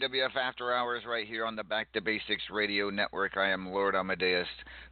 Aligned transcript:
RAWF 0.00 0.36
After 0.36 0.72
Hours 0.72 1.02
right 1.08 1.26
here 1.26 1.44
on 1.44 1.56
the 1.56 1.64
Back 1.64 1.92
to 1.92 2.00
Basics 2.00 2.44
Radio 2.52 2.88
Network. 2.88 3.36
I 3.36 3.50
am 3.50 3.72
Lord 3.72 3.96
Amadeus, 3.96 4.46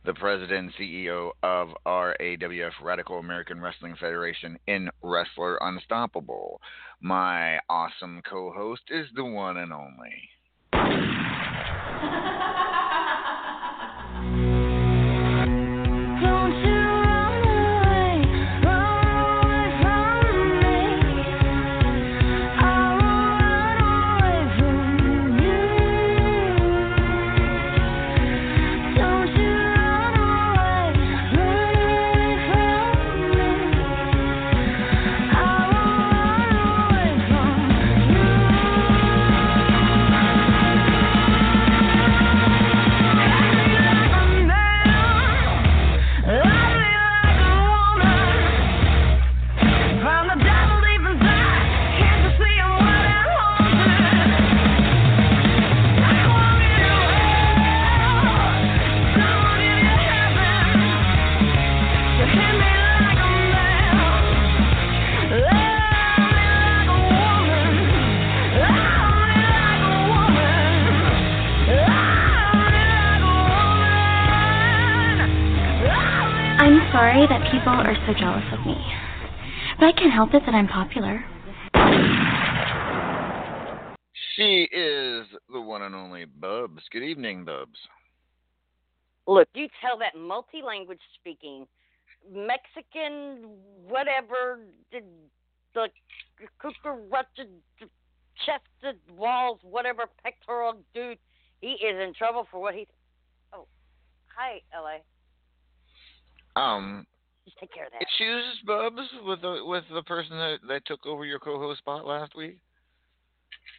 the 0.04 0.14
president 0.14 0.50
and 0.52 0.74
CEO 0.74 1.30
of 1.44 1.68
RAWF, 1.86 2.72
Radical 2.82 3.18
American 3.18 3.60
Wrestling 3.60 3.94
Federation, 4.00 4.58
in 4.66 4.90
Wrestler 5.02 5.58
Unstoppable. 5.60 6.60
My 7.00 7.60
awesome 7.70 8.20
co 8.28 8.52
host 8.52 8.82
is 8.90 9.06
the 9.14 9.24
one 9.24 9.58
and 9.58 9.72
only. 9.72 10.28
sorry 77.16 77.28
that 77.28 77.50
people 77.50 77.72
are 77.72 77.96
so 78.06 78.12
jealous 78.18 78.44
of 78.52 78.66
me. 78.66 78.76
But 79.78 79.86
I 79.86 79.92
can't 79.92 80.12
help 80.12 80.34
it 80.34 80.42
that 80.44 80.54
I'm 80.54 80.68
popular. 80.68 81.24
She 84.36 84.68
is 84.70 85.26
the 85.50 85.60
one 85.60 85.82
and 85.82 85.94
only 85.94 86.26
Bubs. 86.26 86.82
Good 86.90 87.02
evening, 87.02 87.44
Bubs. 87.44 87.78
Look, 89.26 89.48
you 89.54 89.68
tell 89.80 89.98
that 89.98 90.18
multi 90.18 90.60
language 90.62 91.00
speaking, 91.18 91.66
Mexican, 92.30 93.48
whatever, 93.88 94.60
the, 94.92 95.00
the 95.74 95.88
cucaracha, 96.62 97.48
chested 98.44 99.00
walls, 99.16 99.58
whatever 99.62 100.04
pectoral 100.22 100.74
dude, 100.94 101.18
he 101.60 101.68
is 101.68 101.96
in 101.98 102.12
trouble 102.14 102.46
for 102.50 102.60
what 102.60 102.74
he. 102.74 102.86
Oh, 103.54 103.66
hi, 104.36 104.60
LA. 104.74 104.98
Um, 106.56 107.06
Just 107.44 107.58
take 107.58 107.72
care 107.72 107.86
of 107.86 107.92
that. 107.92 108.02
issues, 108.02 108.60
Bubs, 108.66 109.08
with 109.24 109.40
the 109.42 109.62
with 109.64 109.84
the 109.92 110.02
person 110.02 110.36
that, 110.38 110.58
that 110.68 110.86
took 110.86 111.06
over 111.06 111.24
your 111.24 111.38
co-host 111.38 111.78
spot 111.78 112.06
last 112.06 112.34
week? 112.34 112.58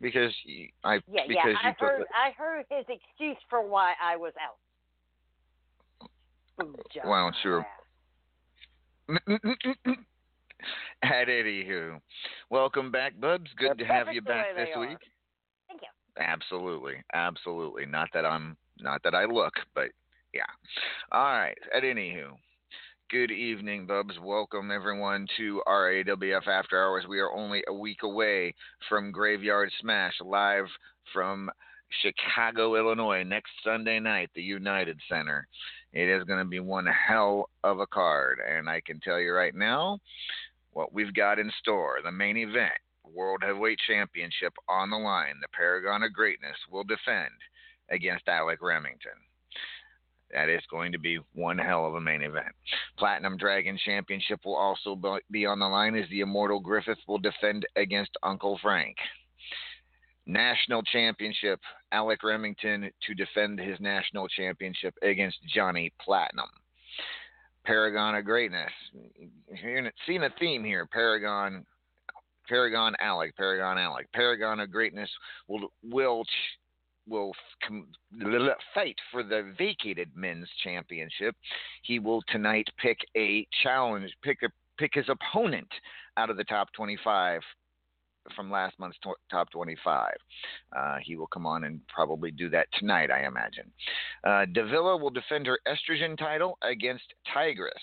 Because 0.01 0.33
y- 0.47 0.69
I 0.83 0.93
Yeah, 1.11 1.23
because 1.27 1.37
yeah. 1.45 1.47
you 1.49 1.69
I 1.69 1.75
heard. 1.79 2.01
it- 2.01 2.07
I 2.15 2.31
heard 2.31 2.65
his 2.69 2.85
excuse 2.87 3.37
for 3.49 3.61
why 3.67 3.93
I 4.01 4.15
was 4.15 4.33
out. 4.39 4.57
Well, 7.05 7.31
sure. 7.43 7.65
At 11.03 11.27
anywho, 11.27 12.01
welcome 12.49 12.91
back, 12.91 13.19
Bubs. 13.19 13.49
Good 13.57 13.77
They're 13.77 13.87
to 13.87 13.93
have 13.93 14.13
you 14.13 14.21
back 14.21 14.55
this 14.55 14.69
are. 14.75 14.81
week. 14.81 14.97
Thank 15.67 15.81
you. 15.81 15.87
Absolutely, 16.21 16.95
absolutely. 17.13 17.85
Not 17.85 18.09
that 18.13 18.25
I'm, 18.25 18.57
not 18.79 19.03
that 19.03 19.13
I 19.13 19.25
look, 19.25 19.53
but 19.75 19.89
yeah. 20.33 20.41
All 21.11 21.23
right. 21.23 21.57
At 21.75 21.83
anywho, 21.83 22.31
good 23.09 23.31
evening, 23.31 23.85
Bubs. 23.85 24.15
Welcome 24.21 24.69
everyone 24.69 25.27
to 25.37 25.61
RAWF 25.65 26.45
After 26.45 26.83
Hours. 26.83 27.05
We 27.07 27.19
are 27.19 27.31
only 27.31 27.63
a 27.69 27.73
week 27.73 28.03
away 28.03 28.53
from 28.89 29.13
Graveyard 29.13 29.71
Smash 29.79 30.15
live 30.19 30.65
from 31.13 31.49
Chicago, 32.01 32.75
Illinois, 32.75 33.23
next 33.23 33.51
Sunday 33.63 34.01
night, 34.01 34.29
the 34.35 34.41
United 34.41 34.99
Center. 35.07 35.47
It 35.93 36.09
is 36.09 36.25
going 36.25 36.39
to 36.39 36.49
be 36.49 36.59
one 36.59 36.85
hell 36.85 37.49
of 37.63 37.79
a 37.79 37.87
card, 37.87 38.39
and 38.45 38.69
I 38.69 38.81
can 38.81 38.99
tell 38.99 39.21
you 39.21 39.31
right 39.31 39.55
now 39.55 39.99
what 40.73 40.91
we've 40.91 41.13
got 41.13 41.39
in 41.39 41.49
store. 41.61 41.99
The 42.03 42.11
main 42.11 42.35
event, 42.35 42.73
World 43.05 43.41
Heavyweight 43.41 43.79
Championship 43.87 44.53
on 44.67 44.89
the 44.89 44.97
line. 44.97 45.35
The 45.41 45.47
Paragon 45.53 46.03
of 46.03 46.11
Greatness 46.11 46.57
will 46.69 46.83
defend 46.83 47.31
against 47.89 48.27
Alec 48.27 48.59
Remington. 48.61 49.26
That 50.33 50.49
is 50.49 50.61
going 50.69 50.91
to 50.91 50.99
be 50.99 51.19
one 51.33 51.57
hell 51.57 51.85
of 51.85 51.95
a 51.95 52.01
main 52.01 52.21
event. 52.21 52.53
Platinum 52.97 53.37
Dragon 53.37 53.77
Championship 53.83 54.41
will 54.45 54.55
also 54.55 54.99
be 55.31 55.45
on 55.45 55.59
the 55.59 55.67
line 55.67 55.95
as 55.95 56.09
the 56.09 56.21
Immortal 56.21 56.59
Griffith 56.59 56.97
will 57.07 57.17
defend 57.17 57.65
against 57.75 58.11
Uncle 58.23 58.59
Frank. 58.61 58.97
National 60.25 60.83
Championship, 60.83 61.59
Alec 61.93 62.21
Remington 62.23 62.91
to 63.07 63.13
defend 63.13 63.59
his 63.59 63.79
national 63.79 64.27
championship 64.27 64.93
against 65.01 65.37
Johnny 65.53 65.93
Platinum. 66.01 66.49
Paragon 67.65 68.15
of 68.15 68.25
Greatness. 68.25 68.71
You're 69.61 69.91
seeing 70.05 70.23
a 70.23 70.29
theme 70.39 70.63
here. 70.63 70.85
Paragon, 70.91 71.65
Paragon 72.47 72.93
Alec, 72.99 73.35
Paragon 73.37 73.77
Alec. 73.77 74.11
Paragon 74.13 74.59
of 74.59 74.71
Greatness 74.71 75.09
will 75.47 75.71
will 75.83 76.23
will 77.07 77.33
com- 77.65 77.87
fight 78.73 78.97
for 79.11 79.23
the 79.23 79.53
vacated 79.57 80.09
men's 80.15 80.47
championship. 80.63 81.35
He 81.83 81.99
will 81.99 82.21
tonight 82.29 82.67
pick 82.77 82.99
a 83.15 83.47
challenge, 83.63 84.11
pick 84.23 84.43
a 84.43 84.49
pick 84.77 84.93
his 84.93 85.09
opponent 85.09 85.67
out 86.17 86.29
of 86.29 86.37
the 86.37 86.43
top 86.43 86.71
25 86.73 87.41
from 88.35 88.51
last 88.51 88.77
month's 88.79 88.97
to- 88.99 89.15
top 89.31 89.49
25. 89.51 90.13
Uh, 90.75 90.97
he 91.01 91.15
will 91.15 91.27
come 91.27 91.45
on 91.45 91.63
and 91.63 91.79
probably 91.87 92.31
do 92.31 92.49
that 92.49 92.67
tonight, 92.73 93.09
I 93.09 93.25
imagine. 93.25 93.71
Uh, 94.23 94.45
Davila 94.45 94.97
will 94.97 95.09
defend 95.09 95.47
her 95.47 95.59
estrogen 95.67 96.17
title 96.17 96.57
against 96.61 97.13
Tigress. 97.33 97.73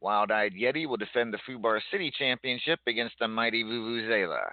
Wild 0.00 0.30
Eyed 0.30 0.54
Yeti 0.54 0.86
will 0.86 0.96
defend 0.96 1.32
the 1.32 1.38
Fubar 1.48 1.80
City 1.90 2.12
Championship 2.16 2.80
against 2.86 3.16
the 3.18 3.28
mighty 3.28 3.64
Vuvuzela. 3.64 4.44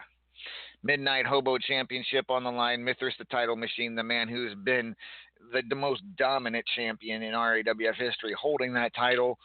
Midnight 0.83 1.25
Hobo 1.25 1.57
Championship 1.57 2.29
on 2.29 2.43
the 2.43 2.51
line. 2.51 2.83
Mithras, 2.83 3.15
the 3.17 3.25
title 3.25 3.55
machine, 3.55 3.95
the 3.95 4.03
man 4.03 4.27
who's 4.27 4.53
been 4.63 4.95
the, 5.51 5.61
the 5.69 5.75
most 5.75 6.01
dominant 6.17 6.65
champion 6.75 7.23
in 7.23 7.33
RAWF 7.33 7.95
history, 7.95 8.35
holding 8.39 8.73
that 8.73 8.93
title 8.95 9.37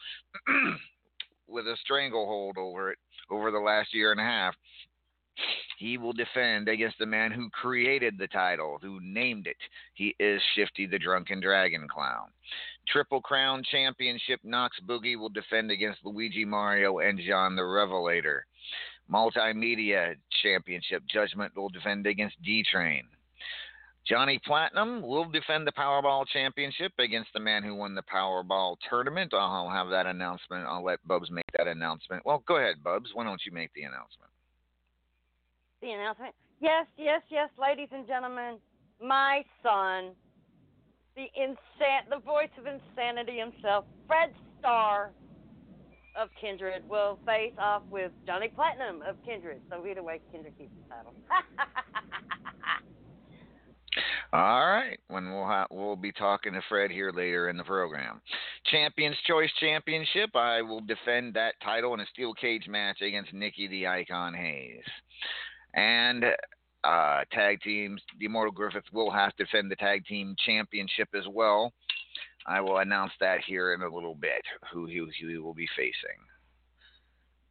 with 1.47 1.65
a 1.65 1.75
stranglehold 1.81 2.57
over 2.57 2.91
it 2.91 2.97
over 3.31 3.51
the 3.51 3.59
last 3.59 3.93
year 3.93 4.11
and 4.11 4.19
a 4.19 4.23
half. 4.23 4.55
He 5.77 5.97
will 5.97 6.11
defend 6.11 6.67
against 6.67 6.97
the 6.99 7.05
man 7.05 7.31
who 7.31 7.49
created 7.49 8.17
the 8.17 8.27
title, 8.27 8.77
who 8.81 8.99
named 9.01 9.47
it. 9.47 9.55
He 9.93 10.13
is 10.19 10.41
Shifty 10.53 10.85
the 10.85 10.99
Drunken 10.99 11.39
Dragon 11.39 11.87
Clown. 11.87 12.27
Triple 12.89 13.21
Crown 13.21 13.63
Championship 13.71 14.41
Knox 14.43 14.77
Boogie 14.85 15.17
will 15.17 15.29
defend 15.29 15.71
against 15.71 16.03
Luigi 16.03 16.43
Mario 16.43 16.99
and 16.99 17.21
John 17.25 17.55
the 17.55 17.63
Revelator. 17.63 18.45
Multimedia 19.11 20.15
Championship 20.43 21.03
Judgment 21.11 21.55
will 21.55 21.69
defend 21.69 22.05
against 22.07 22.41
D 22.43 22.63
Train. 22.69 23.03
Johnny 24.07 24.39
Platinum 24.43 25.01
will 25.01 25.25
defend 25.25 25.67
the 25.67 25.71
Powerball 25.71 26.25
Championship 26.27 26.93
against 26.97 27.29
the 27.33 27.39
man 27.39 27.63
who 27.63 27.75
won 27.75 27.93
the 27.93 28.01
Powerball 28.03 28.77
tournament. 28.89 29.33
I'll 29.33 29.69
have 29.69 29.89
that 29.89 30.07
announcement. 30.07 30.65
I'll 30.65 30.83
let 30.83 31.05
Bubs 31.07 31.29
make 31.29 31.45
that 31.57 31.67
announcement. 31.67 32.25
Well, 32.25 32.43
go 32.47 32.57
ahead, 32.57 32.83
Bubs. 32.83 33.11
Why 33.13 33.23
don't 33.23 33.41
you 33.45 33.51
make 33.51 33.71
the 33.73 33.83
announcement? 33.83 34.31
the 35.81 35.91
announcement. 35.91 36.35
Yes, 36.59 36.87
yes, 36.97 37.21
yes, 37.29 37.49
ladies 37.59 37.87
and 37.91 38.05
gentlemen, 38.05 38.57
my 39.01 39.43
son, 39.63 40.11
the 41.15 41.27
insan- 41.39 42.09
the 42.09 42.19
voice 42.19 42.49
of 42.57 42.65
insanity 42.65 43.37
himself, 43.39 43.85
Fred 44.07 44.31
Starr 44.59 45.11
of 46.19 46.29
Kindred, 46.39 46.87
will 46.89 47.19
face 47.25 47.53
off 47.57 47.83
with 47.89 48.11
Johnny 48.25 48.49
Platinum 48.49 49.01
of 49.07 49.15
Kindred. 49.25 49.61
So 49.69 49.85
either 49.85 50.03
way, 50.03 50.19
Kindred 50.31 50.57
keeps 50.57 50.71
the 50.83 50.93
title. 50.93 51.13
All 54.33 54.67
right. 54.67 54.99
When 55.07 55.31
we'll 55.31 55.45
ha- 55.45 55.67
we'll 55.71 55.95
be 55.95 56.11
talking 56.11 56.53
to 56.53 56.61
Fred 56.69 56.91
here 56.91 57.11
later 57.11 57.49
in 57.49 57.57
the 57.57 57.63
program. 57.63 58.21
Champions 58.65 59.15
Choice 59.25 59.49
Championship. 59.59 60.35
I 60.35 60.61
will 60.61 60.81
defend 60.81 61.33
that 61.33 61.55
title 61.63 61.93
in 61.95 61.99
a 62.01 62.05
steel 62.13 62.33
cage 62.33 62.67
match 62.67 63.01
against 63.01 63.33
Nikki 63.33 63.67
the 63.67 63.87
Icon 63.87 64.33
Hayes. 64.33 64.83
And 65.73 66.25
uh, 66.83 67.21
tag 67.31 67.61
teams, 67.61 68.01
the 68.19 68.25
Immortal 68.25 68.53
Griffith 68.53 68.83
will 68.93 69.11
have 69.11 69.35
to 69.35 69.45
defend 69.45 69.71
the 69.71 69.75
tag 69.75 70.05
team 70.05 70.35
championship 70.45 71.09
as 71.15 71.25
well. 71.29 71.73
I 72.49 72.59
will 72.61 72.79
announce 72.79 73.11
that 73.19 73.41
here 73.45 73.73
in 73.73 73.83
a 73.83 73.93
little 73.93 74.15
bit. 74.15 74.41
Who 74.73 74.87
he, 74.87 74.97
who 74.97 75.05
he 75.27 75.37
will 75.37 75.53
be 75.53 75.67
facing. 75.77 76.17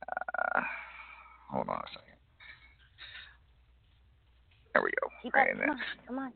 Uh, 0.02 0.60
hold 1.52 1.68
on 1.68 1.76
a 1.76 1.88
second. 1.88 2.18
There 4.74 4.82
we 4.82 4.90
go. 5.00 5.08
Keep 5.22 5.34
Right 5.34 5.50
up, 5.52 5.58
come 5.60 5.70
on, 5.70 5.78
come 6.06 6.18
on. 6.18 6.32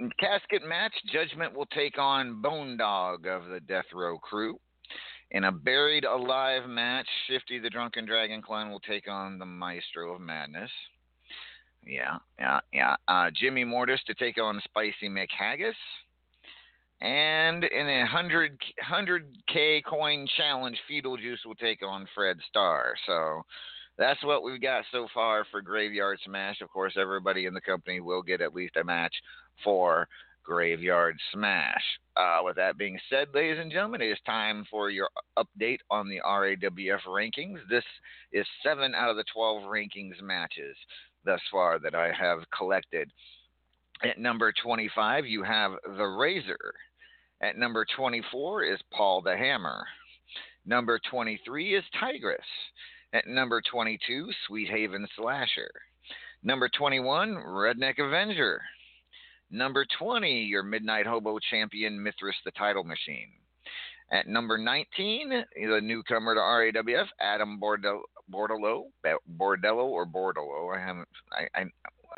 Yep. 0.00 0.10
Casket 0.18 0.66
match, 0.66 0.92
Judgment 1.12 1.54
will 1.54 1.66
take 1.66 1.96
on 1.96 2.42
Bone 2.42 2.76
Dog 2.76 3.26
of 3.26 3.46
the 3.46 3.60
Death 3.60 3.86
Row 3.94 4.18
Crew. 4.18 4.58
In 5.30 5.44
a 5.44 5.52
buried 5.52 6.04
alive 6.04 6.68
match, 6.68 7.06
Shifty 7.28 7.58
the 7.58 7.70
Drunken 7.70 8.04
Dragon 8.04 8.42
Clown 8.42 8.70
will 8.70 8.80
take 8.80 9.08
on 9.08 9.38
the 9.38 9.46
Maestro 9.46 10.14
of 10.14 10.20
Madness. 10.20 10.70
Yeah, 11.84 12.18
yeah, 12.38 12.60
yeah. 12.72 12.96
Uh, 13.06 13.30
Jimmy 13.32 13.64
Mortis 13.64 14.00
to 14.06 14.14
take 14.14 14.38
on 14.38 14.60
Spicy 14.64 15.08
McHaggis. 15.08 15.74
And 17.00 17.62
in 17.64 17.86
a 17.88 18.00
100, 18.00 18.58
100K 18.90 19.84
coin 19.84 20.26
challenge, 20.36 20.78
Fetal 20.88 21.16
Juice 21.16 21.40
will 21.44 21.54
take 21.54 21.82
on 21.82 22.08
Fred 22.14 22.38
Starr. 22.48 22.94
So 23.06 23.42
that's 23.98 24.22
what 24.24 24.42
we've 24.42 24.60
got 24.60 24.84
so 24.92 25.06
far 25.12 25.44
for 25.50 25.60
Graveyard 25.60 26.18
Smash. 26.24 26.60
Of 26.60 26.70
course, 26.70 26.94
everybody 26.98 27.46
in 27.46 27.54
the 27.54 27.60
company 27.60 28.00
will 28.00 28.22
get 28.22 28.40
at 28.40 28.54
least 28.54 28.76
a 28.76 28.84
match 28.84 29.14
for 29.62 30.08
Graveyard 30.46 31.18
Smash. 31.32 31.82
Uh, 32.16 32.38
with 32.42 32.56
that 32.56 32.78
being 32.78 32.98
said, 33.10 33.28
ladies 33.34 33.58
and 33.60 33.70
gentlemen, 33.70 34.00
it 34.00 34.10
is 34.10 34.18
time 34.24 34.64
for 34.70 34.90
your 34.90 35.08
update 35.36 35.80
on 35.90 36.08
the 36.08 36.20
RAWF 36.24 37.00
rankings. 37.06 37.58
This 37.68 37.84
is 38.32 38.46
seven 38.62 38.94
out 38.94 39.10
of 39.10 39.16
the 39.16 39.24
12 39.34 39.64
rankings 39.64 40.22
matches 40.22 40.76
thus 41.24 41.40
far 41.50 41.78
that 41.80 41.94
I 41.94 42.12
have 42.18 42.38
collected. 42.56 43.10
At 44.02 44.18
number 44.18 44.52
25, 44.62 45.26
you 45.26 45.42
have 45.42 45.72
The 45.96 46.04
Razor. 46.04 46.74
At 47.42 47.56
number 47.56 47.86
24 47.96 48.64
is 48.64 48.78
Paul 48.92 49.22
the 49.22 49.36
Hammer. 49.36 49.86
Number 50.66 51.00
23 51.10 51.76
is 51.76 51.84
Tigress. 51.98 52.44
At 53.12 53.26
number 53.26 53.62
22, 53.70 54.30
Sweet 54.46 54.68
Haven 54.68 55.06
Slasher. 55.16 55.70
Number 56.42 56.68
21, 56.68 57.36
Redneck 57.36 57.98
Avenger. 57.98 58.60
Number 59.50 59.86
20, 59.98 60.42
your 60.42 60.62
Midnight 60.62 61.06
Hobo 61.06 61.38
champion, 61.50 62.02
Mithras 62.02 62.36
the 62.44 62.50
Title 62.52 62.84
Machine. 62.84 63.32
At 64.12 64.28
number 64.28 64.58
19, 64.58 65.30
the 65.56 65.80
newcomer 65.80 66.34
to 66.34 66.40
RAWF, 66.40 67.06
Adam 67.20 67.58
Bordello, 67.60 68.02
Bordello, 68.30 69.84
or 69.84 70.06
Bordello. 70.06 70.76
I 70.76 70.80
haven't. 70.80 71.08
I, 71.32 71.60
I 71.60 71.64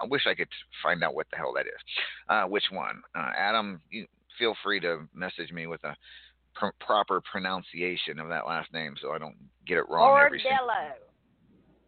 I 0.01 0.07
wish 0.07 0.27
I 0.27 0.35
could 0.35 0.49
find 0.83 1.03
out 1.03 1.15
what 1.15 1.27
the 1.31 1.37
hell 1.37 1.53
that 1.57 1.67
is. 1.67 1.81
Uh, 2.29 2.45
which 2.45 2.65
one? 2.71 3.03
Uh, 3.15 3.31
Adam, 3.37 3.81
you 3.91 4.07
feel 4.39 4.55
free 4.63 4.81
to 4.81 5.09
message 5.15 5.53
me 5.53 5.67
with 5.67 5.83
a 5.85 5.97
pr- 6.55 6.67
proper 6.81 7.21
pronunciation 7.31 8.19
of 8.19 8.29
that 8.29 8.47
last 8.47 8.73
name 8.73 8.95
so 9.01 9.13
I 9.13 9.19
don't 9.19 9.37
get 9.67 9.79
it 9.79 9.89
wrong 9.89 10.21
every 10.25 10.41
single 10.41 10.69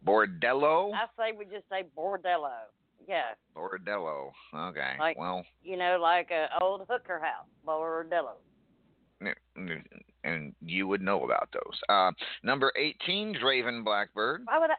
Bordello. 0.05 0.91
Bordello? 0.91 0.93
I 0.93 1.05
say 1.17 1.37
we 1.37 1.45
just 1.45 1.67
say 1.69 1.83
bordello. 1.97 2.51
Yeah, 3.07 3.33
Bordello. 3.55 4.31
Okay. 4.53 4.93
Like- 4.99 5.17
well, 5.17 5.43
you 5.63 5.77
know, 5.77 5.97
like 6.01 6.31
a 6.31 6.47
old 6.61 6.85
hooker 6.89 7.19
house, 7.19 7.47
bordello. 7.65 8.35
and 10.23 10.53
you 10.61 10.87
would 10.87 11.01
know 11.01 11.23
about 11.23 11.49
those. 11.53 11.79
Uh, 11.89 12.11
number 12.43 12.71
18, 12.77 13.35
Draven 13.35 13.83
Blackbird. 13.83 14.41
Why 14.45 14.59
would 14.59 14.71
I? 14.71 14.75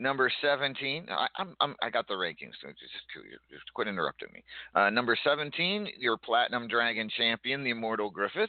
Number 0.00 0.32
17, 0.40 1.08
I, 1.10 1.26
I'm, 1.36 1.54
I'm, 1.60 1.76
I 1.82 1.90
got 1.90 2.08
the 2.08 2.14
rankings, 2.14 2.56
so 2.62 2.68
just, 2.68 3.34
just 3.50 3.74
quit 3.74 3.86
interrupting 3.86 4.30
me. 4.32 4.42
Uh, 4.74 4.88
number 4.88 5.14
17, 5.22 5.88
your 5.98 6.16
Platinum 6.16 6.68
Dragon 6.68 7.10
champion, 7.18 7.62
the 7.62 7.70
Immortal 7.70 8.08
Griffith. 8.08 8.48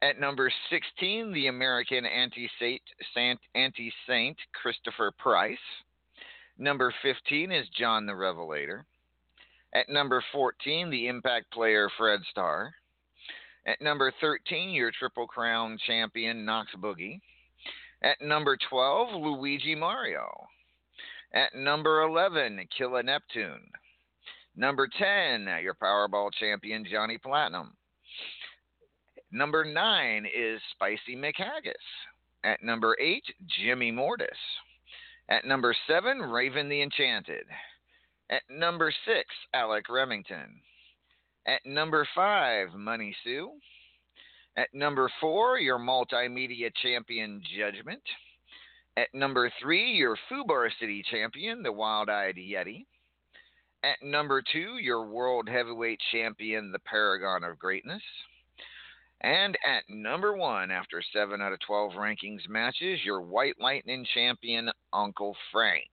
At 0.00 0.18
number 0.18 0.50
16, 0.70 1.34
the 1.34 1.48
American 1.48 2.06
Sant, 3.14 3.40
anti-saint 3.54 4.38
Christopher 4.60 5.12
Price. 5.18 5.58
Number 6.56 6.94
15 7.02 7.52
is 7.52 7.66
John 7.78 8.06
the 8.06 8.14
Revelator. 8.14 8.86
At 9.74 9.90
number 9.90 10.24
14, 10.32 10.88
the 10.88 11.08
Impact 11.08 11.52
player 11.52 11.90
Fred 11.98 12.20
Starr. 12.30 12.72
At 13.66 13.82
number 13.82 14.10
13, 14.18 14.70
your 14.70 14.92
Triple 14.98 15.26
Crown 15.26 15.78
champion 15.86 16.46
Knox 16.46 16.70
Boogie. 16.78 17.20
At 18.02 18.20
number 18.20 18.56
12, 18.68 19.22
Luigi 19.22 19.74
Mario. 19.74 20.28
At 21.34 21.54
number 21.54 22.02
11, 22.02 22.66
Killa 22.76 23.02
Neptune. 23.02 23.70
Number 24.56 24.88
10, 24.98 25.48
your 25.62 25.74
Powerball 25.74 26.30
champion 26.38 26.84
Johnny 26.90 27.16
Platinum. 27.16 27.74
Number 29.30 29.64
9 29.64 30.26
is 30.26 30.60
Spicy 30.72 31.16
McHaggis. 31.16 31.72
At 32.44 32.62
number 32.62 32.96
8, 33.00 33.22
Jimmy 33.46 33.90
Mortis. 33.90 34.28
At 35.30 35.44
number 35.44 35.74
7, 35.86 36.18
Raven 36.18 36.68
the 36.68 36.82
Enchanted. 36.82 37.46
At 38.28 38.42
number 38.50 38.92
6, 39.06 39.24
Alec 39.54 39.88
Remington. 39.88 40.60
At 41.46 41.64
number 41.64 42.06
5, 42.14 42.74
Money 42.74 43.14
Sue. 43.24 43.52
At 44.56 44.68
number 44.74 45.10
4, 45.20 45.58
your 45.58 45.78
multimedia 45.78 46.70
champion 46.82 47.42
Judgment. 47.56 48.02
At 48.98 49.08
number 49.14 49.50
3, 49.62 49.92
your 49.92 50.18
Fubar 50.30 50.68
City 50.78 51.02
champion, 51.10 51.62
the 51.62 51.72
Wild 51.72 52.10
Eyed 52.10 52.36
Yeti. 52.36 52.84
At 53.82 54.02
number 54.02 54.42
2, 54.52 54.78
your 54.78 55.06
world 55.06 55.48
heavyweight 55.48 56.00
champion, 56.12 56.70
the 56.70 56.78
Paragon 56.80 57.44
of 57.44 57.58
Greatness. 57.58 58.02
And 59.22 59.56
at 59.64 59.84
number 59.88 60.36
1, 60.36 60.70
after 60.70 61.02
7 61.14 61.40
out 61.40 61.52
of 61.52 61.60
12 61.60 61.92
rankings 61.92 62.46
matches, 62.48 63.00
your 63.04 63.22
White 63.22 63.58
Lightning 63.58 64.04
champion, 64.12 64.70
Uncle 64.92 65.34
Frank. 65.50 65.88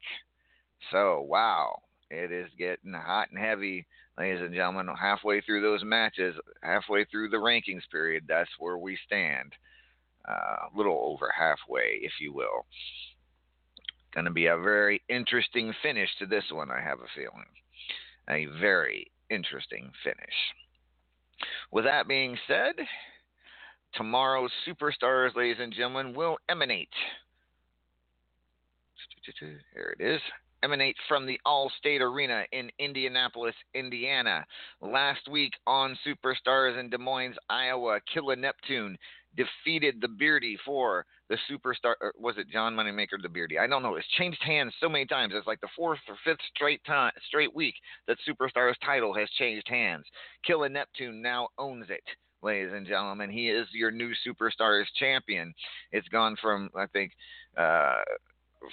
So, 0.91 1.21
wow, 1.21 1.79
it 2.11 2.31
is 2.31 2.49
getting 2.57 2.93
hot 2.93 3.29
and 3.29 3.39
heavy, 3.39 3.85
ladies 4.19 4.41
and 4.41 4.53
gentlemen. 4.53 4.87
Halfway 4.99 5.41
through 5.41 5.61
those 5.61 5.83
matches, 5.83 6.35
halfway 6.61 7.05
through 7.05 7.29
the 7.29 7.37
rankings 7.37 7.89
period, 7.89 8.25
that's 8.27 8.49
where 8.59 8.77
we 8.77 8.97
stand. 9.05 9.53
Uh, 10.27 10.67
a 10.73 10.77
little 10.77 10.99
over 11.11 11.31
halfway, 11.35 11.99
if 12.01 12.11
you 12.19 12.33
will. 12.33 12.65
Going 14.13 14.25
to 14.25 14.31
be 14.31 14.47
a 14.47 14.57
very 14.57 15.01
interesting 15.07 15.73
finish 15.81 16.09
to 16.19 16.25
this 16.25 16.43
one, 16.51 16.69
I 16.69 16.81
have 16.81 16.99
a 16.99 17.07
feeling. 17.15 17.45
A 18.29 18.45
very 18.59 19.09
interesting 19.29 19.91
finish. 20.03 20.17
With 21.71 21.85
that 21.85 22.07
being 22.07 22.37
said, 22.47 22.75
tomorrow's 23.93 24.51
superstars, 24.67 25.35
ladies 25.35 25.57
and 25.59 25.73
gentlemen, 25.73 26.13
will 26.13 26.37
emanate. 26.49 26.89
Here 29.73 29.95
it 29.97 30.03
is. 30.03 30.21
Emanate 30.63 30.95
from 31.07 31.25
the 31.25 31.39
All 31.45 31.71
State 31.77 32.01
Arena 32.01 32.43
in 32.51 32.69
Indianapolis, 32.79 33.55
Indiana. 33.73 34.45
Last 34.81 35.27
week 35.29 35.53
on 35.65 35.97
Superstars 36.05 36.79
in 36.79 36.89
Des 36.89 36.97
Moines, 36.97 37.37
Iowa, 37.49 37.99
Killa 38.13 38.35
Neptune 38.35 38.97
defeated 39.35 40.01
the 40.01 40.07
Beardy 40.07 40.57
for 40.65 41.05
the 41.29 41.37
Superstar. 41.49 41.93
Or 42.01 42.13
was 42.17 42.37
it 42.37 42.49
John 42.49 42.75
Moneymaker 42.75 43.21
the 43.21 43.29
Beardy? 43.29 43.59
I 43.59 43.67
don't 43.67 43.83
know. 43.83 43.95
It's 43.95 44.07
changed 44.17 44.41
hands 44.43 44.73
so 44.79 44.89
many 44.89 45.05
times. 45.05 45.33
It's 45.35 45.47
like 45.47 45.61
the 45.61 45.67
fourth 45.75 45.99
or 46.07 46.15
fifth 46.25 46.41
straight 46.55 46.83
time, 46.85 47.11
straight 47.27 47.55
week 47.55 47.75
that 48.07 48.17
Superstars 48.27 48.75
title 48.83 49.13
has 49.13 49.29
changed 49.37 49.67
hands. 49.67 50.05
Killa 50.45 50.67
Neptune 50.67 51.21
now 51.21 51.49
owns 51.57 51.85
it 51.89 52.03
ladies 52.41 52.71
and 52.73 52.87
gentlemen. 52.87 53.29
He 53.29 53.49
is 53.49 53.67
your 53.73 53.91
new 53.91 54.13
Superstars 54.25 54.85
champion. 54.97 55.53
It's 55.91 56.07
gone 56.07 56.37
from, 56.41 56.69
I 56.75 56.85
think, 56.87 57.11
uh, 57.57 58.01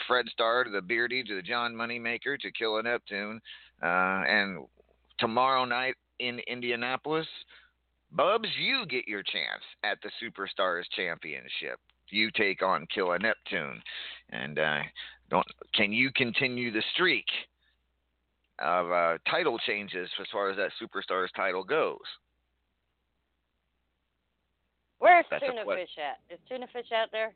Fred 0.07 0.27
Starr 0.33 0.65
to 0.65 0.71
the 0.71 0.83
Beardy 0.83 1.23
to 1.25 1.35
the 1.35 1.43
John 1.43 1.75
Moneymaker 1.75 2.39
to 2.39 2.51
Killa 2.53 2.83
Neptune. 2.83 3.41
Uh, 3.83 4.23
and 4.27 4.67
tomorrow 5.19 5.65
night 5.65 5.95
in 6.19 6.41
Indianapolis, 6.47 7.27
Bubs, 8.13 8.49
you 8.59 8.87
get 8.87 9.09
your 9.09 9.23
chance 9.23 9.63
at 9.85 9.99
the 10.03 10.11
Superstars 10.23 10.85
Championship. 10.95 11.79
You 12.11 12.31
take 12.31 12.63
on 12.63 12.87
Killa 12.95 13.19
Neptune. 13.19 13.83
And 14.31 14.59
uh, 14.59 14.81
don't 15.31 15.47
can 15.75 15.93
you 15.93 16.11
continue 16.15 16.71
the 16.71 16.83
streak 16.95 17.27
of 18.59 18.91
uh, 18.91 19.19
title 19.29 19.59
changes 19.67 20.09
as 20.21 20.27
far 20.33 20.51
as 20.51 20.57
that 20.57 20.71
Superstars 20.81 21.29
title 21.37 21.65
goes? 21.65 21.99
Where's 24.99 25.27
That's 25.31 25.45
Tuna 25.45 25.65
Fish 25.65 25.91
at? 25.99 26.33
Is 26.33 26.41
Tuna 26.49 26.67
Fish 26.73 26.91
out 26.93 27.09
there? 27.13 27.35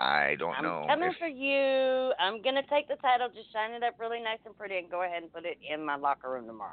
I 0.00 0.34
don't 0.38 0.54
I'm 0.56 0.64
know. 0.64 0.84
coming 0.88 1.10
if- 1.10 1.18
for 1.18 1.28
you. 1.28 2.14
I'm 2.18 2.40
gonna 2.40 2.62
take 2.70 2.88
the 2.88 2.96
title, 2.96 3.28
just 3.28 3.52
shine 3.52 3.72
it 3.72 3.82
up 3.82 4.00
really 4.00 4.18
nice 4.20 4.38
and 4.46 4.56
pretty, 4.56 4.78
and 4.78 4.90
go 4.90 5.02
ahead 5.02 5.22
and 5.22 5.30
put 5.32 5.44
it 5.44 5.58
in 5.60 5.84
my 5.84 5.96
locker 5.96 6.30
room 6.30 6.46
tomorrow. 6.46 6.72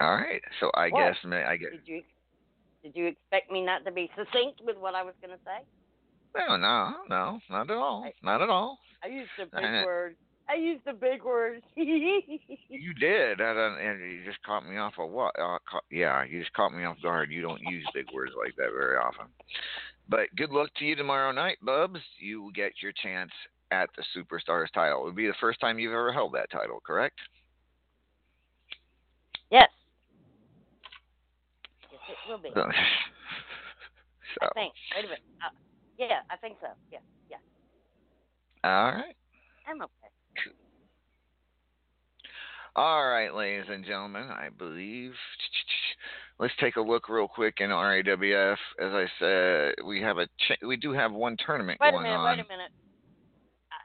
All 0.00 0.14
right. 0.14 0.42
So 0.60 0.70
I 0.74 0.90
What? 0.90 0.98
guess 1.00 1.16
may 1.24 1.42
I 1.44 1.56
guess 1.56 1.70
Did 1.72 1.86
you 1.86 2.02
did 2.82 2.94
you 2.96 3.06
expect 3.06 3.50
me 3.50 3.62
not 3.64 3.84
to 3.86 3.90
be 3.90 4.10
succinct 4.16 4.60
with 4.62 4.76
what 4.76 4.94
I 4.94 5.02
was 5.02 5.14
gonna 5.20 5.38
say? 5.44 5.64
no, 6.36 6.56
no, 6.56 6.94
no, 7.08 7.40
not 7.48 7.70
at 7.70 7.76
all, 7.76 8.04
not 8.22 8.42
at 8.42 8.50
all. 8.50 8.78
I 9.02 9.06
used 9.08 9.30
a 9.40 9.46
big 9.46 9.64
Uh, 9.64 9.82
word. 9.86 10.16
I 10.48 10.56
used 10.56 10.84
the 10.84 10.92
big 10.92 11.24
word. 11.24 11.62
You 12.68 12.92
did, 12.92 13.40
I 13.40 13.54
don't, 13.54 13.78
and 13.78 14.00
you 14.00 14.24
just 14.24 14.42
caught 14.42 14.68
me 14.68 14.76
off 14.76 14.94
of 14.98 15.08
what? 15.10 15.38
Uh, 15.38 15.58
caught, 15.70 15.84
yeah, 15.90 16.24
you 16.24 16.40
just 16.40 16.52
caught 16.54 16.74
me 16.74 16.84
off 16.84 16.96
guard. 17.02 17.30
You 17.30 17.40
don't 17.40 17.60
use 17.62 17.86
big 17.94 18.06
words 18.12 18.32
like 18.36 18.54
that 18.56 18.70
very 18.76 18.96
often. 18.96 19.26
But 20.08 20.34
good 20.36 20.50
luck 20.50 20.70
to 20.78 20.84
you 20.84 20.96
tomorrow 20.96 21.30
night, 21.32 21.58
Bubs. 21.62 22.00
You 22.18 22.42
will 22.42 22.50
get 22.50 22.72
your 22.82 22.92
chance 22.92 23.30
at 23.70 23.88
the 23.96 24.02
Superstars 24.14 24.72
title. 24.74 25.02
It 25.02 25.04
would 25.04 25.16
be 25.16 25.28
the 25.28 25.34
first 25.40 25.60
time 25.60 25.78
you've 25.78 25.92
ever 25.92 26.12
held 26.12 26.34
that 26.34 26.50
title, 26.50 26.80
correct? 26.84 27.16
yes. 29.50 29.68
Yes, 31.90 32.00
it 32.08 32.30
will 32.30 32.38
be. 32.38 32.50
so, 32.54 32.60
I 34.42 34.48
think. 34.54 34.72
Wait 34.96 35.04
a 35.04 35.08
minute. 35.08 35.20
Uh, 35.40 35.54
yeah, 35.98 36.20
I 36.30 36.36
think 36.36 36.56
so. 36.60 36.68
Yeah, 36.92 36.98
yeah. 37.30 37.36
all 38.64 38.92
right. 38.92 39.16
I'm 39.66 39.80
okay. 39.80 40.03
All 42.76 43.06
right, 43.06 43.32
ladies 43.32 43.66
and 43.70 43.84
gentlemen, 43.84 44.24
I 44.30 44.48
believe. 44.56 45.12
Let's 46.40 46.54
take 46.60 46.74
a 46.74 46.80
look 46.80 47.08
real 47.08 47.28
quick 47.28 47.58
in 47.60 47.70
RAWF. 47.70 48.56
As 48.80 48.92
I 48.92 49.06
said, 49.20 49.74
we 49.86 50.00
have 50.02 50.18
a 50.18 50.26
ch- 50.26 50.62
we 50.66 50.76
do 50.76 50.92
have 50.92 51.12
one 51.12 51.36
tournament 51.46 51.78
Wait 51.80 51.90
a 51.90 51.92
going 51.92 52.02
minute. 52.02 52.16
on. 52.16 52.36
Wait 52.36 52.44
a 52.44 52.48
minute. 52.48 52.72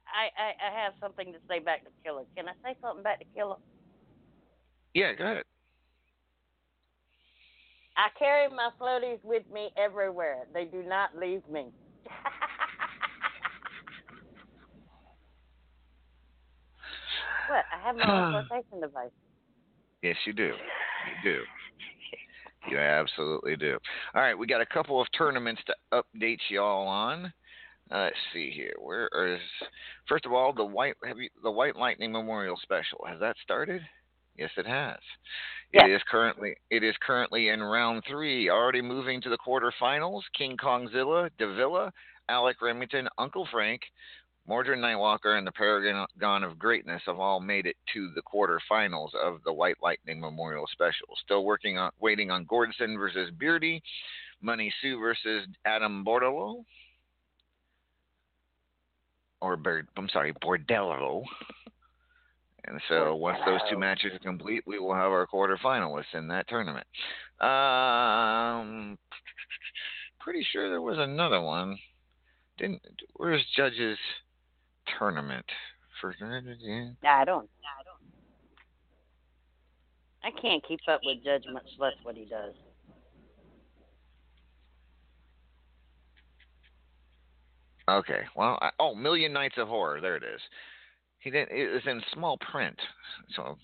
I, 0.10 0.30
I 0.42 0.68
I 0.68 0.84
have 0.84 0.94
something 1.00 1.32
to 1.32 1.40
say 1.48 1.60
back 1.60 1.84
to 1.84 1.92
Killa. 2.04 2.24
Can 2.36 2.48
I 2.48 2.54
say 2.64 2.76
something 2.82 3.04
back 3.04 3.20
to 3.20 3.26
Killa? 3.36 3.58
Yeah, 4.96 5.14
go 5.14 5.24
ahead. 5.26 5.44
I 7.96 8.08
carry 8.18 8.50
my 8.50 8.72
floaties 8.82 9.20
with 9.24 9.44
me 9.54 9.70
everywhere. 9.78 10.48
They 10.52 10.66
do 10.66 10.82
not 10.82 11.16
leave 11.16 11.48
me. 11.52 11.68
What? 17.50 17.66
I 17.74 17.86
have 17.86 17.96
my 17.96 18.38
own 18.38 18.46
flotation 18.48 18.82
device. 18.82 19.12
Yes, 20.02 20.16
you 20.26 20.34
do. 20.34 20.54
You 21.24 21.34
do. 21.34 21.42
You 22.70 22.78
absolutely 22.78 23.56
do. 23.56 23.78
All 24.14 24.22
right, 24.22 24.38
we 24.38 24.46
got 24.46 24.62
a 24.62 24.66
couple 24.66 25.02
of 25.02 25.08
tournaments 25.18 25.62
to 25.68 25.76
update 25.94 26.40
you 26.50 26.62
all 26.62 26.88
on. 26.88 27.34
Uh, 27.92 28.04
let's 28.04 28.16
see 28.34 28.52
here. 28.52 28.74
Where 28.80 29.10
is 29.34 29.40
first 30.08 30.26
of 30.26 30.34
all 30.34 30.54
the 30.54 30.64
white 30.64 30.96
have 31.04 31.18
you, 31.18 31.30
the 31.42 31.50
White 31.50 31.76
Lightning 31.76 32.12
Memorial 32.12 32.58
Special? 32.62 33.04
Has 33.08 33.20
that 33.20 33.36
started 33.44 33.82
Yes, 34.40 34.52
it 34.56 34.66
has. 34.66 34.98
Yes. 35.74 35.84
It 35.86 35.92
is 35.92 36.02
currently 36.10 36.56
it 36.72 36.82
is 36.82 36.96
currently 37.06 37.50
in 37.50 37.62
round 37.62 38.04
three, 38.10 38.50
already 38.50 38.82
moving 38.82 39.22
to 39.22 39.30
the 39.30 39.38
quarterfinals. 39.38 40.22
King 40.38 40.56
Kongzilla, 40.56 41.30
Davila, 41.38 41.92
Alec 42.30 42.62
Remington, 42.62 43.10
Uncle 43.18 43.46
Frank, 43.52 43.82
Mordred 44.50 44.80
Nightwalker, 44.80 45.38
and 45.38 45.46
the 45.46 45.52
Paragon 45.52 46.44
of 46.44 46.58
Greatness 46.58 47.04
have 47.06 47.20
all 47.20 47.40
made 47.40 47.68
it 47.68 47.76
to 47.94 48.10
the 48.16 48.24
quarterfinals 48.24 49.14
of 49.14 49.44
the 49.46 49.54
White 49.54 49.78
Lightning 49.84 50.20
Memorial 50.20 50.66
Special. 50.72 51.08
Still 51.24 51.46
working 51.46 51.78
on 51.78 51.92
waiting 52.00 52.32
on 52.32 52.46
Gordon 52.46 52.98
versus 52.98 53.30
Beardy, 53.38 53.84
Money 54.42 54.74
Sue 54.82 55.00
versus 55.00 55.46
Adam 55.66 56.04
Bordello. 56.04 56.66
Or 59.40 59.56
Berd, 59.56 59.88
I'm 59.96 60.10
sorry, 60.10 60.34
Bordello. 60.44 61.24
And 62.66 62.82
so 62.90 63.16
once 63.16 63.38
those 63.46 63.62
two 63.70 63.78
matches 63.78 64.14
are 64.16 64.20
complete, 64.20 64.64
we 64.66 64.80
will 64.80 64.96
have 64.96 65.12
our 65.12 65.28
quarterfinalists 65.28 66.16
in 66.16 66.28
that 66.30 66.48
tournament. 66.48 66.88
Um, 67.40 68.98
pretty 70.20 70.44
sure 70.52 70.70
there 70.70 70.82
was 70.82 70.98
another 70.98 71.40
one. 71.40 71.78
Didn't 72.58 72.82
where's 73.14 73.46
Judge's 73.56 74.00
tournament 74.98 75.46
for? 76.02 76.14
I 76.22 77.26
don't. 77.26 77.50
I 77.60 77.84
don't. 77.84 78.00
I 80.24 80.42
can't 80.42 80.66
keep 80.68 80.80
up 80.88 81.02
with 81.04 81.24
Judge, 81.24 81.44
much 81.52 81.68
less 81.80 81.94
what 82.04 82.16
he 82.16 82.26
does. 82.26 82.54
Okay, 87.90 88.22
well, 88.36 88.60
I, 88.62 88.70
oh, 88.80 88.94
Million 88.94 89.34
Nights 89.34 89.56
of 89.58 89.68
Horror. 89.68 90.00
There 90.00 90.16
it 90.16 90.24
is. 90.24 90.40
He 91.22 91.30
did. 91.30 91.50
It 91.52 91.74
was 91.74 91.82
in 91.86 92.02
small 92.14 92.38
print. 92.38 92.80
So, 93.36 93.58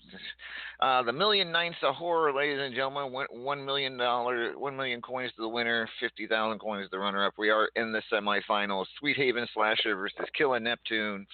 uh, 0.80 1.02
the 1.04 1.12
Million 1.12 1.50
Nights 1.50 1.76
of 1.82 1.94
Horror, 1.94 2.34
ladies 2.34 2.60
and 2.60 2.74
gentlemen, 2.74 3.12
went 3.12 3.32
one 3.32 3.64
million 3.64 3.96
dollar, 3.96 4.58
one 4.58 4.76
million 4.76 5.00
coins 5.00 5.32
to 5.36 5.42
the 5.42 5.48
winner, 5.48 5.88
fifty 5.98 6.26
thousand 6.26 6.58
coins 6.58 6.86
to 6.86 6.90
the 6.90 6.98
runner-up. 6.98 7.34
We 7.38 7.48
are 7.48 7.70
in 7.74 7.92
the 7.92 8.02
semifinals. 8.12 8.84
Sweet 9.00 9.16
Haven 9.16 9.46
Slasher 9.54 9.96
versus 9.96 10.26
Killa 10.36 10.60
Neptune, 10.60 11.26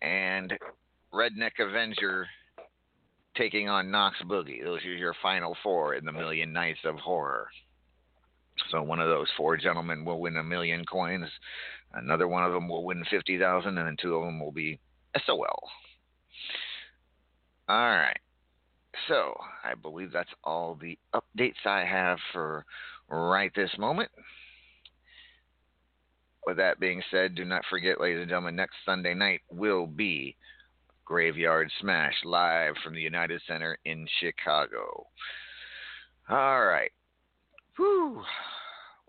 and 0.00 0.54
Redneck 1.12 1.58
Avenger 1.58 2.26
taking 3.36 3.68
on 3.68 3.90
Knox 3.90 4.16
Boogie. 4.24 4.64
Those 4.64 4.82
are 4.84 4.94
your 4.94 5.14
final 5.22 5.54
four 5.62 5.94
in 5.94 6.06
the 6.06 6.12
Million 6.12 6.52
Nights 6.52 6.80
of 6.84 6.96
Horror. 6.96 7.48
So 8.70 8.82
one 8.82 9.00
of 9.00 9.08
those 9.08 9.28
four 9.36 9.58
gentlemen 9.58 10.04
will 10.04 10.20
win 10.20 10.36
a 10.38 10.42
million 10.42 10.84
coins. 10.86 11.28
Another 11.92 12.26
one 12.26 12.44
of 12.44 12.52
them 12.54 12.68
will 12.68 12.84
win 12.84 13.04
fifty 13.10 13.38
thousand, 13.38 13.76
and 13.76 13.86
then 13.86 13.96
two 14.00 14.14
of 14.14 14.24
them 14.24 14.40
will 14.40 14.52
be 14.52 14.80
SOL. 15.26 15.68
All 17.68 17.90
right. 17.90 18.18
So 19.08 19.34
I 19.64 19.74
believe 19.74 20.12
that's 20.12 20.28
all 20.44 20.78
the 20.80 20.98
updates 21.14 21.66
I 21.66 21.84
have 21.84 22.18
for 22.32 22.64
right 23.08 23.52
this 23.54 23.70
moment. 23.78 24.10
With 26.46 26.56
that 26.56 26.80
being 26.80 27.02
said, 27.10 27.34
do 27.34 27.44
not 27.44 27.64
forget, 27.70 28.00
ladies 28.00 28.20
and 28.20 28.28
gentlemen, 28.28 28.56
next 28.56 28.74
Sunday 28.84 29.14
night 29.14 29.40
will 29.50 29.86
be 29.86 30.36
Graveyard 31.04 31.70
Smash 31.80 32.14
live 32.24 32.74
from 32.82 32.94
the 32.94 33.00
United 33.00 33.40
Center 33.46 33.78
in 33.84 34.06
Chicago. 34.20 35.06
All 36.28 36.64
right. 36.64 36.90
Whew. 37.76 38.22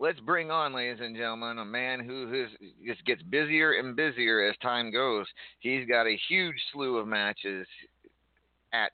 Let's 0.04 0.20
bring 0.20 0.50
on, 0.50 0.74
ladies 0.74 1.00
and 1.00 1.16
gentlemen, 1.16 1.56
a 1.56 1.64
man 1.64 2.04
who 2.04 2.46
just 2.86 3.02
gets 3.06 3.22
busier 3.22 3.80
and 3.80 3.96
busier 3.96 4.46
as 4.46 4.54
time 4.58 4.92
goes. 4.92 5.24
He's 5.60 5.88
got 5.88 6.06
a 6.06 6.18
huge 6.28 6.56
slew 6.70 6.98
of 6.98 7.06
matches 7.06 7.66
at 8.74 8.92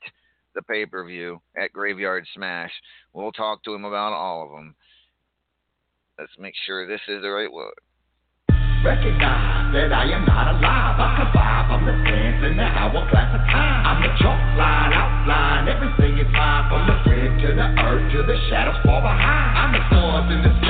the 0.55 0.61
pay 0.61 0.85
per 0.85 1.05
view 1.05 1.41
at 1.61 1.73
Graveyard 1.73 2.25
Smash. 2.33 2.71
We'll 3.11 3.33
talk 3.33 3.61
to 3.65 3.73
him 3.73 3.83
about 3.83 4.13
all 4.13 4.45
of 4.45 4.51
them. 4.51 4.73
Let's 6.17 6.31
make 6.39 6.53
sure 6.65 6.87
this 6.87 7.01
is 7.09 7.21
the 7.21 7.29
right 7.29 7.51
one. 7.51 7.75
Recognize 8.85 9.73
that 9.75 9.91
I 9.91 10.07
am 10.15 10.23
not 10.23 10.47
alive. 10.55 10.95
I 10.95 11.27
survive. 11.27 11.71
I'm 11.75 11.85
the 11.91 12.47
in 12.47 12.55
the 12.55 12.63
hourglass 12.63 13.35
of 13.35 13.43
time. 13.51 13.85
I'm 13.85 14.01
the 14.01 14.15
chalk 14.23 14.39
line, 14.55 14.93
outline. 14.93 15.67
Everything 15.67 16.19
is. 16.19 16.31
From 16.31 16.87
the 16.87 17.01
to 17.41 17.55
the 17.55 17.67
earth 17.83 18.11
to 18.13 18.23
the 18.23 18.37
shadows 18.49 18.79
far 18.85 19.01
behind. 19.01 19.57
I'm 19.57 19.71
the 19.73 19.81
stars 19.89 20.31
in 20.31 20.39
the 20.41 20.60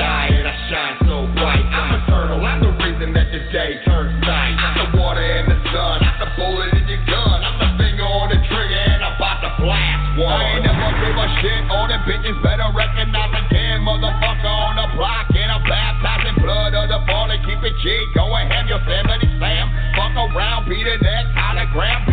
bullet 6.36 6.72
in 6.76 6.84
your 6.88 7.02
gun. 7.08 7.38
I'm 7.42 7.56
the 7.58 7.70
finger 7.80 8.06
on 8.06 8.28
the 8.30 8.38
trigger 8.46 8.82
and 8.92 9.00
I'm 9.02 9.16
about 9.16 9.38
to 9.44 9.50
blast 9.60 10.18
one. 10.18 10.32
I 10.32 10.56
ain't 10.56 10.64
never 10.64 10.90
give 11.00 11.16
a 11.16 11.28
shit. 11.40 11.60
All 11.70 11.86
the 11.88 11.98
bitches 12.08 12.38
better 12.42 12.68
recognize 12.72 13.32
again. 13.48 13.82
Motherfucker 13.82 14.48
on 14.48 14.76
the 14.76 14.88
block 14.96 15.28
and 15.34 15.50
I'm 15.50 15.64
baptizing 15.64 16.38
blood 16.42 16.74
of 16.74 16.88
the 16.88 17.00
fallen. 17.08 17.40
Keep 17.44 17.62
it 17.64 17.76
G. 17.80 17.86
Go 18.14 18.30
and 18.36 18.50
have 18.52 18.66
your 18.68 18.82
family 18.84 19.28
slam. 19.38 19.66
Fuck 19.96 20.16
around, 20.16 20.68
be 20.68 20.80
the 20.80 20.96
next 21.00 21.32
hologram. 21.34 22.11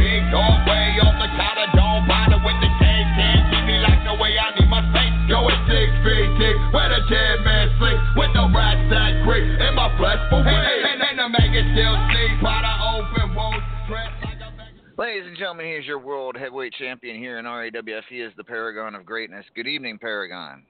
Ladies 15.19 15.31
and 15.31 15.37
gentlemen, 15.37 15.65
here's 15.65 15.85
your 15.85 15.99
world 15.99 16.37
heavyweight 16.39 16.71
champion 16.75 17.17
here 17.17 17.39
in 17.39 17.45
RAWF. 17.45 18.03
He 18.09 18.21
is 18.21 18.31
the 18.37 18.43
Paragon 18.45 18.95
of 18.95 19.05
Greatness. 19.05 19.43
Good 19.53 19.67
evening, 19.67 19.99
Paragon. 19.99 20.63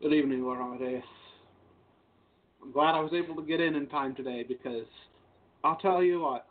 Good 0.00 0.14
evening, 0.14 0.42
Amadeus. 0.42 1.04
I'm 2.62 2.72
glad 2.72 2.94
I 2.94 3.00
was 3.00 3.12
able 3.12 3.36
to 3.36 3.46
get 3.46 3.60
in 3.60 3.74
in 3.74 3.86
time 3.88 4.14
today 4.14 4.46
because 4.48 4.86
I'll 5.62 5.76
tell 5.76 6.02
you 6.02 6.20
what, 6.20 6.46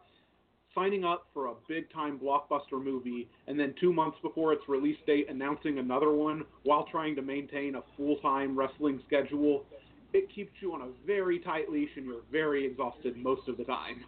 signing 0.76 1.04
up 1.04 1.26
for 1.34 1.48
a 1.48 1.54
big 1.68 1.92
time 1.92 2.20
blockbuster 2.20 2.74
movie 2.74 3.28
and 3.48 3.60
then 3.60 3.74
two 3.82 3.92
months 3.92 4.20
before 4.22 4.54
its 4.54 4.62
release 4.68 5.00
date 5.08 5.32
announcing 5.32 5.80
another 5.80 6.12
one 6.12 6.44
while 6.62 6.86
trying 6.92 7.16
to 7.16 7.24
maintain 7.24 7.74
a 7.74 7.82
full 7.98 8.18
time 8.18 8.56
wrestling 8.56 9.02
schedule, 9.08 9.66
it 10.14 10.32
keeps 10.32 10.52
you 10.60 10.74
on 10.74 10.82
a 10.82 11.08
very 11.08 11.40
tight 11.40 11.72
leash 11.72 11.90
and 11.96 12.06
you're 12.06 12.22
very 12.32 12.68
exhausted 12.68 13.18
most 13.18 13.50
of 13.50 13.58
the 13.58 13.64
time. 13.64 14.06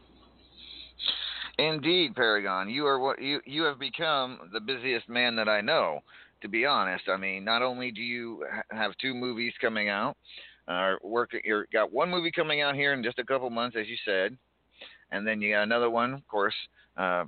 Indeed, 1.57 2.15
Paragon, 2.15 2.69
you 2.69 2.85
are 2.85 2.99
what 2.99 3.21
you 3.21 3.39
you 3.45 3.63
have 3.63 3.79
become 3.79 4.49
the 4.51 4.59
busiest 4.59 5.07
man 5.07 5.35
that 5.37 5.47
I 5.47 5.61
know. 5.61 6.01
To 6.41 6.49
be 6.49 6.65
honest, 6.65 7.05
I 7.07 7.17
mean, 7.17 7.45
not 7.45 7.61
only 7.61 7.91
do 7.91 8.01
you 8.01 8.45
have 8.69 8.91
two 8.99 9.13
movies 9.13 9.53
coming 9.61 9.87
out, 9.89 10.17
uh, 10.67 10.95
work 11.01 11.31
you 11.43 11.63
got 11.71 11.93
one 11.93 12.09
movie 12.09 12.31
coming 12.31 12.61
out 12.61 12.75
here 12.75 12.93
in 12.93 13.03
just 13.03 13.19
a 13.19 13.23
couple 13.23 13.49
months, 13.49 13.77
as 13.79 13.87
you 13.87 13.95
said, 14.03 14.37
and 15.11 15.25
then 15.25 15.41
you 15.41 15.53
got 15.53 15.63
another 15.63 15.89
one, 15.89 16.13
of 16.13 16.27
course, 16.27 16.53
uh, 16.97 17.23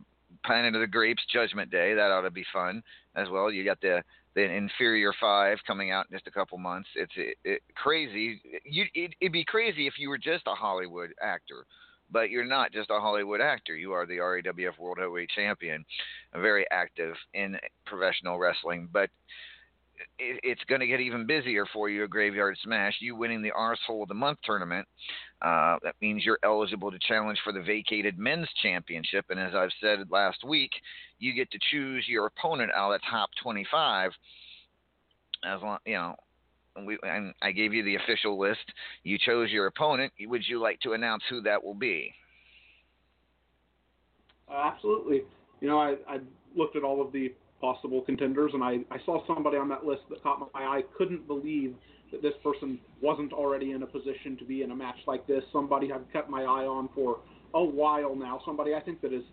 Planet 0.46 0.76
of 0.76 0.82
the 0.82 0.88
Grapes, 0.88 1.24
Judgment 1.32 1.72
Day. 1.72 1.94
That 1.94 2.12
ought 2.12 2.22
to 2.22 2.32
be 2.32 2.46
fun 2.52 2.84
as 3.16 3.30
well. 3.30 3.50
You 3.50 3.64
got 3.64 3.80
the 3.80 4.04
the 4.36 4.44
Inferior 4.44 5.14
Five 5.22 5.58
coming 5.66 5.92
out 5.92 6.06
in 6.12 6.18
just 6.18 6.28
a 6.28 6.32
couple 6.32 6.58
months. 6.58 6.90
It's 6.96 7.14
it, 7.16 7.38
it, 7.46 7.62
crazy. 7.76 8.42
You 8.66 8.86
it, 8.94 9.14
it'd 9.22 9.32
be 9.32 9.46
crazy 9.46 9.88
if 9.88 9.94
you 9.98 10.10
were 10.10 10.18
just 10.18 10.44
a 10.48 10.54
Hollywood 10.54 11.12
actor 11.22 11.66
but 12.12 12.30
you're 12.30 12.46
not 12.46 12.72
just 12.72 12.90
a 12.90 13.00
Hollywood 13.00 13.42
actor. 13.42 13.76
You 13.76 13.92
are 13.94 14.06
the 14.06 14.18
RAWF 14.18 14.80
World 14.80 14.98
Heavyweight 15.00 15.30
Champion, 15.36 15.86
very 16.34 16.66
active 16.72 17.16
in 17.34 17.58
professional 17.86 18.38
wrestling. 18.38 18.90
But 18.92 19.10
it, 20.20 20.40
it's 20.44 20.64
going 20.66 20.82
to 20.82 20.88
get 20.88 21.00
even 21.00 21.26
busier 21.26 21.66
for 21.74 21.90
you 21.90 22.08
Graveyard 22.08 22.58
Smash. 22.64 22.96
You 23.00 23.16
winning 23.16 23.42
the 23.42 23.52
Arsehole 23.52 24.04
of 24.04 24.08
the 24.08 24.14
Month 24.14 24.40
tournament. 24.44 24.88
Uh, 25.42 25.78
that 25.84 25.96
means 26.02 26.26
you're 26.26 26.40
eligible 26.44 26.92
to 26.92 27.00
challenge 27.00 27.40
for 27.44 27.54
the 27.54 27.62
vacated 27.62 28.18
men's 28.18 28.50
championship. 28.62 29.26
And 29.30 29.40
as 29.40 29.54
I've 29.54 29.70
said 29.82 30.00
last 30.10 30.44
week, 30.44 30.72
you 31.20 31.34
get 31.34 31.52
to 31.52 31.60
choose 31.72 32.06
your 32.08 32.28
opponent 32.28 32.72
out 32.74 32.94
of 32.94 33.02
the 33.02 33.08
top 33.10 33.30
25. 33.42 34.12
As 35.46 35.62
long, 35.62 35.78
you 35.86 35.94
know, 35.94 36.16
we 36.86 36.98
and 37.04 37.34
I 37.42 37.52
gave 37.52 37.74
you 37.74 37.84
the 37.84 37.96
official 37.96 38.40
list. 38.40 38.60
You 39.04 39.18
chose 39.18 39.50
your 39.52 39.68
opponent. 39.68 40.12
Would 40.20 40.44
you 40.48 40.60
like 40.60 40.80
to 40.82 40.94
announce 40.94 41.24
who 41.30 41.42
that 41.42 41.64
will 41.64 41.74
be? 41.74 42.14
Uh, 44.50 44.72
absolutely. 44.74 45.24
You 45.62 45.68
know, 45.68 45.80
I, 45.80 45.96
I 46.08 46.20
looked 46.56 46.76
at 46.76 46.84
all 46.84 47.02
of 47.02 47.12
the 47.12 47.34
possible 47.60 48.02
contenders, 48.02 48.52
and 48.54 48.64
I, 48.64 48.80
I 48.92 48.98
saw 49.06 49.26
somebody 49.26 49.58
on 49.58 49.68
that 49.70 49.86
list 49.86 50.04
that 50.10 50.22
caught 50.22 50.40
my 50.40 50.48
eye. 50.54 50.78
I 50.78 50.82
Couldn't 50.98 51.28
believe 51.28 51.76
that 52.12 52.22
this 52.22 52.34
person 52.44 52.80
wasn't 53.02 53.34
already 53.34 53.72
in 53.72 53.84
a 53.84 53.88
position 53.88 54.38
to 54.38 54.46
be 54.46 54.62
in 54.62 54.72
a 54.72 54.76
match 54.76 54.98
like 55.08 55.28
this. 55.28 55.44
Somebody 55.52 55.92
I've 55.92 56.10
kept 56.14 56.30
my 56.30 56.42
eye 56.42 56.66
on 56.66 56.90
for 56.96 57.20
a 57.54 57.64
while 57.64 58.16
now. 58.16 58.42
Somebody 58.46 58.76
I 58.76 58.80
think 58.80 59.02
that 59.02 59.12
is 59.12 59.24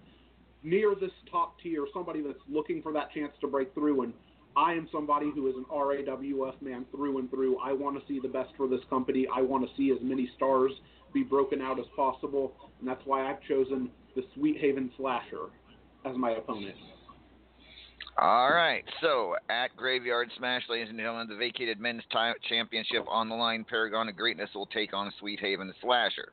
near 0.63 0.95
this 0.99 1.13
top 1.31 1.57
tier. 1.63 1.87
Somebody 1.93 2.23
that's 2.23 2.39
looking 2.49 2.83
for 2.83 2.93
that 2.93 3.13
chance 3.13 3.33
to 3.43 3.47
break 3.47 3.73
through. 3.75 4.03
And 4.03 4.13
I 4.57 4.73
am 4.75 4.89
somebody 4.93 5.31
who 5.35 5.49
is 5.49 5.55
an 5.57 5.65
RAWF 5.71 6.63
man 6.63 6.87
through 6.91 7.19
and 7.19 7.31
through. 7.31 7.59
I 7.59 7.73
want 7.73 7.99
to 7.99 8.07
see 8.07 8.21
the 8.21 8.29
best 8.29 8.51
for 8.57 8.69
this 8.69 8.81
company. 8.89 9.27
I 9.35 9.43
want 9.43 9.69
to 9.69 9.77
see 9.77 9.91
as 9.91 9.99
many 10.01 10.31
stars 10.37 10.73
be 11.13 11.23
broken 11.23 11.61
out 11.61 11.79
as 11.79 11.87
possible, 11.97 12.53
and 12.81 12.89
that's 12.89 13.03
why 13.05 13.29
I've 13.29 13.43
chosen 13.49 13.91
the 14.15 14.23
Sweet 14.35 14.59
Haven 14.61 14.91
Slasher 14.97 15.47
as 16.05 16.17
my 16.17 16.33
opponent. 16.33 16.77
All 18.17 18.51
right. 18.53 18.85
So 19.01 19.35
at 19.51 19.77
Graveyard 19.77 20.31
Smash, 20.37 20.63
ladies 20.69 20.89
and 20.89 20.99
gentlemen, 20.99 21.27
the 21.29 21.37
vacated 21.37 21.81
men's 21.81 22.03
championship 22.49 23.05
on 23.09 23.29
the 23.29 23.35
line. 23.35 23.65
Paragon 23.69 24.09
of 24.09 24.17
Greatness 24.17 24.51
will 24.55 24.67
take 24.67 24.95
on 24.95 25.13
Sweet 25.19 25.41
Haven 25.41 25.73
Slasher. 25.81 26.33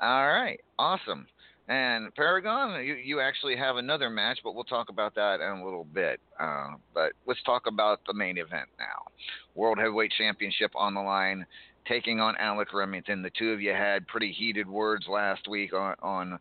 All 0.00 0.28
right. 0.28 0.60
Awesome. 0.78 1.26
And 1.68 2.14
Paragon, 2.14 2.84
you, 2.84 2.94
you 2.94 3.20
actually 3.20 3.56
have 3.56 3.76
another 3.76 4.10
match, 4.10 4.40
but 4.42 4.54
we'll 4.54 4.64
talk 4.64 4.88
about 4.88 5.14
that 5.14 5.40
in 5.40 5.60
a 5.60 5.64
little 5.64 5.84
bit. 5.84 6.20
Uh, 6.38 6.72
but 6.92 7.12
let's 7.26 7.42
talk 7.44 7.66
about 7.66 8.00
the 8.06 8.14
main 8.14 8.36
event 8.36 8.68
now. 8.78 9.10
World 9.54 9.78
Heavyweight 9.78 10.12
Championship 10.18 10.72
on 10.74 10.94
the 10.94 11.00
line, 11.00 11.46
taking 11.86 12.20
on 12.20 12.36
Alec 12.36 12.74
Remington. 12.74 13.22
The 13.22 13.30
two 13.38 13.52
of 13.52 13.60
you 13.60 13.70
had 13.70 14.06
pretty 14.08 14.32
heated 14.32 14.68
words 14.68 15.06
last 15.08 15.46
week 15.48 15.72
on, 15.72 15.94
on 16.02 16.38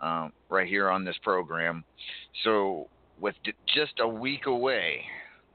um, 0.00 0.32
right 0.48 0.66
here 0.66 0.88
on 0.88 1.04
this 1.04 1.16
program. 1.22 1.84
So 2.42 2.88
with 3.20 3.34
d- 3.44 3.52
just 3.74 4.00
a 4.00 4.08
week 4.08 4.46
away, 4.46 5.02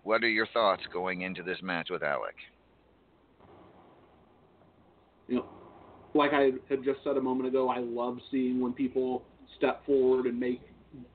what 0.04 0.24
are 0.24 0.30
your 0.30 0.48
thoughts 0.48 0.84
going 0.94 1.22
into 1.22 1.42
this 1.42 1.58
match 1.64 1.90
with 1.90 2.04
Alec? 2.04 2.36
you 5.28 5.38
know, 5.38 5.46
like 6.14 6.32
I 6.34 6.52
had 6.70 6.84
just 6.84 7.00
said 7.04 7.18
a 7.18 7.22
moment 7.22 7.48
ago, 7.48 7.70
I 7.70 7.80
love 7.80 8.18
seeing 8.32 8.60
when 8.60 8.74
people 8.74 9.24
step 9.58 9.86
forward 9.86 10.26
and 10.26 10.40
make 10.40 10.62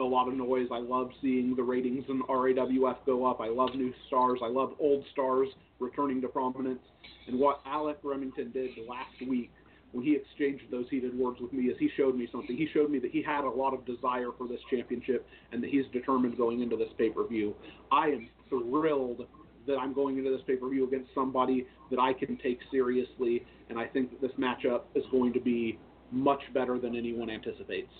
a 0.00 0.04
lot 0.04 0.28
of 0.28 0.34
noise. 0.34 0.68
I 0.72 0.78
love 0.78 1.10
seeing 1.20 1.56
the 1.56 1.62
ratings 1.62 2.04
in 2.08 2.22
RAWF 2.28 2.96
go 3.06 3.24
up. 3.24 3.40
I 3.40 3.48
love 3.48 3.70
new 3.74 3.92
stars. 4.06 4.40
I 4.42 4.48
love 4.48 4.74
old 4.78 5.04
stars 5.12 5.48
returning 5.78 6.20
to 6.22 6.28
prominence. 6.28 6.80
And 7.26 7.38
what 7.38 7.60
Alec 7.66 7.98
Remington 8.02 8.50
did 8.52 8.70
last 8.88 9.28
week 9.28 9.50
when 9.92 10.04
he 10.04 10.16
exchanged 10.16 10.64
those 10.70 10.86
heated 10.90 11.16
words 11.16 11.38
with 11.40 11.52
me 11.52 11.64
is 11.64 11.76
he 11.78 11.90
showed 11.96 12.16
me 12.16 12.28
something. 12.32 12.56
He 12.56 12.68
showed 12.72 12.90
me 12.90 12.98
that 13.00 13.10
he 13.10 13.22
had 13.22 13.44
a 13.44 13.50
lot 13.50 13.74
of 13.74 13.84
desire 13.84 14.28
for 14.36 14.48
this 14.48 14.60
championship 14.70 15.26
and 15.52 15.62
that 15.62 15.70
he's 15.70 15.84
determined 15.92 16.36
going 16.36 16.62
into 16.62 16.76
this 16.76 16.88
pay 16.96 17.10
per 17.10 17.26
view. 17.26 17.54
I 17.90 18.08
am 18.08 18.28
thrilled 18.48 19.26
that 19.66 19.76
I'm 19.76 19.92
going 19.92 20.18
into 20.18 20.30
this 20.30 20.40
pay 20.46 20.56
per 20.56 20.68
view 20.68 20.86
against 20.86 21.10
somebody 21.14 21.66
that 21.90 21.98
I 21.98 22.12
can 22.12 22.36
take 22.38 22.58
seriously, 22.70 23.44
and 23.68 23.78
I 23.78 23.86
think 23.86 24.10
that 24.10 24.20
this 24.20 24.36
matchup 24.38 24.82
is 24.94 25.04
going 25.10 25.32
to 25.32 25.40
be 25.40 25.78
much 26.10 26.42
better 26.52 26.78
than 26.78 26.94
anyone 26.94 27.30
anticipates. 27.30 27.92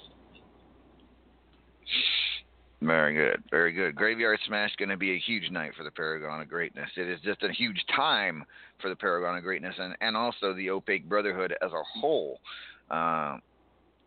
Very 2.83 3.15
good, 3.15 3.43
very 3.49 3.73
good. 3.73 3.95
Graveyard 3.95 4.41
Smash 4.47 4.75
going 4.77 4.89
to 4.89 4.97
be 4.97 5.13
a 5.13 5.19
huge 5.19 5.51
night 5.53 5.71
for 5.77 5.85
the 5.85 5.91
Paragon 5.91 6.41
of 6.41 6.49
Greatness. 6.49 6.91
It 6.97 7.09
is 7.09 7.21
just 7.21 7.43
a 7.45 7.53
huge 7.53 7.81
time 7.95 8.45
for 8.81 8.89
the 8.89 8.97
Paragon 8.97 9.37
of 9.37 9.45
Greatness 9.45 9.77
and, 9.79 9.97
and 10.01 10.17
also 10.17 10.53
the 10.53 10.69
Opaque 10.71 11.09
Brotherhood 11.09 11.55
as 11.63 11.71
a 11.71 12.01
whole. 12.01 12.41
Uh, 12.91 13.37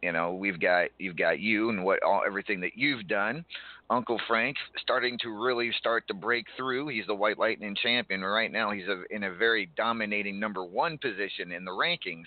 you 0.01 0.11
know, 0.11 0.33
we've 0.33 0.59
got 0.59 0.89
you've 0.99 1.15
got 1.15 1.39
you 1.39 1.69
and 1.69 1.83
what 1.83 2.03
all 2.03 2.21
everything 2.27 2.59
that 2.61 2.71
you've 2.75 3.07
done. 3.07 3.45
Uncle 3.89 4.19
Frank 4.27 4.57
starting 4.81 5.17
to 5.19 5.29
really 5.29 5.71
start 5.77 6.07
to 6.07 6.13
break 6.13 6.45
through. 6.57 6.87
He's 6.87 7.05
the 7.07 7.15
White 7.15 7.37
Lightning 7.37 7.75
champion 7.75 8.21
right 8.21 8.51
now. 8.51 8.71
He's 8.71 8.87
a, 8.87 9.03
in 9.13 9.23
a 9.23 9.33
very 9.33 9.69
dominating 9.77 10.39
number 10.39 10.65
one 10.65 10.97
position 10.97 11.51
in 11.51 11.65
the 11.65 11.71
rankings. 11.71 12.25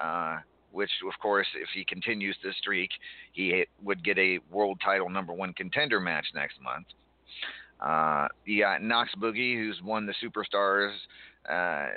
Uh, 0.00 0.38
which 0.74 0.90
of 1.06 1.18
course, 1.20 1.46
if 1.54 1.68
he 1.72 1.84
continues 1.84 2.36
this 2.42 2.56
streak, 2.58 2.90
he 3.32 3.64
would 3.82 4.02
get 4.04 4.18
a 4.18 4.40
world 4.50 4.80
title 4.84 5.08
number 5.08 5.32
one 5.32 5.52
contender 5.52 6.00
match 6.00 6.26
next 6.34 6.56
month. 6.60 6.86
Uh, 7.80 8.26
you 8.44 8.62
got 8.62 8.82
Knox 8.82 9.10
Boogie, 9.20 9.56
who's 9.56 9.80
won 9.84 10.04
the 10.04 10.14
Superstars, 10.22 10.92
uh, 11.48 11.90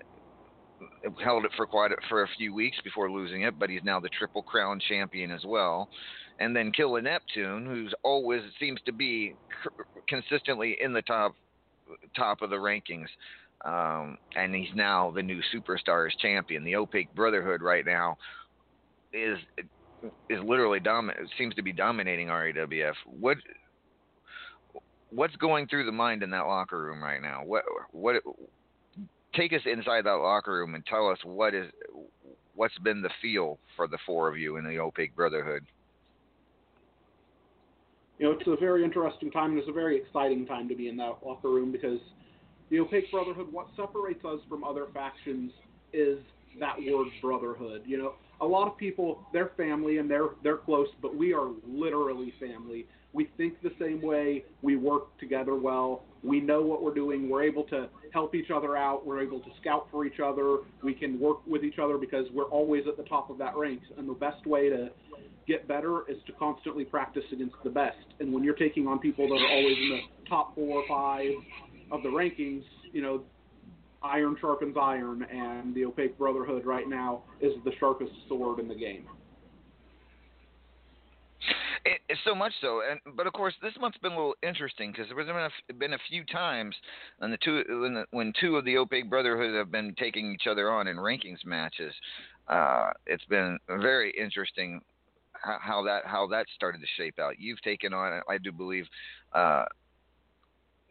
held 1.24 1.46
it 1.46 1.52
for 1.58 1.66
quite 1.66 1.92
a, 1.92 1.96
for 2.08 2.24
a 2.24 2.28
few 2.38 2.54
weeks 2.54 2.78
before 2.84 3.10
losing 3.10 3.42
it, 3.42 3.58
but 3.58 3.70
he's 3.70 3.84
now 3.84 4.00
the 4.00 4.10
Triple 4.10 4.44
Crown 4.44 4.80
champion 4.88 5.32
as 5.32 5.44
well. 5.44 5.90
And 6.39 6.56
then 6.56 6.71
Killa 6.71 7.02
Neptune, 7.02 7.65
who's 7.65 7.93
always 8.04 8.41
seems 8.60 8.80
to 8.86 8.91
be 8.91 9.36
consistently 10.08 10.78
in 10.80 10.93
the 10.93 11.02
top 11.02 11.34
top 12.15 12.41
of 12.41 12.50
the 12.50 12.56
rankings. 12.56 13.08
Um, 13.65 14.17
and 14.36 14.54
he's 14.54 14.73
now 14.76 15.12
the 15.12 15.23
new 15.23 15.41
Superstars 15.54 16.12
champion. 16.19 16.63
The 16.63 16.76
Opaque 16.76 17.13
Brotherhood 17.15 17.62
right 17.62 17.86
now 17.86 18.17
is 19.12 19.39
is 20.30 20.39
literally 20.43 20.80
dominant. 20.80 21.30
Seems 21.38 21.56
to 21.56 21.63
be 21.63 21.73
dominating 21.73 22.28
RAWF. 22.28 22.93
What 23.06 23.38
what's 25.10 25.36
going 25.38 25.67
through 25.67 25.86
the 25.86 25.91
mind 25.91 26.21
in 26.21 26.30
that 26.32 26.45
locker 26.45 26.80
room 26.80 27.02
right 27.02 27.21
now? 27.21 27.41
What 27.43 27.63
what 27.91 28.21
take 29.36 29.54
us 29.54 29.62
inside 29.65 30.06
that 30.06 30.12
locker 30.12 30.54
room 30.54 30.76
and 30.76 30.86
tell 30.86 31.10
us 31.10 31.19
what 31.23 31.54
is 31.54 31.71
what's 32.56 32.78
been 32.80 33.02
the 33.02 33.10
feel 33.21 33.60
for 33.76 33.88
the 33.88 34.00
four 34.06 34.28
of 34.28 34.38
you 34.38 34.58
in 34.58 34.65
the 34.65 34.80
Opaque 34.80 35.15
Brotherhood. 35.15 35.63
You 38.17 38.25
know, 38.25 38.32
it's 38.32 38.47
a 38.47 38.56
very 38.60 38.84
interesting 38.84 39.30
time 39.32 39.51
and 39.51 39.60
it's 39.60 39.69
a 39.69 39.73
very 39.73 39.97
exciting 39.97 40.45
time 40.45 40.67
to 40.69 40.75
be 40.75 40.88
in 40.88 40.97
that 40.97 41.17
locker 41.23 41.49
room 41.49 41.71
because 41.71 41.99
the 42.69 42.80
Opaque 42.80 43.12
Brotherhood, 43.12 43.51
what 43.51 43.67
separates 43.75 44.25
us 44.25 44.39
from 44.49 44.63
other 44.63 44.88
factions 44.93 45.51
is 45.93 46.19
that 46.60 46.77
word 46.80 47.08
brotherhood. 47.21 47.84
You 47.86 47.97
know, 47.97 48.13
a 48.41 48.45
lot 48.45 48.67
of 48.67 48.77
people, 48.77 49.19
they're 49.34 49.51
family 49.58 49.97
and 49.99 50.10
they're 50.10 50.30
they're 50.43 50.58
close, 50.58 50.88
but 51.01 51.15
we 51.15 51.34
are 51.34 51.49
literally 51.67 52.34
family. 52.39 52.88
We 53.17 53.27
think 53.36 53.60
the 53.63 53.71
same 53.80 53.99
way. 54.03 54.45
We 54.62 54.75
work 54.75 55.17
together 55.17 55.56
well. 55.56 56.03
We 56.21 56.39
know 56.39 56.62
what 56.62 56.84
we're 56.84 56.93
doing. 56.93 57.27
We're 57.27 57.41
able 57.41 57.63
to 57.63 57.89
help 58.13 58.36
each 58.36 58.51
other 58.51 58.77
out. 58.77 59.08
We're 59.08 59.23
able 59.23 59.39
to 59.39 59.49
scout 59.60 59.88
for 59.89 60.06
each 60.06 60.19
other. 60.23 60.58
We 60.84 60.93
can 60.93 61.19
work 61.19 61.39
with 61.47 61.63
each 61.63 61.80
other 61.80 61.97
because 61.97 62.27
we're 62.32 62.43
always 62.43 62.84
at 62.88 62.95
the 62.95 63.01
top 63.06 63.32
of 63.32 63.39
that 63.39 63.58
ranks. 63.58 63.88
And 63.97 64.08
the 64.08 64.13
best 64.13 64.45
way 64.45 64.69
to 64.69 64.91
get 65.47 65.67
better 65.67 66.08
is 66.08 66.17
to 66.27 66.34
constantly 66.34 66.86
practice 66.86 67.23
against 67.34 67.56
the 67.63 67.71
best. 67.71 67.97
And 68.19 68.32
when 68.32 68.43
you're 68.43 68.53
taking 68.53 68.88
on 68.88 68.99
people 68.99 69.27
that 69.27 69.34
are 69.34 69.49
always 69.49 69.77
in 69.77 69.89
the 69.89 70.30
top 70.30 70.53
four 70.53 70.84
or 70.84 70.88
five 70.88 71.32
of 71.89 72.03
the 72.03 72.10
rankings, 72.10 72.65
you 72.93 73.01
know, 73.01 73.23
iron 74.03 74.38
sharpens 74.39 74.77
iron, 74.80 75.23
and 75.23 75.73
the 75.73 75.86
Opaque 75.86 76.19
Brotherhood 76.19 76.67
right 76.67 76.88
now 76.88 77.23
is 77.41 77.53
the 77.65 77.71
sharpest 77.80 78.12
sword 78.30 78.60
in 78.60 78.67
the 78.67 78.75
game. 78.75 79.08
It, 81.88 82.02
it's 82.10 82.19
so 82.26 82.36
much 82.36 82.52
so, 82.60 82.82
and 82.89 83.00
but 83.15 83.28
of 83.28 83.34
course 83.34 83.54
this 83.62 83.71
month's 83.80 83.97
been 84.00 84.12
a 84.12 84.15
little 84.15 84.36
interesting 84.43 84.91
because 84.91 85.08
there's 85.08 85.26
been 85.26 85.38
a, 85.38 85.73
been 85.73 85.93
a 85.93 86.00
few 86.10 86.26
times 86.26 86.76
when 87.19 87.32
the 87.32 87.38
two 87.38 87.63
when, 87.82 87.93
the, 87.93 88.06
when 88.12 88.34
two 88.41 88.58
of 88.58 88.65
the 88.65 88.76
Opaque 88.78 89.10
Brotherhood 89.10 89.56
have 89.56 89.71
been 89.71 89.95
taking 89.97 90.34
each 90.34 90.47
other 90.52 90.69
on 90.69 90.89
in 90.89 90.97
rankings 90.97 91.45
matches. 91.45 91.93
Uh, 92.50 92.89
it's 93.06 93.23
been 93.26 93.58
very 93.69 94.13
interesting 94.19 94.82
how, 95.32 95.60
how 95.62 95.84
that 95.84 96.02
how 96.04 96.28
that 96.28 96.47
started 96.54 96.80
to 96.80 96.88
shape 96.97 97.19
out. 97.19 97.39
You've 97.39 97.62
taken 97.62 97.93
on, 97.93 98.21
I 98.28 98.38
do 98.38 98.52
believe, 98.52 98.86
uh, 99.32 99.63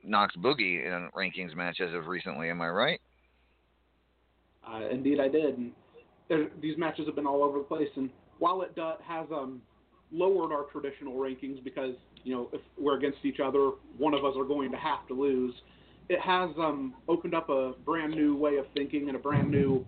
Knox 0.02 0.34
Boogie 0.36 0.86
in 0.86 1.10
rankings 1.14 1.54
match 1.54 1.80
as 1.82 1.92
of 1.92 2.06
recently. 2.06 2.48
Am 2.48 2.62
I 2.62 2.70
right? 2.70 3.00
Uh, 4.66 4.88
indeed, 4.90 5.20
I 5.20 5.28
did. 5.28 5.72
There, 6.30 6.48
these 6.62 6.78
matches 6.78 7.04
have 7.04 7.16
been 7.16 7.26
all 7.26 7.44
over 7.44 7.58
the 7.58 7.64
place, 7.64 7.90
and 7.96 8.08
while 8.38 8.62
it 8.62 8.72
has 9.06 9.26
um, 9.30 9.60
lowered 10.12 10.52
our 10.52 10.64
traditional 10.64 11.14
rankings 11.14 11.62
because 11.64 11.94
you 12.24 12.34
know 12.34 12.48
if 12.52 12.60
we're 12.78 12.96
against 12.96 13.18
each 13.24 13.40
other, 13.40 13.72
one 13.98 14.14
of 14.14 14.24
us 14.24 14.34
are 14.36 14.44
going 14.44 14.70
to 14.70 14.78
have 14.78 15.06
to 15.08 15.14
lose. 15.14 15.54
It 16.08 16.20
has 16.20 16.50
um, 16.58 16.94
opened 17.08 17.34
up 17.34 17.48
a 17.48 17.72
brand 17.84 18.14
new 18.14 18.36
way 18.36 18.56
of 18.56 18.66
thinking 18.74 19.08
and 19.08 19.16
a 19.16 19.20
brand 19.20 19.50
new 19.50 19.84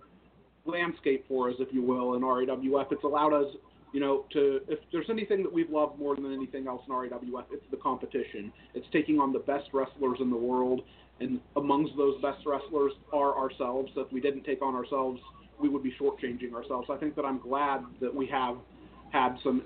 landscape 0.65 1.25
for 1.29 1.49
us, 1.49 1.57
if 1.61 1.69
you 1.73 1.83
will, 1.83 2.15
in 2.15 2.23
RAWF. 2.23 2.93
It's 2.93 3.05
allowed 3.05 3.33
us, 3.33 3.47
you 3.93 4.01
know, 4.01 4.25
to 4.33 4.61
if 4.69 4.81
there's 4.93 5.09
anything 5.11 5.43
that 5.43 5.53
we've 5.53 5.71
loved 5.71 5.99
more 5.99 6.15
than 6.17 6.33
anything 6.33 6.67
else 6.67 6.83
in 6.87 6.93
RAWF, 6.93 7.45
it's 7.53 7.65
the 7.71 7.77
competition. 7.77 8.53
It's 8.75 8.87
taking 8.93 9.19
on 9.19 9.33
the 9.33 9.39
best 9.41 9.69
wrestlers 9.73 10.19
in 10.21 10.31
the 10.31 10.37
world, 10.37 10.83
and 11.21 11.41
amongst 11.57 11.97
those 11.97 12.21
best 12.21 12.45
wrestlers 12.45 12.93
are 13.13 13.37
ourselves. 13.37 13.91
So 13.95 14.03
if 14.03 14.13
we 14.13 14.21
didn't 14.21 14.45
take 14.45 14.63
on 14.63 14.75
ourselves, 14.75 15.21
we 15.61 15.69
would 15.69 15.83
be 15.83 15.95
shortchanging 16.01 16.53
ourselves. 16.53 16.89
I 16.91 16.97
think 16.97 17.17
that 17.17 17.25
I'm 17.25 17.39
glad 17.39 17.83
that 18.01 18.15
we 18.15 18.27
have 18.27 18.57
had 19.11 19.37
some 19.43 19.63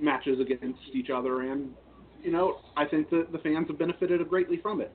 matches 0.00 0.40
against 0.40 0.80
each 0.92 1.10
other, 1.10 1.42
and 1.42 1.74
you 2.22 2.30
know, 2.30 2.58
I 2.76 2.84
think 2.84 3.10
that 3.10 3.32
the 3.32 3.38
fans 3.38 3.68
have 3.68 3.78
benefited 3.78 4.26
greatly 4.28 4.58
from 4.58 4.80
it. 4.80 4.92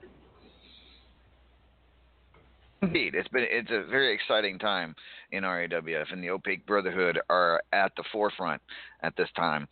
Indeed, 2.82 3.16
it's 3.16 3.28
been 3.30 3.46
it's 3.50 3.72
a 3.72 3.90
very 3.90 4.14
exciting 4.14 4.60
time 4.60 4.96
in 5.32 5.44
RAWF, 5.44 6.12
and 6.12 6.24
the 6.24 6.30
Opaque 6.30 6.66
Brotherhood 6.66 7.20
are 7.30 7.62
at 7.74 7.92
the 7.98 8.04
forefront 8.12 8.62
at 9.02 9.16
this 9.18 9.30
time. 9.36 9.68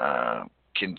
Uh, 0.00 0.44
can, 0.76 0.96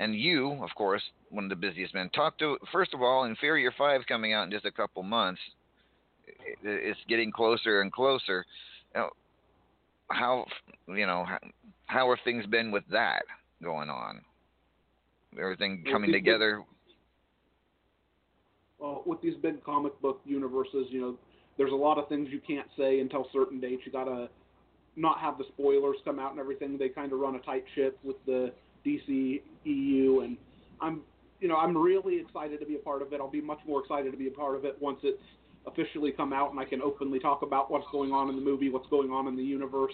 and 0.00 0.14
you, 0.14 0.52
of 0.62 0.70
course, 0.76 1.02
one 1.30 1.44
of 1.44 1.50
the 1.50 1.56
busiest 1.56 1.94
men. 1.94 2.10
Talk 2.14 2.38
to 2.38 2.58
first 2.72 2.92
of 2.92 3.00
all, 3.00 3.24
Inferior 3.24 3.72
Five 3.78 4.02
coming 4.06 4.32
out 4.32 4.44
in 4.44 4.50
just 4.50 4.66
a 4.66 4.70
couple 4.70 5.02
months. 5.02 5.40
It's 6.62 7.00
getting 7.08 7.32
closer 7.32 7.80
and 7.80 7.92
closer. 7.92 8.44
Know, 8.94 9.10
how 10.10 10.46
you 10.88 11.06
know 11.06 11.26
how, 11.86 12.08
have 12.10 12.18
things 12.24 12.46
been 12.46 12.70
with 12.70 12.84
that 12.90 13.22
going 13.62 13.90
on? 13.90 14.22
Everything 15.38 15.84
coming 15.90 16.10
people- 16.10 16.20
together. 16.20 16.64
well, 18.78 19.02
with 19.06 19.20
these 19.22 19.36
big 19.36 19.62
comic 19.64 19.98
book 20.00 20.20
universes, 20.24 20.86
you 20.90 21.00
know, 21.00 21.18
there's 21.56 21.72
a 21.72 21.76
lot 21.76 21.98
of 21.98 22.08
things 22.08 22.28
you 22.30 22.40
can't 22.40 22.68
say 22.76 23.00
until 23.00 23.28
certain 23.32 23.60
dates. 23.60 23.82
You 23.86 23.92
gotta 23.92 24.28
not 24.96 25.18
have 25.20 25.38
the 25.38 25.44
spoilers 25.44 25.96
come 26.04 26.18
out 26.18 26.32
and 26.32 26.40
everything. 26.40 26.76
They 26.78 26.88
kind 26.88 27.12
of 27.12 27.18
run 27.18 27.36
a 27.36 27.40
tight 27.40 27.64
ship 27.74 27.98
with 28.02 28.16
the 28.26 28.52
DC 28.84 29.42
EU, 29.64 30.20
and 30.20 30.36
I'm 30.80 31.02
you 31.40 31.48
know, 31.48 31.56
I'm 31.56 31.76
really 31.76 32.18
excited 32.18 32.60
to 32.60 32.66
be 32.66 32.76
a 32.76 32.78
part 32.78 33.02
of 33.02 33.12
it. 33.12 33.20
I'll 33.20 33.30
be 33.30 33.40
much 33.40 33.58
more 33.66 33.80
excited 33.80 34.10
to 34.12 34.16
be 34.16 34.28
a 34.28 34.30
part 34.30 34.56
of 34.56 34.64
it 34.64 34.76
once 34.80 34.98
it's 35.02 35.22
officially 35.66 36.10
come 36.10 36.32
out 36.32 36.50
and 36.50 36.58
I 36.60 36.64
can 36.64 36.80
openly 36.80 37.18
talk 37.18 37.42
about 37.42 37.70
what's 37.70 37.86
going 37.92 38.12
on 38.12 38.28
in 38.28 38.36
the 38.36 38.42
movie, 38.42 38.70
what's 38.70 38.88
going 38.88 39.10
on 39.10 39.26
in 39.26 39.36
the 39.36 39.42
universe. 39.42 39.92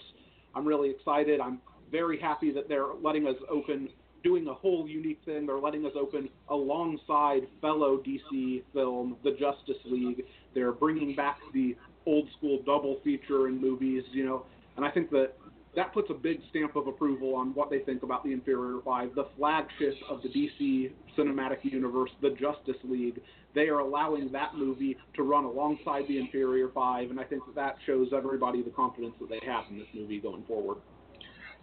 I'm 0.55 0.67
really 0.67 0.91
excited. 0.91 1.41
I'm 1.41 1.61
very 1.91 2.19
happy 2.21 2.53
that 2.53 2.69
they're 2.69 2.95
letting 3.03 3.27
us 3.27 3.37
open, 3.51 3.89
doing 4.23 4.47
a 4.49 4.55
whole 4.55 4.89
unique 4.89 5.21
thing. 5.25 5.47
They're 5.47 5.59
letting 5.59 5.85
us 5.87 5.93
open 5.99 6.29
alongside 6.49 7.43
fellow 7.61 7.99
DC 7.99 8.63
film, 8.73 9.17
The 9.25 9.33
Justice 9.33 9.83
League. 9.85 10.25
They're 10.55 10.73
bringing 10.73 11.15
back 11.15 11.39
the 11.53 11.77
old 12.07 12.29
school 12.37 12.61
double 12.65 13.01
feature 13.05 13.49
in 13.49 13.61
movies, 13.61 14.05
you 14.13 14.25
know, 14.25 14.47
and 14.77 14.85
I 14.85 14.91
think 14.91 15.11
that 15.11 15.35
that 15.77 15.93
puts 15.93 16.11
a 16.11 16.15
big 16.15 16.41
stamp 16.51 16.75
of 16.75 16.87
approval 16.89 17.35
on 17.37 17.55
what 17.55 17.71
they 17.71 17.79
think 17.81 18.03
about 18.03 18.25
the 18.25 18.33
Inferior 18.33 18.81
Five, 18.85 19.15
the 19.15 19.27
flagship 19.37 19.95
of 20.09 20.21
the 20.23 20.29
DC 20.29 20.91
cinematic 21.17 21.59
universe, 21.63 22.11
the 22.21 22.31
Justice 22.31 22.81
League. 22.85 23.21
They 23.55 23.69
are 23.69 23.79
allowing 23.79 24.33
that 24.33 24.55
movie 24.57 24.97
to 25.15 25.23
run 25.23 25.45
alongside 25.45 26.05
the 26.09 26.19
Inferior 26.19 26.69
Five, 26.75 27.11
and 27.11 27.21
I 27.21 27.25
think 27.25 27.45
that 27.47 27.55
that 27.55 27.77
shows 27.87 28.09
everybody 28.17 28.63
the 28.63 28.71
confidence 28.71 29.15
that 29.21 29.29
they 29.29 29.41
have 29.47 29.65
in 29.71 29.79
this 29.79 29.87
movie 29.95 30.19
going 30.19 30.45
forward. 30.45 30.79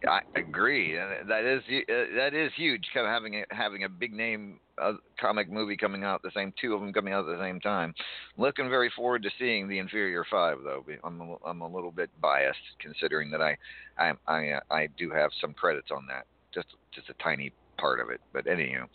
I 0.07 0.19
agree. 0.35 0.95
That 0.95 1.43
is 1.43 1.63
uh, 1.67 2.15
that 2.15 2.33
is 2.33 2.51
huge. 2.55 2.85
Kind 2.93 3.07
of 3.07 3.11
having 3.11 3.35
a, 3.35 3.45
having 3.49 3.83
a 3.83 3.89
big 3.89 4.13
name 4.13 4.59
uh, 4.79 4.93
comic 5.19 5.49
movie 5.49 5.75
coming 5.75 6.03
out 6.03 6.21
the 6.21 6.31
same 6.35 6.53
two 6.61 6.73
of 6.73 6.81
them 6.81 6.93
coming 6.93 7.13
out 7.13 7.27
at 7.27 7.37
the 7.37 7.43
same 7.43 7.59
time. 7.59 7.93
Looking 8.37 8.69
very 8.69 8.91
forward 8.95 9.23
to 9.23 9.29
seeing 9.39 9.67
the 9.67 9.79
Inferior 9.79 10.23
Five, 10.29 10.57
though. 10.63 10.85
I'm 11.03 11.21
a, 11.21 11.35
I'm 11.45 11.61
a 11.61 11.67
little 11.67 11.91
bit 11.91 12.09
biased 12.21 12.59
considering 12.79 13.31
that 13.31 13.41
I 13.41 13.57
I 13.97 14.13
I, 14.27 14.49
uh, 14.51 14.59
I 14.69 14.87
do 14.97 15.09
have 15.09 15.31
some 15.41 15.53
credits 15.53 15.89
on 15.91 16.05
that, 16.07 16.25
just 16.53 16.67
just 16.93 17.09
a 17.09 17.23
tiny 17.23 17.51
part 17.79 17.99
of 17.99 18.09
it. 18.09 18.21
But 18.33 18.45
anyhow, 18.45 18.85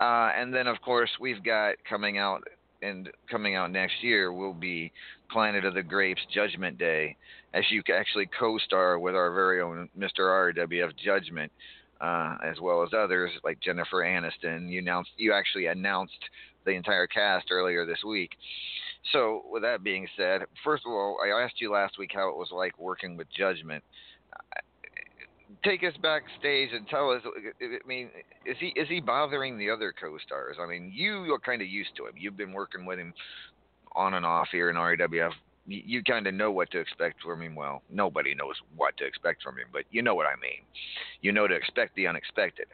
uh, 0.00 0.30
and 0.36 0.52
then 0.54 0.66
of 0.66 0.80
course 0.82 1.10
we've 1.20 1.42
got 1.42 1.76
coming 1.88 2.18
out 2.18 2.42
and 2.84 3.10
coming 3.30 3.56
out 3.56 3.70
next 3.70 4.02
year 4.02 4.32
will 4.32 4.52
be 4.52 4.92
Planet 5.30 5.64
of 5.64 5.74
the 5.74 5.82
Grapes 5.82 6.20
Judgment 6.32 6.78
Day, 6.78 7.16
as 7.54 7.64
you 7.70 7.82
actually 7.92 8.28
co-star 8.38 8.98
with 8.98 9.14
our 9.14 9.32
very 9.32 9.60
own 9.60 9.88
Mr. 9.98 10.20
RWF 10.20 10.96
Judgment, 11.02 11.50
uh, 12.00 12.36
as 12.44 12.60
well 12.60 12.82
as 12.82 12.90
others 12.96 13.30
like 13.42 13.58
Jennifer 13.60 14.02
Aniston. 14.04 14.70
You 14.70 14.80
announced 14.80 15.10
you 15.16 15.32
actually 15.32 15.66
announced 15.66 16.18
the 16.64 16.72
entire 16.72 17.06
cast 17.06 17.46
earlier 17.50 17.86
this 17.86 18.04
week. 18.06 18.30
So 19.12 19.42
with 19.50 19.62
that 19.62 19.82
being 19.82 20.06
said, 20.16 20.42
first 20.62 20.84
of 20.86 20.92
all, 20.92 21.16
I 21.24 21.42
asked 21.42 21.60
you 21.60 21.72
last 21.72 21.98
week 21.98 22.10
how 22.14 22.28
it 22.28 22.36
was 22.36 22.50
like 22.52 22.78
working 22.78 23.16
with 23.16 23.28
Judgment. 23.36 23.82
Take 25.62 25.82
us 25.84 25.94
backstage 26.02 26.70
and 26.72 26.88
tell 26.88 27.10
us. 27.10 27.22
I 27.24 27.86
mean, 27.86 28.10
is 28.44 28.56
he 28.58 28.68
is 28.68 28.88
he 28.88 29.00
bothering 29.00 29.58
the 29.58 29.70
other 29.70 29.94
co-stars? 29.98 30.56
I 30.60 30.66
mean, 30.66 30.90
you 30.94 31.32
are 31.32 31.38
kind 31.38 31.62
of 31.62 31.68
used 31.68 31.90
to 31.96 32.06
him. 32.06 32.14
You've 32.16 32.36
been 32.36 32.52
working 32.52 32.84
with 32.84 32.98
him 32.98 33.12
on 33.92 34.14
and 34.14 34.26
off 34.26 34.48
here 34.50 34.70
in. 34.70 34.76
You, 35.66 35.82
you 35.86 36.02
kind 36.02 36.26
of 36.26 36.34
know 36.34 36.50
what 36.50 36.70
to 36.72 36.78
expect 36.78 37.22
from 37.22 37.40
him. 37.42 37.54
Well, 37.54 37.82
nobody 37.90 38.34
knows 38.34 38.56
what 38.76 38.96
to 38.98 39.04
expect 39.04 39.42
from 39.42 39.56
him, 39.56 39.68
but 39.72 39.84
you 39.90 40.02
know 40.02 40.14
what 40.14 40.26
I 40.26 40.34
mean. 40.40 40.62
You 41.22 41.32
know 41.32 41.46
to 41.46 41.54
expect 41.54 41.94
the 41.94 42.06
unexpected. 42.06 42.66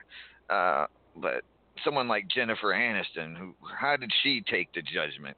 Uh, 0.49 0.87
but 1.17 1.43
someone 1.85 2.09
like 2.09 2.27
Jennifer 2.29 2.73
Aniston, 2.73 3.37
who 3.37 3.55
how 3.79 3.97
did 3.97 4.11
she 4.23 4.43
take 4.51 4.73
the 4.73 4.83
judgment? 4.83 5.37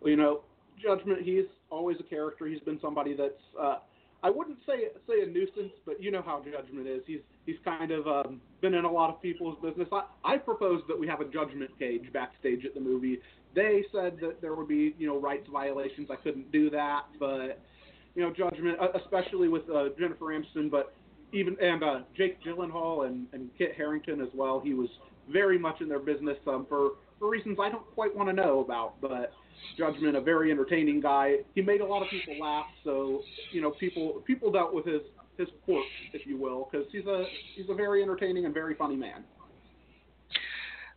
Well, 0.00 0.10
you 0.10 0.16
know, 0.16 0.42
Judgment, 0.82 1.22
he's 1.22 1.44
always 1.70 1.96
a 2.00 2.02
character. 2.02 2.46
He's 2.46 2.60
been 2.60 2.78
somebody 2.80 3.14
that's 3.14 3.42
uh, 3.60 3.78
I 4.22 4.30
wouldn't 4.30 4.58
say 4.66 4.88
say 5.06 5.22
a 5.22 5.26
nuisance, 5.26 5.72
but 5.86 6.02
you 6.02 6.10
know 6.10 6.22
how 6.22 6.42
Judgment 6.44 6.88
is. 6.88 7.02
He's 7.06 7.20
he's 7.46 7.56
kind 7.64 7.92
of 7.92 8.06
um, 8.06 8.40
been 8.60 8.74
in 8.74 8.84
a 8.84 8.90
lot 8.90 9.10
of 9.10 9.22
people's 9.22 9.56
business. 9.62 9.88
I, 9.92 10.04
I 10.24 10.36
proposed 10.38 10.84
that 10.88 10.98
we 10.98 11.06
have 11.06 11.20
a 11.20 11.24
Judgment 11.24 11.70
cage 11.78 12.12
backstage 12.12 12.64
at 12.64 12.74
the 12.74 12.80
movie. 12.80 13.20
They 13.54 13.84
said 13.92 14.18
that 14.20 14.40
there 14.40 14.54
would 14.54 14.68
be 14.68 14.94
you 14.98 15.06
know 15.06 15.20
rights 15.20 15.46
violations. 15.52 16.08
I 16.10 16.16
couldn't 16.16 16.50
do 16.50 16.68
that, 16.70 17.02
but 17.20 17.60
you 18.16 18.22
know 18.22 18.32
Judgment, 18.32 18.78
uh, 18.80 18.88
especially 18.98 19.48
with 19.48 19.62
uh, 19.70 19.90
Jennifer 19.98 20.26
Aniston, 20.26 20.68
but 20.68 20.94
even 21.32 21.56
and 21.60 21.82
uh, 21.84 22.00
Jake 22.16 22.42
Gyllenhaal 22.42 23.06
and 23.06 23.26
and 23.32 23.50
Kit 23.56 23.74
Harington 23.76 24.20
as 24.20 24.28
well. 24.34 24.58
He 24.58 24.74
was 24.74 24.88
very 25.30 25.58
much 25.58 25.80
in 25.80 25.88
their 25.88 26.00
business 26.00 26.38
um, 26.48 26.66
for 26.68 26.92
for 27.20 27.30
reasons 27.30 27.58
I 27.62 27.70
don't 27.70 27.86
quite 27.94 28.14
want 28.16 28.28
to 28.28 28.34
know 28.34 28.60
about, 28.60 29.00
but. 29.00 29.32
Judgment, 29.76 30.16
a 30.16 30.20
very 30.20 30.50
entertaining 30.50 31.00
guy. 31.00 31.36
He 31.54 31.62
made 31.62 31.80
a 31.80 31.86
lot 31.86 32.02
of 32.02 32.08
people 32.10 32.34
laugh, 32.40 32.66
so 32.84 33.22
you 33.52 33.60
know 33.60 33.70
people 33.72 34.22
people 34.26 34.50
dealt 34.50 34.72
with 34.74 34.84
his 34.86 35.02
his 35.36 35.48
quirks, 35.64 35.86
if 36.12 36.26
you 36.26 36.36
will, 36.36 36.68
because 36.70 36.86
he's 36.92 37.06
a 37.06 37.24
he's 37.54 37.66
a 37.70 37.74
very 37.74 38.02
entertaining 38.02 38.44
and 38.44 38.52
very 38.54 38.74
funny 38.74 38.96
man. 38.96 39.24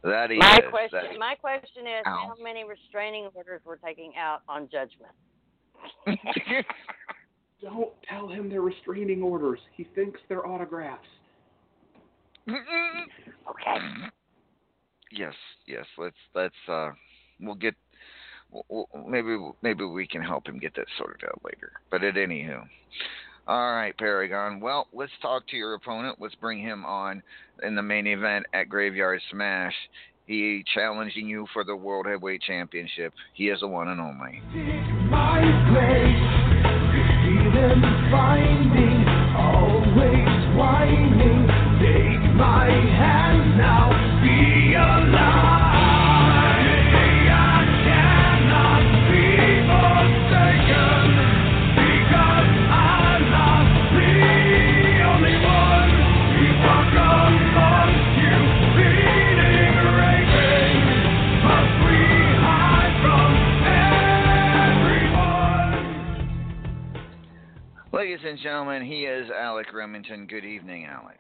That 0.04 0.32
he 0.32 0.38
My 0.38 0.56
is. 0.56 0.70
question, 0.72 1.00
That- 1.12 1.20
my 1.20 1.36
question 1.36 1.86
is, 1.86 2.04
Ow. 2.08 2.34
how 2.36 2.44
many 2.44 2.64
restraining 2.64 3.30
orders 3.36 3.62
we're 3.64 3.76
taking 3.78 4.14
out 4.18 4.42
on 4.50 4.68
Judgment? 4.72 5.14
Don't 7.62 7.92
tell 8.10 8.28
him 8.28 8.50
they're 8.50 8.62
restraining 8.62 9.22
orders. 9.22 9.60
He 9.76 9.84
thinks 9.94 10.20
they're 10.28 10.48
autographs. 10.48 11.06
Okay. 12.50 12.56
yes, 15.12 15.34
yes. 15.68 15.86
Let's 15.98 16.16
let's 16.34 16.56
uh, 16.68 16.90
we'll 17.40 17.56
get. 17.56 17.76
Maybe 19.08 19.38
maybe 19.62 19.86
we 19.86 20.08
can 20.08 20.22
help 20.22 20.48
him 20.48 20.60
get 20.60 20.76
that 20.76 20.88
sorted 20.98 21.24
out 21.28 21.40
later. 21.44 21.72
But 21.90 22.04
at 22.04 22.16
anywho, 22.16 22.64
all 23.48 23.74
right, 23.74 23.98
Paragon. 23.98 24.60
Well, 24.60 24.88
let's 24.94 25.12
talk 25.22 25.48
to 25.48 25.58
your 25.58 25.74
opponent. 25.74 26.18
Let's 26.20 26.36
bring 26.36 26.60
him 26.60 26.86
on 26.86 27.24
in 27.64 27.76
the 27.76 27.82
main 27.82 28.08
event 28.08 28.46
at 28.54 28.70
Graveyard 28.70 29.22
Smash. 29.32 29.74
He 30.28 30.64
challenging 30.74 31.28
you 31.28 31.48
for 31.52 31.64
the 31.64 31.76
World 31.76 32.06
Heavyweight 32.06 32.42
Championship. 32.44 33.14
He 33.34 33.50
is 33.50 33.60
the 33.60 33.68
one 33.68 33.88
and 33.90 34.00
only. 34.00 34.42
Take 41.82 42.36
my 42.36 42.68
hand 42.70 43.58
now, 43.58 43.90
be 44.22 44.76
alive. 44.76 45.31
Ladies 67.94 68.20
and 68.26 68.40
gentlemen, 68.40 68.86
he 68.86 69.04
is 69.04 69.30
Alec 69.30 69.68
Remington. 69.74 70.26
Good 70.26 70.46
evening, 70.46 70.86
Alec. 70.86 71.20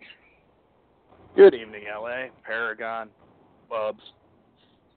Good 1.35 1.53
evening, 1.53 1.83
LA, 1.93 2.27
Paragon, 2.45 3.09
Bubs. 3.69 3.99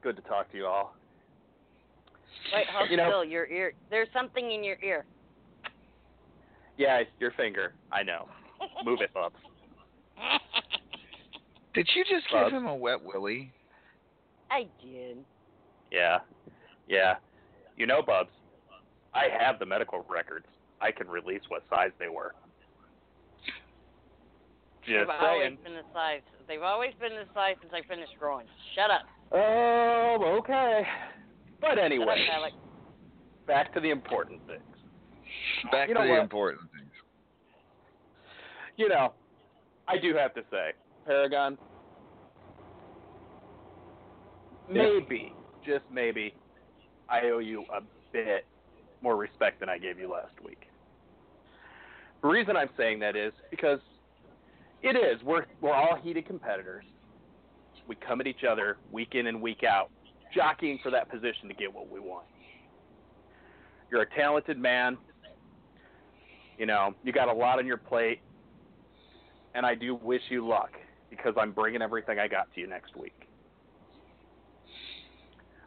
Good 0.02 0.14
to 0.16 0.22
talk 0.22 0.50
to 0.52 0.56
you 0.56 0.66
all. 0.66 0.94
Wait, 2.52 2.66
hold 2.72 2.90
You 2.90 2.96
know- 2.96 3.08
still. 3.08 3.24
Your 3.24 3.46
ear. 3.46 3.72
There's 3.90 4.08
something 4.12 4.52
in 4.52 4.62
your 4.62 4.76
ear. 4.84 5.04
Yeah, 6.76 7.02
your 7.18 7.32
finger. 7.32 7.72
I 7.90 8.02
know. 8.04 8.28
Move 8.84 9.00
it, 9.00 9.12
Bubs. 9.12 9.36
Did 11.74 11.88
you 11.96 12.04
just 12.04 12.26
give 12.30 12.52
him 12.52 12.66
a 12.66 12.74
wet 12.74 13.02
willy? 13.04 13.52
I 14.48 14.68
did. 14.80 15.18
Yeah, 15.90 16.18
yeah. 16.88 17.16
You 17.76 17.86
know, 17.86 18.00
Bubs, 18.00 18.30
I 19.12 19.24
have 19.40 19.58
the 19.58 19.66
medical 19.66 20.04
records. 20.08 20.46
I 20.84 20.92
can 20.92 21.08
release 21.08 21.40
what 21.48 21.62
size 21.70 21.92
they 21.98 22.08
were. 22.08 22.34
Just 24.82 24.98
They've 24.98 25.08
always 25.08 25.56
been 25.64 25.72
the 25.72 25.82
size. 25.94 26.20
They've 26.46 26.62
always 26.62 26.92
been 27.00 27.12
this 27.12 27.28
size 27.32 27.54
since 27.62 27.72
I 27.74 27.80
finished 27.88 28.12
growing. 28.18 28.46
Shut 28.74 28.90
up. 28.90 29.06
Oh, 29.32 30.36
okay. 30.40 30.82
But 31.58 31.68
Shut 31.70 31.78
up, 31.78 31.84
anyway, 31.84 32.26
back 33.46 33.72
to 33.72 33.80
the 33.80 33.88
important 33.88 34.46
things. 34.46 34.60
Back 35.72 35.88
You 35.88 35.94
to 35.94 36.02
the 36.02 36.08
what? 36.10 36.20
important 36.20 36.60
things. 36.76 36.90
You 38.76 38.90
know, 38.90 39.14
I 39.88 39.96
do 39.96 40.14
have 40.14 40.34
to 40.34 40.42
say, 40.50 40.72
Paragon, 41.06 41.56
maybe, 44.70 45.32
just 45.64 45.84
maybe, 45.90 46.34
I 47.08 47.20
owe 47.32 47.38
you 47.38 47.64
a 47.74 47.80
bit 48.12 48.44
more 49.00 49.16
respect 49.16 49.60
than 49.60 49.70
I 49.70 49.78
gave 49.78 49.98
you 49.98 50.12
last 50.12 50.34
week. 50.44 50.63
The 52.24 52.30
reason 52.30 52.56
I'm 52.56 52.70
saying 52.78 53.00
that 53.00 53.16
is 53.16 53.34
because 53.50 53.80
it 54.82 54.96
is. 54.96 55.22
We're 55.22 55.44
we're 55.60 55.74
all 55.74 55.98
heated 56.02 56.26
competitors. 56.26 56.86
We 57.86 57.96
come 57.96 58.18
at 58.22 58.26
each 58.26 58.44
other 58.50 58.78
week 58.90 59.10
in 59.12 59.26
and 59.26 59.42
week 59.42 59.62
out, 59.62 59.90
jockeying 60.34 60.78
for 60.82 60.90
that 60.90 61.10
position 61.10 61.48
to 61.48 61.54
get 61.54 61.70
what 61.70 61.90
we 61.90 62.00
want. 62.00 62.24
You're 63.90 64.00
a 64.00 64.14
talented 64.16 64.58
man. 64.58 64.96
You 66.56 66.64
know, 66.64 66.94
you 67.04 67.12
got 67.12 67.28
a 67.28 67.32
lot 67.34 67.58
on 67.58 67.66
your 67.66 67.76
plate, 67.76 68.20
and 69.54 69.66
I 69.66 69.74
do 69.74 69.94
wish 69.94 70.22
you 70.30 70.48
luck 70.48 70.70
because 71.10 71.34
I'm 71.38 71.52
bringing 71.52 71.82
everything 71.82 72.18
I 72.18 72.26
got 72.26 72.46
to 72.54 72.60
you 72.62 72.66
next 72.66 72.96
week. 72.96 73.23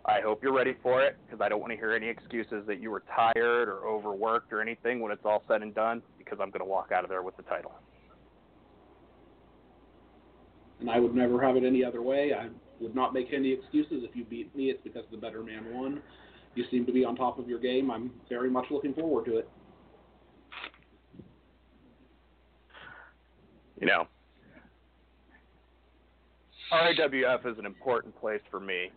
I 0.08 0.22
hope 0.22 0.42
you're 0.42 0.54
ready 0.54 0.74
for 0.82 1.04
it 1.04 1.18
because 1.26 1.42
I 1.42 1.50
don't 1.50 1.60
want 1.60 1.72
to 1.72 1.78
hear 1.78 1.94
any 1.94 2.08
excuses 2.08 2.66
that 2.66 2.80
you 2.80 2.90
were 2.90 3.04
tired 3.14 3.68
or 3.68 3.86
overworked 3.86 4.54
or 4.54 4.62
anything 4.62 5.02
when 5.02 5.12
it's 5.12 5.26
all 5.26 5.44
said 5.50 5.62
and 5.62 5.76
done 5.76 6.02
because 6.18 6.38
I'm 6.42 6.50
going 6.50 6.62
to 6.62 6.66
walk 6.66 6.92
out 6.94 7.04
of 7.04 7.10
there 7.10 7.24
with 7.24 7.36
the 7.36 7.44
title. 7.44 7.74
And 10.80 10.90
I 10.90 11.00
would 11.00 11.14
never 11.14 11.42
have 11.42 11.58
it 11.58 11.66
any 11.66 11.84
other 11.84 12.02
way. 12.02 12.32
I 12.34 12.48
would 12.80 12.96
not 12.96 13.14
make 13.14 13.34
any 13.34 13.52
excuses. 13.52 14.04
If 14.04 14.16
you 14.16 14.24
beat 14.24 14.56
me, 14.56 14.70
it's 14.70 14.80
because 14.82 15.04
the 15.12 15.18
better 15.18 15.44
man 15.44 15.74
won. 15.74 16.02
You 16.56 16.64
seem 16.72 16.86
to 16.86 16.94
be 16.94 17.04
on 17.04 17.16
top 17.16 17.38
of 17.38 17.50
your 17.50 17.60
game. 17.60 17.92
I'm 17.92 18.12
very 18.30 18.50
much 18.50 18.66
looking 18.72 18.94
forward 18.94 19.26
to 19.26 19.38
it. 19.40 19.50
You 23.80 23.88
know, 23.88 24.08
RAWF 26.72 27.46
is 27.52 27.60
an 27.60 27.66
important 27.66 28.20
place 28.20 28.42
for 28.50 28.60
me. 28.60 28.90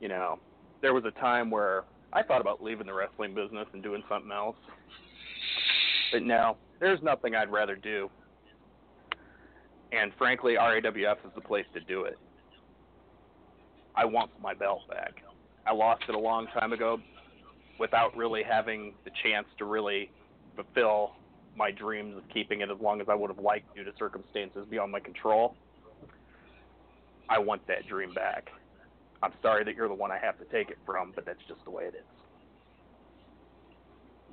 You 0.00 0.08
know, 0.08 0.38
there 0.82 0.92
was 0.94 1.04
a 1.04 1.10
time 1.12 1.50
where 1.50 1.84
I 2.12 2.22
thought 2.22 2.40
about 2.40 2.62
leaving 2.62 2.86
the 2.86 2.94
wrestling 2.94 3.34
business 3.34 3.66
and 3.72 3.82
doing 3.82 4.02
something 4.08 4.30
else. 4.30 4.56
But 6.12 6.22
now, 6.22 6.56
there's 6.80 7.02
nothing 7.02 7.34
I'd 7.34 7.50
rather 7.50 7.76
do. 7.76 8.10
And 9.92 10.12
frankly, 10.18 10.54
RAWF 10.54 11.16
is 11.24 11.32
the 11.34 11.40
place 11.40 11.66
to 11.74 11.80
do 11.80 12.04
it. 12.04 12.18
I 13.94 14.04
want 14.04 14.30
my 14.42 14.52
belt 14.52 14.82
back. 14.90 15.22
I 15.66 15.72
lost 15.72 16.02
it 16.08 16.14
a 16.14 16.18
long 16.18 16.46
time 16.48 16.72
ago 16.72 16.98
without 17.78 18.16
really 18.16 18.42
having 18.42 18.94
the 19.04 19.10
chance 19.22 19.46
to 19.58 19.64
really 19.64 20.10
fulfill 20.54 21.12
my 21.56 21.70
dreams 21.70 22.16
of 22.16 22.22
keeping 22.32 22.60
it 22.60 22.70
as 22.70 22.78
long 22.80 23.00
as 23.00 23.08
I 23.08 23.14
would 23.14 23.30
have 23.30 23.38
liked 23.38 23.74
due 23.74 23.84
to 23.84 23.92
circumstances 23.98 24.66
beyond 24.70 24.92
my 24.92 25.00
control. 25.00 25.56
I 27.28 27.38
want 27.38 27.66
that 27.66 27.86
dream 27.88 28.12
back. 28.14 28.50
I'm 29.22 29.32
sorry 29.42 29.64
that 29.64 29.74
you're 29.74 29.88
the 29.88 29.94
one 29.94 30.10
I 30.10 30.18
have 30.18 30.38
to 30.38 30.44
take 30.46 30.70
it 30.70 30.78
from, 30.86 31.12
but 31.14 31.24
that's 31.26 31.38
just 31.48 31.64
the 31.64 31.70
way 31.70 31.84
it 31.84 31.94
is. 31.94 32.04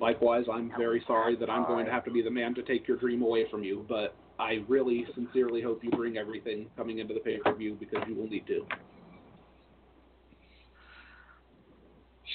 Likewise, 0.02 0.46
I'm 0.52 0.72
very 0.78 1.04
sorry 1.08 1.36
that 1.38 1.50
I'm 1.50 1.66
going 1.66 1.86
to 1.86 1.92
have 1.92 2.04
to 2.06 2.12
be 2.12 2.22
the 2.22 2.32
man 2.32 2.54
to 2.56 2.64
take 2.64 2.88
your 2.88 2.98
dream 2.98 3.22
away 3.22 3.46
from 3.50 3.64
you, 3.64 3.86
but 3.88 4.16
I 4.40 4.64
really 4.68 5.06
sincerely 5.16 5.62
hope 5.62 5.84
you 5.84 5.92
bring 5.92 6.18
everything 6.18 6.68
coming 6.76 7.00
into 7.00 7.14
the 7.14 7.20
pay 7.20 7.38
per 7.38 7.54
view 7.54 7.78
because 7.80 8.00
you 8.08 8.16
will 8.16 8.28
need 8.28 8.46
to. 8.48 8.66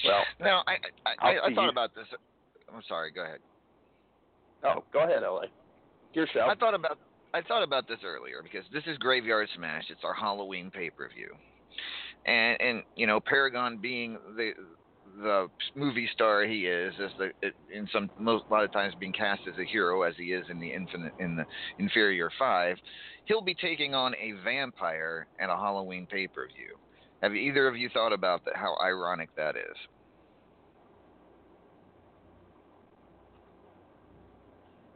Well, 0.05 0.23
Now, 0.39 0.63
I 0.67 0.71
I, 0.71 0.77
I, 1.31 1.35
I'll 1.37 1.43
I 1.45 1.49
see 1.49 1.55
thought 1.55 1.63
you- 1.65 1.69
about 1.69 1.95
this. 1.95 2.05
I'm 2.73 2.81
sorry. 2.87 3.11
Go 3.11 3.23
ahead. 3.23 3.39
Oh, 4.63 4.83
go 4.93 4.99
ahead, 5.03 5.23
LA. 5.23 5.43
Your 6.13 6.27
show. 6.33 6.41
I 6.49 6.55
thought 6.55 6.73
about 6.73 6.97
I 7.33 7.41
thought 7.41 7.63
about 7.63 7.87
this 7.87 7.99
earlier 8.05 8.41
because 8.43 8.65
this 8.73 8.83
is 8.87 8.97
Graveyard 8.97 9.47
Smash. 9.55 9.83
It's 9.89 10.01
our 10.03 10.13
Halloween 10.13 10.71
pay 10.71 10.89
per 10.89 11.09
view, 11.09 11.35
and 12.25 12.61
and 12.61 12.83
you 12.95 13.07
know 13.07 13.19
Paragon 13.19 13.77
being 13.77 14.17
the 14.35 14.51
the 15.21 15.47
movie 15.75 16.09
star 16.13 16.45
he 16.45 16.65
is, 16.65 16.93
as 17.03 17.11
the 17.17 17.31
in 17.73 17.87
some 17.91 18.09
most 18.17 18.45
a 18.49 18.53
lot 18.53 18.63
of 18.63 18.71
times 18.71 18.93
being 18.99 19.13
cast 19.13 19.41
as 19.47 19.57
a 19.57 19.65
hero 19.65 20.03
as 20.03 20.13
he 20.17 20.33
is 20.33 20.45
in 20.49 20.59
the 20.59 20.71
infinite 20.71 21.13
in 21.19 21.35
the 21.35 21.45
inferior 21.77 22.29
five, 22.37 22.77
he'll 23.25 23.41
be 23.41 23.55
taking 23.55 23.93
on 23.93 24.13
a 24.15 24.33
vampire 24.43 25.27
at 25.39 25.49
a 25.49 25.55
Halloween 25.55 26.07
pay 26.09 26.27
per 26.27 26.47
view. 26.47 26.75
Have 27.21 27.35
either 27.35 27.67
of 27.67 27.75
you 27.75 27.89
thought 27.89 28.13
about 28.13 28.43
that? 28.45 28.55
How 28.55 28.75
ironic 28.81 29.29
that 29.35 29.55
is. 29.55 29.75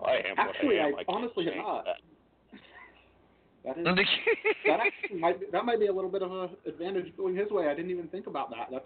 I 0.05 0.17
am 0.29 0.35
Actually, 0.37 0.77
what 0.77 0.85
I 0.85 0.87
am. 0.87 0.95
I 0.95 1.03
can't 1.03 1.05
honestly 1.07 1.45
have 1.45 1.55
not. 1.55 1.85
that. 1.85 2.12
That 3.63 3.77
is 3.77 3.85
that 4.67 4.79
actually 4.79 5.19
might 5.19 5.39
be, 5.39 5.45
that 5.51 5.65
might 5.65 5.79
be 5.79 5.87
a 5.87 5.93
little 5.93 6.09
bit 6.09 6.21
of 6.21 6.31
an 6.31 6.49
advantage 6.67 7.15
going 7.15 7.35
his 7.35 7.49
way. 7.49 7.67
I 7.67 7.75
didn't 7.75 7.91
even 7.91 8.07
think 8.07 8.27
about 8.27 8.49
that. 8.49 8.67
That's 8.71 8.85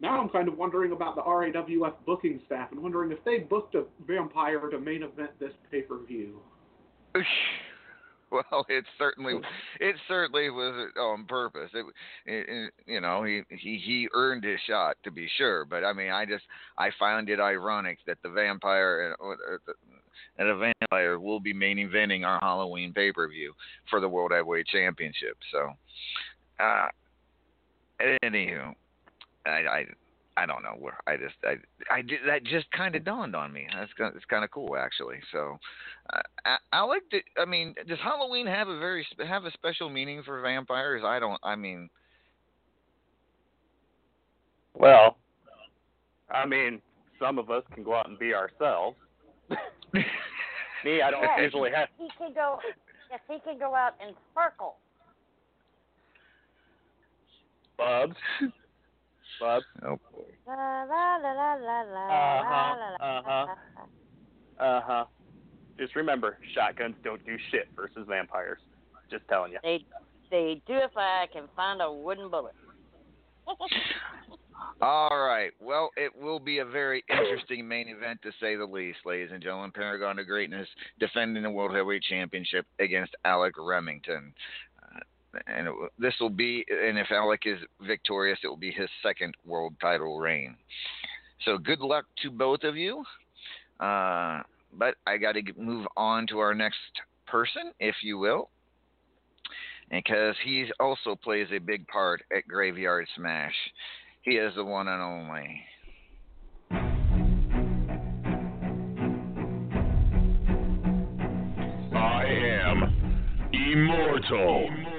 now 0.00 0.20
I'm 0.20 0.28
kind 0.28 0.48
of 0.48 0.58
wondering 0.58 0.92
about 0.92 1.14
the 1.14 1.22
RAWF 1.22 1.94
booking 2.04 2.40
staff 2.46 2.72
and 2.72 2.82
wondering 2.82 3.10
if 3.10 3.24
they 3.24 3.38
booked 3.38 3.74
a 3.74 3.84
vampire 4.06 4.68
to 4.68 4.78
main 4.78 5.02
event 5.02 5.30
this 5.40 5.52
pay 5.70 5.82
per 5.82 5.98
view. 6.04 6.40
Well, 8.30 8.66
it 8.68 8.84
certainly, 8.98 9.34
it 9.80 9.96
certainly 10.08 10.50
was 10.50 10.88
uh, 10.96 11.00
on 11.00 11.24
purpose. 11.26 11.70
It, 11.72 11.84
it, 12.26 12.46
it- 12.48 12.72
you 12.86 13.00
know, 13.00 13.22
he 13.22 13.42
he 13.48 13.78
he 13.84 14.08
earned 14.12 14.42
his 14.44 14.58
shot 14.66 14.96
to 15.04 15.10
be 15.12 15.28
sure. 15.36 15.64
But 15.64 15.84
I 15.84 15.92
mean, 15.92 16.10
I 16.10 16.24
just 16.24 16.42
I 16.76 16.90
found 16.98 17.28
it 17.28 17.38
ironic 17.38 17.98
that 18.06 18.18
the 18.22 18.30
vampire 18.30 19.14
uh, 19.22 19.24
uh, 19.30 19.34
and 20.38 20.38
and 20.38 20.48
a 20.48 20.56
vampire 20.56 21.20
will 21.20 21.38
be 21.40 21.52
main 21.52 21.76
eventing 21.78 22.26
our 22.26 22.40
Halloween 22.40 22.92
pay 22.92 23.12
per 23.12 23.28
view 23.28 23.52
for 23.88 24.00
the 24.00 24.08
World 24.08 24.32
Heavyweight 24.32 24.66
Championship. 24.66 25.36
So, 25.52 25.70
uh, 26.58 26.88
anywho, 28.24 28.74
I 29.46 29.50
I 29.50 29.84
I 30.36 30.46
don't 30.46 30.62
know 30.62 30.74
where 30.78 30.98
I 31.06 31.16
just 31.16 31.34
I 31.44 31.56
I 31.94 32.02
did, 32.02 32.20
that 32.26 32.44
just 32.44 32.70
kind 32.72 32.96
of 32.96 33.04
dawned 33.04 33.36
on 33.36 33.52
me. 33.52 33.66
That's 33.72 33.92
kind 33.94 34.12
it's 34.16 34.24
kind 34.24 34.44
of 34.44 34.50
cool 34.50 34.76
actually. 34.76 35.18
So, 35.32 35.58
uh, 36.12 36.20
I, 36.44 36.56
I 36.72 36.82
like 36.82 37.02
to. 37.10 37.20
I 37.40 37.44
mean, 37.44 37.74
does 37.86 37.98
Halloween 38.02 38.46
have 38.46 38.68
a 38.68 38.78
very 38.78 39.06
have 39.26 39.44
a 39.44 39.50
special 39.52 39.88
meaning 39.88 40.22
for 40.24 40.40
vampires? 40.40 41.02
I 41.04 41.18
don't. 41.18 41.40
I 41.44 41.54
mean, 41.54 41.88
Well, 44.74 45.16
I 46.30 46.46
mean, 46.46 46.82
some 47.20 47.38
of 47.38 47.50
us 47.50 47.62
can 47.72 47.84
go 47.84 47.94
out 47.94 48.08
and 48.08 48.18
be 48.18 48.34
ourselves. 48.34 48.96
Me, 50.84 51.00
I 51.00 51.10
don't 51.10 51.22
Yes. 51.22 51.40
usually 51.40 51.70
have. 51.70 51.88
He 51.96 52.08
can 52.18 52.32
go. 52.34 52.58
Yes, 53.10 53.20
he 53.28 53.38
can 53.40 53.58
go 53.58 53.74
out 53.74 53.92
and 54.04 54.16
sparkle. 54.30 54.76
Bubs. 57.78 58.16
Bubs. 59.40 59.64
oh 59.86 59.98
La 60.46 60.54
la 60.84 61.16
la 61.16 61.32
la 61.32 61.54
la 61.54 61.80
la 61.82 62.04
Uh-huh, 62.40 62.76
la 62.78 62.88
la 63.00 63.18
uh-huh. 63.18 63.54
Uh 64.64 64.80
huh. 64.84 65.04
Just 65.78 65.96
remember, 65.96 66.38
shotguns 66.54 66.94
don't 67.02 67.24
do 67.26 67.36
shit 67.50 67.68
versus 67.74 68.06
vampires. 68.08 68.58
Just 69.10 69.26
telling 69.28 69.52
you. 69.52 69.58
They 69.62 69.84
they 70.30 70.60
do 70.66 70.74
if 70.74 70.96
I 70.96 71.26
can 71.32 71.44
find 71.56 71.80
a 71.80 71.92
wooden 71.92 72.30
bullet. 72.30 72.54
All 74.80 75.18
right. 75.18 75.50
Well, 75.60 75.90
it 75.96 76.12
will 76.18 76.38
be 76.38 76.58
a 76.58 76.64
very 76.64 77.04
interesting 77.10 77.66
main 77.66 77.88
event 77.88 78.20
to 78.22 78.30
say 78.40 78.56
the 78.56 78.64
least, 78.64 78.98
ladies 79.04 79.30
and 79.32 79.42
gentlemen. 79.42 79.70
Paragon 79.72 80.18
of 80.18 80.26
Greatness 80.26 80.68
defending 80.98 81.42
the 81.42 81.50
World 81.50 81.72
Heavyweight 81.72 82.02
Championship 82.02 82.66
against 82.80 83.14
Alec 83.24 83.54
Remington. 83.58 84.32
And 85.46 85.68
this 85.98 86.14
will 86.20 86.30
be, 86.30 86.64
and 86.68 86.98
if 86.98 87.10
Alec 87.10 87.42
is 87.46 87.58
victorious, 87.86 88.38
it 88.42 88.48
will 88.48 88.56
be 88.56 88.72
his 88.72 88.88
second 89.02 89.34
world 89.44 89.74
title 89.80 90.18
reign. 90.18 90.56
So 91.44 91.58
good 91.58 91.80
luck 91.80 92.06
to 92.22 92.30
both 92.30 92.62
of 92.62 92.76
you. 92.76 93.04
Uh, 93.80 94.42
but 94.72 94.94
I 95.06 95.16
got 95.18 95.32
to 95.32 95.42
move 95.56 95.86
on 95.96 96.26
to 96.28 96.38
our 96.38 96.54
next 96.54 96.78
person, 97.26 97.72
if 97.80 97.96
you 98.02 98.18
will, 98.18 98.50
because 99.90 100.36
he 100.44 100.66
also 100.80 101.14
plays 101.16 101.48
a 101.52 101.58
big 101.58 101.86
part 101.88 102.22
at 102.36 102.46
Graveyard 102.48 103.06
Smash. 103.16 103.54
He 104.22 104.32
is 104.32 104.54
the 104.54 104.64
one 104.64 104.88
and 104.88 105.02
only. 105.02 105.60
I 111.94 112.24
am 112.26 113.50
immortal. 113.52 114.70
You. 114.70 114.93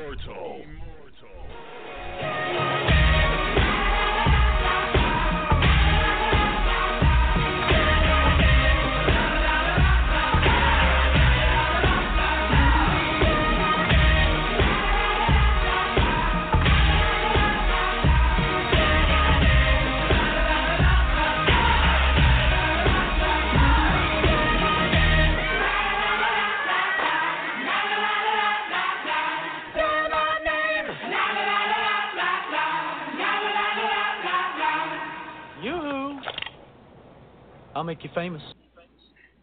I'll 37.76 37.84
make 37.84 38.04
you 38.04 38.10
famous. 38.16 38.42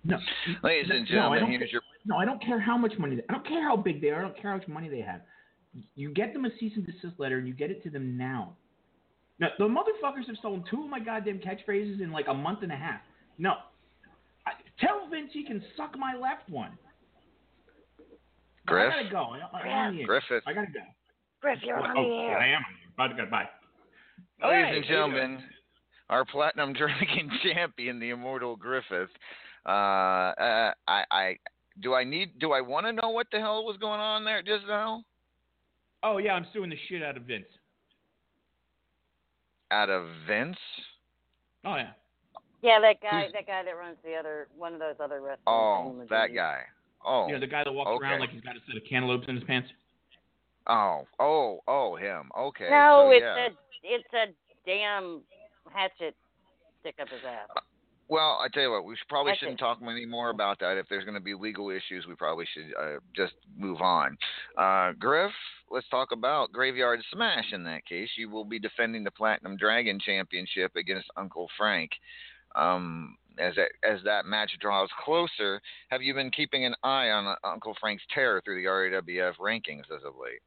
No, 0.05 0.17
Ladies 0.65 0.91
and 0.91 1.07
gentlemen, 1.07 1.41
don't 1.41 1.51
here's 1.51 1.71
your. 1.71 1.83
No, 2.05 2.17
I 2.17 2.25
don't 2.25 2.43
care 2.43 2.59
how 2.59 2.77
much 2.77 2.95
money. 2.99 3.17
They, 3.17 3.23
I 3.29 3.35
don't 3.35 3.47
care 3.47 3.63
how 3.63 3.77
big 3.77 4.01
they 4.01 4.09
are. 4.09 4.19
I 4.19 4.23
don't 4.23 4.37
care 4.41 4.51
how 4.51 4.57
much 4.57 4.67
money 4.67 4.89
they 4.89 5.01
have. 5.01 5.21
You 5.95 6.13
get 6.13 6.33
them 6.33 6.45
a 6.45 6.49
cease 6.59 6.73
and 6.75 6.85
desist 6.85 7.19
letter, 7.19 7.39
and 7.39 7.47
you 7.47 7.55
get 7.55 7.71
it 7.71 7.83
to 7.85 7.91
them 7.91 8.17
now. 8.17 8.57
Now, 9.39 9.49
the 9.59 9.65
motherfuckers 9.65 10.27
have 10.27 10.37
stolen 10.39 10.65
two 10.69 10.83
of 10.83 10.91
my 10.91 10.99
goddamn 10.99 11.39
catchphrases 11.39 12.01
in 12.01 12.11
like 12.11 12.27
a 12.29 12.35
month 12.35 12.63
and 12.63 12.73
a 12.73 12.77
half. 12.77 13.01
No, 13.39 13.55
I, 14.47 14.53
tell 14.81 15.09
Vince 15.09 15.31
he 15.33 15.45
can 15.45 15.63
suck 15.77 15.97
my 15.97 16.15
left 16.15 16.49
one. 16.49 16.73
Griff? 18.67 18.93
I 18.93 19.03
gotta 19.03 19.11
go. 19.11 19.37
I, 19.53 19.59
I'm 19.59 19.99
on. 19.99 20.05
Griffith. 20.05 20.43
I 20.47 20.53
gotta 20.53 20.73
go. 20.73 20.81
Griff, 21.41 21.59
you're 21.63 21.79
on 21.79 21.97
oh, 21.97 22.03
the 22.03 22.17
air. 22.25 22.39
I 22.39 22.49
am. 22.49 22.63
About 22.95 23.09
to 23.09 23.15
go. 23.15 23.31
Bye. 23.31 23.49
Ladies 24.43 24.51
Hey, 24.51 24.61
and 24.61 24.69
how 24.69 24.75
you 24.75 24.83
gentlemen, 24.83 25.43
our 26.13 26.27
platinum 26.27 26.73
drinking 26.79 27.31
champion, 27.43 27.99
the 27.99 28.11
immortal 28.11 28.55
Griffith. 28.55 29.09
Uh, 29.65 29.69
uh, 29.69 30.73
I, 30.87 31.05
I, 31.11 31.37
do 31.83 31.95
I 31.95 32.05
need? 32.05 32.39
Do 32.39 32.53
I 32.53 32.61
want 32.61 32.87
to 32.87 32.93
know 32.93 33.09
what 33.09 33.29
the 33.33 33.39
hell 33.39 33.65
was 33.65 33.79
going 33.79 33.99
on 33.99 34.25
there 34.25 34.43
just 34.43 34.67
now? 34.69 35.03
Oh 36.03 36.19
yeah, 36.19 36.35
I'm 36.35 36.47
suing 36.53 36.69
the 36.71 36.77
shit 36.89 37.03
out 37.03 37.17
of 37.17 37.23
Vince. 37.25 37.47
Out 39.71 39.89
of 39.89 40.07
Vince? 40.29 40.57
Oh 41.65 41.77
yeah. 41.77 41.93
Yeah, 42.61 42.79
that 42.81 43.01
guy, 43.01 43.23
Who's- 43.23 43.33
that 43.33 43.47
guy 43.47 43.65
that 43.65 43.77
runs 43.77 43.97
the 44.05 44.15
other, 44.15 44.47
one 44.57 44.73
of 44.75 44.79
those 44.79 44.95
other 45.03 45.21
restaurants. 45.21 45.43
Oh, 45.47 45.91
in 45.93 45.99
that 46.01 46.09
Virginia. 46.09 46.41
guy. 46.41 46.61
Oh, 47.05 47.27
You 47.27 47.35
know 47.35 47.41
the 47.41 47.47
guy 47.49 47.65
that 47.65 47.73
walks 47.73 47.91
okay. 47.91 48.07
around 48.07 48.21
like 48.21 48.31
he's 48.31 48.43
got 48.43 48.55
a 48.55 48.61
set 48.69 48.77
of 48.77 48.83
cantaloupes 48.89 49.25
in 49.29 49.35
his 49.35 49.45
pants. 49.45 49.69
oh, 50.69 51.07
oh, 51.19 51.61
oh, 51.67 51.97
him. 51.97 52.31
Okay. 52.39 52.69
No, 52.71 53.07
so, 53.09 53.11
it's 53.11 53.23
yeah. 53.23 53.47
a, 53.47 53.49
it's 53.83 54.15
a 54.15 54.27
damn 54.65 55.23
hatchet 55.73 56.15
stick 56.81 56.97
up 57.01 57.09
his 57.09 57.21
ass. 57.27 57.63
Well, 58.09 58.39
I 58.45 58.49
tell 58.53 58.65
you 58.65 58.71
what, 58.71 58.85
we 58.85 58.95
should, 58.95 59.09
probably 59.09 59.33
That's 59.33 59.41
shouldn't 59.41 59.59
talk 59.59 59.79
any 59.81 60.05
more 60.05 60.31
about 60.31 60.59
that. 60.59 60.77
If 60.77 60.87
there's 60.91 61.05
going 61.05 61.15
to 61.15 61.21
be 61.21 61.35
legal 61.35 61.71
issues, 61.71 62.05
we 62.07 62.15
probably 62.15 62.45
should 62.53 62.75
uh, 62.79 62.99
just 63.17 63.33
move 63.57 63.81
on. 63.81 64.19
Uh, 64.59 64.93
Griff, 64.99 65.33
let's 65.71 65.89
talk 65.89 66.13
about 66.13 66.53
Graveyard 66.53 67.01
Smash. 67.11 67.53
In 67.53 67.65
that 67.65 67.87
case, 67.87 68.11
you 68.19 68.29
will 68.29 68.45
be 68.45 68.59
defending 68.59 69.03
the 69.03 69.11
Platinum 69.11 69.57
Dragon 69.57 69.99
Championship 69.99 70.73
against 70.77 71.09
Uncle 71.17 71.49
Frank. 71.57 71.91
Um, 72.55 73.17
as 73.39 73.55
that, 73.55 73.71
as 73.83 74.01
that 74.05 74.27
match 74.27 74.51
draws 74.61 74.91
closer, 75.03 75.63
have 75.89 76.03
you 76.03 76.13
been 76.13 76.31
keeping 76.31 76.67
an 76.67 76.75
eye 76.83 77.09
on 77.09 77.35
Uncle 77.45 77.75
Frank's 77.81 78.05
terror 78.13 78.43
through 78.45 78.63
the 78.63 78.69
RAWF 78.69 79.37
rankings 79.41 79.85
as 79.85 80.05
of 80.05 80.15
late? 80.21 80.43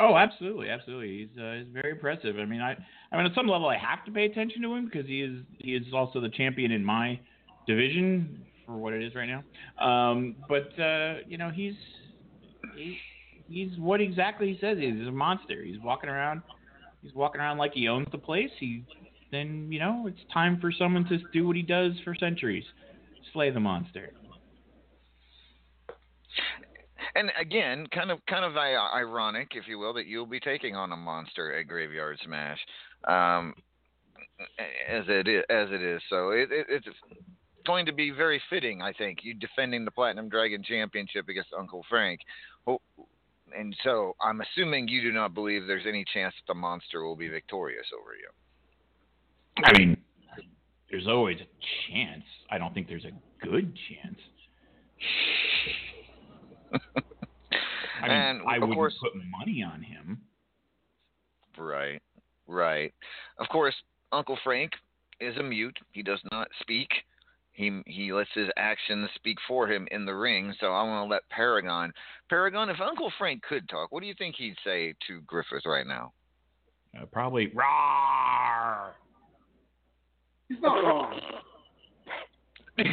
Oh, 0.00 0.16
absolutely, 0.16 0.70
absolutely. 0.70 1.18
He's 1.18 1.38
uh, 1.40 1.54
he's 1.58 1.72
very 1.72 1.92
impressive. 1.92 2.36
I 2.38 2.44
mean, 2.44 2.60
I 2.60 2.76
I 3.12 3.16
mean, 3.16 3.26
at 3.26 3.34
some 3.34 3.46
level, 3.46 3.68
I 3.68 3.76
have 3.78 4.04
to 4.06 4.10
pay 4.10 4.24
attention 4.24 4.60
to 4.62 4.74
him 4.74 4.86
because 4.86 5.06
he 5.06 5.22
is 5.22 5.44
he 5.58 5.74
is 5.74 5.84
also 5.94 6.20
the 6.20 6.30
champion 6.30 6.72
in 6.72 6.84
my 6.84 7.20
division 7.66 8.44
for 8.66 8.76
what 8.76 8.92
it 8.92 9.04
is 9.04 9.14
right 9.14 9.28
now. 9.28 9.44
Um, 9.84 10.36
but 10.48 10.76
uh, 10.82 11.18
you 11.28 11.38
know, 11.38 11.50
he's 11.50 11.74
he's 12.76 12.96
he's 13.48 13.78
what 13.78 14.00
exactly 14.00 14.52
he 14.52 14.58
says 14.60 14.78
he 14.78 14.86
is. 14.86 14.98
He's 14.98 15.06
a 15.08 15.12
monster. 15.12 15.62
He's 15.62 15.80
walking 15.80 16.10
around. 16.10 16.42
He's 17.02 17.14
walking 17.14 17.40
around 17.40 17.58
like 17.58 17.72
he 17.74 17.86
owns 17.88 18.08
the 18.10 18.18
place. 18.18 18.50
He 18.58 18.82
then 19.30 19.68
you 19.70 19.78
know 19.78 20.06
it's 20.08 20.20
time 20.32 20.58
for 20.60 20.72
someone 20.72 21.04
to 21.06 21.18
do 21.32 21.46
what 21.46 21.54
he 21.54 21.62
does 21.62 21.92
for 22.02 22.16
centuries, 22.16 22.64
slay 23.32 23.50
the 23.50 23.60
monster. 23.60 24.12
And 27.16 27.30
again, 27.40 27.86
kind 27.94 28.10
of 28.10 28.18
kind 28.26 28.44
of 28.44 28.56
ironic, 28.56 29.52
if 29.54 29.68
you 29.68 29.78
will, 29.78 29.92
that 29.94 30.06
you'll 30.06 30.26
be 30.26 30.40
taking 30.40 30.74
on 30.74 30.92
a 30.92 30.96
monster 30.96 31.56
at 31.56 31.68
Graveyard 31.68 32.18
Smash, 32.24 32.58
um, 33.06 33.54
as 34.88 35.04
it 35.08 35.28
is, 35.28 35.44
as 35.48 35.68
it 35.70 35.82
is. 35.82 36.02
So 36.10 36.30
it, 36.30 36.48
it, 36.50 36.66
it's 36.68 36.86
going 37.66 37.86
to 37.86 37.92
be 37.92 38.10
very 38.10 38.42
fitting, 38.50 38.82
I 38.82 38.92
think, 38.92 39.20
you 39.22 39.34
defending 39.34 39.84
the 39.84 39.90
Platinum 39.90 40.28
Dragon 40.28 40.62
Championship 40.62 41.28
against 41.28 41.50
Uncle 41.56 41.84
Frank. 41.88 42.20
And 43.56 43.76
so 43.84 44.16
I'm 44.20 44.40
assuming 44.40 44.88
you 44.88 45.00
do 45.02 45.12
not 45.12 45.34
believe 45.34 45.66
there's 45.66 45.86
any 45.86 46.04
chance 46.12 46.34
that 46.34 46.52
the 46.52 46.58
monster 46.58 47.04
will 47.04 47.14
be 47.14 47.28
victorious 47.28 47.86
over 47.96 48.14
you. 48.14 48.28
I 49.64 49.78
mean, 49.78 49.96
there's 50.90 51.06
always 51.06 51.38
a 51.38 51.92
chance. 51.92 52.24
I 52.50 52.58
don't 52.58 52.74
think 52.74 52.88
there's 52.88 53.04
a 53.04 53.12
good 53.46 53.72
chance. 53.88 54.18
I 58.02 58.08
mean, 58.08 58.16
and 58.16 58.42
I 58.48 58.56
of 58.56 58.62
wouldn't 58.62 58.76
course, 58.76 58.94
put 59.00 59.12
money 59.30 59.62
on 59.62 59.82
him. 59.82 60.20
Right, 61.56 62.02
right. 62.46 62.92
Of 63.38 63.48
course, 63.48 63.74
Uncle 64.12 64.38
Frank 64.42 64.72
is 65.20 65.36
a 65.38 65.42
mute. 65.42 65.78
He 65.92 66.02
does 66.02 66.20
not 66.30 66.48
speak. 66.60 66.88
He 67.52 67.82
he 67.86 68.12
lets 68.12 68.30
his 68.34 68.48
actions 68.56 69.08
speak 69.14 69.38
for 69.46 69.70
him 69.70 69.86
in 69.92 70.04
the 70.04 70.14
ring. 70.14 70.52
So 70.58 70.66
I 70.66 70.82
want 70.82 71.06
to 71.06 71.12
let 71.12 71.22
Paragon. 71.30 71.92
Paragon, 72.28 72.68
if 72.68 72.80
Uncle 72.80 73.12
Frank 73.16 73.42
could 73.42 73.68
talk, 73.68 73.92
what 73.92 74.00
do 74.00 74.08
you 74.08 74.14
think 74.18 74.34
he'd 74.36 74.56
say 74.64 74.94
to 75.06 75.20
Griffith 75.20 75.64
right 75.64 75.86
now? 75.86 76.12
Uh, 77.00 77.06
probably 77.06 77.48
rawr. 77.48 78.90
He's 80.48 80.58
not 80.60 80.74
wrong. 80.74 81.20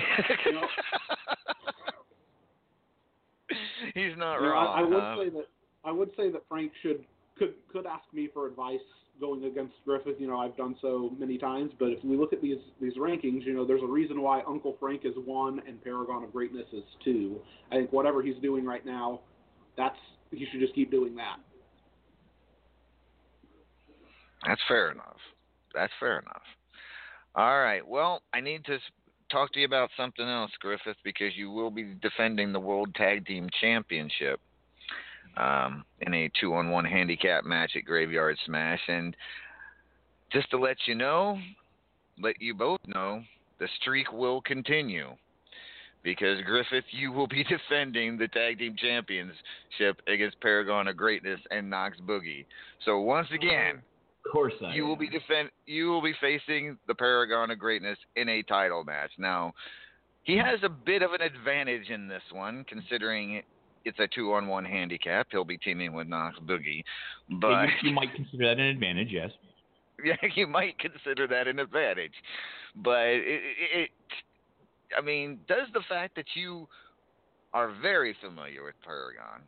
He's 3.96 4.18
not 4.18 4.36
You 4.36 4.48
know, 4.48 4.52
wrong. 4.52 4.68
I, 4.68 4.80
I 4.80 4.84
would 4.84 5.04
huh? 5.04 5.16
say 5.18 5.30
that 5.30 5.48
I 5.84 5.92
would 5.92 6.10
say 6.16 6.32
that 6.32 6.42
Frank 6.48 6.72
should 6.82 7.04
could 7.38 7.54
could 7.72 7.86
ask 7.86 8.04
me 8.14 8.30
for 8.34 8.48
advice 8.48 8.80
going 9.20 9.44
against 9.46 9.74
Griffith. 9.86 10.16
You 10.20 10.28
know, 10.28 10.40
I've 10.40 10.56
done 10.58 10.76
so 10.82 11.12
many 11.18 11.38
times, 11.38 11.72
but 11.80 11.90
if 11.90 12.04
we 12.04 12.18
look 12.18 12.34
at 12.34 12.42
these 12.42 12.58
these 12.82 12.94
rankings, 12.98 13.46
you 13.46 13.54
know, 13.54 13.66
there's 13.66 13.84
a 13.84 13.88
reason 13.88 14.22
why 14.22 14.42
Uncle 14.48 14.76
Frank 14.80 15.02
is 15.06 15.14
one 15.26 15.62
and 15.68 15.82
Paragon 15.84 16.24
of 16.24 16.32
Greatness 16.32 16.68
is 16.74 16.84
two. 17.04 17.40
I 17.72 17.76
think 17.76 17.92
whatever 17.94 18.22
he's 18.22 18.38
doing 18.42 18.66
right 18.66 18.86
now, 18.86 19.22
that's 19.78 19.98
he 20.32 20.46
should 20.52 20.60
just 20.60 20.76
keep 20.76 20.92
doing 20.92 21.16
that. 21.16 21.38
That's 24.46 24.62
fair 24.68 24.92
enough. 24.92 25.18
That's 25.74 25.94
fair 26.00 26.20
enough. 26.20 26.42
All 27.36 27.60
right. 27.60 27.88
Well, 27.88 28.24
I 28.34 28.42
need 28.42 28.66
to 28.66 28.78
talk 29.32 29.54
to 29.54 29.60
you 29.60 29.66
about 29.66 29.90
something 29.98 30.28
else, 30.28 30.52
Griffith, 30.60 30.98
because 31.04 31.36
you 31.36 31.50
will 31.50 31.72
be 31.72 31.96
defending 32.02 32.52
the 32.52 32.60
World 32.60 32.94
Tag 32.96 33.26
Team 33.26 33.50
Championship 33.60 34.40
um, 35.38 35.86
in 36.02 36.14
a 36.14 36.30
two-on-one 36.40 36.86
handicap 36.86 37.46
match 37.46 37.72
at 37.76 37.86
Graveyard 37.86 38.38
Smash. 38.46 38.82
And 38.88 39.16
just 40.32 40.50
to 40.52 40.58
let 40.58 40.78
you 40.86 40.96
know, 40.96 41.40
let 42.22 42.42
you 42.42 42.54
both 42.54 42.82
know, 42.86 43.24
the 43.60 43.68
streak 43.82 44.12
will 44.12 44.42
continue. 44.42 45.10
Because 46.04 46.42
Griffith, 46.46 46.86
you 46.92 47.12
will 47.12 47.28
be 47.28 47.44
defending 47.70 48.18
the 48.18 48.28
tag 48.30 48.58
team 48.60 48.76
championship 48.78 50.02
against 50.08 50.42
Paragon 50.42 50.88
of 50.88 50.98
Greatness 50.98 51.40
and 51.52 51.70
Knox 51.70 51.98
Boogie. 52.02 52.46
So 52.86 53.00
once 53.00 53.28
again, 53.34 53.82
Of 54.26 54.32
course 54.32 54.54
I. 54.64 54.74
you 54.74 54.86
will 54.86 54.96
be 54.96 55.10
defend 55.10 55.50
you 55.66 55.88
will 55.88 56.02
be 56.02 56.14
facing 56.22 56.78
the 56.88 56.96
Paragon 56.96 57.52
of 57.52 57.60
Greatness 57.60 57.98
in 58.16 58.30
a 58.30 58.44
title 58.44 58.84
match. 58.84 59.12
Now, 59.18 59.54
he 60.24 60.38
has 60.38 60.60
a 60.64 60.70
bit 60.70 61.02
of 61.02 61.14
an 61.14 61.22
advantage 61.22 61.90
in 61.90 62.08
this 62.08 62.22
one, 62.32 62.64
considering 62.70 63.42
it's 63.84 64.00
a 64.00 64.08
two 64.08 64.34
on 64.34 64.48
one 64.48 64.66
handicap. 64.66 65.28
He'll 65.32 65.44
be 65.44 65.58
teaming 65.58 65.94
with 65.94 66.08
Knox 66.08 66.38
Boogie. 66.40 66.84
But 67.40 67.66
you, 67.82 67.90
you 67.90 67.94
might 67.94 68.14
consider 68.14 68.46
that 68.48 68.60
an 68.60 68.68
advantage, 68.68 69.10
yes. 69.12 69.32
yeah, 70.06 70.16
you 70.36 70.48
might 70.48 70.78
consider 70.80 71.28
that 71.28 71.48
an 71.48 71.60
advantage. 71.60 72.14
But 72.76 73.08
it, 73.08 73.42
it 73.74 73.90
I 74.98 75.02
mean, 75.02 75.40
does 75.48 75.68
the 75.74 75.82
fact 75.90 76.16
that 76.16 76.26
you 76.36 76.68
are 77.54 77.74
very 77.82 78.16
familiar 78.22 78.64
with 78.64 78.76
Paragon, 78.84 79.42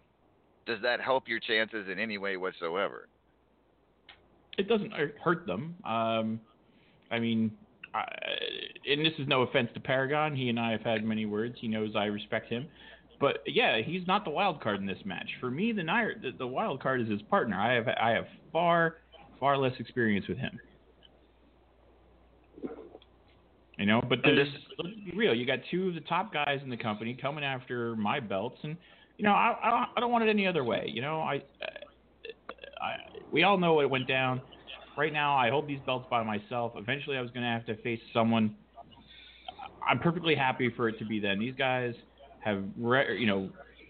does 0.66 0.80
that 0.82 1.00
help 1.02 1.28
your 1.28 1.40
chances 1.40 1.88
in 1.92 2.00
any 2.00 2.18
way 2.18 2.38
whatsoever? 2.38 3.08
It 4.58 4.68
doesn't 4.68 4.92
hurt- 4.92 5.46
them. 5.48 5.76
Um, 5.86 6.40
I 7.12 7.20
mean, 7.20 7.52
I, 7.94 8.06
and 8.88 9.06
this 9.06 9.14
is 9.20 9.28
no 9.28 9.42
offense 9.44 9.70
to 9.74 9.80
Paragon. 9.80 10.36
He 10.36 10.50
and 10.50 10.60
I 10.60 10.72
have 10.72 10.82
had 10.82 11.04
many 11.04 11.26
words. 11.26 11.56
He 11.60 11.68
knows 11.68 11.96
I 11.96 12.06
respect 12.06 12.50
him. 12.50 12.68
But 13.20 13.38
yeah, 13.46 13.82
he's 13.82 14.06
not 14.08 14.26
the 14.26 14.32
wild 14.32 14.62
card 14.62 14.80
in 14.80 14.86
this 14.86 14.98
match. 15.06 15.30
For 15.40 15.50
me, 15.50 15.72
the, 15.72 15.84
the 15.84 16.32
the 16.38 16.48
wild 16.48 16.82
card 16.82 17.02
is 17.02 17.10
his 17.10 17.22
partner. 17.24 17.60
I 17.60 17.74
have 17.74 17.88
I 17.88 18.12
have 18.12 18.26
far 18.52 18.98
far 19.40 19.58
less 19.58 19.74
experience 19.80 20.28
with 20.28 20.38
him. 20.38 20.60
You 23.78 23.86
know, 23.88 24.02
but 24.08 24.20
this- 24.24 24.48
let's 24.78 24.96
be 25.06 25.12
real. 25.16 25.34
You 25.34 25.46
got 25.46 25.60
two 25.72 25.90
of 25.90 25.96
the 25.96 26.02
top 26.02 26.32
guys 26.34 26.60
in 26.64 26.70
the 26.70 26.78
company 26.78 27.16
coming 27.20 27.44
after 27.44 27.96
my 27.96 28.20
belts, 28.20 28.60
and 28.64 28.78
you 29.18 29.24
know, 29.24 29.32
I 29.32 29.58
I 29.64 29.70
don't, 29.70 29.90
I 29.96 30.00
don't 30.00 30.12
want 30.12 30.24
it 30.26 30.30
any 30.30 30.46
other 30.48 30.64
way. 30.64 30.86
You 30.88 31.02
know, 31.02 31.22
I, 31.22 31.42
I 32.84 32.96
we 33.32 33.44
all 33.44 33.58
know 33.58 33.74
what 33.74 33.90
went 33.90 34.08
down. 34.08 34.42
Right 34.96 35.12
now, 35.12 35.36
I 35.36 35.50
hold 35.50 35.68
these 35.68 35.80
belts 35.86 36.06
by 36.10 36.22
myself. 36.24 36.74
Eventually, 36.76 37.18
I 37.18 37.22
was 37.22 37.32
going 37.32 37.44
to 37.44 37.50
have 37.50 37.66
to 37.66 37.82
face 37.82 38.00
someone. 38.14 38.56
I'm 39.90 40.00
perfectly 40.00 40.36
happy 40.36 40.72
for 40.76 40.88
it 40.88 41.00
to 41.00 41.06
be 41.06 41.20
them. 41.20 41.40
These 41.40 41.56
guys 41.56 41.96
have, 42.42 42.64
re- 42.78 43.20
you 43.20 43.26
know, 43.26 43.50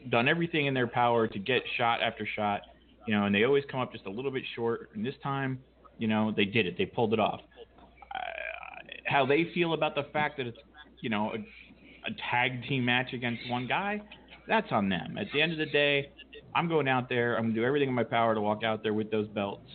done 0.09 0.27
everything 0.29 0.65
in 0.67 0.73
their 0.73 0.87
power 0.87 1.27
to 1.27 1.39
get 1.39 1.61
shot 1.77 2.01
after 2.01 2.25
shot, 2.35 2.61
you 3.05 3.13
know, 3.13 3.25
and 3.25 3.35
they 3.35 3.43
always 3.43 3.65
come 3.69 3.81
up 3.81 3.91
just 3.91 4.05
a 4.05 4.09
little 4.09 4.31
bit 4.31 4.43
short. 4.55 4.91
And 4.93 5.05
this 5.05 5.15
time, 5.21 5.59
you 5.97 6.07
know, 6.07 6.33
they 6.35 6.45
did 6.45 6.65
it. 6.65 6.77
They 6.77 6.85
pulled 6.85 7.13
it 7.13 7.19
off. 7.19 7.41
Uh, 8.15 8.17
how 9.05 9.25
they 9.25 9.51
feel 9.53 9.73
about 9.73 9.95
the 9.95 10.03
fact 10.13 10.37
that 10.37 10.47
it's, 10.47 10.57
you 11.01 11.09
know, 11.09 11.33
a, 11.33 12.09
a 12.09 12.13
tag 12.31 12.63
team 12.67 12.85
match 12.85 13.13
against 13.13 13.41
one 13.49 13.67
guy, 13.67 14.01
that's 14.47 14.71
on 14.71 14.87
them. 14.87 15.17
At 15.17 15.27
the 15.33 15.41
end 15.41 15.51
of 15.51 15.57
the 15.57 15.65
day, 15.65 16.09
I'm 16.55 16.67
going 16.67 16.87
out 16.87 17.09
there. 17.09 17.35
I'm 17.35 17.43
going 17.43 17.55
to 17.55 17.59
do 17.61 17.65
everything 17.65 17.89
in 17.89 17.95
my 17.95 18.03
power 18.03 18.33
to 18.33 18.41
walk 18.41 18.63
out 18.63 18.83
there 18.83 18.93
with 18.93 19.11
those 19.11 19.27
belts 19.27 19.69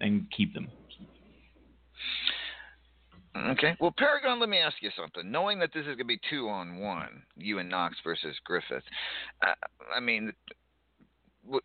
and 0.00 0.26
keep 0.36 0.54
them. 0.54 0.68
Okay. 3.36 3.76
Well, 3.80 3.94
Paragon, 3.96 4.40
let 4.40 4.48
me 4.48 4.58
ask 4.58 4.76
you 4.80 4.90
something. 4.96 5.30
Knowing 5.30 5.58
that 5.60 5.70
this 5.72 5.82
is 5.82 5.86
going 5.86 5.98
to 5.98 6.04
be 6.04 6.20
two 6.28 6.48
on 6.48 6.78
one, 6.78 7.22
you 7.36 7.58
and 7.58 7.68
Knox 7.68 7.96
versus 8.02 8.34
Griffith, 8.44 8.82
uh, 9.46 9.52
I 9.94 10.00
mean, 10.00 10.32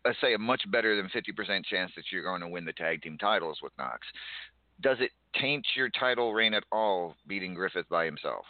let's 0.04 0.20
say 0.20 0.34
a 0.34 0.38
much 0.38 0.62
better 0.70 0.96
than 0.96 1.08
50% 1.08 1.64
chance 1.64 1.90
that 1.96 2.04
you're 2.12 2.22
going 2.22 2.40
to 2.40 2.48
win 2.48 2.64
the 2.64 2.72
tag 2.72 3.02
team 3.02 3.18
titles 3.18 3.58
with 3.62 3.72
Knox. 3.78 4.00
Does 4.80 4.98
it 5.00 5.10
taint 5.40 5.66
your 5.74 5.88
title 5.88 6.32
reign 6.32 6.54
at 6.54 6.64
all 6.70 7.14
beating 7.26 7.54
Griffith 7.54 7.88
by 7.88 8.04
himself? 8.04 8.44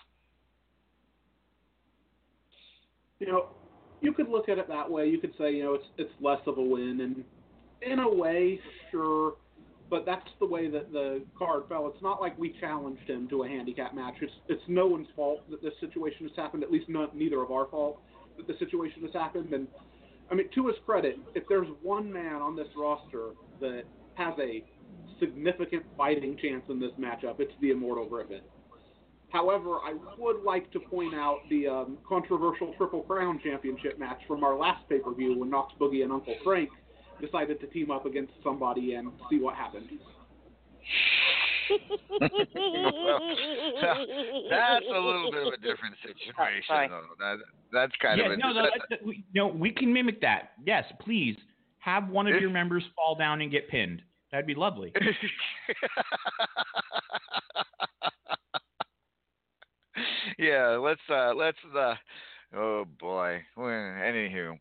you 3.18 3.26
know, 3.26 3.46
you 4.00 4.12
could 4.12 4.28
look 4.28 4.48
at 4.48 4.58
it 4.58 4.68
that 4.68 4.90
way. 4.90 5.06
You 5.06 5.18
could 5.18 5.32
say, 5.38 5.52
you 5.52 5.64
know, 5.64 5.74
it's 5.74 5.86
it's 5.98 6.12
less 6.20 6.40
of 6.46 6.58
a 6.58 6.62
win, 6.62 7.00
and 7.00 7.24
in 7.82 7.98
a 7.98 8.14
way, 8.14 8.60
sure, 8.90 9.34
but 9.90 10.04
that's 10.04 10.28
the 10.40 10.46
way 10.46 10.68
that 10.70 10.92
the 10.92 11.22
card 11.38 11.64
fell. 11.68 11.86
It's 11.88 12.02
not 12.02 12.20
like 12.20 12.38
we 12.38 12.54
challenged 12.60 13.08
him 13.08 13.28
to 13.28 13.44
a 13.44 13.48
handicap 13.48 13.94
match. 13.94 14.14
It's 14.20 14.32
it's 14.48 14.62
no 14.68 14.86
one's 14.86 15.08
fault 15.14 15.48
that 15.50 15.62
this 15.62 15.74
situation 15.80 16.26
has 16.26 16.36
happened. 16.36 16.62
At 16.62 16.70
least 16.70 16.88
not 16.88 17.16
neither 17.16 17.42
of 17.42 17.50
our 17.50 17.66
fault 17.66 18.00
that 18.36 18.46
the 18.46 18.54
situation 18.58 19.02
has 19.02 19.12
happened. 19.12 19.52
And 19.52 19.66
I 20.30 20.34
mean, 20.34 20.48
to 20.54 20.66
his 20.66 20.76
credit, 20.84 21.18
if 21.34 21.44
there's 21.48 21.68
one 21.82 22.12
man 22.12 22.42
on 22.42 22.56
this 22.56 22.68
roster 22.76 23.30
that 23.60 23.84
has 24.14 24.34
a 24.38 24.64
significant 25.20 25.84
fighting 25.96 26.36
chance 26.42 26.64
in 26.68 26.80
this 26.80 26.92
matchup, 26.98 27.40
it's 27.40 27.52
the 27.60 27.70
Immortal 27.70 28.06
Griffith. 28.06 28.42
However, 29.30 29.76
I 29.84 29.94
would 30.18 30.42
like 30.44 30.70
to 30.72 30.80
point 30.80 31.14
out 31.14 31.38
the 31.50 31.66
um, 31.66 31.98
controversial 32.08 32.72
Triple 32.76 33.02
Crown 33.02 33.40
Championship 33.42 33.98
match 33.98 34.20
from 34.26 34.44
our 34.44 34.56
last 34.56 34.88
pay 34.88 34.98
per 35.00 35.12
view 35.12 35.38
when 35.38 35.50
Knox 35.50 35.72
Boogie 35.80 36.02
and 36.02 36.12
Uncle 36.12 36.36
Frank 36.44 36.70
decided 37.20 37.60
to 37.60 37.66
team 37.66 37.90
up 37.90 38.06
against 38.06 38.32
somebody 38.44 38.94
and 38.94 39.10
see 39.30 39.38
what 39.38 39.54
happened. 39.56 39.88
That's 41.70 41.82
a 44.88 45.00
little 45.00 45.30
bit 45.32 45.46
of 45.46 45.52
a 45.54 45.56
different 45.56 45.96
situation, 46.02 46.64
Sorry. 46.68 46.88
though. 46.88 47.02
That, 47.18 47.36
that's 47.72 47.92
kind 48.00 48.18
yeah, 48.20 48.26
of 48.26 48.32
a 48.32 48.36
no, 48.36 48.52
no, 48.52 48.62
that- 48.62 48.72
that- 48.90 49.04
we, 49.04 49.24
no, 49.34 49.48
we 49.48 49.70
can 49.72 49.92
mimic 49.92 50.20
that. 50.20 50.52
Yes, 50.64 50.84
please 51.00 51.36
have 51.78 52.08
one 52.08 52.26
of 52.26 52.40
your 52.40 52.50
members 52.50 52.84
fall 52.94 53.14
down 53.16 53.40
and 53.40 53.50
get 53.50 53.68
pinned. 53.68 54.02
That'd 54.30 54.46
be 54.46 54.54
lovely. 54.54 54.92
yeah, 60.38 60.78
let's 60.80 61.00
uh 61.10 61.34
let's 61.34 61.58
uh 61.76 61.94
oh 62.56 62.84
boy. 62.98 63.42
Anywho. 63.56 64.58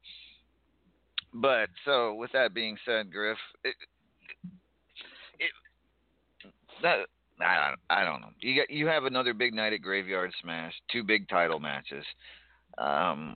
But 1.33 1.69
so 1.83 2.15
with 2.15 2.31
that 2.31 2.53
being 2.53 2.77
said, 2.85 3.11
Griff, 3.11 3.37
it, 3.63 3.75
it 5.39 5.51
that 6.81 7.07
I 7.41 7.69
don't, 7.69 7.79
I 7.89 8.05
don't 8.05 8.21
know. 8.21 8.29
You 8.39 8.55
got 8.61 8.69
you 8.69 8.87
have 8.87 9.03
another 9.05 9.33
big 9.33 9.53
night 9.53 9.73
at 9.73 9.81
Graveyard 9.81 10.31
Smash, 10.41 10.73
two 10.91 11.03
big 11.03 11.27
title 11.27 11.59
matches. 11.59 12.05
Um 12.77 13.35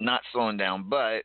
not 0.00 0.20
slowing 0.32 0.56
down, 0.56 0.88
but 0.88 1.22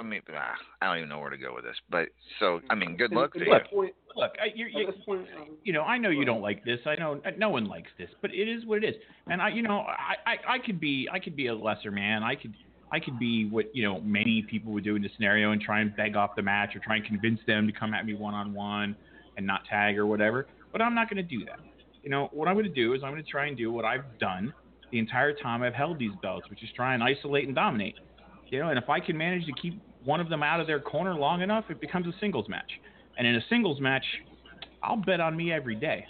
I 0.00 0.04
mean, 0.04 0.20
ah, 0.32 0.54
I 0.80 0.86
don't 0.86 0.98
even 0.98 1.08
know 1.08 1.18
where 1.18 1.30
to 1.30 1.36
go 1.36 1.54
with 1.54 1.64
this. 1.64 1.76
But 1.90 2.08
so, 2.38 2.60
I 2.70 2.76
mean, 2.76 2.96
good 2.96 3.10
luck 3.10 3.32
to 3.32 3.40
At 3.40 3.46
you. 3.72 3.82
this 3.82 3.90
Look, 4.14 4.32
I, 4.40 4.46
you're, 4.54 4.68
you 4.68 4.86
this 4.86 4.96
point, 5.04 5.26
um, 5.40 5.56
you 5.64 5.72
know, 5.72 5.82
I 5.82 5.98
know 5.98 6.10
you 6.10 6.24
don't 6.24 6.40
like 6.40 6.64
this. 6.64 6.78
I 6.86 6.96
know 6.96 7.20
no 7.36 7.50
one 7.50 7.66
likes 7.66 7.90
this, 7.98 8.08
but 8.20 8.32
it 8.32 8.48
is 8.48 8.64
what 8.64 8.82
it 8.82 8.88
is. 8.88 8.94
And 9.28 9.42
I, 9.42 9.48
you 9.48 9.62
know, 9.62 9.80
I, 9.80 10.14
I, 10.26 10.54
I 10.54 10.58
could 10.58 10.80
be, 10.80 11.08
I 11.12 11.18
could 11.18 11.36
be 11.36 11.48
a 11.48 11.54
lesser 11.54 11.90
man. 11.90 12.22
I 12.22 12.34
could, 12.34 12.54
I 12.90 13.00
could 13.00 13.18
be 13.18 13.48
what 13.48 13.66
you 13.74 13.84
know 13.84 14.00
many 14.00 14.44
people 14.48 14.72
would 14.72 14.84
do 14.84 14.96
in 14.96 15.02
this 15.02 15.12
scenario 15.16 15.52
and 15.52 15.60
try 15.60 15.80
and 15.80 15.94
beg 15.94 16.16
off 16.16 16.30
the 16.36 16.42
match 16.42 16.74
or 16.74 16.80
try 16.80 16.96
and 16.96 17.04
convince 17.04 17.40
them 17.46 17.66
to 17.66 17.72
come 17.72 17.92
at 17.92 18.06
me 18.06 18.14
one 18.14 18.34
on 18.34 18.54
one 18.54 18.96
and 19.36 19.46
not 19.46 19.62
tag 19.68 19.98
or 19.98 20.06
whatever. 20.06 20.46
But 20.72 20.82
I'm 20.82 20.94
not 20.94 21.10
going 21.10 21.16
to 21.16 21.36
do 21.36 21.44
that. 21.44 21.58
You 22.02 22.10
know, 22.10 22.28
what 22.32 22.48
I'm 22.48 22.54
going 22.54 22.66
to 22.66 22.72
do 22.72 22.94
is 22.94 23.02
I'm 23.04 23.12
going 23.12 23.22
to 23.22 23.30
try 23.30 23.46
and 23.46 23.56
do 23.56 23.70
what 23.72 23.84
I've 23.84 24.18
done 24.18 24.54
the 24.90 24.98
entire 24.98 25.32
time 25.32 25.62
I've 25.62 25.74
held 25.74 25.98
these 25.98 26.12
belts, 26.22 26.48
which 26.48 26.62
is 26.62 26.70
try 26.74 26.94
and 26.94 27.02
isolate 27.02 27.46
and 27.46 27.54
dominate. 27.54 27.96
You 28.48 28.60
know, 28.60 28.70
and 28.70 28.78
if 28.78 28.88
I 28.88 29.00
can 29.00 29.16
manage 29.16 29.44
to 29.46 29.52
keep 29.52 29.80
one 30.08 30.20
of 30.20 30.30
them 30.30 30.42
out 30.42 30.58
of 30.58 30.66
their 30.66 30.80
corner 30.80 31.12
long 31.12 31.42
enough, 31.42 31.66
it 31.68 31.82
becomes 31.82 32.06
a 32.06 32.18
singles 32.18 32.48
match. 32.48 32.70
And 33.18 33.26
in 33.26 33.34
a 33.34 33.42
singles 33.50 33.78
match, 33.78 34.04
I'll 34.82 34.96
bet 34.96 35.20
on 35.20 35.36
me 35.36 35.52
every 35.52 35.74
day. 35.74 36.06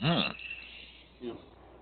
Hmm. 0.00 0.32
you 1.22 1.28
know, 1.28 1.38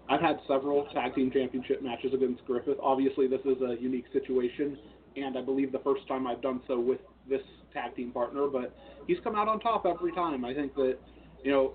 I've 0.09 0.21
had 0.21 0.39
several 0.47 0.87
tag 0.95 1.17
team 1.17 1.33
championship 1.33 1.83
matches 1.83 2.15
against 2.15 2.45
Griffith. 2.45 2.77
Obviously, 2.81 3.27
this 3.27 3.41
is 3.41 3.61
a 3.63 3.75
unique 3.83 4.05
situation, 4.13 4.79
and 5.17 5.37
I 5.37 5.43
believe 5.43 5.73
the 5.73 5.81
first 5.81 6.07
time 6.07 6.29
I've 6.29 6.41
done 6.41 6.61
so 6.69 6.79
with 6.79 7.01
this 7.29 7.41
tag 7.73 7.97
team 7.97 8.13
partner. 8.13 8.47
But 8.47 8.77
he's 9.09 9.19
come 9.25 9.35
out 9.35 9.49
on 9.49 9.59
top 9.59 9.87
every 9.87 10.13
time. 10.13 10.45
I 10.45 10.55
think 10.55 10.77
that, 10.77 10.99
you 11.43 11.51
know, 11.51 11.73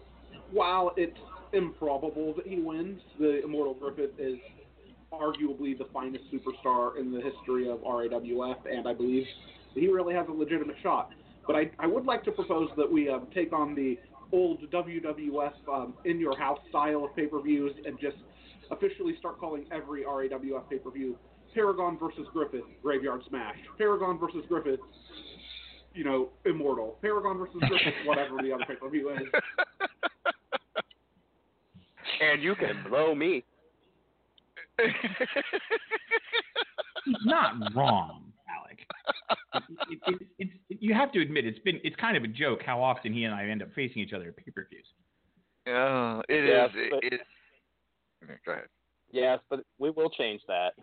while 0.51 0.93
it's 0.95 1.17
improbable 1.51 2.33
that 2.35 2.47
he 2.47 2.61
wins, 2.61 3.01
the 3.19 3.43
Immortal 3.43 3.73
Griffith 3.73 4.17
is 4.17 4.37
arguably 5.11 5.77
the 5.77 5.87
finest 5.93 6.23
superstar 6.31 6.99
in 6.99 7.11
the 7.11 7.21
history 7.21 7.69
of 7.69 7.79
RAWF, 7.79 8.57
and 8.69 8.87
I 8.87 8.93
believe 8.93 9.25
he 9.73 9.87
really 9.87 10.13
has 10.13 10.27
a 10.27 10.31
legitimate 10.31 10.75
shot. 10.83 11.11
But 11.45 11.55
I, 11.55 11.71
I 11.79 11.87
would 11.87 12.05
like 12.05 12.23
to 12.25 12.31
propose 12.31 12.69
that 12.77 12.91
we 12.91 13.09
um, 13.09 13.27
take 13.33 13.53
on 13.53 13.73
the 13.73 13.97
old 14.33 14.69
WWF 14.71 15.53
um, 15.71 15.93
in 16.03 16.19
your 16.19 16.37
house 16.37 16.59
style 16.69 17.05
of 17.05 17.15
pay 17.15 17.27
per 17.27 17.41
views 17.41 17.73
and 17.85 17.97
just 17.99 18.17
officially 18.71 19.15
start 19.19 19.39
calling 19.39 19.65
every 19.71 20.03
RAWF 20.03 20.69
pay 20.69 20.77
per 20.77 20.91
view 20.91 21.17
Paragon 21.53 21.97
versus 21.97 22.27
Griffith 22.33 22.65
Graveyard 22.83 23.21
Smash, 23.29 23.55
Paragon 23.77 24.19
versus 24.19 24.43
Griffith, 24.47 24.79
you 25.93 26.03
know, 26.03 26.29
Immortal, 26.45 26.97
Paragon 27.01 27.37
versus 27.37 27.55
Griffith, 27.67 27.93
whatever 28.05 28.37
the 28.41 28.51
other 28.51 28.65
pay 28.67 28.75
per 28.75 28.89
view 28.89 29.09
is. 29.09 29.21
And 32.19 32.41
you 32.41 32.55
can 32.55 32.83
blow 32.89 33.15
me. 33.15 33.43
He's 37.05 37.15
not 37.25 37.53
wrong, 37.75 38.31
Alec. 38.49 38.79
It, 39.89 39.99
it, 40.07 40.21
it, 40.39 40.47
it, 40.69 40.77
you 40.81 40.93
have 40.93 41.11
to 41.13 41.21
admit 41.21 41.45
it's 41.45 41.59
been 41.59 41.79
it's 41.83 41.95
kind 41.95 42.17
of 42.17 42.23
a 42.23 42.27
joke 42.27 42.61
how 42.65 42.81
often 42.81 43.13
he 43.13 43.23
and 43.23 43.33
I 43.33 43.45
end 43.45 43.61
up 43.61 43.69
facing 43.75 44.01
each 44.01 44.13
other 44.13 44.27
at 44.27 44.35
pay-per-views. 44.37 44.85
Oh, 45.69 46.21
it 46.29 46.43
is. 46.43 46.49
Yes, 46.49 46.69
it- 46.75 46.91
but- 46.91 47.03
it- 47.03 47.21
Go 48.45 48.51
ahead. 48.53 48.65
Yes, 49.11 49.39
but 49.49 49.63
we 49.77 49.89
will 49.91 50.09
change 50.09 50.41
that. 50.47 50.73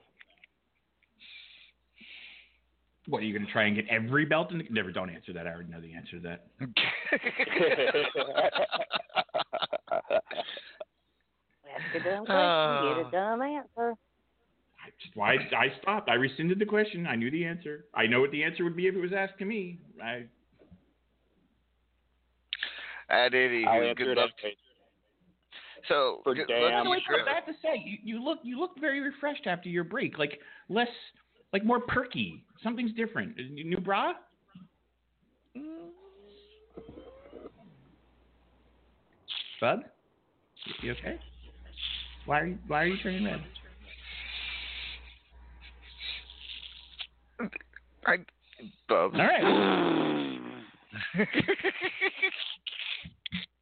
What 3.07 3.19
are 3.19 3.25
you 3.27 3.35
going 3.35 3.45
to 3.45 3.53
try 3.53 3.65
and 3.65 3.77
get 3.77 3.87
every 3.91 4.25
belt? 4.25 4.51
In 4.51 4.59
the, 4.59 4.65
never. 4.71 4.91
Don't 4.93 5.11
answer 5.11 5.33
that. 5.35 5.47
I 5.47 5.51
already 5.51 5.69
know 5.71 5.81
the 5.81 5.93
answer 5.93 6.19
to 6.21 6.23
that. 6.23 6.47
Ask 11.75 11.95
a 11.95 12.09
dumb 12.09 12.27
question, 12.27 12.29
get 12.29 13.05
a 13.05 13.07
uh. 13.07 13.11
dumb 13.11 13.43
answer. 13.43 13.95
Just 15.03 15.17
why 15.17 15.35
I 15.35 15.73
stopped. 15.81 16.09
I 16.09 16.15
rescinded 16.15 16.59
the 16.59 16.67
question. 16.67 17.07
I 17.07 17.17
knew 17.17 17.31
the 17.31 17.45
answer. 17.45 17.87
I 17.95 18.07
know 18.07 18.21
what 18.21 18.31
the 18.31 18.45
answer 18.45 18.65
would 18.65 18.77
be 18.77 18.87
if 18.87 18.95
it 18.95 19.01
was 19.01 19.13
asked 19.17 19.39
to 19.39 19.45
me. 19.45 19.79
I 20.03 20.25
At 23.09 23.35
any 23.35 23.65
I'll 23.65 23.95
good 23.95 24.17
luck. 24.17 24.31
anyway. 24.43 24.57
So 25.89 26.21
For 26.25 26.35
good 26.35 26.47
damn 26.49 26.63
luck 26.63 26.73
By 26.73 26.79
to 26.79 26.85
the 26.85 26.91
way, 26.91 26.99
you, 27.09 27.25
I 27.31 27.35
have 27.35 27.47
to 27.47 27.53
say, 27.63 27.83
you, 27.85 27.99
you 28.03 28.25
look 28.25 28.39
you 28.43 28.59
look 28.59 28.73
very 28.81 29.01
refreshed 29.01 29.47
after 29.47 29.69
your 29.69 29.85
break. 29.85 30.19
Like 30.19 30.39
less, 30.69 30.89
like 31.53 31.65
more 31.65 31.81
perky. 31.81 32.45
Something's 32.63 32.93
different. 32.93 33.37
New 33.37 33.79
bra? 33.79 34.15
Mm. 35.57 35.91
Bud, 39.61 39.85
You 40.83 40.93
okay? 40.93 41.19
Why 42.27 42.41
are 42.41 42.47
you 42.47 42.59
Why 42.67 42.83
are 42.83 42.87
you 42.87 42.97
turning 43.03 43.25
red? 43.25 43.43
I, 48.07 48.17
Bubs. 48.89 49.15
All 49.19 49.27
right. 49.27 49.43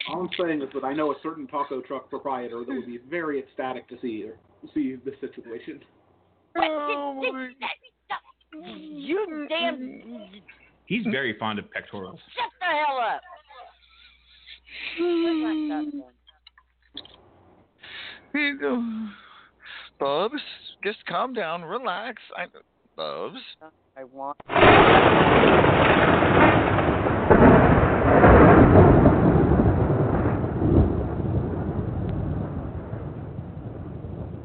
All 0.09 0.23
I'm 0.23 0.29
saying 0.39 0.63
is 0.63 0.69
that 0.75 0.85
I 0.85 0.93
know 0.93 1.13
a 1.13 1.15
certain 1.23 1.47
taco 1.47 1.81
truck 1.81 2.11
proprietor 2.11 2.65
that 2.67 2.75
would 2.75 2.87
be 2.87 2.99
very 3.09 3.39
ecstatic 3.39 3.89
to 3.89 3.97
see 4.03 4.27
see 4.75 4.97
this 5.05 5.15
situation. 5.21 5.81
Oh, 6.57 7.15
my- 7.33 7.51
You 8.67 9.47
damn 9.49 10.03
He's 10.87 11.07
very 11.11 11.39
fond 11.39 11.59
of 11.59 11.71
pectorals. 11.71 12.21
shut 12.37 12.51
the 12.61 12.67
hell 12.67 12.99
up. 12.99 13.21
Where's 15.01 15.43
my 15.43 15.55
stuff 15.69 15.87
Here 15.93 16.03
you 18.41 18.59
go. 18.59 18.83
Bubs, 19.99 20.43
just 20.83 21.05
calm 21.07 21.33
down, 21.33 21.62
relax. 21.62 22.20
I, 22.37 22.47
Bubs. 22.97 23.39
then? 23.61 23.70
I 23.97 24.05
want. 24.05 24.37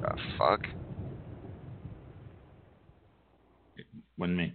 The 0.02 0.16
fuck? 0.38 0.62
Wasn't 4.18 4.38
me. 4.38 4.54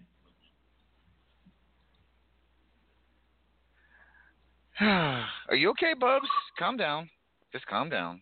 Are 4.80 5.54
you 5.54 5.70
okay, 5.70 5.94
Bubs? 5.98 6.26
Calm 6.58 6.76
down. 6.76 7.08
Just 7.52 7.66
calm 7.66 7.88
down. 7.88 8.20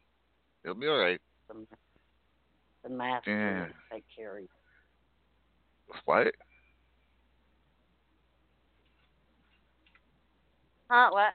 It'll 0.64 0.76
be 0.76 0.86
all 0.88 0.98
right. 0.98 1.20
The, 1.48 1.54
the 2.84 2.90
mask 2.90 3.26
yeah. 3.26 3.66
I 3.92 4.02
carry. 4.16 4.48
What? 6.04 6.28
Huh? 10.88 11.08
What? 11.12 11.32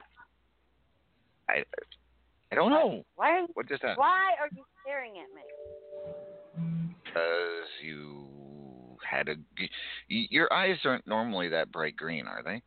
I 1.48 1.64
I 2.52 2.54
don't 2.54 2.70
know. 2.70 3.04
Why? 3.16 3.40
Are, 3.40 3.46
what 3.54 3.68
just 3.68 3.82
happened? 3.82 3.98
Why 3.98 4.32
are 4.40 4.48
you 4.54 4.64
staring 4.82 5.14
at 5.18 5.34
me? 5.34 5.42
Because 7.04 7.68
you 7.82 8.26
had 9.08 9.28
a. 9.28 9.34
Your 10.08 10.52
eyes 10.52 10.76
aren't 10.84 11.06
normally 11.06 11.48
that 11.48 11.72
bright 11.72 11.96
green, 11.96 12.26
are 12.26 12.42
they? 12.44 12.62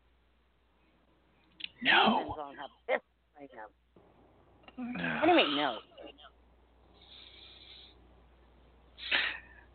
No. 1.81 2.35
No. 4.77 5.19
What 5.19 5.25
do 5.25 5.33
no? 5.55 5.77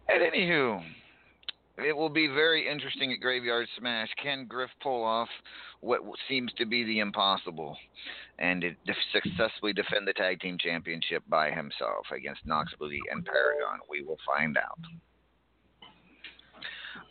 And 0.09 0.22
anywho, 0.22 0.82
it 1.78 1.96
will 1.96 2.09
be 2.09 2.26
very 2.26 2.68
interesting 2.68 3.12
at 3.12 3.20
Graveyard 3.20 3.66
Smash. 3.78 4.09
Can 4.22 4.46
Griff 4.46 4.70
pull 4.82 5.02
off 5.02 5.28
what 5.80 6.02
seems 6.28 6.52
to 6.59 6.66
be 6.66 6.84
the 6.84 7.00
impossible 7.00 7.76
and 8.38 8.64
successfully 9.12 9.72
defend 9.72 10.07
the 10.07 10.12
tag 10.12 10.40
team 10.40 10.57
championship 10.59 11.22
by 11.28 11.50
himself 11.50 12.07
against 12.14 12.46
Knox 12.46 12.72
Boogie 12.80 12.98
and 13.11 13.24
Paragon? 13.24 13.80
We 13.90 14.02
will 14.02 14.18
find 14.26 14.57
out. 14.57 14.78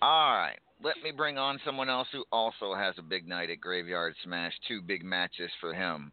All 0.01 0.35
right. 0.35 0.59
Let 0.83 0.95
me 1.01 1.11
bring 1.11 1.37
on 1.37 1.59
someone 1.65 1.89
else 1.89 2.09
who 2.11 2.25
also 2.31 2.75
has 2.75 2.95
a 2.97 3.03
big 3.03 3.27
night 3.27 3.49
at 3.49 3.61
Graveyard 3.61 4.15
Smash. 4.23 4.53
Two 4.67 4.81
big 4.81 5.03
matches 5.03 5.49
for 5.61 5.73
him. 5.73 6.11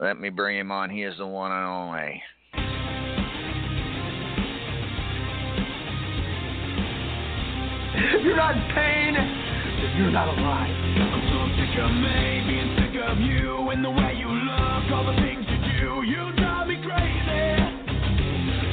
Let 0.00 0.18
me 0.18 0.30
bring 0.30 0.58
him 0.58 0.72
on. 0.72 0.90
He 0.90 1.04
is 1.04 1.16
the 1.18 1.26
one 1.26 1.52
and 1.52 1.64
only. 1.64 2.22
If 8.12 8.24
you're 8.24 8.36
not 8.36 8.56
in 8.56 8.62
pain, 8.74 9.14
then 9.14 9.96
you're 9.96 10.10
not 10.10 10.26
alive. 10.26 10.66
I'm 10.66 11.22
so 11.30 11.46
sick 11.54 11.78
of 11.78 11.92
me 11.94 12.42
being 12.42 12.74
sick 12.74 13.00
of 13.06 13.18
you 13.20 13.70
and 13.70 13.84
the 13.84 13.90
way 13.90 14.18
you 14.18 14.26
look, 14.26 14.90
all 14.90 15.06
the 15.06 15.14
things 15.22 15.46
you 15.46 15.58
do. 15.78 16.02
You 16.02 16.32
drive 16.34 16.66
me 16.66 16.82
crazy, 16.82 17.54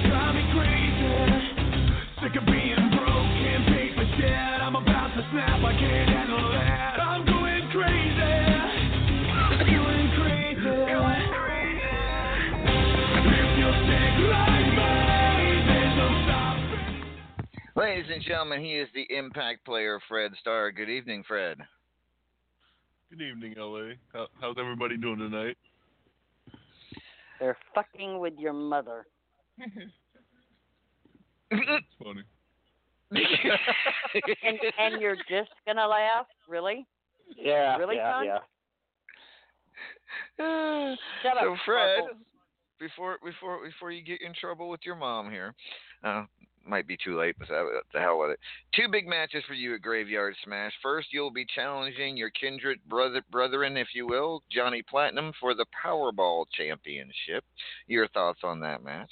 drive 0.10 0.34
me 0.34 0.44
crazy. 0.58 1.38
Sick 2.18 2.34
of 2.34 2.46
being 2.48 2.90
broke, 2.98 3.30
can't 3.38 3.66
pay 3.68 3.94
for 3.94 4.06
shit. 4.18 4.62
I'm 4.66 4.76
about 4.76 5.14
to 5.14 5.22
snap, 5.32 5.64
I 5.64 5.74
can't 5.78 6.17
Ladies 17.78 18.10
and 18.12 18.24
gentlemen, 18.24 18.60
he 18.60 18.72
is 18.72 18.90
the 18.96 19.06
impact 19.16 19.64
player, 19.64 20.00
Fred 20.10 20.32
Starr. 20.42 20.72
Good 20.72 20.90
evening, 20.90 21.24
Fred. 21.28 21.60
Good 23.12 23.22
evening, 23.22 23.54
LA. 23.56 23.94
How, 24.12 24.26
how's 24.42 24.56
everybody 24.60 24.98
doing 24.98 25.20
tonight? 25.20 25.56
They're 27.40 27.56
fucking 27.76 28.18
with 28.18 28.34
your 28.40 28.54
mother. 28.54 29.06
It's 31.52 31.86
funny. 32.04 32.24
and 33.12 34.60
and 34.80 35.00
you're 35.00 35.16
just 35.30 35.52
gonna 35.68 35.88
laugh? 35.88 36.26
Really? 36.50 36.88
Yeah. 37.38 37.78
Really, 37.78 37.98
yeah, 37.98 38.18
son? 38.18 38.26
yeah. 38.26 38.40
Shut 41.22 41.34
so, 41.40 41.54
up, 41.54 41.60
Fred, 41.64 42.00
Sparkles. 42.00 42.18
before 42.80 43.18
before 43.24 43.64
before 43.64 43.92
you 43.92 44.04
get 44.04 44.22
in 44.22 44.34
trouble 44.34 44.68
with 44.68 44.82
your 44.84 44.96
mom 44.96 45.30
here, 45.30 45.54
uh, 46.04 46.24
might 46.68 46.88
be 46.88 46.98
too 47.04 47.18
late, 47.18 47.36
but 47.40 47.48
the 47.48 48.00
hell 48.00 48.20
with 48.20 48.32
it. 48.32 48.40
Two 48.76 48.88
big 48.92 49.08
matches 49.08 49.44
for 49.48 49.54
you 49.54 49.76
at 49.76 49.82
Graveyard 49.82 50.36
Smash. 50.44 50.74
First, 50.82 51.10
you'll 51.12 51.32
be 51.32 51.46
challenging 51.56 52.18
your 52.18 52.30
kindred 52.30 52.80
brother 52.88 53.22
brethren, 53.32 53.78
if 53.78 53.88
you 53.94 54.08
will, 54.08 54.44
Johnny 54.52 54.82
Platinum, 54.82 55.34
for 55.40 55.54
the 55.54 55.66
Powerball 55.84 56.46
Championship. 56.54 57.44
Your 57.88 58.08
thoughts 58.10 58.40
on 58.44 58.60
that 58.62 58.84
match? 58.84 59.12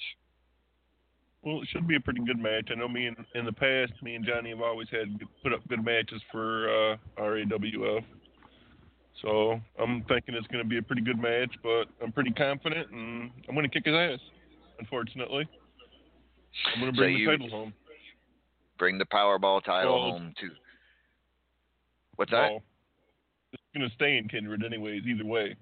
Well, 1.44 1.62
it 1.62 1.68
should 1.72 1.88
be 1.88 1.96
a 1.96 2.00
pretty 2.00 2.22
good 2.26 2.40
match. 2.40 2.70
I 2.72 2.76
know 2.76 2.88
me 2.88 3.06
in, 3.06 3.16
in 3.36 3.46
the 3.46 3.54
past, 3.54 3.94
me 4.02 4.16
and 4.16 4.26
Johnny 4.26 4.50
have 4.50 4.62
always 4.62 4.88
had 4.90 5.20
put 5.44 5.54
up 5.54 5.68
good 5.68 5.86
matches 5.86 6.22
for 6.32 6.68
uh, 6.68 6.98
RAWF. 7.20 8.04
So 9.22 9.60
I'm 9.80 10.04
thinking 10.08 10.36
it's 10.36 10.48
going 10.48 10.64
to 10.64 10.70
be 10.70 10.80
a 10.80 10.82
pretty 10.82 11.04
good 11.04 11.20
match, 11.20 11.52
but 11.62 11.86
I'm 12.04 12.12
pretty 12.12 12.32
confident, 12.32 12.90
and 12.92 13.32
I'm 13.48 13.56
going 13.56 13.70
to 13.70 13.74
kick 13.74 13.86
his 13.86 13.96
ass. 13.96 14.20
Unfortunately, 14.80 15.48
I'm 16.74 16.82
going 16.82 16.92
to 16.94 16.98
So 16.98 17.02
bring 17.02 17.18
you- 17.18 17.26
the 17.32 17.38
title 17.38 17.50
home. 17.50 17.74
Bring 18.78 18.98
the 18.98 19.06
Powerball 19.06 19.64
title 19.64 19.94
Well, 19.94 20.12
home 20.12 20.34
too. 20.40 20.52
What's 22.18 22.32
that? 22.32 22.52
Well, 22.52 22.64
it's 23.54 23.64
going 23.74 23.88
to 23.88 23.96
stay 23.96 24.18
in 24.18 24.28
Kindred 24.28 24.64
anyways. 24.66 25.04
Either 25.06 25.26
way. 25.26 25.56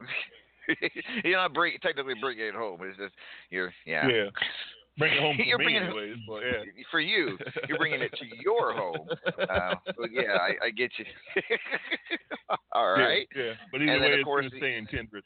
you're 1.23 1.37
not 1.37 1.53
bring, 1.53 1.73
technically 1.83 2.15
bringing 2.19 2.45
it 2.45 2.55
home. 2.55 2.79
It's 2.83 2.97
just 2.97 3.13
you're 3.51 3.71
yeah. 3.85 4.07
Yeah. 4.07 4.25
Bring 4.97 5.13
it 5.13 5.19
home 5.19 5.35
for 5.37 5.43
You're 5.47 5.57
me 5.59 5.75
it- 5.75 5.83
anyways, 5.83 6.15
but 6.27 6.41
yeah. 6.41 6.63
For 6.91 6.99
you, 6.99 7.37
you're 7.67 7.77
bringing 7.79 8.01
it 8.01 8.11
to 8.13 8.25
your 8.43 8.73
home. 8.73 9.07
Uh, 9.39 9.75
but 9.97 10.11
yeah, 10.11 10.37
I, 10.39 10.65
I 10.65 10.69
get 10.69 10.91
you. 10.97 11.05
All 12.71 12.91
right. 12.93 13.27
Yeah. 13.35 13.43
Yeah, 13.43 13.53
but 13.71 13.81
either 13.81 13.91
And 13.91 14.01
way, 14.01 14.13
of 14.13 14.19
it's 14.19 14.23
course, 14.23 14.41
going 14.43 14.51
to 14.51 14.57
stay 14.57 14.75
in 14.77 14.85
Kindred. 14.87 15.23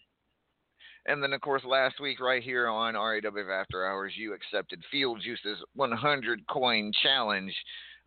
And 1.07 1.23
then, 1.23 1.31
of 1.31 1.39
course, 1.39 1.63
last 1.63 2.01
week, 2.01 2.19
right 2.19 2.43
here 2.43 2.67
on 2.67 2.95
RAWF 2.95 3.49
After 3.49 3.85
Hours, 3.85 4.13
you 4.17 4.33
accepted 4.33 4.83
Field 4.91 5.21
Juice's 5.23 5.63
100 5.75 6.45
coin 6.47 6.91
challenge, 7.01 7.55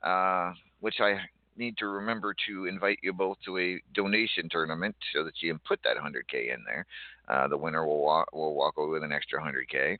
uh, 0.02 0.52
which 0.80 0.96
I 1.00 1.18
need 1.56 1.78
to 1.78 1.86
remember 1.86 2.34
to 2.46 2.66
invite 2.66 2.98
you 3.02 3.14
both 3.14 3.38
to 3.46 3.58
a 3.58 3.80
donation 3.94 4.48
tournament 4.50 4.94
so 5.14 5.24
that 5.24 5.32
you 5.40 5.50
can 5.50 5.60
put 5.66 5.80
that 5.82 5.96
100K 5.96 6.52
in 6.52 6.62
there. 6.66 6.84
Uh, 7.26 7.48
the 7.48 7.56
winner 7.56 7.86
will 7.86 8.02
walk, 8.02 8.30
will 8.34 8.54
walk 8.54 8.74
away 8.76 8.90
with 8.90 9.02
an 9.02 9.12
extra 9.12 9.40
100K. 9.40 9.96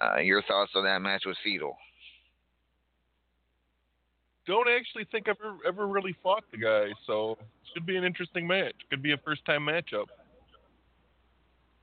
Uh, 0.00 0.18
your 0.20 0.42
thoughts 0.42 0.72
on 0.76 0.84
that 0.84 1.00
match 1.00 1.24
with 1.26 1.36
Fetal? 1.42 1.76
Don't 4.46 4.68
actually 4.68 5.06
think 5.10 5.28
I've 5.28 5.36
ever, 5.44 5.56
ever 5.66 5.86
really 5.88 6.16
fought 6.22 6.44
the 6.52 6.56
guy, 6.56 6.86
so 7.06 7.36
should 7.74 7.84
be 7.84 7.96
an 7.96 8.04
interesting 8.04 8.46
match. 8.46 8.74
Could 8.90 9.02
be 9.02 9.12
a 9.12 9.18
first 9.18 9.44
time 9.44 9.62
matchup. 9.62 10.06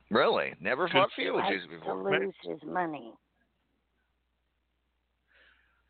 Really? 0.10 0.54
Never 0.62 0.88
fought 0.88 1.10
likes 1.18 1.50
Juice 1.50 1.82
to 1.84 1.94
lose 1.94 2.34
his 2.44 2.60
money. 2.64 3.14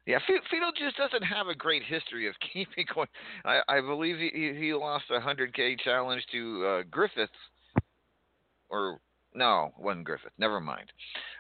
Yeah, 0.05 0.20
Fe- 0.28 0.39
Beetlejuice 0.53 0.95
doesn't 0.97 1.24
have 1.24 1.47
a 1.47 1.55
great 1.55 1.84
history 1.84 2.28
of 2.28 2.36
keeping 2.53 2.86
going. 2.93 3.07
I, 3.43 3.61
I 3.68 3.82
believe 3.82 4.18
he, 4.18 4.53
he 4.57 4.74
lost 4.74 5.05
a 5.11 5.20
hundred 5.20 5.53
K 5.53 5.76
challenge 5.84 6.24
to 6.32 6.66
uh, 6.66 6.84
Griffith, 6.89 7.30
or 8.70 8.99
no, 9.34 9.72
it 9.78 9.84
wasn't 9.84 10.05
Griffith. 10.05 10.32
Never 10.38 10.59
mind, 10.59 10.91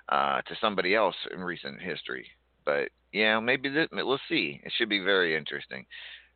uh, 0.09 0.41
to 0.41 0.55
somebody 0.59 0.95
else 0.95 1.15
in 1.33 1.41
recent 1.41 1.81
history. 1.81 2.27
But 2.65 2.89
yeah, 3.13 3.39
maybe 3.39 3.69
this, 3.69 3.87
let's 3.91 4.23
see. 4.27 4.59
It 4.63 4.73
should 4.77 4.89
be 4.89 4.99
very 4.99 5.37
interesting. 5.37 5.85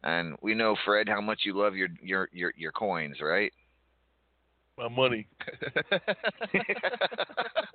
And 0.04 0.38
we 0.42 0.54
know 0.54 0.78
Fred 0.86 1.10
how 1.10 1.20
much 1.20 1.42
you 1.44 1.58
love 1.58 1.76
your 1.76 1.90
your 2.02 2.30
your, 2.32 2.54
your 2.56 2.72
coins, 2.72 3.18
right? 3.22 3.52
My 4.80 4.88
money. 4.88 5.28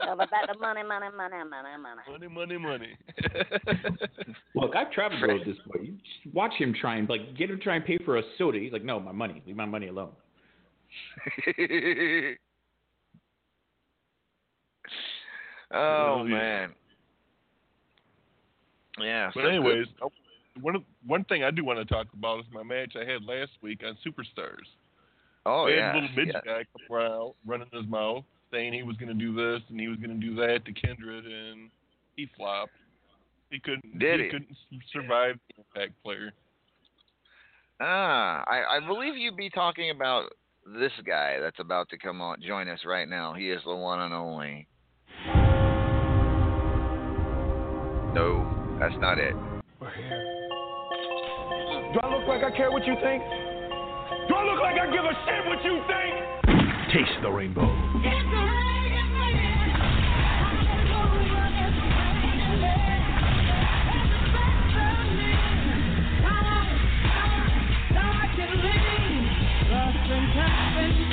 All 0.00 0.14
about 0.14 0.28
the 0.50 0.58
money, 0.58 0.82
money, 0.82 1.08
money, 1.14 1.36
money, 1.50 1.68
money. 1.78 2.00
money, 2.10 2.28
money, 2.28 2.56
money. 2.56 2.96
Look, 4.54 4.74
I've 4.74 4.90
traveled 4.90 5.20
the 5.20 5.44
this 5.44 5.58
way. 5.66 5.82
You 5.82 5.92
just 5.92 6.34
watch 6.34 6.54
him 6.56 6.74
try 6.80 6.96
and 6.96 7.06
like 7.06 7.36
get 7.36 7.50
him 7.50 7.58
to 7.58 7.62
try 7.62 7.76
and 7.76 7.84
pay 7.84 7.98
for 8.06 8.16
a 8.16 8.22
soda. 8.38 8.58
He's 8.58 8.72
like, 8.72 8.84
no, 8.84 8.98
my 8.98 9.12
money. 9.12 9.42
Leave 9.46 9.54
my 9.54 9.66
money 9.66 9.88
alone. 9.88 10.12
oh 15.74 16.24
yeah. 16.24 16.34
man. 16.34 16.70
Yeah. 18.98 19.30
But 19.34 19.42
so 19.42 19.48
anyways, 19.48 19.88
I- 20.02 20.08
one 20.62 20.82
one 21.06 21.24
thing 21.24 21.44
I 21.44 21.50
do 21.50 21.64
want 21.66 21.80
to 21.80 21.84
talk 21.84 22.06
about 22.14 22.40
is 22.40 22.46
my 22.50 22.62
match 22.62 22.94
I 22.96 23.04
had 23.04 23.24
last 23.24 23.50
week 23.60 23.82
on 23.84 23.98
Superstars. 24.06 24.64
Oh 25.46 25.66
I 25.66 25.70
had 25.70 25.76
yeah. 25.76 25.92
a 25.92 25.94
little 25.94 26.16
midget 26.16 26.36
yeah. 26.46 26.54
guy 26.54 26.64
come 26.72 26.96
around 26.96 27.34
running 27.46 27.68
his 27.72 27.86
mouth, 27.86 28.24
saying 28.52 28.72
he 28.72 28.82
was 28.82 28.96
going 28.96 29.08
to 29.08 29.14
do 29.14 29.34
this 29.34 29.62
and 29.68 29.78
he 29.78 29.88
was 29.88 29.98
going 29.98 30.18
to 30.18 30.26
do 30.26 30.34
that 30.36 30.64
to 30.64 30.72
Kindred, 30.72 31.24
and 31.26 31.70
he 32.16 32.28
flopped. 32.36 32.72
He 33.50 33.60
couldn't. 33.60 33.98
Did 33.98 34.20
he? 34.20 34.26
he? 34.26 34.30
couldn't 34.32 34.56
survive 34.92 35.36
the 35.48 35.62
impact 35.62 36.02
player. 36.02 36.32
Ah, 37.80 38.42
I, 38.46 38.76
I 38.76 38.86
believe 38.86 39.16
you'd 39.16 39.36
be 39.36 39.50
talking 39.50 39.90
about 39.90 40.30
this 40.78 40.92
guy 41.06 41.38
that's 41.40 41.60
about 41.60 41.88
to 41.90 41.98
come 41.98 42.20
on 42.20 42.40
join 42.40 42.68
us 42.68 42.80
right 42.86 43.08
now. 43.08 43.34
He 43.34 43.50
is 43.50 43.60
the 43.66 43.74
one 43.74 44.00
and 44.00 44.14
only. 44.14 44.66
No, 48.14 48.76
that's 48.78 48.94
not 48.98 49.18
it. 49.18 49.34
We're 49.80 49.90
here. 49.90 50.30
Do 51.92 52.00
I 52.02 52.16
look 52.16 52.28
like 52.28 52.42
I 52.42 52.56
care 52.56 52.70
what 52.70 52.86
you 52.86 52.94
think? 53.02 53.22
Do 54.28 54.34
I 54.34 54.44
look 54.44 54.60
like 54.60 54.76
I 54.80 54.86
give 54.90 55.04
a 55.04 55.14
shit 55.24 55.46
what 55.46 55.64
you 55.64 55.82
think? 55.86 56.14
Taste 56.92 57.22
the 57.22 57.30
rainbow. 57.30 57.68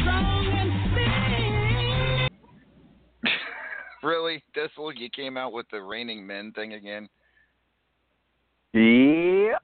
Strong 0.01 0.45
and 0.47 0.72
Really, 4.03 4.43
Dizzle? 4.55 4.91
You 4.95 5.09
came 5.09 5.38
out 5.38 5.53
with 5.53 5.66
the 5.72 5.82
raining 5.82 6.26
men 6.26 6.51
thing 6.53 6.74
again? 6.74 7.07
Yeah. 8.74 9.57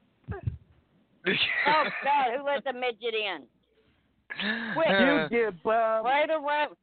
Oh 1.66 1.84
God, 2.04 2.26
who 2.38 2.44
let 2.44 2.64
the 2.64 2.72
midget 2.72 3.14
in? 3.14 3.42
Quick, 4.74 4.88
You 4.88 4.94
uh, 4.94 5.28
get 5.28 5.62
Bob. 5.62 6.04
right 6.04 6.28
around, 6.30 6.76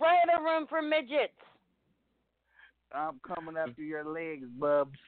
right 0.00 0.18
a 0.36 0.42
room 0.42 0.66
for 0.68 0.82
midgets. 0.82 1.32
I'm 2.92 3.20
coming 3.26 3.56
after 3.56 3.82
your 3.82 4.04
legs, 4.04 4.46
Bubs. 4.58 4.98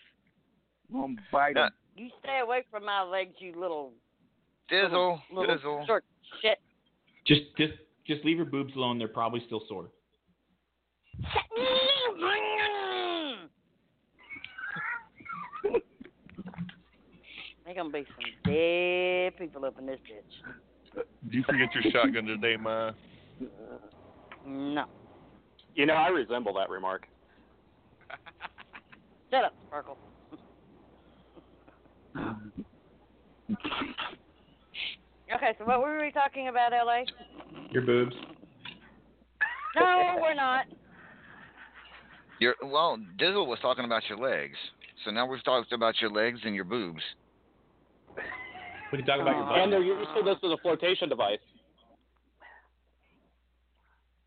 I'm 0.92 1.00
gonna 1.00 1.14
bite 1.32 1.56
'em. 1.56 1.70
You 1.96 2.08
stay 2.22 2.40
away 2.42 2.64
from 2.70 2.84
my 2.84 3.02
legs, 3.02 3.34
you 3.38 3.52
little 3.58 3.92
Dizzle, 4.70 5.20
little 5.32 5.56
Dizzle. 5.56 5.86
short 5.86 6.04
shit. 6.42 6.58
Just 7.26 7.42
just 7.56 7.74
just 8.06 8.24
leave 8.24 8.36
your 8.36 8.46
boobs 8.46 8.74
alone. 8.76 8.98
They're 8.98 9.08
probably 9.08 9.42
still 9.46 9.62
sore. 9.68 9.88
There's 17.70 17.84
gonna 17.84 17.92
be 17.92 18.04
some 18.16 18.52
dead 18.52 19.36
people 19.38 19.64
up 19.64 19.78
in 19.78 19.86
this 19.86 20.00
bitch. 20.00 21.04
Did 21.24 21.34
you 21.34 21.44
forget 21.44 21.68
your 21.72 21.84
shotgun 21.92 22.24
today, 22.24 22.56
Ma? 22.56 22.90
No. 24.44 24.86
You 25.76 25.86
know, 25.86 25.94
I 25.94 26.08
resemble 26.08 26.52
that 26.54 26.68
remark. 26.68 27.06
Shut 29.30 29.44
up, 29.44 29.54
Sparkle. 29.68 29.96
Okay, 35.32 35.54
so 35.58 35.64
what 35.64 35.80
were 35.80 36.02
we 36.02 36.10
talking 36.10 36.48
about, 36.48 36.72
LA? 36.72 37.02
Your 37.70 37.82
boobs. 37.82 38.16
No, 39.76 40.18
we're 40.20 40.34
not. 40.34 40.66
Your 42.40 42.56
well, 42.64 42.98
Dizzle 43.16 43.46
was 43.46 43.60
talking 43.62 43.84
about 43.84 44.02
your 44.08 44.18
legs. 44.18 44.56
So 45.04 45.12
now 45.12 45.26
we've 45.26 45.44
talked 45.44 45.72
about 45.72 46.00
your 46.00 46.10
legs 46.10 46.40
and 46.44 46.52
your 46.52 46.64
boobs. 46.64 47.00
We 48.92 48.98
can 48.98 49.06
talk 49.06 49.20
about 49.20 49.36
your 49.36 49.44
butt. 49.44 49.58
And 49.58 49.72
they're 49.72 49.82
useful 49.82 50.24
this 50.24 50.36
as 50.44 50.50
a 50.50 50.56
flotation 50.62 51.08
device. 51.08 51.38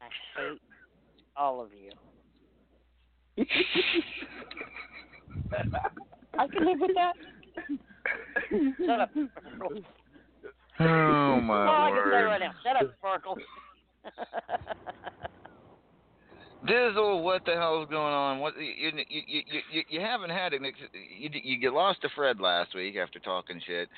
I 0.01 0.05
hate 0.39 0.61
all 1.35 1.61
of 1.61 1.69
you. 1.73 1.91
I 6.39 6.47
can 6.47 6.65
live 6.65 6.79
with 6.79 6.91
that. 6.95 7.13
Shut 8.85 8.99
up. 8.99 9.09
Oh 10.79 11.39
my 11.39 11.39
oh, 11.39 11.41
my 11.41 11.87
I 11.87 11.89
can 11.89 12.03
say 12.05 12.11
word. 12.11 12.25
right 12.25 12.39
now. 12.39 12.53
Shut 12.63 12.75
up, 12.81 12.93
Sparkle. 12.97 13.37
Dizzle, 16.67 17.23
what 17.23 17.43
the 17.45 17.53
hell's 17.53 17.89
going 17.89 18.13
on? 18.13 18.39
What 18.39 18.53
you 18.57 18.65
you 18.65 18.91
you 19.09 19.21
you, 19.27 19.61
you, 19.71 19.83
you 19.89 19.99
haven't 19.99 20.29
had 20.29 20.53
an 20.53 20.65
ex- 20.65 20.77
you 20.93 21.29
you 21.33 21.59
get 21.59 21.73
lost 21.73 22.01
to 22.03 22.09
Fred 22.15 22.39
last 22.39 22.73
week 22.73 22.95
after 22.95 23.19
talking 23.19 23.59
shit. 23.65 23.89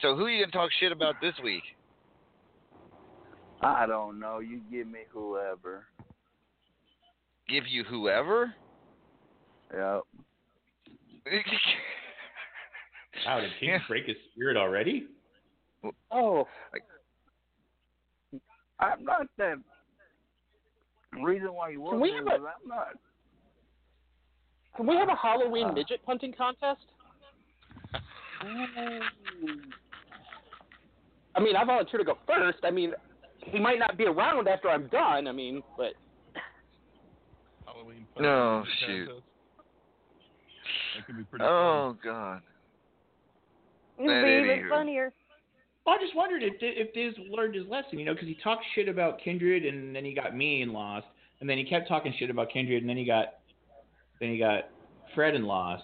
So 0.00 0.14
who 0.14 0.26
are 0.26 0.30
you 0.30 0.44
gonna 0.44 0.52
talk 0.52 0.70
shit 0.78 0.92
about 0.92 1.16
this 1.20 1.34
week? 1.42 1.64
I 3.60 3.86
don't 3.86 4.20
know. 4.20 4.38
You 4.38 4.60
give 4.70 4.86
me 4.86 5.00
whoever. 5.12 5.86
Give 7.48 7.64
you 7.68 7.84
whoever? 7.84 8.54
Yep. 9.74 10.02
Wow, 13.26 13.40
did 13.40 13.50
King 13.60 13.78
break 13.86 14.06
his 14.06 14.16
spirit 14.32 14.56
already? 14.56 15.06
Oh, 16.10 16.48
I'm 18.80 19.04
not 19.04 19.26
that. 19.36 19.56
Reason 21.20 21.52
why 21.52 21.70
you 21.70 21.78
Can 21.78 22.00
was 22.00 22.00
we 22.00 22.10
there 22.10 22.18
have 22.18 22.26
a- 22.26 22.42
was 22.42 22.52
I'm 22.62 22.68
not. 22.68 22.88
can 24.76 24.86
we 24.86 24.96
have 24.96 25.08
a 25.08 25.14
Halloween 25.16 25.66
Uh. 25.68 25.72
midget 25.72 26.00
punting 26.06 26.32
contest? 26.32 26.86
I 31.34 31.40
mean, 31.40 31.56
I 31.56 31.64
volunteer 31.64 31.98
to 31.98 32.04
go 32.04 32.18
first. 32.26 32.58
I 32.64 32.70
mean, 32.70 32.92
he 33.44 33.58
might 33.58 33.78
not 33.78 33.96
be 33.96 34.06
around 34.06 34.48
after 34.48 34.68
I'm 34.68 34.86
done. 34.88 35.26
I 35.26 35.32
mean, 35.32 35.62
but 35.76 35.92
Halloween. 37.66 38.06
No, 38.18 38.64
shoot. 38.86 39.06
contest. 39.06 39.26
That 40.96 41.06
could 41.06 41.16
be 41.16 41.24
pretty. 41.24 41.44
Oh 41.44 41.96
God. 42.02 42.42
It'd 43.98 44.08
be 44.24 44.50
even 44.52 44.68
funnier. 44.68 45.12
Well, 45.84 45.96
I 45.96 45.98
just 46.02 46.14
wondered 46.14 46.42
if 46.42 46.54
if 46.60 46.92
Diz 46.94 47.14
learned 47.28 47.54
his 47.54 47.66
lesson, 47.66 47.98
you 47.98 48.04
know, 48.04 48.12
because 48.14 48.28
he 48.28 48.36
talked 48.42 48.64
shit 48.74 48.88
about 48.88 49.20
Kindred 49.20 49.64
and 49.64 49.94
then 49.94 50.04
he 50.04 50.14
got 50.14 50.36
me 50.36 50.62
and 50.62 50.72
lost, 50.72 51.06
and 51.40 51.50
then 51.50 51.58
he 51.58 51.64
kept 51.64 51.88
talking 51.88 52.14
shit 52.18 52.30
about 52.30 52.50
Kindred 52.50 52.82
and 52.82 52.88
then 52.88 52.96
he 52.96 53.04
got 53.04 53.34
then 54.20 54.30
he 54.30 54.38
got 54.38 54.68
Fred 55.14 55.34
and 55.34 55.44
lost. 55.44 55.82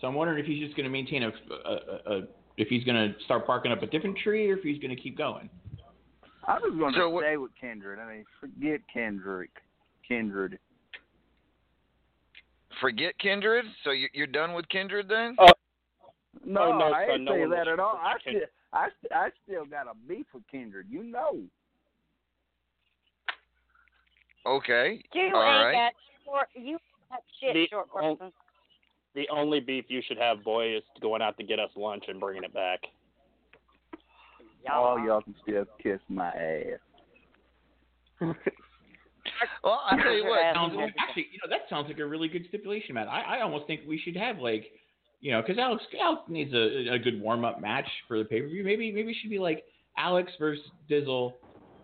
So 0.00 0.06
I'm 0.06 0.14
wondering 0.14 0.38
if 0.40 0.46
he's 0.46 0.58
just 0.64 0.76
going 0.76 0.84
to 0.84 0.90
maintain 0.90 1.22
a, 1.22 1.28
a, 1.28 1.72
a, 1.72 2.18
a 2.18 2.22
if 2.56 2.68
he's 2.68 2.82
going 2.84 2.96
to 2.96 3.14
start 3.24 3.46
parking 3.46 3.70
up 3.70 3.82
a 3.82 3.86
different 3.86 4.18
tree 4.18 4.50
or 4.50 4.56
if 4.56 4.62
he's 4.62 4.78
going 4.80 4.94
to 4.94 5.00
keep 5.00 5.16
going. 5.16 5.48
I 6.48 6.54
was 6.54 6.74
going 6.76 6.92
to 6.94 6.98
So 6.98 7.10
what- 7.10 7.22
stay 7.24 7.36
with 7.36 7.52
Kindred. 7.60 7.98
I 8.00 8.10
mean, 8.12 8.24
forget 8.40 8.80
Kendrick. 8.92 9.50
Kindred. 10.06 10.58
Forget 12.80 13.16
Kindred. 13.18 13.64
So 13.84 13.90
you, 13.90 14.08
you're 14.12 14.26
done 14.26 14.54
with 14.54 14.68
Kindred 14.70 15.08
then? 15.08 15.36
No, 16.44 16.62
Oh, 16.62 16.78
no, 16.78 16.84
I 16.92 17.06
son, 17.06 17.14
ain't 17.14 17.24
no 17.24 17.32
say 17.32 17.50
that 17.56 17.68
at 17.68 17.78
all. 17.78 17.96
I 18.02 18.14
forget 18.24 18.24
still, 18.24 18.48
I, 18.72 18.88
st- 19.00 19.12
I 19.12 19.30
still 19.44 19.64
got 19.64 19.86
a 19.86 19.94
beef 20.08 20.26
with 20.32 20.44
Kindred. 20.50 20.86
You 20.88 21.02
know. 21.02 21.40
Okay. 24.46 25.02
You 25.12 25.22
All 25.34 25.42
ain't 25.42 25.64
right. 25.64 25.72
got 25.72 25.92
short. 26.24 26.48
You 26.54 26.72
ain't 26.72 26.80
got 27.10 27.20
shit, 27.40 27.54
The 27.54 27.68
short 27.70 27.88
on- 27.94 28.32
the 29.14 29.28
only 29.28 29.58
beef 29.58 29.86
you 29.88 30.00
should 30.06 30.18
have, 30.18 30.44
boy, 30.44 30.76
is 30.76 30.84
going 31.00 31.20
out 31.20 31.36
to 31.38 31.42
get 31.44 31.58
us 31.58 31.70
lunch 31.76 32.04
and 32.06 32.20
bringing 32.20 32.44
it 32.44 32.54
back. 32.54 32.78
All 34.70 35.04
y'all 35.04 35.20
can 35.22 35.34
still 35.42 35.64
kiss 35.82 35.98
my 36.08 36.28
ass. 36.28 36.78
Well, 39.62 39.80
I 39.88 39.96
tell 40.02 40.12
you 40.12 40.24
what. 40.24 40.40
Sounds 40.54 40.74
like, 40.76 40.94
actually, 40.98 41.26
you 41.32 41.38
know, 41.44 41.50
that 41.50 41.68
sounds 41.68 41.88
like 41.88 41.98
a 41.98 42.06
really 42.06 42.28
good 42.28 42.44
stipulation, 42.48 42.94
Matt. 42.94 43.08
I, 43.08 43.38
I 43.38 43.42
almost 43.42 43.66
think 43.66 43.82
we 43.86 43.98
should 43.98 44.16
have 44.16 44.38
like, 44.38 44.64
you 45.20 45.32
know, 45.32 45.42
because 45.42 45.58
Alex 45.58 45.84
Alex 46.00 46.22
needs 46.28 46.52
a, 46.54 46.92
a 46.92 46.98
good 46.98 47.20
warm 47.20 47.44
up 47.44 47.60
match 47.60 47.88
for 48.08 48.18
the 48.18 48.24
pay 48.24 48.40
per 48.40 48.48
view. 48.48 48.64
Maybe 48.64 48.90
maybe 48.90 49.10
it 49.10 49.16
should 49.20 49.30
be 49.30 49.38
like 49.38 49.64
Alex 49.96 50.32
versus 50.38 50.64
Dizzle, 50.90 51.34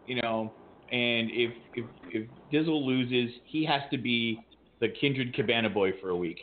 you 0.07 0.21
know, 0.23 0.53
and 0.91 1.31
if 1.31 1.53
if 1.75 1.85
if 2.11 2.29
Dizzle 2.53 2.85
loses, 2.85 3.35
he 3.45 3.65
has 3.65 3.83
to 3.91 3.99
be 3.99 4.41
the 4.81 4.89
Kindred 4.89 5.35
Cabana 5.35 5.69
boy 5.69 5.93
for 6.01 6.11
a 6.11 6.17
week. 6.17 6.39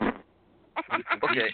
Okay. 1.22 1.48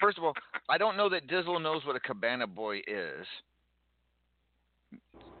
First 0.00 0.18
of 0.18 0.24
all, 0.24 0.34
I 0.68 0.76
don't 0.76 0.96
know 0.96 1.08
that 1.10 1.28
Dizzle 1.28 1.62
knows 1.62 1.84
what 1.84 1.94
a 1.94 2.00
cabana 2.00 2.46
boy 2.46 2.78
is. 2.78 3.26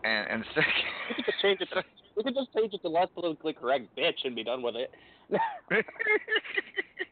And 0.04 0.28
and 0.30 0.44
second, 0.54 0.72
We 1.08 1.14
could 1.16 1.24
just 1.24 1.42
change 1.42 1.60
it. 1.60 1.68
To, 1.74 1.82
we 2.16 2.22
could 2.22 2.34
just 2.34 2.52
change 2.56 2.74
it 2.74 2.82
to 2.82 2.88
less 2.88 3.08
politically 3.12 3.52
correct 3.52 3.86
bitch 3.96 4.24
and 4.24 4.36
be 4.36 4.44
done 4.44 4.62
with 4.62 4.76
it. 4.76 4.90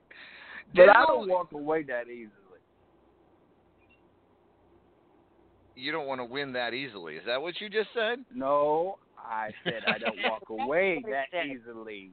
But 0.75 0.89
I 0.91 1.07
don't 1.07 1.29
walk 1.29 1.53
away 1.53 1.83
that 1.85 2.09
easily. 2.09 2.33
you 5.79 5.93
don't 5.93 6.07
want 6.07 6.21
to 6.21 6.25
win 6.25 6.53
that 6.53 6.75
easily. 6.75 7.15
Is 7.15 7.23
that 7.27 7.41
what 7.41 7.61
you 7.61 7.69
just 7.69 7.89
said? 7.95 8.19
No, 8.35 8.99
I 9.17 9.51
said 9.65 9.83
I 9.87 9.99
don't 9.99 10.19
walk 10.25 10.43
away 10.51 11.03
that 11.09 11.47
easily. 11.47 12.11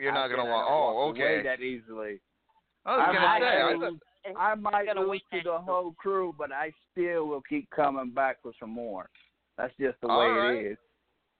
You're 0.00 0.12
not 0.12 0.28
gonna 0.28 0.48
walk. 0.48 0.66
Oh, 0.68 0.94
walk 1.06 1.16
away 1.16 1.38
okay. 1.38 1.42
that 1.42 1.60
easily. 1.60 2.20
I 2.86 2.96
was 2.96 3.06
gonna 3.06 3.20
might 3.20 3.40
say. 3.40 3.60
I 3.60 3.74
lose- 3.74 4.00
I 4.38 4.54
might 4.54 4.86
gonna 4.86 5.00
lose 5.06 5.22
to 5.32 5.40
the 5.42 5.58
whole 5.58 5.92
crew, 5.98 6.34
but 6.38 6.52
I 6.52 6.72
still 6.92 7.26
will 7.26 7.42
keep 7.48 7.68
coming 7.70 8.10
back 8.10 8.36
for 8.42 8.52
some 8.60 8.70
more. 8.70 9.08
That's 9.56 9.72
just 9.80 10.00
the 10.02 10.08
All 10.08 10.20
way 10.20 10.26
right. 10.26 10.54
it 10.66 10.72
is. 10.72 10.78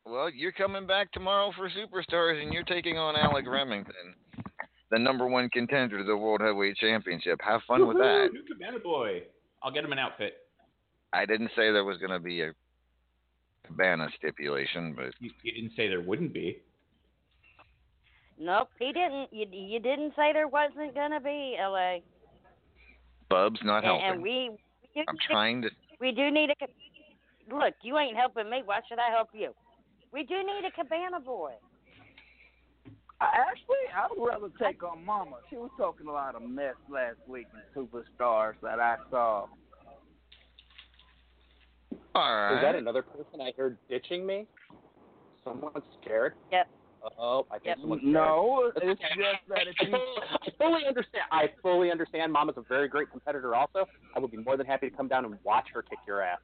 well, 0.07 0.31
you're 0.31 0.53
coming 0.53 0.87
back 0.87 1.13
tomorrow 1.13 1.53
for 1.57 1.71
Superstars, 1.71 2.43
and 2.43 2.53
you're 2.53 2.63
taking 2.65 2.97
on 2.99 3.17
Alec 3.17 3.47
Remington, 3.47 4.15
the 4.91 4.99
number 4.99 5.27
one 5.27 5.49
contender 5.51 5.99
to 5.99 6.05
the 6.05 6.17
World 6.17 6.41
Heavyweight 6.41 6.77
Championship. 6.77 7.41
Have 7.43 7.61
fun 7.67 7.87
with 7.87 7.97
that. 7.99 8.29
Woohoo, 8.31 8.33
New 8.33 8.43
Cabana 8.55 8.79
boy. 8.79 9.23
I'll 9.63 9.71
get 9.71 9.85
him 9.85 9.93
an 9.93 9.99
outfit. 9.99 10.35
I 11.13 11.27
didn't 11.27 11.51
say 11.57 11.71
there 11.73 11.85
was 11.85 11.99
going 11.99 12.11
to 12.13 12.19
be 12.21 12.41
a 12.43 12.53
cabana 13.67 14.09
stipulation, 14.17 14.95
but 14.97 15.13
You, 15.21 15.31
you 15.43 15.53
didn't 15.53 15.73
say 15.77 15.89
there 15.89 16.01
wouldn't 16.01 16.33
be. 16.33 16.59
Nope, 18.39 18.69
he 18.79 18.87
didn't. 18.93 19.29
You 19.33 19.47
you 19.53 19.81
didn't 19.81 20.15
say 20.17 20.33
there 20.33 20.49
wasn't 20.49 20.95
gonna 20.95 21.21
be 21.21 21.57
LA. 21.61 21.99
Bub's 23.29 23.61
not 23.63 23.79
And, 23.79 23.87
helping. 23.87 24.07
and 24.07 24.23
we 24.23 24.51
we 24.51 24.89
do, 24.95 25.03
I'm 25.07 25.17
trying 25.31 25.61
to. 25.63 25.69
we 26.01 26.11
do 26.13 26.31
need 26.31 26.49
a. 26.49 27.55
Look, 27.55 27.75
you 27.83 27.99
ain't 27.99 28.17
helping 28.17 28.49
me. 28.49 28.63
Why 28.65 28.81
should 28.89 28.99
I 28.99 29.11
help 29.11 29.29
you? 29.35 29.53
We 30.13 30.25
do 30.25 30.37
need 30.39 30.65
a 30.67 30.71
cabana 30.71 31.21
boy. 31.21 31.53
I, 33.21 33.27
actually, 33.51 33.77
I 33.95 34.07
would 34.11 34.27
rather 34.27 34.49
take 34.63 34.83
on 34.83 35.05
Mama. 35.05 35.37
She 35.51 35.57
was 35.57 35.71
talking 35.77 36.07
a 36.07 36.13
lot 36.13 36.35
of 36.35 36.43
mess 36.43 36.75
last 36.91 37.19
week 37.29 37.47
in 37.53 37.83
Superstars 37.83 38.55
that 38.63 38.81
I 38.81 38.97
saw. 39.11 39.47
All 42.15 42.57
Is 42.57 42.63
that 42.63 42.75
another 42.75 43.03
person 43.03 43.41
I 43.41 43.53
heard 43.57 43.77
ditching 43.89 44.27
me? 44.27 44.47
Someone's 45.45 45.85
scared. 46.03 46.35
Yep. 46.51 46.69
Oh, 47.19 47.47
I 47.51 47.55
think 47.55 47.67
Yep. 47.67 47.79
someone's 47.81 48.03
No, 48.05 48.71
That's 48.75 48.87
it's 48.87 49.01
okay. 49.01 49.15
just 49.17 49.49
that 49.49 49.67
if 49.69 49.75
you 49.89 49.95
I 49.97 50.51
fully 50.59 50.87
understand. 50.87 51.25
I 51.31 51.49
fully 51.63 51.91
understand. 51.91 52.33
Mama's 52.33 52.57
a 52.59 52.63
very 52.63 52.89
great 52.89 53.11
competitor. 53.11 53.55
Also, 53.55 53.87
I 54.17 54.19
would 54.19 54.31
be 54.31 54.37
more 54.39 54.57
than 54.57 54.67
happy 54.67 54.91
to 54.91 54.97
come 54.97 55.09
down 55.09 55.25
and 55.25 55.39
watch 55.45 55.67
her 55.73 55.83
kick 55.83 55.99
your 56.07 56.21
ass. 56.23 56.41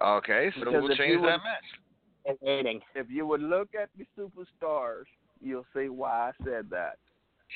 Okay, 0.00 0.50
so 0.54 0.60
Because 0.66 0.82
we'll 0.82 0.96
change 0.96 1.12
you 1.12 1.20
would- 1.20 1.28
that 1.30 1.40
match. 1.42 2.38
Waiting. 2.40 2.82
if 2.96 3.08
you 3.08 3.24
would 3.26 3.40
look 3.40 3.68
at 3.74 3.88
the 3.96 4.04
superstars, 4.18 5.04
you'll 5.42 5.66
see 5.74 5.88
why 5.88 6.30
I 6.30 6.44
said 6.44 6.66
that. 6.70 6.98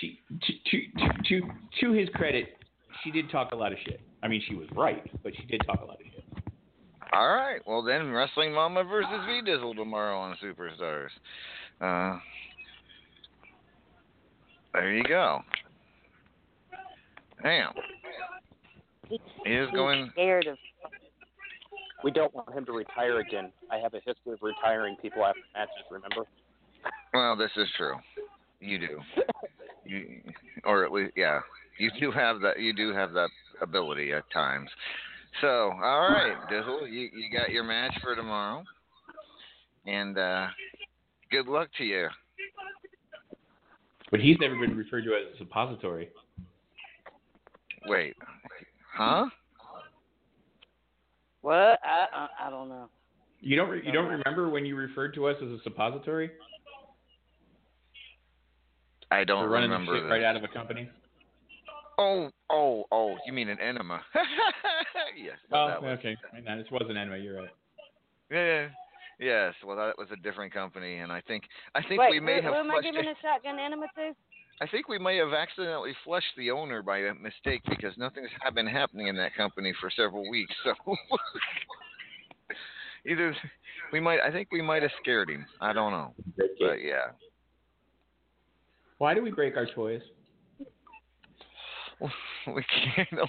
She, 0.01 0.21
to, 0.29 0.53
to, 0.71 0.83
to, 0.99 1.41
to, 1.41 1.49
to 1.81 1.93
his 1.93 2.09
credit, 2.15 2.57
she 3.03 3.11
did 3.11 3.31
talk 3.31 3.53
a 3.53 3.57
lot 3.57 3.73
of 3.73 3.79
shit. 3.85 4.01
I 4.23 4.29
mean, 4.29 4.43
she 4.47 4.55
was 4.55 4.69
right, 4.77 5.05
but 5.23 5.33
she 5.37 5.45
did 5.47 5.63
talk 5.67 5.81
a 5.81 5.85
lot 5.85 5.97
of 6.01 6.07
shit. 6.13 6.25
All 7.13 7.29
right. 7.35 7.61
Well, 7.67 7.83
then 7.83 8.11
Wrestling 8.13 8.53
Mama 8.53 8.85
versus 8.85 9.11
V 9.27 9.43
Dizzle 9.51 9.75
tomorrow 9.75 10.19
on 10.19 10.37
Superstars. 10.43 11.09
Uh, 11.81 12.19
there 14.73 14.93
you 14.93 15.03
go. 15.03 15.41
Damn. 17.43 17.73
He, 19.09 19.21
He 19.45 19.53
is 19.55 19.69
going. 19.73 20.11
scared 20.13 20.47
of. 20.47 20.57
We 22.05 22.11
don't 22.11 22.33
want 22.35 22.55
him 22.55 22.65
to 22.67 22.73
retire 22.73 23.19
again. 23.19 23.51
I 23.71 23.79
have 23.79 23.93
a 23.95 24.01
history 24.07 24.33
of 24.33 24.39
retiring 24.41 24.97
people 25.03 25.25
after 25.25 25.41
matches. 25.55 25.85
Remember? 25.91 26.27
Well, 27.13 27.37
this 27.37 27.51
is 27.57 27.69
true. 27.77 27.95
You 28.61 28.79
do. 28.79 29.01
You, 29.85 30.21
or 30.65 30.85
at 30.85 30.93
least, 30.93 31.13
yeah, 31.17 31.41
you 31.79 31.91
do 31.99 32.13
have 32.13 32.41
that. 32.43 32.61
You 32.61 32.75
do 32.75 32.93
have 32.93 33.13
that 33.15 33.31
ability 33.63 34.13
at 34.13 34.31
times. 34.33 34.69
So, 35.41 35.73
all 35.83 36.09
right, 36.11 36.37
Dizzle, 36.51 36.91
you 36.91 37.09
you 37.13 37.31
got 37.33 37.51
your 37.51 37.65
match 37.65 37.93
for 38.03 38.15
tomorrow, 38.15 38.63
and 39.87 40.19
uh, 40.19 40.49
good 41.31 41.47
luck 41.47 41.69
to 41.79 41.85
you. 41.85 42.09
But 44.11 44.21
he's 44.21 44.37
never 44.41 44.57
been 44.57 44.77
referred 44.77 45.05
to 45.05 45.15
as 45.15 45.35
a 45.35 45.39
suppository. 45.39 46.11
Wait, 47.87 48.15
huh? 48.93 49.27
What? 51.41 51.79
I, 51.83 52.07
I 52.13 52.29
I 52.47 52.51
don't 52.51 52.69
know. 52.69 52.89
You 53.41 53.57
don't 53.57 53.71
re- 53.71 53.83
you 53.85 53.93
don't 53.93 54.09
remember 54.09 54.51
when 54.51 54.67
you 54.67 54.77
referred 54.77 55.15
to 55.15 55.27
us 55.27 55.37
as 55.43 55.49
a 55.49 55.59
suppository 55.63 56.31
I 59.11 59.25
don't 59.25 59.45
for 59.45 59.49
running 59.49 59.71
the 59.71 59.77
remember 59.77 60.01
shit 60.01 60.11
right 60.11 60.23
out 60.23 60.37
of 60.37 60.45
a 60.45 60.49
company? 60.49 60.89
Oh, 61.99 62.31
oh, 62.49 62.85
oh! 62.91 63.17
You 63.27 63.33
mean 63.33 63.49
an 63.49 63.61
enema? 63.61 64.01
yes. 65.23 65.37
well, 65.51 65.65
Oh, 65.65 65.69
that 65.69 65.83
was, 65.83 65.99
okay. 65.99 66.17
I 66.33 66.41
mean, 66.41 66.59
this 66.59 66.71
wasn't 66.71 66.97
enema. 66.97 67.19
You're 67.19 67.37
right. 67.37 67.51
Yeah. 68.31 68.69
Yes. 69.19 69.55
Well, 69.67 69.77
that 69.77 69.99
was 69.99 70.09
a 70.11 70.17
different 70.17 70.53
company, 70.55 70.99
and 70.99 71.13
I 71.13 71.21
think 71.21 71.45
I 71.75 71.83
think 71.83 72.01
Wait, 72.01 72.13
we 72.13 72.21
may 72.21 72.37
who, 72.37 72.43
have 72.43 72.55
who 72.55 72.61
am 72.61 72.71
I 72.71 72.81
giving 72.81 73.05
a 73.05 73.15
shotgun 73.21 73.59
enema 73.59 73.87
to? 73.97 74.13
I 74.63 74.67
think 74.67 74.89
we 74.89 74.99
may 74.99 75.17
have 75.17 75.33
accidentally 75.33 75.95
flushed 76.05 76.33
the 76.37 76.51
owner 76.51 76.83
by 76.83 77.01
mistake 77.21 77.63
because 77.69 77.95
nothing's 77.97 78.29
ha- 78.43 78.51
been 78.51 78.67
happening 78.67 79.09
in 79.09 79.17
that 79.17 79.35
company 79.35 79.73
for 79.81 79.91
several 79.91 80.29
weeks. 80.31 80.55
So 80.65 80.75
either 83.07 83.35
we 83.93 84.01
might, 84.01 84.21
I 84.21 84.31
think 84.31 84.49
we 84.53 84.61
might 84.61 84.83
have 84.83 84.91
scared 85.01 85.31
him. 85.31 85.47
I 85.61 85.73
don't 85.73 85.93
know, 85.93 86.15
but 86.37 86.83
yeah. 86.83 87.13
Why 89.01 89.15
do 89.15 89.23
we 89.23 89.31
break 89.31 89.57
our 89.57 89.65
toys? 89.65 90.03
we 92.01 92.63
can't. 92.63 93.09
I 93.13 93.17
don't 93.17 93.17
know. 93.17 93.27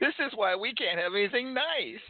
This 0.00 0.14
is 0.26 0.32
why 0.34 0.56
we 0.56 0.72
can't 0.72 0.98
have 0.98 1.12
anything 1.14 1.52
nice. 1.52 2.00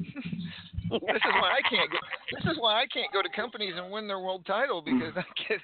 this 0.00 0.10
is 0.10 1.32
why 1.40 1.58
I 1.58 1.60
can't 1.70 1.88
go. 1.88 1.98
This 2.32 2.50
is 2.52 2.58
why 2.58 2.82
I 2.82 2.86
can't 2.92 3.12
go 3.12 3.22
to 3.22 3.28
companies 3.36 3.74
and 3.76 3.92
win 3.92 4.08
their 4.08 4.18
world 4.18 4.44
title 4.46 4.82
because 4.82 5.12
I 5.16 5.22
get 5.48 5.60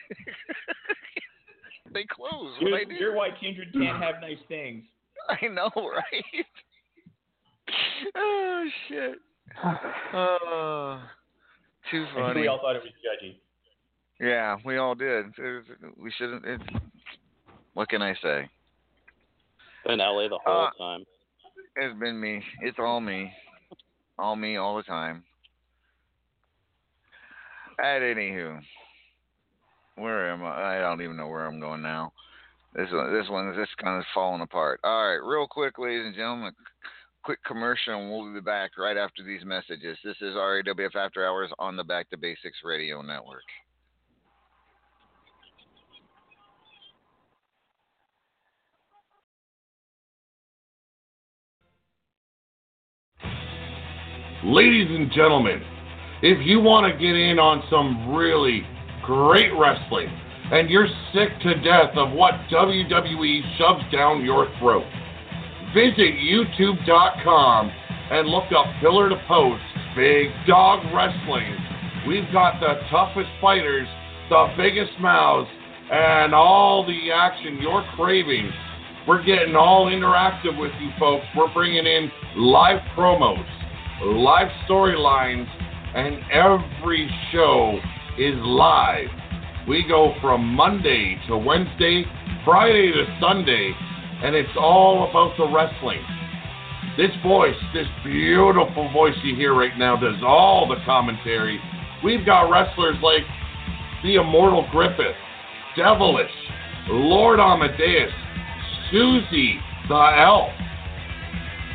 they 1.93 2.05
close 2.09 2.53
when 2.61 2.69
You're, 2.69 2.79
I 2.79 2.85
do. 2.85 2.95
you're 2.95 3.15
why 3.17 3.31
Kindred 3.41 3.73
can't 3.73 4.01
have 4.01 4.21
nice 4.21 4.39
things. 4.47 4.85
I 5.29 5.49
know, 5.49 5.71
right? 5.75 6.47
oh 8.15 8.65
shit. 8.89 9.19
Oh, 10.15 11.01
too 11.91 12.03
I 12.03 12.15
think 12.15 12.27
funny. 12.27 12.41
we 12.43 12.47
all 12.47 12.61
thought 12.61 12.77
it 12.77 12.83
was 12.83 12.93
judgy. 13.03 13.35
Yeah, 14.23 14.57
we 14.65 14.77
all 14.77 14.95
did. 14.95 15.27
We 16.01 16.13
shouldn't. 16.13 16.45
It, 16.45 16.61
what 17.75 17.89
can 17.89 18.03
I 18.03 18.15
say? 18.23 18.49
In 19.87 19.99
LA 19.99 20.29
the 20.29 20.39
whole 20.45 20.69
Uh, 20.69 20.71
time. 20.79 21.05
It's 21.75 21.99
been 21.99 22.21
me. 22.21 22.41
It's 22.61 22.79
all 22.79 23.01
me. 23.01 23.33
All 24.21 24.37
me 24.37 24.57
all 24.57 24.77
the 24.77 24.85
time. 24.85 25.25
At 27.81 28.03
anywho, 28.03 28.61
where 29.97 30.31
am 30.31 30.45
I? 30.45 30.77
I 30.77 30.81
don't 30.81 31.03
even 31.03 31.17
know 31.17 31.27
where 31.27 31.47
I'm 31.47 31.59
going 31.59 31.83
now. 31.83 32.13
This 32.75 32.89
one, 32.93 33.13
this 33.13 33.29
one 33.29 33.49
is 33.49 33.57
just 33.57 33.77
kind 33.79 33.99
of 33.99 34.05
falling 34.15 34.43
apart. 34.43 34.79
All 34.85 35.09
right, 35.09 35.17
real 35.17 35.49
quick, 35.49 35.79
ladies 35.79 36.07
and 36.07 36.15
gentlemen, 36.15 36.53
quick 37.25 37.43
commercial, 37.45 37.95
and 38.01 38.09
we'll 38.11 38.33
be 38.33 38.41
back 38.41 38.73
right 38.79 38.97
after 38.97 39.25
these 39.25 39.45
messages. 39.45 39.99
This 40.05 40.17
is 40.21 40.37
RAWF 40.37 40.95
After 40.95 41.27
Hours 41.27 41.51
on 41.59 41.77
the 41.77 41.83
Back 41.83 42.09
to 42.11 42.17
Basics 42.17 42.59
Radio 42.63 43.03
Network. 43.03 43.43
Ladies 54.45 54.89
and 54.91 55.09
gentlemen, 55.13 55.63
if 56.21 56.45
you 56.45 56.59
want 56.59 56.91
to 56.91 56.99
get 56.99 57.15
in 57.15 57.39
on 57.39 57.63
some 57.71 58.13
really 58.13 58.67
great 59.07 59.55
wrestling 59.55 60.11
and 60.51 60.69
you're 60.69 60.89
sick 61.15 61.31
to 61.47 61.55
death 61.63 61.95
of 61.95 62.11
what 62.11 62.35
WWE 62.51 63.39
shoves 63.57 63.85
down 63.93 64.25
your 64.25 64.51
throat, 64.59 64.83
visit 65.71 66.19
youtube.com 66.19 67.71
and 68.11 68.27
look 68.27 68.51
up 68.51 68.67
Pillar 68.81 69.11
to 69.11 69.17
Post 69.29 69.63
Big 69.95 70.27
Dog 70.49 70.83
Wrestling. 70.93 71.55
We've 72.09 72.27
got 72.33 72.59
the 72.59 72.83
toughest 72.91 73.31
fighters, 73.41 73.87
the 74.29 74.49
biggest 74.57 74.99
mouths, 74.99 75.49
and 75.89 76.35
all 76.35 76.85
the 76.85 77.13
action 77.15 77.59
you're 77.63 77.87
craving. 77.95 78.51
We're 79.07 79.23
getting 79.23 79.55
all 79.55 79.87
interactive 79.87 80.59
with 80.59 80.73
you 80.81 80.91
folks. 80.99 81.27
We're 81.37 81.53
bringing 81.55 81.87
in 81.87 82.11
live 82.37 82.81
promos, 82.99 83.47
live 84.05 84.49
storylines, 84.69 85.47
and 85.95 86.19
every 86.33 87.11
show 87.31 87.79
is 88.19 88.35
live. 88.39 89.09
We 89.69 89.85
go 89.89 90.15
from 90.21 90.45
Monday 90.45 91.17
to 91.29 91.37
Wednesday, 91.37 92.05
Friday 92.45 92.93
to 92.93 93.19
Sunday, 93.21 93.73
and 94.23 94.35
it's 94.35 94.51
all 94.59 95.09
about 95.09 95.37
the 95.37 95.49
wrestling. 95.49 96.03
This 96.97 97.11
voice, 97.23 97.57
this 97.73 97.87
beautiful 98.05 98.91
voice 98.93 99.15
you 99.23 99.37
hear 99.37 99.55
right 99.55 99.77
now, 99.79 99.97
does 99.97 100.21
all 100.25 100.69
the 100.69 100.83
commentary. 100.85 101.61
We've 102.05 102.27
got 102.27 102.51
wrestlers 102.51 102.97
like 103.03 103.23
the 104.03 104.17
Immortal 104.17 104.67
Griffith, 104.73 105.17
Devilish, 105.77 106.31
Lord 106.89 107.39
Amadeus, 107.39 108.11
Susie 108.91 109.59
the 109.89 109.95
Elf. 109.95 110.51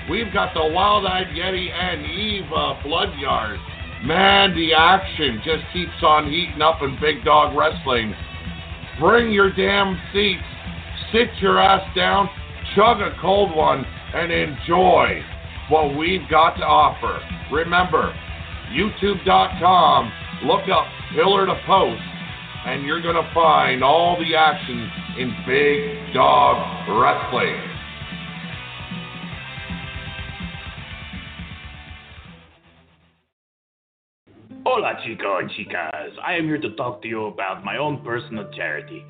We've 0.10 0.32
got 0.32 0.54
the 0.54 0.66
Wild 0.66 1.06
Eyed 1.06 1.28
Yeti 1.28 1.70
and 1.70 2.06
Eva 2.06 2.56
uh, 2.56 2.84
Bloodyard. 2.84 3.60
Man, 4.06 4.56
the 4.56 4.74
action 4.74 5.42
just 5.44 5.64
keeps 5.74 6.02
on 6.02 6.32
heating 6.32 6.62
up 6.62 6.82
in 6.82 6.98
Big 7.02 7.26
Dog 7.26 7.58
Wrestling. 7.58 8.16
Bring 9.02 9.32
your 9.32 9.52
damn 9.52 10.00
seats, 10.14 10.44
sit 11.12 11.28
your 11.42 11.60
ass 11.60 11.84
down, 11.94 12.30
chug 12.74 13.02
a 13.02 13.18
cold 13.20 13.54
one, 13.54 13.84
and 14.14 14.32
enjoy 14.32 15.22
what 15.70 15.98
we've 15.98 16.28
got 16.30 16.56
to 16.56 16.64
offer. 16.64 17.20
Remember, 17.52 18.16
youtube.com, 18.72 20.12
look 20.46 20.70
up 20.70 20.88
Pillar 21.14 21.48
to 21.48 21.62
Post, 21.66 22.02
and 22.66 22.86
you're 22.86 23.02
going 23.02 23.16
to 23.16 23.30
find 23.34 23.84
all 23.84 24.18
the 24.18 24.36
action 24.36 24.90
in 25.18 25.36
Big 25.46 26.14
Dog 26.14 26.88
Wrestling. 26.88 27.77
Hola, 34.70 35.00
chico 35.06 35.38
and 35.38 35.50
chicas. 35.52 36.12
I 36.22 36.34
am 36.36 36.44
here 36.44 36.58
to 36.58 36.76
talk 36.76 37.02
to 37.02 37.08
you 37.08 37.28
about 37.28 37.64
my 37.64 37.78
own 37.78 38.04
personal 38.04 38.52
charity. 38.54 39.06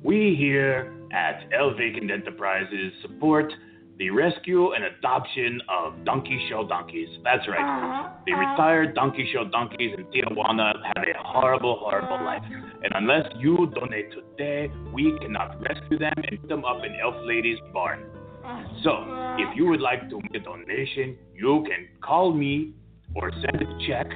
We 0.00 0.36
here 0.38 0.94
at 1.12 1.42
El 1.52 1.74
Vacant 1.74 2.08
Enterprises 2.08 2.92
support 3.02 3.52
the 3.98 4.10
rescue 4.10 4.74
and 4.74 4.84
adoption 4.84 5.60
of 5.68 6.04
donkey 6.04 6.40
show 6.48 6.68
donkeys. 6.68 7.08
That's 7.24 7.48
right. 7.48 7.58
Uh-huh. 7.58 8.10
The 8.26 8.32
uh-huh. 8.32 8.52
retired 8.52 8.94
donkey 8.94 9.28
show 9.32 9.48
donkeys 9.50 9.92
in 9.98 10.04
Tijuana 10.04 10.74
have 10.94 11.02
a 11.02 11.18
horrible, 11.18 11.80
horrible 11.80 12.24
life. 12.24 12.42
And 12.46 12.92
unless 12.94 13.26
you 13.40 13.68
donate 13.74 14.12
today, 14.12 14.72
we 14.94 15.18
cannot 15.20 15.60
rescue 15.68 15.98
them 15.98 16.14
and 16.16 16.40
put 16.40 16.48
them 16.48 16.64
up 16.64 16.84
in 16.84 16.94
Elf 17.02 17.16
Lady's 17.24 17.58
barn. 17.72 18.04
Uh-huh. 18.44 18.62
So, 18.84 19.04
if 19.42 19.56
you 19.56 19.66
would 19.66 19.80
like 19.80 20.08
to 20.10 20.20
make 20.20 20.40
a 20.40 20.44
donation, 20.44 21.18
you 21.34 21.64
can 21.66 21.88
call 22.00 22.32
me 22.32 22.74
or 23.16 23.32
send 23.32 23.60
a 23.60 23.86
check 23.88 24.06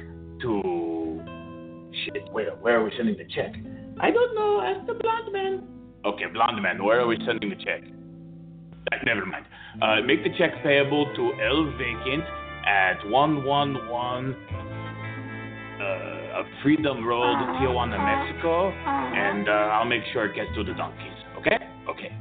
to 0.41 1.21
shit. 2.05 2.31
Where 2.31 2.51
where 2.55 2.79
are 2.79 2.83
we 2.83 2.91
sending 2.97 3.17
the 3.17 3.25
check? 3.25 3.53
I 3.99 4.11
don't 4.11 4.35
know. 4.35 4.61
Ask 4.61 4.87
the 4.87 4.93
blonde 4.93 5.31
man. 5.31 5.67
Okay, 6.05 6.25
blonde 6.33 6.61
man. 6.61 6.83
Where 6.83 7.01
are 7.01 7.07
we 7.07 7.17
sending 7.25 7.49
the 7.49 7.55
check? 7.55 7.83
Uh, 8.91 8.97
never 9.05 9.25
mind. 9.25 9.45
Uh, 9.81 10.01
make 10.05 10.23
the 10.23 10.31
check 10.37 10.51
payable 10.63 11.05
to 11.15 11.33
El 11.41 11.71
Vacant 11.77 12.23
at 12.65 13.07
one 13.09 13.45
one 13.45 13.87
one 13.87 14.35
uh, 15.81 16.43
Freedom 16.63 17.05
Road, 17.05 17.35
Tijuana, 17.57 17.97
Mexico, 17.99 18.69
and 18.71 19.47
uh, 19.47 19.51
I'll 19.51 19.85
make 19.85 20.03
sure 20.13 20.25
it 20.25 20.35
gets 20.35 20.49
to 20.55 20.63
the 20.63 20.73
donkeys. 20.73 21.17
Okay? 21.39 21.57
Okay. 21.89 22.11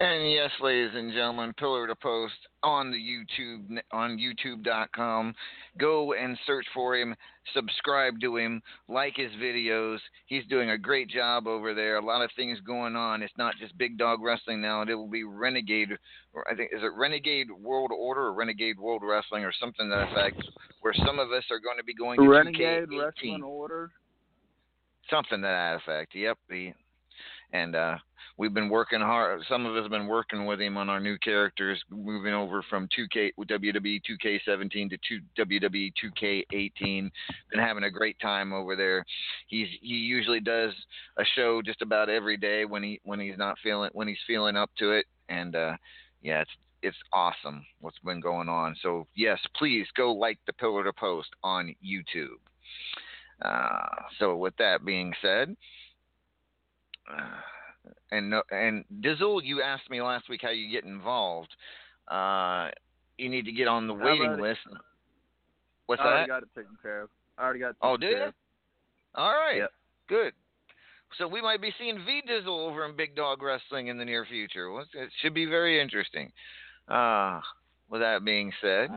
And 0.00 0.30
yes, 0.30 0.50
ladies 0.60 0.92
and 0.94 1.12
gentlemen, 1.12 1.52
Pillar 1.58 1.88
to 1.88 1.96
Post 1.96 2.36
on 2.62 2.92
the 2.92 2.96
YouTube 2.96 3.80
on 3.90 4.16
YouTube.com. 4.16 5.34
Go 5.76 6.12
and 6.12 6.38
search 6.46 6.66
for 6.72 6.96
him, 6.96 7.16
subscribe 7.52 8.20
to 8.20 8.36
him, 8.36 8.62
like 8.86 9.14
his 9.16 9.32
videos. 9.42 9.98
He's 10.26 10.46
doing 10.46 10.70
a 10.70 10.78
great 10.78 11.08
job 11.08 11.48
over 11.48 11.74
there. 11.74 11.96
A 11.96 12.04
lot 12.04 12.22
of 12.22 12.30
things 12.36 12.60
going 12.64 12.94
on. 12.94 13.24
It's 13.24 13.32
not 13.36 13.56
just 13.60 13.76
Big 13.76 13.98
Dog 13.98 14.22
Wrestling 14.22 14.62
now. 14.62 14.82
It 14.82 14.94
will 14.94 15.08
be 15.08 15.24
Renegade, 15.24 15.90
or 16.32 16.48
I 16.48 16.54
think 16.54 16.70
is 16.72 16.82
it 16.84 16.92
Renegade 16.96 17.48
World 17.50 17.90
Order 17.90 18.26
or 18.26 18.34
Renegade 18.34 18.78
World 18.78 19.02
Wrestling 19.04 19.42
or 19.42 19.52
something 19.58 19.90
to 19.90 19.96
that 19.96 20.12
effect, 20.12 20.40
where 20.80 20.94
some 20.94 21.18
of 21.18 21.32
us 21.32 21.44
are 21.50 21.58
going 21.58 21.76
to 21.76 21.84
be 21.84 21.94
going 21.94 22.20
to 22.20 22.28
Renegade 22.28 22.88
2K18 22.88 23.04
Wrestling 23.04 23.42
Order. 23.42 23.90
something 25.10 25.38
to 25.38 25.42
that 25.42 25.80
effect. 25.82 26.14
Yep. 26.14 26.38
The, 26.48 26.72
and 27.52 27.74
uh, 27.74 27.96
we've 28.36 28.54
been 28.54 28.68
working 28.68 29.00
hard. 29.00 29.42
Some 29.48 29.66
of 29.66 29.76
us 29.76 29.82
have 29.82 29.90
been 29.90 30.06
working 30.06 30.46
with 30.46 30.60
him 30.60 30.76
on 30.76 30.88
our 30.88 31.00
new 31.00 31.18
characters, 31.18 31.82
moving 31.90 32.32
over 32.32 32.62
from 32.68 32.88
2K 32.98 33.32
WWE 33.38 34.00
2K17 34.08 34.90
to 34.90 34.98
2, 35.08 35.20
WWE 35.38 35.92
2K18. 36.02 37.10
Been 37.50 37.60
having 37.60 37.84
a 37.84 37.90
great 37.90 38.18
time 38.20 38.52
over 38.52 38.76
there. 38.76 39.04
He's 39.48 39.68
he 39.80 39.94
usually 39.94 40.40
does 40.40 40.72
a 41.18 41.24
show 41.34 41.60
just 41.62 41.82
about 41.82 42.08
every 42.08 42.36
day 42.36 42.64
when 42.64 42.82
he 42.82 43.00
when 43.04 43.20
he's 43.20 43.38
not 43.38 43.58
feeling 43.62 43.90
when 43.92 44.08
he's 44.08 44.18
feeling 44.26 44.56
up 44.56 44.70
to 44.78 44.92
it. 44.92 45.06
And 45.28 45.56
uh, 45.56 45.76
yeah, 46.22 46.40
it's 46.40 46.50
it's 46.82 46.96
awesome 47.12 47.64
what's 47.80 47.98
been 48.04 48.20
going 48.20 48.48
on. 48.48 48.76
So 48.82 49.06
yes, 49.16 49.38
please 49.56 49.86
go 49.96 50.12
like 50.12 50.38
the 50.46 50.52
Pillar 50.52 50.84
to 50.84 50.92
Post 50.92 51.30
on 51.42 51.74
YouTube. 51.84 52.38
Uh, 53.42 54.02
so 54.18 54.36
with 54.36 54.56
that 54.56 54.84
being 54.84 55.12
said, 55.22 55.56
and 58.10 58.30
no, 58.30 58.42
and 58.50 58.84
Dizzle, 59.00 59.42
you 59.42 59.62
asked 59.62 59.90
me 59.90 60.02
last 60.02 60.28
week 60.28 60.40
how 60.42 60.50
you 60.50 60.70
get 60.70 60.84
involved. 60.84 61.54
Uh, 62.06 62.70
you 63.16 63.28
need 63.28 63.44
to 63.44 63.52
get 63.52 63.68
on 63.68 63.86
the 63.86 63.94
waiting 63.94 64.38
list. 64.40 64.60
What's 65.86 66.02
that? 66.02 66.08
I 66.08 66.10
already 66.12 66.28
got 66.28 66.42
it 66.42 66.48
taken 66.54 66.76
care 66.82 67.02
of. 67.02 67.10
I 67.36 67.44
already 67.44 67.60
got 67.60 67.70
it 67.70 67.76
Oh, 67.82 67.96
care 67.96 68.26
you? 68.26 68.32
All 69.14 69.32
right, 69.32 69.58
Yep. 69.58 69.72
good. 70.08 70.32
So 71.16 71.26
we 71.26 71.40
might 71.40 71.62
be 71.62 71.72
seeing 71.78 72.04
V 72.04 72.22
Dizzle 72.28 72.68
over 72.68 72.84
in 72.84 72.94
Big 72.94 73.16
Dog 73.16 73.42
Wrestling 73.42 73.86
in 73.88 73.96
the 73.96 74.04
near 74.04 74.26
future. 74.26 74.68
It 74.92 75.10
should 75.20 75.32
be 75.32 75.46
very 75.46 75.80
interesting. 75.80 76.30
Uh, 76.86 77.40
with 77.88 78.02
that 78.02 78.24
being 78.24 78.52
said, 78.60 78.90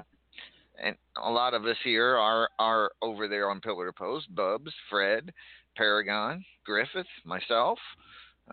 and 0.82 0.96
a 1.24 1.30
lot 1.30 1.54
of 1.54 1.66
us 1.66 1.78
here 1.84 2.18
are 2.18 2.50
are 2.60 2.92
over 3.02 3.28
there 3.28 3.50
on 3.50 3.62
Pillar 3.62 3.88
to 3.88 3.94
Post. 3.94 4.34
Bubs, 4.36 4.74
Fred, 4.90 5.34
Paragon, 5.76 6.44
Griffith, 6.66 7.08
myself. 7.26 7.80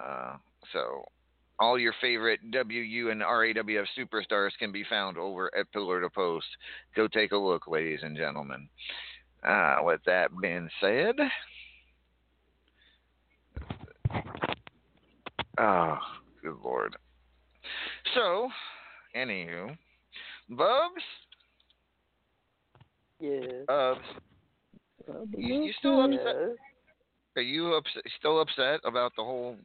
Uh, 0.00 0.36
so 0.72 1.04
all 1.60 1.78
your 1.78 1.94
favorite 2.00 2.40
WU 2.52 3.10
and 3.10 3.20
RAWF 3.22 3.86
superstars 3.98 4.50
can 4.58 4.70
be 4.70 4.84
found 4.88 5.18
over 5.18 5.50
at 5.58 5.70
Pillar 5.72 6.00
to 6.00 6.10
Post. 6.10 6.46
Go 6.94 7.08
take 7.08 7.32
a 7.32 7.36
look, 7.36 7.66
ladies 7.66 8.00
and 8.02 8.16
gentlemen. 8.16 8.68
Uh, 9.42 9.76
with 9.82 10.00
that 10.06 10.30
being 10.40 10.68
said, 10.80 11.14
oh, 15.58 15.98
good 16.42 16.56
lord. 16.62 16.96
So, 18.14 18.48
anywho, 19.16 19.76
Bubs, 20.50 21.02
Yes. 23.20 23.42
Bubs, 23.66 24.00
you, 25.36 25.64
you 25.64 25.72
still 25.78 26.04
upset? 26.04 26.56
Are 27.38 27.40
you 27.42 27.74
upset, 27.74 28.02
still 28.18 28.40
upset 28.40 28.80
about 28.84 29.12
the 29.16 29.22
whole 29.22 29.56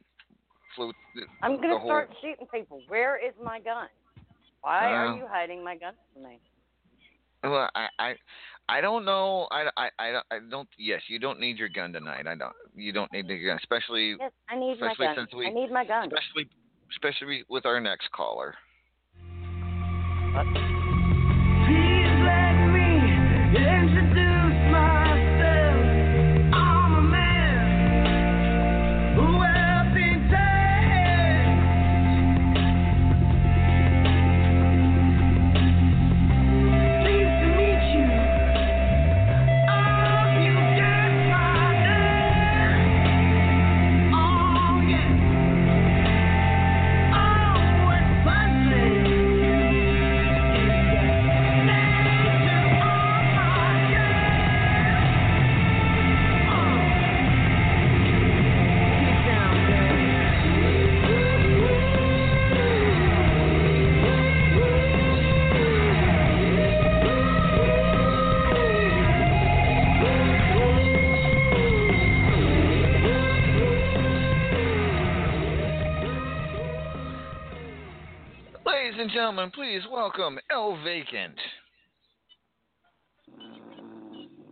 float? 0.76 0.94
I'm 1.42 1.56
gonna 1.60 1.76
whole, 1.76 1.88
start 1.88 2.08
shooting 2.22 2.46
people. 2.54 2.80
Where 2.86 3.16
is 3.16 3.34
my 3.42 3.58
gun? 3.58 3.88
Why 4.62 4.86
Uh, 4.86 4.96
are 4.96 5.16
you 5.16 5.26
hiding 5.28 5.64
my 5.64 5.76
gun 5.76 5.94
from 6.12 6.22
me? 6.22 6.38
Well, 7.42 7.68
I, 7.74 7.88
I, 7.98 8.14
I 8.68 8.80
don't 8.80 9.04
know. 9.04 9.48
I, 9.50 9.68
I, 9.76 9.90
I, 9.98 10.12
don't- 10.12 10.26
I 10.30 10.38
don't. 10.48 10.68
Yes, 10.78 11.02
you 11.08 11.18
don't 11.18 11.40
need 11.40 11.58
your 11.58 11.68
gun 11.68 11.92
tonight. 11.92 12.28
I 12.28 12.36
don't. 12.36 12.54
You 12.76 12.92
don't 12.92 13.12
need 13.12 13.26
the 13.26 13.44
gun, 13.44 13.58
especially, 13.58 14.16
Yes, 14.20 14.30
I 14.48 14.56
need 14.56 14.78
my 14.80 14.94
gun. 14.96 15.16
since 15.16 15.34
we, 15.34 15.46
I 15.48 15.50
need 15.50 15.72
my 15.72 15.84
gun. 15.84 16.04
especially, 16.12 16.48
especially 16.92 17.44
with 17.48 17.66
our 17.66 17.80
next 17.80 18.08
caller. 18.12 18.54
Gentlemen, 79.24 79.50
please 79.54 79.80
welcome 79.90 80.38
El 80.50 80.76
Vacant. 80.84 81.38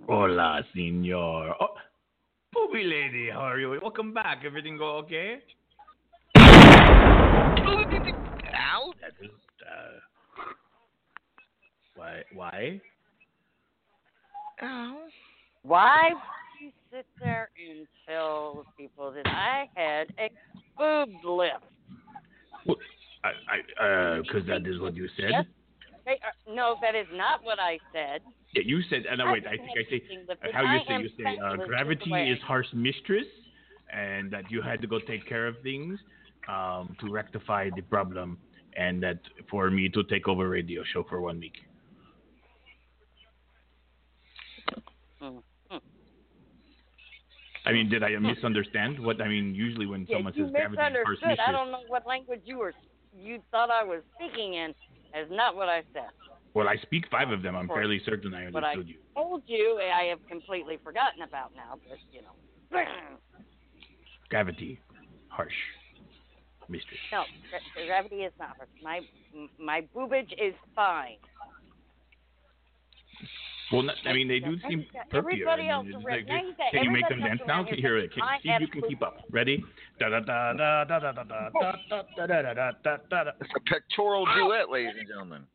Hola, 0.09 0.63
senor. 0.75 1.55
Oh, 1.61 1.75
booby 2.55 2.83
lady, 2.85 3.29
how 3.31 3.41
are 3.41 3.61
you? 3.61 3.79
Welcome 3.83 4.15
back. 4.15 4.45
Everything 4.47 4.79
go 4.79 4.97
okay? 4.97 5.41
Ow! 6.39 6.55
That 9.03 9.13
is, 9.21 9.31
uh, 9.61 10.01
why? 11.95 12.23
Why? 12.33 12.81
Ow! 14.63 14.97
Why 15.65 16.09
would 16.15 16.65
you 16.65 16.73
sit 16.91 17.05
there 17.21 17.51
and 17.59 17.87
tell 18.09 18.65
people 18.79 19.13
that 19.13 19.27
I 19.27 19.69
had 19.75 20.07
a 20.19 20.31
boob 20.79 21.11
lift? 21.27 21.63
I, 23.25 23.31
I, 23.31 23.85
uh, 23.85 24.23
because 24.23 24.47
that 24.49 24.67
is 24.67 24.81
what 24.81 24.97
you 24.97 25.09
said. 25.17 25.31
Yes. 25.31 25.45
Hey, 26.05 26.19
no, 26.49 26.77
that 26.83 26.95
is 26.95 27.07
not 27.13 27.45
what 27.45 27.61
I 27.61 27.79
said. 27.93 28.23
Yeah, 28.55 28.63
you 28.65 28.83
said. 28.91 29.05
And 29.09 29.21
uh, 29.21 29.27
wait, 29.31 29.47
I 29.47 29.57
think 29.57 29.71
I 29.79 29.89
say 29.89 30.03
how 30.53 30.63
you 30.63 30.81
say. 30.87 30.95
You 31.01 31.09
say 31.17 31.39
uh, 31.39 31.57
gravity 31.65 32.11
is 32.31 32.39
harsh 32.41 32.67
mistress, 32.75 33.27
and 33.93 34.31
that 34.33 34.51
you 34.51 34.61
had 34.61 34.81
to 34.81 34.87
go 34.87 34.99
take 34.99 35.27
care 35.29 35.47
of 35.47 35.57
things 35.63 35.99
um, 36.49 36.97
to 37.01 37.11
rectify 37.11 37.71
the 37.75 37.83
problem, 37.83 38.39
and 38.77 39.03
that 39.03 39.21
for 39.49 39.71
me 39.71 39.89
to 39.91 40.03
take 40.05 40.27
over 40.27 40.49
radio 40.49 40.83
show 40.93 41.05
for 41.09 41.21
one 41.21 41.39
week. 41.39 41.55
I 47.65 47.71
mean, 47.71 47.89
did 47.89 48.03
I 48.03 48.19
misunderstand 48.19 48.99
what 48.99 49.23
I 49.23 49.29
mean? 49.29 49.55
Usually, 49.55 49.87
when 49.87 50.05
Yeah, 50.09 50.17
someone 50.17 50.33
says 50.37 50.51
gravity 50.51 50.83
is 50.83 50.97
harsh 51.05 51.19
mistress, 51.23 51.39
I 51.47 51.53
don't 51.53 51.71
know 51.71 51.83
what 51.87 52.05
language 52.07 52.41
you 52.45 52.59
were 52.59 52.75
you 53.17 53.43
thought 53.51 53.71
I 53.71 53.85
was 53.85 54.03
speaking 54.17 54.55
in. 54.55 54.75
Is 55.15 55.29
not 55.31 55.55
what 55.55 55.69
I 55.69 55.83
said. 55.93 56.09
well, 56.55 56.69
I 56.69 56.77
speak 56.77 57.05
five 57.11 57.31
of 57.31 57.43
them. 57.43 57.55
I'm 57.55 57.67
course. 57.69 57.81
fairly 57.81 58.01
certain 58.05 58.33
I 58.33 58.49
What 58.51 58.65
I 58.65 58.73
understood 58.73 58.89
you. 58.89 58.97
told 59.15 59.43
you, 59.47 59.79
eh, 59.83 59.93
I 59.93 60.05
have 60.05 60.21
completely 60.27 60.79
forgotten 60.83 61.21
about 61.23 61.53
now. 61.55 61.75
But 61.89 61.99
you 62.11 62.23
know, 62.23 62.81
Gravity, 64.31 64.81
harsh 65.29 65.53
mistress. 66.71 66.99
no, 67.13 67.25
gra- 67.51 67.85
gravity 67.87 68.23
is 68.23 68.33
not. 68.39 68.57
harsh. 68.57 68.71
My 68.83 69.01
my 69.59 69.83
boobage 69.95 70.33
is 70.33 70.55
fine. 70.75 71.19
Well, 73.73 73.83
no, 73.83 73.93
I 74.05 74.13
mean, 74.13 74.29
they 74.29 74.39
do 74.39 74.59
seem 74.69 74.81
you 74.81 74.87
got 74.93 75.09
perkier. 75.11 75.19
everybody 75.19 75.63
I 75.63 75.69
else 75.73 75.87
mean, 75.87 75.95
it's 75.97 76.05
around- 76.05 76.17
like, 76.19 76.27
now 76.29 76.43
you 76.43 76.53
got 76.55 76.71
can 76.73 76.85
you 76.85 76.91
make 76.91 77.09
them 77.09 77.13
everybody 77.23 77.29
dance 77.31 77.41
else 77.41 77.49
now? 77.49 77.55
around 77.55 77.65
Can 77.67 77.75
here 77.79 77.89
hear 77.89 77.97
it? 77.97 78.01
thinking 78.03 78.23
Can, 78.23 78.29
I 78.29 78.37
see 78.37 78.39
if 78.39 78.45
you 78.45 78.53
have 78.53 78.71
can 78.71 78.83
to- 78.83 78.89
keep 78.89 79.03
up. 79.03 79.17
Ready? 79.31 79.65
Da 79.99 80.09
da 80.11 80.21
da 80.21 80.53
da 80.53 80.85
da 80.85 80.99
da 81.01 81.13
da 81.13 81.23
da 81.23 81.39
da 81.51 81.73
da 81.89 82.03
da 82.27 82.27
da 82.27 82.53
da 82.53 82.73
da 82.83 82.97
da 83.09 83.25
da. 83.25 83.31
It's 83.41 83.51
a 83.57 83.61
pectoral 83.61 84.27
duet, 84.27 84.69
ladies 84.71 84.95
and 84.99 85.09
gentlemen. 85.09 85.47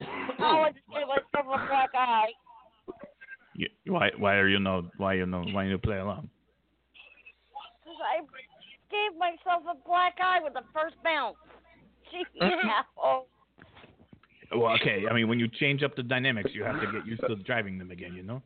I 0.00 0.60
would 0.64 0.74
say 0.94 1.04
let's 1.08 1.24
have 1.34 1.46
a 1.46 1.66
black 1.68 1.90
eye. 1.94 2.32
You- 3.54 3.70
Why? 3.86 4.10
Why 4.16 4.36
are 4.36 4.48
you 4.48 4.58
no? 4.58 4.90
Why 4.96 5.14
you 5.14 5.26
no? 5.26 5.42
Why 5.52 5.64
you 5.64 5.78
play 5.78 5.98
along? 5.98 6.28
'Cause 7.84 7.96
I 8.02 8.20
gave 8.90 9.16
myself 9.18 9.62
a 9.68 9.74
black 9.86 10.18
eye 10.20 10.40
with 10.40 10.52
the 10.54 10.64
first 10.72 10.96
bounce. 11.02 11.36
Gee, 12.10 12.24
oh, 12.98 13.26
Well, 14.54 14.74
okay. 14.74 15.04
I 15.10 15.14
mean, 15.14 15.28
when 15.28 15.38
you 15.38 15.48
change 15.48 15.82
up 15.82 15.96
the 15.96 16.02
dynamics, 16.02 16.50
you 16.54 16.62
have 16.64 16.80
to 16.80 16.86
get 16.92 17.06
used 17.06 17.22
to 17.26 17.34
driving 17.36 17.78
them 17.78 17.90
again. 17.90 18.14
You 18.14 18.22
know. 18.22 18.42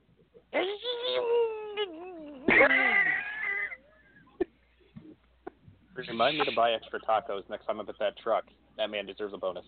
Remind 6.09 6.39
me 6.39 6.45
to 6.45 6.53
buy 6.57 6.73
extra 6.73 6.99
tacos 7.01 7.49
next 7.51 7.67
time 7.67 7.81
I'm 7.81 7.89
at 7.89 7.99
that 7.99 8.17
truck. 8.19 8.45
That 8.79 8.91
man 8.91 9.07
deserves 9.07 9.35
a 9.35 9.37
bonus. 9.37 9.65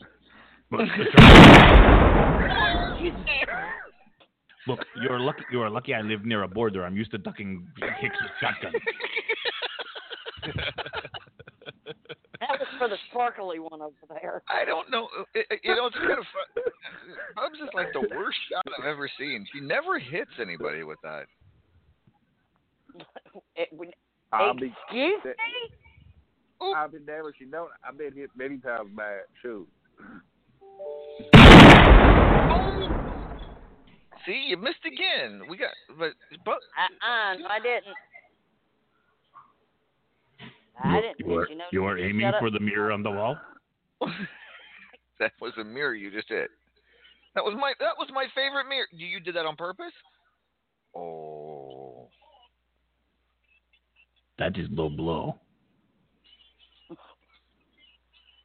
Look, 0.71 0.89
you're 5.03 5.21
lucky. 5.21 5.43
You 5.51 5.61
are 5.61 5.71
lucky. 5.71 5.93
I 5.95 6.01
live 6.01 6.25
near 6.25 6.43
a 6.45 6.49
border. 6.49 6.85
I'm 6.85 6.97
used 6.97 7.11
to 7.11 7.19
ducking 7.19 7.67
kicks 8.01 8.17
with 8.23 8.31
shotguns. 8.41 8.75
that 12.41 12.59
was 12.59 12.69
for 12.79 12.89
the 12.89 12.97
sparkly 13.13 13.59
one 13.59 13.81
over 13.83 13.95
there. 14.09 14.43
I 14.49 14.65
don't 14.65 14.91
know. 14.91 15.09
It, 15.35 15.47
it- 15.51 15.61
you 15.63 15.75
know, 15.77 15.87
it's 15.87 15.97
kind 15.97 16.11
of 16.13 16.19
fun. 16.19 16.65
Bubs 17.37 17.59
is 17.61 17.69
like 17.75 17.93
the 17.93 18.01
worst 18.17 18.39
shot 18.51 18.65
I've 18.79 18.87
ever 18.87 19.09
seen. 19.19 19.47
She 19.53 19.61
never 19.61 19.99
hits 19.99 20.31
anybody 20.41 20.83
with 20.83 20.99
that. 21.03 21.25
It, 23.57 23.69
would- 23.73 23.95
I'll 24.33 24.55
be. 24.55 24.73
excuse 24.85 25.21
me? 25.25 25.33
I'll 26.75 26.89
be 26.89 26.99
damned 27.01 27.27
if 27.29 27.35
she 27.39 27.45
don't. 27.45 27.69
I've 27.87 27.99
been 27.99 28.13
hit 28.15 28.31
many 28.37 28.59
times 28.59 28.91
by 28.97 29.11
it. 29.13 29.29
too. 29.43 29.67
See, 34.27 34.45
you 34.49 34.57
missed 34.57 34.85
again. 34.87 35.43
We 35.51 35.57
got, 35.57 35.71
but, 35.99 36.13
but 36.45 36.55
Uh-uh, 36.79 37.35
no, 37.39 37.47
I 37.49 37.59
didn't. 37.59 37.97
I 40.83 41.01
didn't. 41.01 41.19
You 41.21 41.35
are, 41.37 41.49
you 41.49 41.57
know, 41.57 41.65
you 41.73 41.85
are 41.85 41.99
aiming 41.99 42.31
for 42.39 42.51
the 42.51 42.61
mirror 42.61 42.93
on 42.93 43.03
the 43.03 43.11
wall. 43.11 43.37
that 45.21 45.33
was 45.41 45.53
a 45.59 45.65
mirror 45.65 45.95
you 45.95 46.11
just 46.11 46.29
hit. 46.29 46.51
That 47.35 47.45
was 47.45 47.55
my 47.59 47.73
that 47.81 47.95
was 47.99 48.09
my 48.13 48.27
favorite 48.35 48.69
mirror. 48.69 48.87
You, 48.93 49.07
you 49.07 49.21
did 49.21 49.35
that 49.37 49.47
on 49.47 49.57
purpose? 49.57 49.93
Oh. 50.95 52.09
That 54.39 54.57
is 54.59 54.67
low 54.71 54.89
blow. 54.89 55.37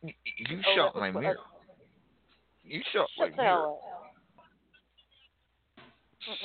You, 0.04 0.14
you 0.38 0.60
Oh, 0.68 0.76
shot 0.76 0.96
my 0.96 1.10
was- 1.12 1.22
mirror. 1.22 1.38
You 2.64 2.82
shot 2.94 3.08
my 3.18 3.28
Shut 3.28 3.38
mirror. 3.38 3.48
hell 3.50 3.82
up. 3.84 4.04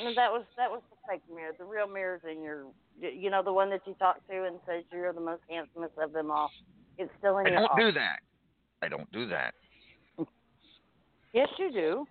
Mm, 0.01 0.15
That 0.15 0.31
was 0.31 0.45
that 0.57 0.71
was 0.71 0.81
the 0.89 0.95
fake 1.09 1.21
mirror. 1.33 1.51
The 1.57 1.65
real 1.65 1.87
mirror's 1.87 2.21
in 2.29 2.41
your, 2.41 2.65
you 2.99 3.29
know, 3.29 3.41
the 3.43 3.53
one 3.53 3.69
that 3.71 3.81
you 3.85 3.93
talk 3.95 4.25
to 4.29 4.43
and 4.45 4.57
says 4.67 4.83
you're 4.91 5.13
the 5.13 5.19
most 5.21 5.41
handsomest 5.49 5.93
of 6.01 6.13
them 6.13 6.31
all. 6.31 6.49
It's 6.97 7.11
still 7.19 7.37
in 7.39 7.47
I 7.47 7.49
your 7.49 7.59
don't 7.59 7.69
office. 7.71 7.83
do 7.85 7.91
that. 7.93 8.19
I 8.81 8.87
don't 8.87 9.11
do 9.11 9.27
that. 9.27 9.53
Yes, 11.33 11.47
you 11.57 11.71
do. 11.71 12.05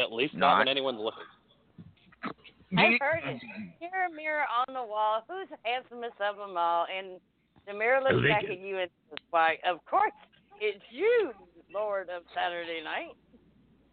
At 0.00 0.12
least 0.12 0.34
not, 0.34 0.40
Not- 0.52 0.58
when 0.60 0.68
anyone's 0.68 1.00
looking. 1.00 1.22
I 2.76 2.96
heard 3.00 3.22
it. 3.24 3.40
You're 3.80 4.06
a 4.06 4.14
mirror 4.14 4.44
on 4.66 4.74
the 4.74 4.82
wall. 4.82 5.22
Who's 5.28 5.48
the 5.48 5.56
handsomest 5.62 6.14
of 6.20 6.36
them 6.36 6.56
all? 6.56 6.86
And 6.94 7.20
the 7.66 7.72
mirror 7.74 8.00
looks 8.02 8.26
back 8.28 8.44
at 8.44 8.60
you 8.60 8.78
and 8.78 8.90
says, 9.08 9.18
"Why, 9.30 9.56
of 9.68 9.84
course, 9.86 10.12
it's 10.60 10.82
you, 10.90 11.32
Lord 11.72 12.08
of 12.10 12.22
Saturday 12.34 12.82
Night." 12.82 13.14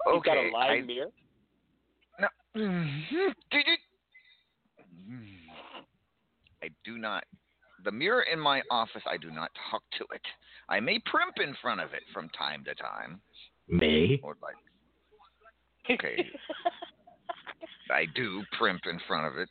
You've 0.07 0.23
got 0.23 0.37
a 0.37 0.49
live 0.51 0.71
I- 0.71 0.81
mirror. 0.81 1.11
No. 2.19 2.27
Did 6.63 6.71
it? 6.71 6.73
I 6.85 6.89
do 6.89 6.97
not. 6.97 7.23
The 7.83 7.91
mirror 7.91 8.23
in 8.31 8.39
my 8.39 8.61
office, 8.71 9.01
I 9.05 9.17
do 9.17 9.29
not 9.31 9.51
talk 9.69 9.83
to 9.97 10.05
it. 10.15 10.21
I 10.69 10.79
may 10.79 10.99
primp 10.99 11.43
in 11.43 11.55
front 11.61 11.81
of 11.81 11.93
it 11.93 12.03
from 12.13 12.29
time 12.29 12.63
to 12.65 12.75
time, 12.75 13.19
May. 13.67 14.19
or 14.23 14.37
like, 14.41 14.55
okay, 15.91 16.29
I 17.91 18.05
do 18.15 18.43
primp 18.59 18.79
in 18.89 18.99
front 19.07 19.27
of 19.27 19.37
it. 19.37 19.49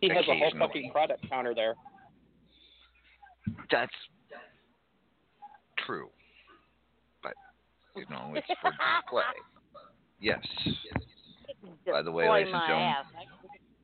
He 0.00 0.08
has 0.08 0.24
a 0.28 0.36
whole 0.36 0.52
fucking 0.58 0.90
product 0.90 1.28
counter 1.28 1.54
there. 1.54 1.74
That's 3.70 3.92
true, 5.86 6.08
but 7.22 7.34
you 7.94 8.04
know, 8.10 8.34
it's 8.34 8.46
for 8.60 8.70
display. 8.70 9.22
Yes. 10.20 10.44
By 11.86 12.02
the 12.02 12.10
way, 12.10 12.26
Boy, 12.26 12.32
ladies 12.32 12.52
and 12.52 12.62
gentlemen, 12.66 12.88
ass. 12.88 13.04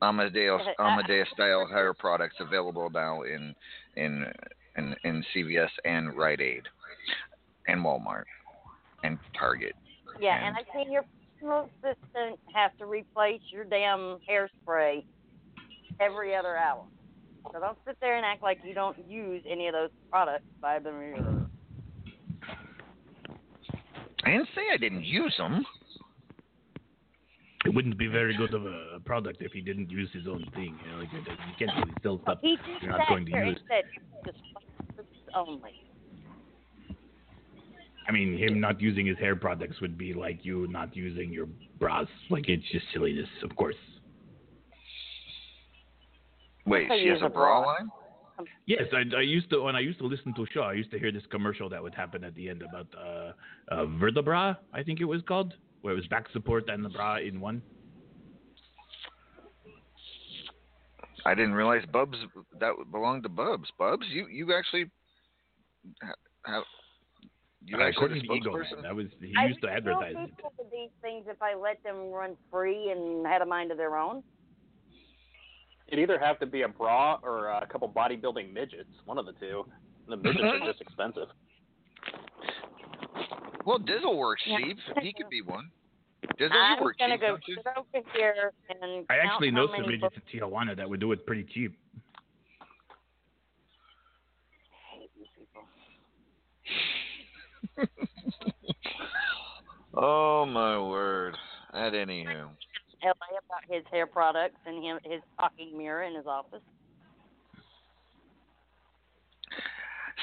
Amadeus 0.03 0.61
Amadeus 0.79 1.27
uh, 1.29 1.31
uh, 1.31 1.35
style 1.35 1.67
hair 1.67 1.93
products 1.93 2.35
available 2.39 2.89
now 2.89 3.21
in 3.21 3.55
in 3.95 4.25
in, 4.77 4.95
in 5.03 5.23
CVS 5.35 5.69
and 5.85 6.15
Rite 6.15 6.41
Aid 6.41 6.63
and 7.67 7.81
Walmart 7.81 8.25
and 9.03 9.17
Target. 9.37 9.73
Yeah, 10.19 10.45
and 10.45 10.55
I've 10.57 10.65
seen 10.75 10.91
your 10.91 11.03
personal 11.35 11.69
assistant 11.83 12.39
have 12.53 12.77
to 12.77 12.85
replace 12.85 13.41
your 13.51 13.63
damn 13.63 14.19
hairspray 14.29 15.03
every 15.99 16.35
other 16.35 16.57
hour. 16.57 16.85
So 17.51 17.59
don't 17.59 17.77
sit 17.85 17.97
there 18.01 18.15
and 18.15 18.25
act 18.25 18.41
like 18.41 18.59
you 18.63 18.73
don't 18.73 18.97
use 19.07 19.43
any 19.49 19.67
of 19.67 19.73
those 19.73 19.89
products 20.09 20.45
by 20.61 20.79
the 20.79 20.91
mirror. 20.91 21.47
I 24.25 24.31
didn't 24.31 24.47
say 24.55 24.61
I 24.73 24.77
didn't 24.77 25.03
use 25.03 25.35
them. 25.37 25.65
It 27.73 27.75
wouldn't 27.75 27.97
be 27.97 28.05
very 28.05 28.37
good 28.37 28.53
of 28.53 28.67
a 28.67 28.99
product 29.03 29.41
if 29.41 29.51
he 29.51 29.59
didn't 29.59 29.89
use 29.89 30.07
his 30.13 30.27
own 30.27 30.45
thing. 30.53 30.77
You 30.85 30.91
know, 30.91 30.97
like 30.99 31.09
you 31.11 31.21
can't 31.57 31.71
really 31.75 31.93
sell 32.03 32.19
stuff 32.21 32.37
He 32.39 32.55
just 32.55 32.83
you're 32.83 32.91
not 32.91 32.99
sat 32.99 33.09
going 33.09 33.25
to 33.25 33.31
there 33.31 33.45
use. 33.47 33.59
and 33.71 33.83
said 34.23 34.31
just 34.31 34.37
only. 35.35 35.71
I 38.07 38.11
mean, 38.11 38.37
him 38.37 38.59
not 38.59 38.79
using 38.79 39.07
his 39.07 39.17
hair 39.17 39.35
products 39.35 39.81
would 39.81 39.97
be 39.97 40.13
like 40.13 40.45
you 40.45 40.67
not 40.67 40.95
using 40.95 41.33
your 41.33 41.47
bras. 41.79 42.05
Like 42.29 42.47
it's 42.47 42.63
just 42.71 42.85
silliness, 42.93 43.27
of 43.41 43.55
course. 43.55 43.75
Wait, 46.67 46.87
she 46.99 47.07
has 47.07 47.23
a 47.23 47.25
a 47.25 47.29
bra 47.29 47.61
bra. 47.61 47.71
line? 47.71 47.89
Yes, 48.67 48.83
I, 48.93 49.17
I 49.17 49.21
used 49.21 49.49
to 49.49 49.63
when 49.63 49.75
I 49.75 49.79
used 49.79 49.97
to 49.97 50.05
listen 50.05 50.31
to 50.35 50.45
Shaw. 50.53 50.69
I 50.69 50.73
used 50.73 50.91
to 50.91 50.99
hear 50.99 51.11
this 51.11 51.23
commercial 51.31 51.69
that 51.69 51.81
would 51.81 51.95
happen 51.95 52.23
at 52.23 52.35
the 52.35 52.49
end 52.49 52.61
about 52.61 52.87
uh, 52.95 53.31
uh, 53.73 53.85
vertebra, 53.99 54.59
I 54.73 54.83
think 54.83 54.99
it 54.99 55.05
was 55.05 55.23
called, 55.27 55.55
where 55.83 55.93
it 55.93 55.97
was 55.97 56.07
back 56.07 56.25
support 56.31 56.67
and 56.69 56.83
the 56.83 56.89
bra 56.89 57.17
in 57.17 57.39
one. 57.39 57.61
I 61.25 61.35
didn't 61.35 61.53
realize 61.53 61.83
Bubs 61.91 62.17
that 62.59 62.73
belonged 62.91 63.23
to 63.23 63.29
Bubs. 63.29 63.69
Bubs, 63.77 64.05
you 64.09 64.27
you 64.27 64.53
actually 64.53 64.85
ha- 66.01 66.13
have 66.45 66.63
you 67.65 67.77
Uh, 67.77 67.81
actually 67.83 67.91
according 67.91 68.21
the 68.23 68.27
to 68.29 68.33
Ego 68.33 68.49
spokesperson? 68.55 68.73
Man, 68.75 68.81
that 68.83 68.95
was 68.95 69.05
he 69.21 69.33
I 69.37 69.45
used 69.47 69.61
to 69.61 69.67
would 69.67 69.75
advertise 69.77 70.13
tell 70.13 70.23
it. 70.23 70.35
people 70.35 70.53
to 70.57 70.63
these 70.71 70.89
things 71.01 71.25
if 71.29 71.41
I 71.41 71.53
let 71.53 71.81
them 71.83 72.09
run 72.11 72.35
free 72.51 72.91
and 72.91 73.25
had 73.25 73.41
a 73.41 73.45
mind 73.45 73.71
of 73.71 73.77
their 73.77 73.95
own. 73.95 74.23
It'd 75.87 75.99
either 75.99 76.17
have 76.19 76.39
to 76.39 76.45
be 76.45 76.63
a 76.63 76.67
bra 76.67 77.19
or 77.23 77.49
a 77.49 77.67
couple 77.67 77.89
bodybuilding 77.89 78.51
midgets. 78.53 78.89
One 79.05 79.17
of 79.17 79.25
the 79.25 79.33
two. 79.33 79.65
The 80.07 80.17
midgets 80.17 80.43
are 80.43 80.59
just 80.59 80.81
expensive. 80.87 81.27
Well, 83.65 83.79
Dizzle 83.79 84.17
works 84.17 84.45
Yeah. 84.45 84.57
cheap. 84.57 84.79
He 85.01 85.13
could 85.13 85.29
be 85.29 85.41
one. 85.41 85.71
Dizzle, 86.37 86.51
I'm 86.55 86.77
you 86.77 86.83
work 86.83 86.97
gonna 86.97 87.13
cheap, 87.13 87.21
go 87.21 87.27
don't 87.27 87.47
you? 87.47 87.55
sit 87.55 87.67
over 87.77 88.09
here 88.13 88.53
and 88.69 89.05
I 89.09 89.15
count 89.15 89.31
actually 89.31 89.51
how 89.51 89.55
know 89.57 89.67
some 89.67 89.71
many 89.81 89.87
midgets 89.87 90.15
in 90.15 90.21
Tijuana 90.39 90.75
that 90.75 90.89
would 90.89 90.99
do 90.99 91.11
it 91.11 91.25
pretty 91.25 91.43
cheap. 91.43 91.77
hate 94.91 95.11
you 95.15 95.25
people. 95.37 95.67
oh 99.95 100.45
my 100.45 100.79
word! 100.79 101.37
At 101.73 101.93
anywho, 101.93 102.49
LA 103.03 103.11
about 103.11 103.63
his 103.69 103.83
hair 103.91 104.07
products 104.07 104.59
and 104.65 104.83
him 104.83 104.99
his 105.03 105.21
talking 105.39 105.77
mirror 105.77 106.03
in 106.03 106.15
his 106.15 106.25
office. 106.25 106.61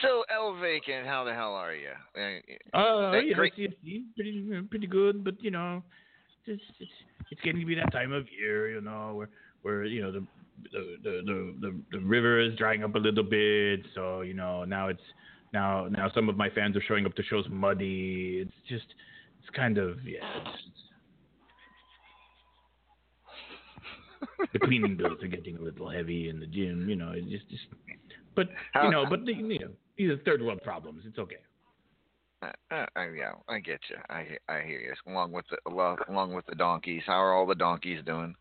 So 0.02 0.56
Vacant, 0.60 1.06
how 1.06 1.24
the 1.24 1.35
hell 1.35 1.55
are 1.55 1.74
you? 1.74 1.90
Uh, 2.74 3.12
know, 3.12 3.20
great- 3.35 3.56
CFC, 3.56 4.05
pretty 4.14 4.62
pretty 4.70 4.86
good, 4.86 5.24
but 5.24 5.43
you 5.43 5.51
know, 5.51 5.82
it's 6.47 6.62
it's 6.78 6.90
it's 7.31 7.40
getting 7.43 7.60
to 7.60 7.66
be 7.66 7.74
that 7.77 7.93
time 7.93 8.12
of 8.12 8.27
year, 8.39 8.70
you 8.70 8.81
know, 8.81 9.14
where 9.14 9.28
where 9.62 9.85
you 9.85 10.02
know 10.02 10.12
the 10.12 10.27
the 10.72 10.97
the 11.02 11.55
the, 11.60 11.81
the, 11.93 11.98
river 12.01 12.40
is 12.40 12.55
drying 12.56 12.85
up 12.85 12.94
a 12.94 12.98
little 12.98 13.24
bit, 13.24 13.81
so 13.94 14.20
you 14.22 14.35
know 14.35 14.64
now 14.64 14.89
it's 14.89 15.01
now 15.52 15.89
now 15.89 16.10
some 16.14 16.28
of 16.28 16.36
my 16.36 16.51
fans 16.51 16.77
are 16.77 16.82
showing 16.86 17.06
up 17.06 17.14
to 17.14 17.22
shows 17.24 17.47
muddy. 17.51 18.44
It's 18.47 18.68
just 18.68 18.94
it's 19.40 19.51
kind 19.55 19.78
of 19.78 19.98
yeah. 20.05 20.18
It's, 20.36 20.59
the 24.52 24.59
cleaning 24.59 24.97
bills 24.97 25.22
are 25.22 25.28
getting 25.28 25.56
a 25.56 25.62
little 25.62 25.89
heavy 25.89 26.28
in 26.28 26.40
the 26.40 26.47
gym. 26.47 26.89
You 26.89 26.97
know, 26.97 27.12
it's 27.14 27.28
just, 27.28 27.48
just 27.48 27.62
but 28.35 28.48
you 28.82 28.90
know, 28.90 29.06
but 29.09 29.24
the, 29.24 29.35
you 29.35 29.59
know, 29.59 29.68
these 30.01 30.10
are 30.10 30.16
third 30.24 30.40
world 30.43 30.62
problems. 30.62 31.02
It's 31.06 31.18
okay. 31.18 31.36
Uh, 32.43 32.48
uh, 32.70 32.86
yeah, 33.14 33.32
I 33.48 33.59
get 33.59 33.81
you. 33.90 33.97
I 34.09 34.39
I 34.48 34.62
hear 34.62 34.81
you. 34.81 34.94
Along 35.12 35.31
with 35.31 35.44
the 35.51 35.59
along, 35.70 36.32
with 36.35 36.47
the 36.47 36.55
donkeys, 36.55 37.02
how 37.06 37.20
are 37.22 37.35
all 37.35 37.47
the 37.47 37.55
donkeys 37.55 38.01
doing? 38.06 38.35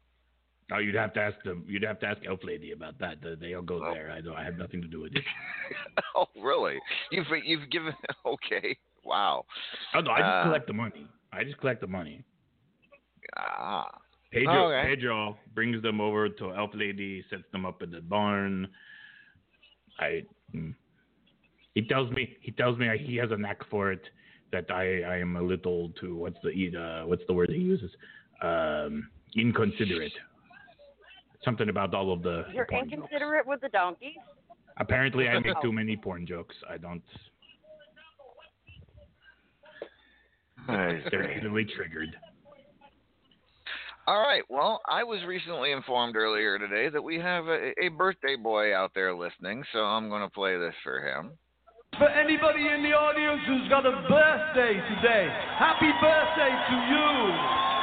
Oh, 0.72 0.77
you'd 0.77 0.95
have 0.95 1.14
to 1.15 1.19
ask 1.19 1.36
them. 1.44 1.65
You'd 1.68 1.84
have 1.84 1.99
to 1.99 2.06
ask 2.06 2.22
Elf 2.26 2.40
Lady 2.44 2.72
about 2.72 2.98
that. 2.99 3.22
They- 3.22 3.36
They'll 3.36 3.61
go 3.61 3.84
Oh. 3.84 3.94
there. 3.94 4.10
I 4.11 4.22
don't. 4.22 4.38
I 4.38 4.44
have 4.45 4.57
nothing 4.57 4.81
to 4.81 4.88
do 4.88 5.02
with 5.02 5.15
it. 5.15 5.23
oh, 6.15 6.27
really? 6.41 6.80
You've 7.11 7.26
you've 7.44 7.69
given 7.69 7.94
okay. 8.26 8.77
Wow. 9.03 9.45
Oh 9.95 9.99
no, 9.99 10.11
I 10.11 10.19
just 10.19 10.30
Uh, 10.30 10.44
collect 10.44 10.68
the 10.68 10.73
money. 10.73 11.07
I 11.34 11.44
just 11.44 11.57
collect 11.60 11.81
the 11.81 11.88
money. 11.88 12.23
Ah. 13.36 13.90
Pedro, 14.31 14.68
Okay. 14.72 14.90
Pedro 14.95 15.38
brings 15.56 15.81
them 15.81 15.99
over 15.99 16.30
to 16.30 16.53
Elf 16.53 16.72
Lady, 16.76 17.26
sets 17.30 17.44
them 17.52 17.65
up 17.65 17.81
in 17.81 17.90
the 17.91 17.99
barn. 18.02 18.68
I, 19.99 20.23
mm. 20.56 20.73
He 21.76 21.84
tells 21.84 22.12
me, 22.12 22.36
he 22.41 22.52
tells 22.52 22.78
me 22.78 22.88
he 23.00 23.16
has 23.18 23.32
a 23.32 23.38
knack 23.38 23.60
for 23.70 23.91
it. 23.91 24.02
That 24.52 24.66
I, 24.72 25.02
I 25.04 25.18
am 25.20 25.36
a 25.36 25.41
little 25.41 25.91
too. 26.02 26.16
What's 26.16 26.38
the 26.44 26.50
uh, 26.76 27.06
what's 27.08 27.22
the 27.28 27.34
word 27.34 27.50
he 27.52 27.58
uses? 27.58 27.91
Um, 28.41 29.08
inconsiderate. 29.36 30.12
Something 31.46 31.70
about 31.70 31.94
all 31.94 32.12
of 32.12 32.24
the. 32.24 32.46
the 32.48 32.54
You're 32.56 32.66
porn 32.66 32.90
jokes. 32.90 32.94
inconsiderate 33.04 33.46
with 33.46 33.62
the 33.62 33.70
donkeys. 33.70 34.16
Apparently, 34.78 35.28
I 35.28 35.38
make 35.40 35.54
too 35.62 35.72
many 35.72 35.96
porn 35.96 36.26
jokes. 36.26 36.56
I 36.68 36.78
don't. 36.78 37.04
I 40.68 41.00
They're 41.12 41.32
see. 41.34 41.40
easily 41.40 41.66
triggered. 41.76 42.16
All 44.08 44.20
right. 44.20 44.44
Well, 44.50 44.82
I 44.90 45.04
was 45.04 45.20
recently 45.28 45.72
informed 45.72 46.16
earlier 46.16 46.58
today 46.58 46.90
that 46.90 47.02
we 47.04 47.18
have 47.20 47.46
a, 47.48 47.72
a 47.80 47.90
birthday 47.90 48.36
boy 48.36 48.76
out 48.76 48.91
there 48.96 49.14
listening, 49.16 49.64
so 49.72 49.80
I'm 49.80 50.10
going 50.10 50.24
to 50.24 50.30
play 50.34 50.58
this 50.58 50.74
for 50.84 51.00
him. 51.08 51.34
For 51.98 52.07
anybody 52.07 52.68
in 52.68 52.84
the 52.84 52.94
audience 52.94 53.41
who's 53.48 53.68
got 53.68 53.86
a 53.86 53.91
birthday 54.07 54.78
today, 54.94 55.28
happy 55.57 55.91
birthday 55.99 56.53
to 56.53 56.76
you. 56.88 57.78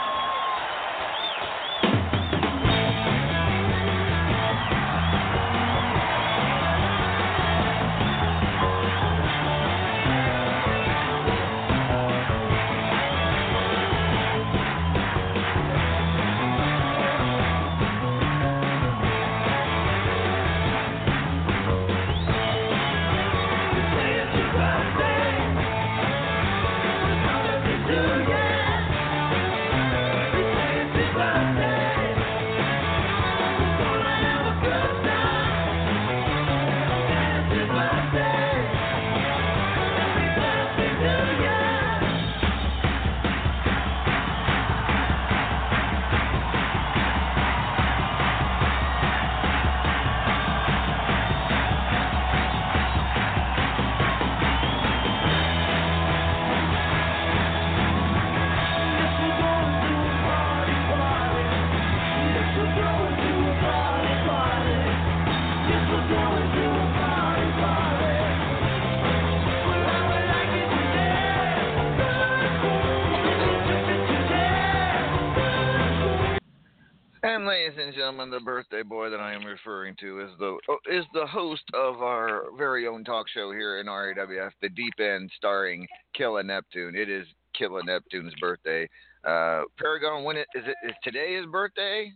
And 77.37 77.45
ladies 77.45 77.79
and 77.79 77.93
gentlemen, 77.93 78.31
the 78.31 78.41
birthday 78.41 78.83
boy 78.83 79.11
that 79.11 79.21
I 79.21 79.35
am 79.35 79.45
referring 79.45 79.95
to 80.01 80.21
is 80.21 80.31
the 80.39 80.57
oh, 80.71 80.79
is 80.91 81.05
the 81.13 81.27
host 81.27 81.65
of 81.75 82.01
our 82.01 82.45
very 82.57 82.87
own 82.87 83.05
talk 83.05 83.27
show 83.29 83.53
here 83.53 83.79
in 83.79 83.89
RAWF, 83.89 84.53
The 84.63 84.71
Deep 84.71 84.95
End, 84.99 85.31
starring 85.37 85.87
Killa 86.15 86.43
Neptune. 86.43 86.97
It 86.97 87.11
is 87.11 87.27
Killa 87.53 87.83
Neptune's 87.85 88.33
birthday. 88.41 88.89
Uh, 89.23 89.65
Paragon, 89.79 90.25
when 90.25 90.39
it, 90.39 90.47
is 90.55 90.65
it 90.67 90.77
is 90.89 90.95
today 91.05 91.37
his 91.37 91.45
birthday? 91.45 92.11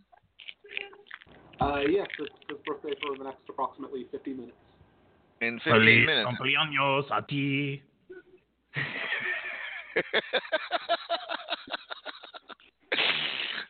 Uh, 1.59 1.81
yes, 1.87 2.07
it's 2.17 2.33
his 2.49 2.57
birthday 2.65 2.95
for 2.99 3.15
the 3.15 3.23
next 3.23 3.41
approximately 3.47 4.07
50 4.11 4.33
minutes. 4.33 4.57
In 5.41 5.59
15 5.59 5.71
Feliz 5.71 6.03
minutes. 6.07 6.29
cumpleaños 6.31 7.05
a 7.15 7.21
ti. 7.29 7.83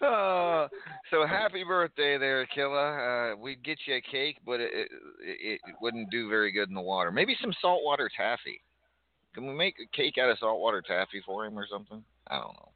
Uh, 0.01 0.67
so 1.11 1.25
happy 1.25 1.63
birthday 1.63 2.17
there, 2.17 2.45
Killa. 2.47 3.33
Uh, 3.33 3.35
we'd 3.37 3.63
get 3.63 3.77
you 3.85 3.95
a 3.95 4.01
cake, 4.01 4.37
but 4.45 4.59
it, 4.59 4.71
it 4.73 4.89
it 5.65 5.75
wouldn't 5.81 6.09
do 6.09 6.29
very 6.29 6.51
good 6.51 6.69
in 6.69 6.75
the 6.75 6.81
water. 6.81 7.11
Maybe 7.11 7.35
some 7.41 7.53
saltwater 7.61 8.09
taffy. 8.15 8.61
Can 9.33 9.47
we 9.47 9.53
make 9.53 9.75
a 9.79 9.95
cake 9.95 10.17
out 10.17 10.29
of 10.29 10.39
saltwater 10.39 10.81
taffy 10.81 11.21
for 11.25 11.45
him 11.45 11.57
or 11.57 11.65
something? 11.71 12.03
I 12.27 12.39
don't 12.39 12.53
know. 12.53 12.69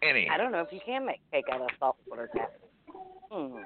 Any. 0.00 0.28
I 0.28 0.36
don't 0.36 0.52
know 0.52 0.60
if 0.60 0.72
you 0.72 0.80
can 0.84 1.04
make 1.04 1.20
cake 1.32 1.46
out 1.52 1.60
of 1.60 1.68
saltwater 1.80 2.30
taffy. 2.32 2.52
Hmm. 3.30 3.56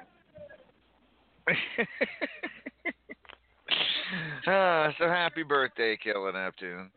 uh, 4.47 4.93
so 4.99 5.09
happy 5.09 5.43
birthday, 5.43 5.99
Killa 6.03 6.33
Neptune. 6.33 6.91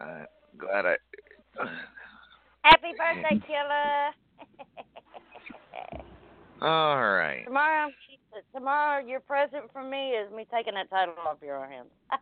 Uh, 0.00 0.24
glad 0.58 0.86
I. 0.86 0.96
Happy 2.62 2.92
birthday, 2.96 3.40
Killa. 3.46 4.10
All 6.62 7.00
right. 7.00 7.44
tomorrow, 7.46 7.88
tomorrow, 8.54 9.06
your 9.06 9.20
present 9.20 9.72
from 9.72 9.88
me 9.88 10.10
is 10.10 10.30
me 10.32 10.46
taking 10.52 10.74
that 10.74 10.90
title 10.90 11.14
off 11.26 11.38
your 11.42 11.66
hands. 11.66 11.88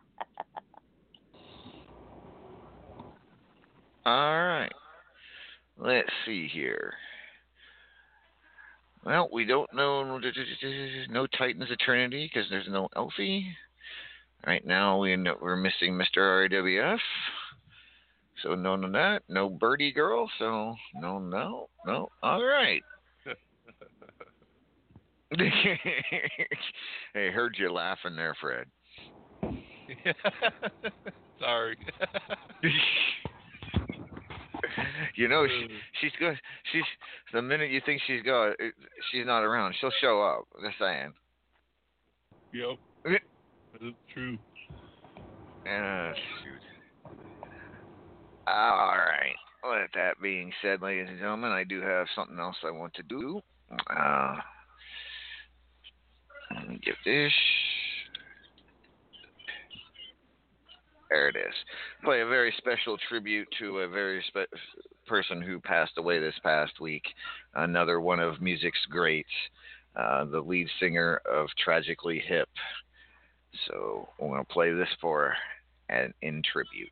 All 4.05 4.45
right. 4.45 4.71
Let's 5.77 6.09
see 6.25 6.47
here. 6.51 6.93
Well, 9.05 9.29
we 9.31 9.45
don't 9.45 9.73
know 9.73 10.03
no 10.03 11.27
Titans 11.37 11.69
Eternity 11.69 12.29
because 12.31 12.49
there's 12.49 12.67
no 12.69 12.89
Elfie. 12.95 13.45
Right 14.45 14.65
now 14.65 14.99
we 14.99 15.15
know 15.15 15.35
we're 15.41 15.55
missing 15.55 15.93
Mr. 15.93 16.49
RAWF. 16.49 16.99
So 18.43 18.55
no 18.55 18.75
no 18.75 18.91
that. 18.91 19.23
No 19.27 19.49
Birdie 19.49 19.91
Girl, 19.91 20.29
so 20.39 20.75
no 20.95 21.19
no 21.19 21.69
no. 21.85 22.09
All 22.23 22.43
right. 22.43 22.81
hey, 25.37 27.29
heard 27.31 27.55
you 27.59 27.71
laughing 27.71 28.15
there, 28.15 28.35
Fred. 28.41 28.65
Sorry. 31.39 31.77
you 35.15 35.27
know 35.27 35.45
she, 35.47 35.67
she's 36.01 36.11
good. 36.19 36.39
She's 36.71 36.83
the 37.33 37.41
minute 37.41 37.69
you 37.69 37.81
think 37.85 38.01
she's 38.07 38.23
gone, 38.23 38.53
she's 39.11 39.25
not 39.25 39.43
around. 39.43 39.75
She'll 39.79 39.91
show 40.01 40.21
up. 40.21 40.45
Just 40.63 40.79
saying. 40.79 41.13
Yep. 42.53 42.77
That's 43.03 43.93
true. 44.13 44.37
Uh, 45.67 46.13
shoot. 46.43 46.58
All 48.49 48.97
right. 48.97 49.35
With 49.63 49.91
that 49.93 50.21
being 50.21 50.51
said, 50.61 50.81
ladies 50.81 51.07
and 51.09 51.19
gentlemen, 51.19 51.51
I 51.51 51.63
do 51.63 51.81
have 51.81 52.07
something 52.15 52.39
else 52.39 52.55
I 52.65 52.71
want 52.71 52.93
to 52.95 53.03
do. 53.03 53.41
Uh, 53.89 54.35
get 56.83 56.95
this. 57.05 57.31
There 61.09 61.27
it 61.27 61.35
is. 61.35 61.53
Play 62.03 62.21
a 62.21 62.27
very 62.27 62.53
special 62.57 62.97
tribute 63.09 63.47
to 63.59 63.79
a 63.79 63.87
very 63.87 64.23
spe- 64.27 64.53
person 65.07 65.41
who 65.41 65.59
passed 65.59 65.97
away 65.97 66.19
this 66.19 66.35
past 66.43 66.79
week. 66.79 67.03
Another 67.55 67.99
one 67.99 68.19
of 68.19 68.41
music's 68.41 68.85
greats, 68.89 69.29
uh, 69.95 70.25
the 70.25 70.39
lead 70.39 70.67
singer 70.79 71.21
of 71.31 71.47
Tragically 71.63 72.21
Hip. 72.27 72.49
So 73.67 74.07
I'm 74.21 74.27
going 74.27 74.45
to 74.45 74.53
play 74.53 74.71
this 74.71 74.89
for 75.01 75.33
an 75.89 76.13
in 76.21 76.41
tribute. 76.51 76.89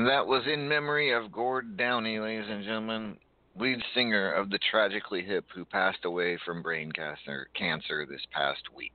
And 0.00 0.08
that 0.08 0.26
was 0.26 0.44
in 0.46 0.66
memory 0.66 1.12
of 1.12 1.30
Gord 1.30 1.76
Downie, 1.76 2.18
ladies 2.18 2.48
and 2.48 2.64
gentlemen, 2.64 3.18
lead 3.54 3.82
singer 3.94 4.32
of 4.32 4.48
the 4.48 4.58
Tragically 4.70 5.22
Hip, 5.22 5.44
who 5.54 5.66
passed 5.66 6.06
away 6.06 6.38
from 6.42 6.62
brain 6.62 6.90
cancer, 6.90 8.06
this 8.08 8.22
past 8.32 8.62
week. 8.74 8.94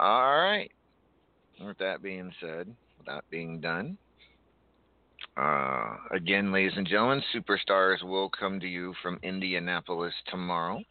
All 0.00 0.32
right. 0.32 0.70
With 1.62 1.76
that 1.76 2.02
being 2.02 2.32
said, 2.40 2.74
with 2.96 3.06
that 3.06 3.24
being 3.28 3.60
done, 3.60 3.98
uh, 5.36 5.96
again, 6.10 6.50
ladies 6.50 6.78
and 6.78 6.88
gentlemen, 6.88 7.22
Superstars 7.34 8.02
will 8.02 8.30
come 8.30 8.58
to 8.60 8.66
you 8.66 8.94
from 9.02 9.20
Indianapolis 9.22 10.14
tomorrow. 10.30 10.82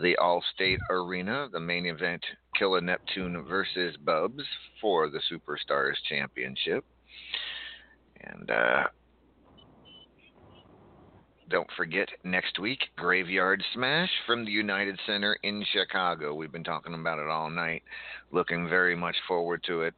The 0.00 0.16
Allstate 0.20 0.78
Arena, 0.88 1.48
the 1.50 1.58
main 1.58 1.86
event, 1.86 2.24
Killa 2.56 2.80
Neptune 2.80 3.44
versus 3.48 3.96
Bubs 3.96 4.44
for 4.80 5.10
the 5.10 5.20
Superstars 5.28 5.96
Championship. 6.08 6.84
And 8.22 8.50
uh, 8.50 8.84
don't 11.50 11.68
forget 11.76 12.08
next 12.22 12.58
week, 12.58 12.78
Graveyard 12.96 13.62
Smash 13.74 14.10
from 14.26 14.44
the 14.44 14.52
United 14.52 14.98
Center 15.06 15.36
in 15.42 15.64
Chicago. 15.72 16.34
We've 16.34 16.52
been 16.52 16.64
talking 16.64 16.94
about 16.94 17.18
it 17.18 17.28
all 17.28 17.50
night. 17.50 17.82
Looking 18.30 18.68
very 18.68 18.94
much 18.94 19.16
forward 19.26 19.62
to 19.66 19.82
it. 19.82 19.94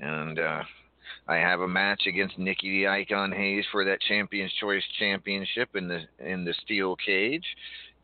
And 0.00 0.38
uh, 0.38 0.62
I 1.28 1.36
have 1.36 1.60
a 1.60 1.68
match 1.68 2.02
against 2.06 2.38
Nikki 2.38 2.70
the 2.70 2.88
Icon 2.88 3.32
Hayes 3.32 3.64
for 3.70 3.84
that 3.84 4.00
Champions 4.00 4.52
Choice 4.60 4.82
Championship 4.98 5.70
in 5.74 5.88
the 5.88 6.02
in 6.18 6.44
the 6.44 6.54
steel 6.64 6.96
cage. 6.96 7.44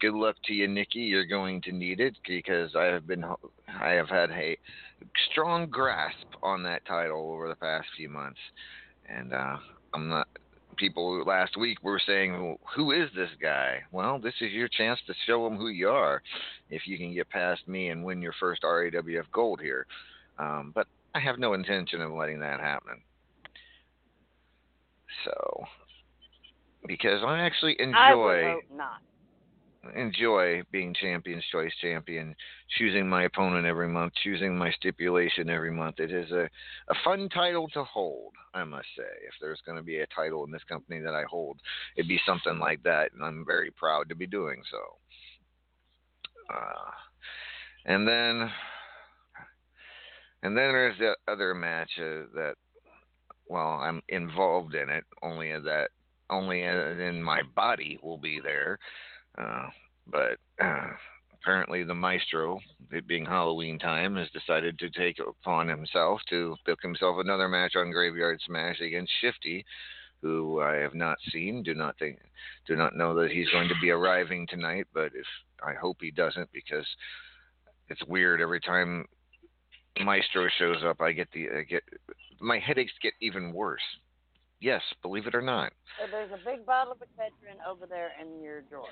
Good 0.01 0.15
luck 0.15 0.37
to 0.47 0.53
you, 0.53 0.69
Nikki. 0.69 1.01
You're 1.01 1.27
going 1.27 1.61
to 1.63 1.73
need 1.73 2.01
it 2.01 2.17
because 2.27 2.75
I 2.77 2.85
have 2.85 3.07
been 3.07 3.25
I 3.25 3.91
have 3.91 4.09
had 4.09 4.31
a 4.31 4.57
strong 5.31 5.67
grasp 5.67 6.27
on 6.43 6.63
that 6.65 6.85
title 6.87 7.33
over 7.33 7.49
the 7.49 7.57
past 7.57 7.87
few 7.97 8.09
months, 8.09 8.41
and 9.09 9.33
uh, 9.33 9.57
I'm 9.95 10.09
not. 10.09 10.29
People 10.77 11.23
last 11.27 11.57
week 11.59 11.83
were 11.83 12.01
saying, 12.05 12.33
well, 12.33 12.57
"Who 12.75 12.93
is 12.93 13.11
this 13.15 13.29
guy?" 13.41 13.83
Well, 13.93 14.19
this 14.19 14.35
is 14.41 14.53
your 14.53 14.69
chance 14.69 14.99
to 15.07 15.15
show 15.27 15.45
them 15.45 15.57
who 15.57 15.69
you 15.69 15.89
are, 15.89 16.23
if 16.71 16.87
you 16.87 16.97
can 16.97 17.13
get 17.13 17.29
past 17.29 17.69
me 17.69 17.91
and 17.91 18.05
win 18.05 18.23
your 18.23 18.35
first 18.41 18.63
RAWF 18.63 19.31
Gold 19.33 19.61
here. 19.61 19.87
Um, 20.39 20.73
but 20.75 20.87
I 21.15 21.21
have 21.21 21.39
no 21.39 21.53
intention 21.53 22.01
of 22.01 22.13
letting 22.13 22.41
that 22.41 22.61
happen. 22.61 23.03
So, 25.25 25.65
because 26.87 27.21
I 27.25 27.41
actually 27.41 27.77
I 27.79 27.83
enjoy 27.85 28.53
hope 28.53 28.63
not. 28.75 29.03
Enjoy 29.95 30.63
being 30.71 30.95
Champions 30.95 31.45
Choice 31.51 31.73
champion, 31.81 32.35
choosing 32.79 33.09
my 33.09 33.25
opponent 33.25 33.67
every 33.67 33.89
month, 33.89 34.13
choosing 34.23 34.57
my 34.57 34.71
stipulation 34.73 35.51
every 35.51 35.73
month. 35.73 35.99
It 35.99 36.13
is 36.13 36.31
a, 36.31 36.49
a 36.89 36.95
fun 37.05 37.29
title 37.29 37.69
to 37.69 37.85
hold, 37.85 38.33
I 38.55 38.65
must 38.65 38.87
say. 38.97 39.03
If 39.27 39.35
there's 39.41 39.61
going 39.67 39.79
to 39.79 39.83
be 39.83 39.99
a 39.99 40.07
title 40.15 40.45
in 40.45 40.53
this 40.53 40.65
company 40.69 41.01
that 41.01 41.15
I 41.15 41.25
hold, 41.29 41.59
it'd 41.97 42.09
be 42.09 42.21
something 42.25 42.59
like 42.59 42.83
that, 42.85 43.13
and 43.13 43.25
I'm 43.25 43.45
very 43.47 43.71
proud 43.71 44.09
to 44.09 44.15
be 44.15 44.27
doing 44.27 44.63
so. 44.71 46.55
Uh, 46.55 46.91
and 47.87 48.07
then, 48.07 48.51
and 50.43 50.57
then 50.57 50.73
there's 50.73 50.99
the 50.99 51.17
other 51.27 51.55
match 51.55 51.91
uh, 51.99 52.27
that, 52.35 52.55
well, 53.49 53.81
I'm 53.83 54.01
involved 54.09 54.75
in 54.75 54.89
it. 54.89 55.05
Only 55.23 55.53
that, 55.53 55.89
only 56.31 56.63
in 56.63 57.23
my 57.23 57.43
body 57.55 57.99
will 58.03 58.19
be 58.19 58.41
there. 58.41 58.79
Uh, 59.39 59.69
but 60.07 60.39
uh, 60.63 60.89
apparently, 61.35 61.85
the 61.85 61.95
maestro, 61.95 62.61
it 62.91 63.07
being 63.07 63.25
Halloween 63.25 63.79
time, 63.79 64.17
has 64.17 64.29
decided 64.31 64.79
to 64.79 64.91
take 64.91 65.19
upon 65.19 65.69
himself 65.69 66.21
to 66.31 66.57
book 66.67 66.79
himself 66.83 67.17
another 67.19 67.49
match 67.49 67.75
on 67.77 67.91
Graveyard 67.91 68.41
Smash 68.47 68.81
against 68.81 69.13
Shifty, 69.21 69.65
who 70.21 70.61
I 70.61 70.77
have 70.77 70.95
not 70.95 71.19
seen. 71.33 71.63
Do 71.63 71.75
not 71.75 71.99
think, 71.99 72.19
do 72.67 72.77
not 72.77 72.97
know 72.97 73.15
that 73.15 73.31
he's 73.31 73.51
going 73.51 73.69
to 73.69 73.81
be 73.81 73.91
arriving 73.91 74.47
tonight. 74.47 74.87
But 74.93 75.13
if 75.15 75.27
I 75.65 75.75
hope 75.75 75.99
he 76.01 76.11
doesn't, 76.11 76.51
because 76.53 76.87
it's 77.89 78.05
weird 78.07 78.41
every 78.41 78.61
time 78.61 79.07
Maestro 80.01 80.49
shows 80.59 80.83
up. 80.85 81.01
I 81.01 81.13
get 81.13 81.29
the 81.33 81.49
I 81.51 81.63
get 81.63 81.83
my 82.41 82.59
headaches 82.59 82.93
get 83.03 83.13
even 83.21 83.53
worse. 83.53 83.83
Yes, 84.63 84.81
believe 85.03 85.27
it 85.27 85.35
or 85.35 85.43
not. 85.43 85.73
So 85.99 86.07
there's 86.11 86.31
a 86.33 86.45
big 86.49 86.65
bottle 86.65 86.93
of 86.93 86.99
Excedrin 86.99 87.59
over 87.69 87.85
there 87.85 88.13
in 88.21 88.41
your 88.41 88.63
drawer. 88.63 88.87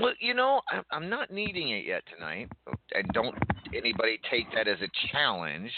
Well, 0.00 0.12
you 0.20 0.34
know, 0.34 0.60
I'm, 0.70 0.82
I'm 0.90 1.08
not 1.08 1.30
needing 1.30 1.70
it 1.70 1.86
yet 1.86 2.02
tonight, 2.12 2.48
and 2.94 3.08
don't 3.12 3.34
anybody 3.72 4.18
take 4.28 4.46
that 4.54 4.66
as 4.66 4.78
a 4.80 4.88
challenge, 5.12 5.70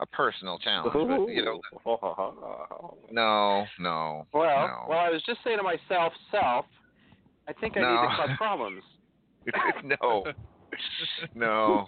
a 0.00 0.06
personal 0.06 0.58
challenge. 0.58 0.94
But 0.94 1.28
you 1.28 1.44
know, 1.44 1.60
no, 3.10 3.66
no, 3.78 4.26
Well, 4.32 4.66
no, 4.66 4.86
well, 4.88 4.98
I 4.98 5.10
was 5.10 5.22
just 5.26 5.40
saying 5.44 5.58
to 5.58 5.62
myself, 5.62 6.14
self, 6.30 6.64
I 7.46 7.52
think 7.52 7.76
I 7.76 7.80
No. 7.82 7.90
need 7.90 8.08
to 8.08 8.16
cause 8.16 8.36
problems. 8.38 8.82
no, 10.02 10.24
no. 11.34 11.86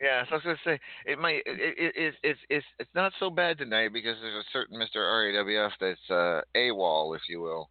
Yeah, 0.00 0.24
so 0.24 0.32
I 0.32 0.34
was 0.34 0.44
gonna 0.44 0.56
say 0.64 0.80
it 1.06 1.18
might. 1.18 1.42
It, 1.46 1.76
it, 1.78 1.94
it, 1.96 2.14
it's 2.22 2.40
it's 2.48 2.66
it's 2.78 2.90
not 2.94 3.12
so 3.18 3.30
bad 3.30 3.58
tonight 3.58 3.92
because 3.92 4.16
there's 4.20 4.44
a 4.44 4.48
certain 4.52 4.78
Mr. 4.78 4.98
RAWF 4.98 5.72
that's 5.80 6.10
uh, 6.10 6.40
AWOL, 6.56 7.16
if 7.16 7.22
you 7.28 7.40
will, 7.40 7.68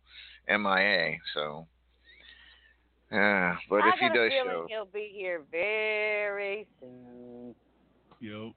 MIA. 0.49 1.17
So, 1.33 1.67
yeah. 3.11 3.55
But 3.69 3.83
I 3.83 3.89
if 3.89 3.95
he 3.99 4.07
does 4.07 4.31
feeling 4.31 4.49
show, 4.49 4.65
he'll 4.67 4.85
be 4.85 5.09
here 5.13 5.41
very 5.51 6.67
soon. 6.81 7.55
Yo. 8.19 8.53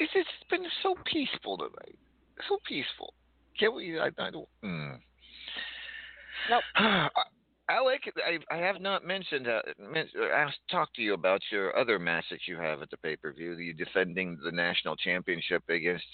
it's 0.00 0.12
it's 0.14 0.28
been 0.50 0.66
so 0.82 0.96
peaceful 1.04 1.58
tonight. 1.58 1.98
So 2.48 2.58
peaceful. 2.66 3.14
Can't 3.58 3.74
we? 3.74 3.98
I, 4.00 4.06
I 4.06 4.30
don't. 4.30 4.48
Mm. 4.64 4.98
Nope. 6.50 6.62
Alec, 7.68 8.02
I, 8.18 8.54
I 8.54 8.58
have 8.58 8.80
not 8.80 9.04
mentioned, 9.04 9.48
uh, 9.48 9.60
asked, 10.32 10.58
talked 10.70 10.94
to 10.96 11.02
you 11.02 11.14
about 11.14 11.40
your 11.50 11.76
other 11.76 11.98
match 11.98 12.24
that 12.30 12.46
you 12.46 12.56
have 12.56 12.80
at 12.80 12.90
the 12.90 12.96
pay 12.98 13.16
per 13.16 13.32
view. 13.32 13.54
You 13.54 13.72
defending 13.72 14.38
the 14.44 14.52
national 14.52 14.94
championship 14.96 15.64
against 15.68 16.04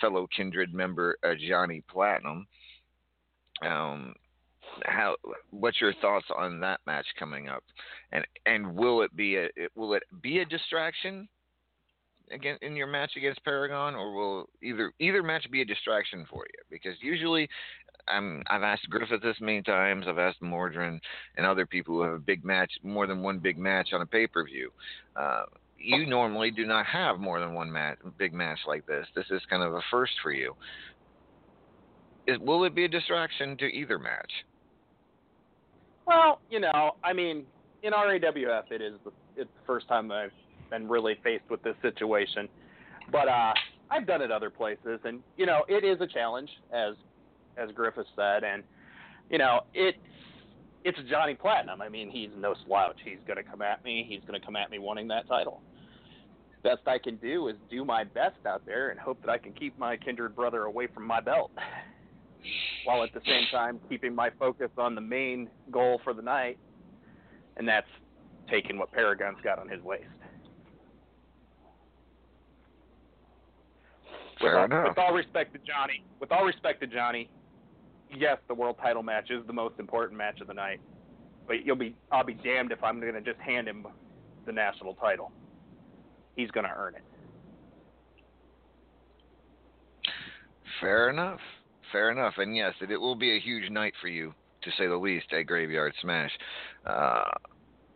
fellow 0.00 0.28
Kindred 0.34 0.72
member 0.72 1.16
uh, 1.24 1.34
Johnny 1.48 1.82
Platinum. 1.90 2.46
Um, 3.62 4.14
how? 4.84 5.16
What's 5.50 5.80
your 5.80 5.94
thoughts 5.94 6.26
on 6.36 6.60
that 6.60 6.80
match 6.86 7.06
coming 7.18 7.48
up? 7.48 7.64
And 8.12 8.24
and 8.46 8.76
will 8.76 9.02
it 9.02 9.14
be 9.16 9.36
a 9.36 9.48
will 9.74 9.94
it 9.94 10.04
be 10.22 10.38
a 10.38 10.44
distraction 10.44 11.28
again 12.30 12.56
in 12.62 12.76
your 12.76 12.86
match 12.86 13.12
against 13.16 13.42
Paragon, 13.44 13.96
or 13.96 14.14
will 14.14 14.48
either 14.62 14.92
either 15.00 15.24
match 15.24 15.50
be 15.50 15.62
a 15.62 15.64
distraction 15.64 16.24
for 16.30 16.44
you? 16.44 16.62
Because 16.70 16.94
usually 17.02 17.48
I'm, 18.08 18.42
I've 18.48 18.62
asked 18.62 18.88
Griffith 18.90 19.22
this 19.22 19.36
many 19.40 19.62
times. 19.62 20.06
I've 20.08 20.18
asked 20.18 20.40
Mordrin 20.42 21.00
and 21.36 21.46
other 21.46 21.66
people 21.66 21.94
who 21.94 22.02
have 22.02 22.14
a 22.14 22.18
big 22.18 22.44
match, 22.44 22.70
more 22.82 23.06
than 23.06 23.22
one 23.22 23.38
big 23.38 23.58
match 23.58 23.90
on 23.92 24.02
a 24.02 24.06
pay 24.06 24.26
per 24.26 24.44
view. 24.44 24.70
Uh, 25.16 25.44
you 25.78 26.06
normally 26.06 26.50
do 26.50 26.66
not 26.66 26.86
have 26.86 27.18
more 27.18 27.40
than 27.40 27.54
one 27.54 27.70
match, 27.72 27.98
big 28.18 28.34
match 28.34 28.58
like 28.66 28.86
this. 28.86 29.06
This 29.14 29.24
is 29.30 29.40
kind 29.48 29.62
of 29.62 29.74
a 29.74 29.80
first 29.90 30.12
for 30.22 30.32
you. 30.32 30.54
Is, 32.26 32.38
will 32.38 32.64
it 32.64 32.74
be 32.74 32.84
a 32.84 32.88
distraction 32.88 33.56
to 33.58 33.64
either 33.64 33.98
match? 33.98 34.30
Well, 36.06 36.40
you 36.50 36.60
know, 36.60 36.96
I 37.02 37.12
mean, 37.12 37.44
in 37.82 37.92
RAWF, 37.92 38.70
it 38.70 38.82
is 38.82 38.94
the, 39.04 39.12
it's 39.36 39.50
the 39.58 39.66
first 39.66 39.88
time 39.88 40.10
I've 40.10 40.32
been 40.68 40.88
really 40.88 41.16
faced 41.24 41.44
with 41.48 41.62
this 41.62 41.76
situation. 41.82 42.48
But 43.10 43.28
uh, 43.28 43.54
I've 43.90 44.06
done 44.06 44.22
it 44.22 44.30
other 44.30 44.50
places, 44.50 45.00
and 45.04 45.20
you 45.36 45.46
know, 45.46 45.62
it 45.68 45.84
is 45.84 46.00
a 46.00 46.06
challenge, 46.06 46.50
as 46.72 46.94
as 47.60 47.70
Griffith 47.74 48.06
said, 48.16 48.44
and 48.44 48.62
you 49.30 49.38
know, 49.38 49.60
it's 49.74 49.98
it's 50.84 50.98
Johnny 51.10 51.34
Platinum. 51.34 51.82
I 51.82 51.88
mean, 51.88 52.10
he's 52.10 52.30
no 52.38 52.54
slouch. 52.66 52.96
He's 53.04 53.18
going 53.26 53.36
to 53.36 53.42
come 53.42 53.62
at 53.62 53.84
me. 53.84 54.06
He's 54.08 54.20
going 54.26 54.38
to 54.38 54.44
come 54.44 54.56
at 54.56 54.70
me 54.70 54.78
wanting 54.78 55.08
that 55.08 55.28
title. 55.28 55.60
Best 56.62 56.80
I 56.86 56.98
can 56.98 57.16
do 57.16 57.48
is 57.48 57.56
do 57.70 57.84
my 57.84 58.04
best 58.04 58.44
out 58.46 58.64
there 58.66 58.90
and 58.90 58.98
hope 58.98 59.20
that 59.22 59.30
I 59.30 59.38
can 59.38 59.52
keep 59.52 59.78
my 59.78 59.96
kindred 59.96 60.36
brother 60.36 60.64
away 60.64 60.88
from 60.92 61.06
my 61.06 61.20
belt, 61.20 61.50
while 62.84 63.02
at 63.02 63.12
the 63.14 63.20
same 63.26 63.44
time 63.50 63.80
keeping 63.88 64.14
my 64.14 64.30
focus 64.38 64.70
on 64.76 64.94
the 64.94 65.00
main 65.00 65.48
goal 65.70 66.00
for 66.04 66.12
the 66.12 66.22
night, 66.22 66.58
and 67.56 67.66
that's 67.66 67.86
taking 68.50 68.78
what 68.78 68.92
Paragon's 68.92 69.38
got 69.42 69.58
on 69.58 69.68
his 69.68 69.82
waist. 69.82 70.04
Fair 74.38 74.50
with, 74.50 74.58
all, 74.58 74.64
enough. 74.64 74.88
with 74.88 74.98
all 74.98 75.12
respect 75.14 75.52
to 75.52 75.58
Johnny, 75.60 76.04
with 76.20 76.32
all 76.32 76.44
respect 76.44 76.80
to 76.80 76.86
Johnny, 76.86 77.30
yes, 78.16 78.38
the 78.48 78.54
world 78.54 78.76
title 78.82 79.02
match 79.02 79.30
is 79.30 79.46
the 79.46 79.52
most 79.52 79.78
important 79.78 80.18
match 80.18 80.40
of 80.40 80.46
the 80.46 80.54
night. 80.54 80.80
But 81.46 81.64
you'll 81.64 81.76
be, 81.76 81.96
I'll 82.12 82.24
be 82.24 82.34
damned 82.34 82.72
if 82.72 82.82
I'm 82.82 83.00
going 83.00 83.14
to 83.14 83.20
just 83.20 83.40
hand 83.40 83.66
him 83.66 83.86
the 84.46 84.52
national 84.52 84.94
title. 84.94 85.32
He's 86.36 86.50
going 86.50 86.66
to 86.66 86.72
earn 86.74 86.94
it. 86.94 87.02
Fair 90.80 91.10
enough. 91.10 91.40
Fair 91.92 92.10
enough. 92.10 92.34
And 92.38 92.56
yes, 92.56 92.74
it, 92.80 92.90
it 92.90 92.96
will 92.96 93.16
be 93.16 93.36
a 93.36 93.40
huge 93.40 93.70
night 93.70 93.94
for 94.00 94.08
you, 94.08 94.32
to 94.62 94.70
say 94.78 94.86
the 94.86 94.96
least, 94.96 95.26
at 95.32 95.46
Graveyard 95.46 95.92
Smash. 96.00 96.30
Uh, 96.86 97.24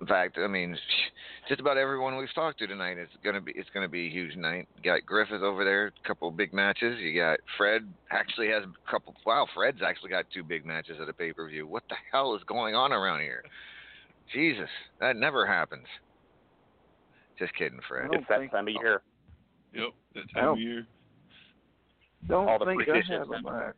In 0.04 0.08
fact, 0.08 0.36
I 0.36 0.46
mean, 0.48 0.76
just 1.48 1.60
about 1.62 1.78
everyone 1.78 2.18
we've 2.18 2.34
talked 2.34 2.58
to 2.58 2.66
tonight 2.66 2.98
is 2.98 3.08
gonna 3.24 3.40
be 3.40 3.52
it's 3.56 3.70
gonna 3.72 3.88
be 3.88 4.06
a 4.06 4.10
huge 4.10 4.36
night. 4.36 4.68
You 4.76 4.82
got 4.82 5.06
Griffith 5.06 5.40
over 5.40 5.64
there, 5.64 5.86
a 5.86 6.06
couple 6.06 6.28
of 6.28 6.36
big 6.36 6.52
matches. 6.52 6.98
You 7.00 7.18
got 7.18 7.38
Fred 7.56 7.88
actually 8.10 8.48
has 8.48 8.64
a 8.64 8.90
couple. 8.90 9.14
Wow, 9.24 9.46
Fred's 9.54 9.80
actually 9.82 10.10
got 10.10 10.26
two 10.30 10.42
big 10.42 10.66
matches 10.66 10.98
at 11.00 11.08
a 11.08 11.12
pay 11.14 11.32
per 11.32 11.48
view. 11.48 11.66
What 11.66 11.84
the 11.88 11.94
hell 12.12 12.34
is 12.34 12.42
going 12.46 12.74
on 12.74 12.92
around 12.92 13.20
here? 13.20 13.44
Jesus, 14.30 14.68
that 15.00 15.16
never 15.16 15.46
happens. 15.46 15.86
Just 17.38 17.54
kidding, 17.56 17.80
Fred. 17.88 18.10
It's 18.12 18.26
that 18.28 18.50
time 18.50 18.68
of 18.68 18.74
year. 18.74 19.00
Yep, 19.72 19.88
that 20.16 20.34
time 20.34 20.48
of 20.48 20.58
year. 20.58 20.86
Don't 22.28 22.46
All 22.46 22.58
the 22.58 22.66
think 22.66 22.82
I 22.82 22.84
predictions. 22.84 23.26
have 23.26 23.30
a 23.30 23.40
match. 23.40 23.74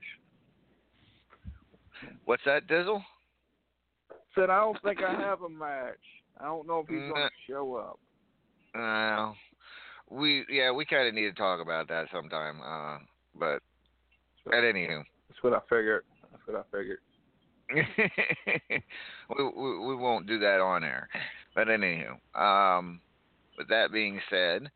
What's 2.25 2.43
that, 2.47 2.67
Dizzle? 2.67 3.01
Said 4.35 4.51
I 4.51 4.59
don't 4.59 4.83
think 4.83 5.01
I 5.03 5.13
have 5.13 5.43
a 5.43 5.49
match. 5.49 5.95
I 6.41 6.45
don't 6.45 6.67
know 6.67 6.81
if 6.81 6.89
he's 6.89 7.13
gonna 7.13 7.31
show 7.49 7.75
up. 7.77 7.99
Uh, 8.75 9.33
we 10.11 10.45
yeah, 10.51 10.71
we 10.71 10.85
kind 10.85 11.09
of 11.09 11.15
need 11.15 11.23
to 11.23 11.33
talk 11.33 11.61
about 11.61 11.89
that 11.89 12.07
sometime. 12.13 12.61
Uh, 12.61 12.99
but 13.39 13.63
at 14.53 14.63
anywho, 14.63 15.03
That's 15.29 15.43
what 15.43 15.53
I 15.55 15.61
figured. 15.69 16.05
That's 16.31 16.47
what 16.47 16.57
I 16.57 16.77
figured. 16.77 16.99
we, 19.39 19.45
we 19.45 19.87
we 19.87 19.97
won't 19.97 20.27
do 20.27 20.39
that 20.39 20.61
on 20.61 20.85
air. 20.85 21.09
But 21.55 21.69
anywho, 21.69 22.17
um, 22.35 23.01
with 23.59 23.69
that 23.69 23.93
being 23.93 24.21
said, 24.31 24.71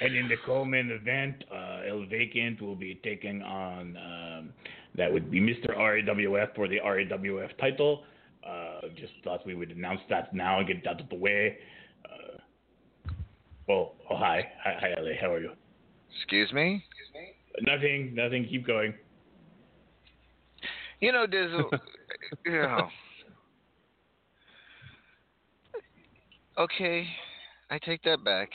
And 0.00 0.16
in 0.16 0.28
the 0.28 0.36
co-main 0.46 0.90
event, 0.90 1.44
uh, 1.52 1.88
El 1.88 2.06
Vacant 2.06 2.60
will 2.60 2.76
be 2.76 3.00
taking 3.02 3.42
on 3.42 3.96
um, 3.96 4.52
that 4.96 5.12
would 5.12 5.30
be 5.30 5.40
Mr. 5.40 5.76
RAWF 5.76 6.54
for 6.54 6.68
the 6.68 6.78
RAWF 6.78 7.56
title. 7.58 8.04
Uh, 8.46 8.88
just 8.96 9.12
thought 9.22 9.44
we 9.46 9.54
would 9.54 9.70
announce 9.70 10.00
that 10.10 10.34
now 10.34 10.58
and 10.58 10.68
get 10.68 10.76
it 10.76 10.86
out 10.86 11.00
of 11.00 11.08
the 11.08 11.14
way. 11.14 11.56
Uh, 12.04 12.38
well, 13.66 13.94
oh 14.10 14.16
hi, 14.16 14.46
hi, 14.62 14.76
hi, 14.78 15.00
LA. 15.00 15.12
How 15.20 15.32
are 15.32 15.40
you? 15.40 15.52
excuse 16.16 16.52
me. 16.52 16.84
Nothing, 17.62 18.14
nothing. 18.14 18.46
Keep 18.48 18.66
going. 18.66 18.94
You 21.00 21.12
know, 21.12 21.26
Dizzle. 21.26 21.70
you 22.46 22.52
know. 22.52 22.88
Okay, 26.58 27.06
I 27.70 27.78
take 27.78 28.02
that 28.04 28.24
back. 28.24 28.50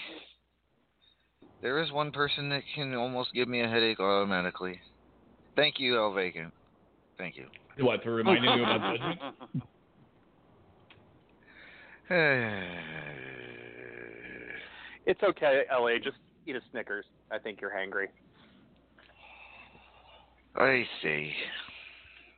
There 1.62 1.82
is 1.82 1.92
one 1.92 2.12
person 2.12 2.50
that 2.50 2.62
can 2.76 2.96
almost 2.96 3.34
give 3.34 3.50
me 3.50 3.62
a 3.62 3.68
headache 3.68 4.00
automatically. 4.00 4.80
Thank 5.56 5.76
you, 5.80 5.98
El 5.98 6.14
Vacant. 6.14 6.54
Thank 7.18 7.36
you. 7.36 7.48
What 7.80 8.02
for 8.04 8.14
reminding 8.16 8.52
you 8.58 8.64
about 8.64 8.96
judgment? 8.96 9.20
It's 15.06 15.24
okay, 15.24 15.64
LA. 15.72 15.98
Just 16.04 16.18
eat 16.46 16.56
a 16.56 16.62
Snickers. 16.70 17.06
I 17.32 17.40
think 17.40 17.62
you're 17.62 17.72
hangry. 17.72 18.10
I 20.56 20.86
see. 21.02 21.34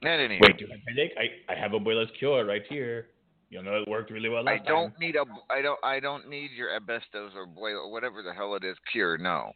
At 0.03 0.19
any 0.19 0.39
Wait, 0.41 0.57
do 0.57 0.65
you 0.65 0.71
have 0.71 0.79
a 0.79 0.89
headache? 0.89 1.11
I, 1.17 1.51
I 1.51 1.55
have 1.59 1.71
Abuela's 1.71 2.09
cure 2.17 2.45
right 2.45 2.63
here. 2.69 3.07
You 3.49 3.61
know, 3.61 3.75
it 3.75 3.87
worked 3.89 4.09
really 4.09 4.29
well 4.29 4.47
I 4.47 4.57
don't 4.57 4.91
time. 4.91 4.99
need 5.01 5.15
a 5.17 5.25
I 5.49 5.61
don't 5.61 5.79
I 5.83 5.99
don't 5.99 6.29
need 6.29 6.51
your 6.51 6.73
asbestos 6.73 7.33
or 7.35 7.45
boil 7.45 7.79
or 7.79 7.91
whatever 7.91 8.23
the 8.23 8.33
hell 8.33 8.55
it 8.55 8.63
is 8.63 8.77
cure. 8.89 9.17
No, 9.17 9.51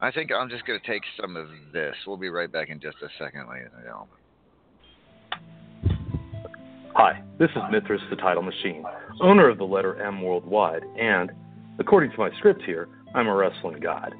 I 0.00 0.10
think 0.10 0.32
I'm 0.32 0.50
just 0.50 0.66
gonna 0.66 0.80
take 0.84 1.02
some 1.20 1.36
of 1.36 1.46
this. 1.72 1.94
We'll 2.06 2.16
be 2.16 2.28
right 2.28 2.50
back 2.50 2.68
in 2.68 2.80
just 2.80 2.96
a 3.02 3.08
second, 3.18 3.48
ladies 3.48 3.68
and 3.72 3.84
gentlemen. 3.84 4.16
Hi, 6.98 7.22
this 7.38 7.50
is 7.50 7.62
Mithras 7.70 8.00
the 8.08 8.16
Title 8.16 8.42
Machine, 8.42 8.82
owner 9.20 9.50
of 9.50 9.58
the 9.58 9.64
letter 9.64 10.02
M 10.02 10.22
Worldwide, 10.22 10.82
and, 10.98 11.30
according 11.78 12.10
to 12.12 12.16
my 12.16 12.30
script 12.38 12.62
here, 12.62 12.88
I'm 13.14 13.26
a 13.26 13.34
wrestling 13.34 13.80
god. 13.80 14.14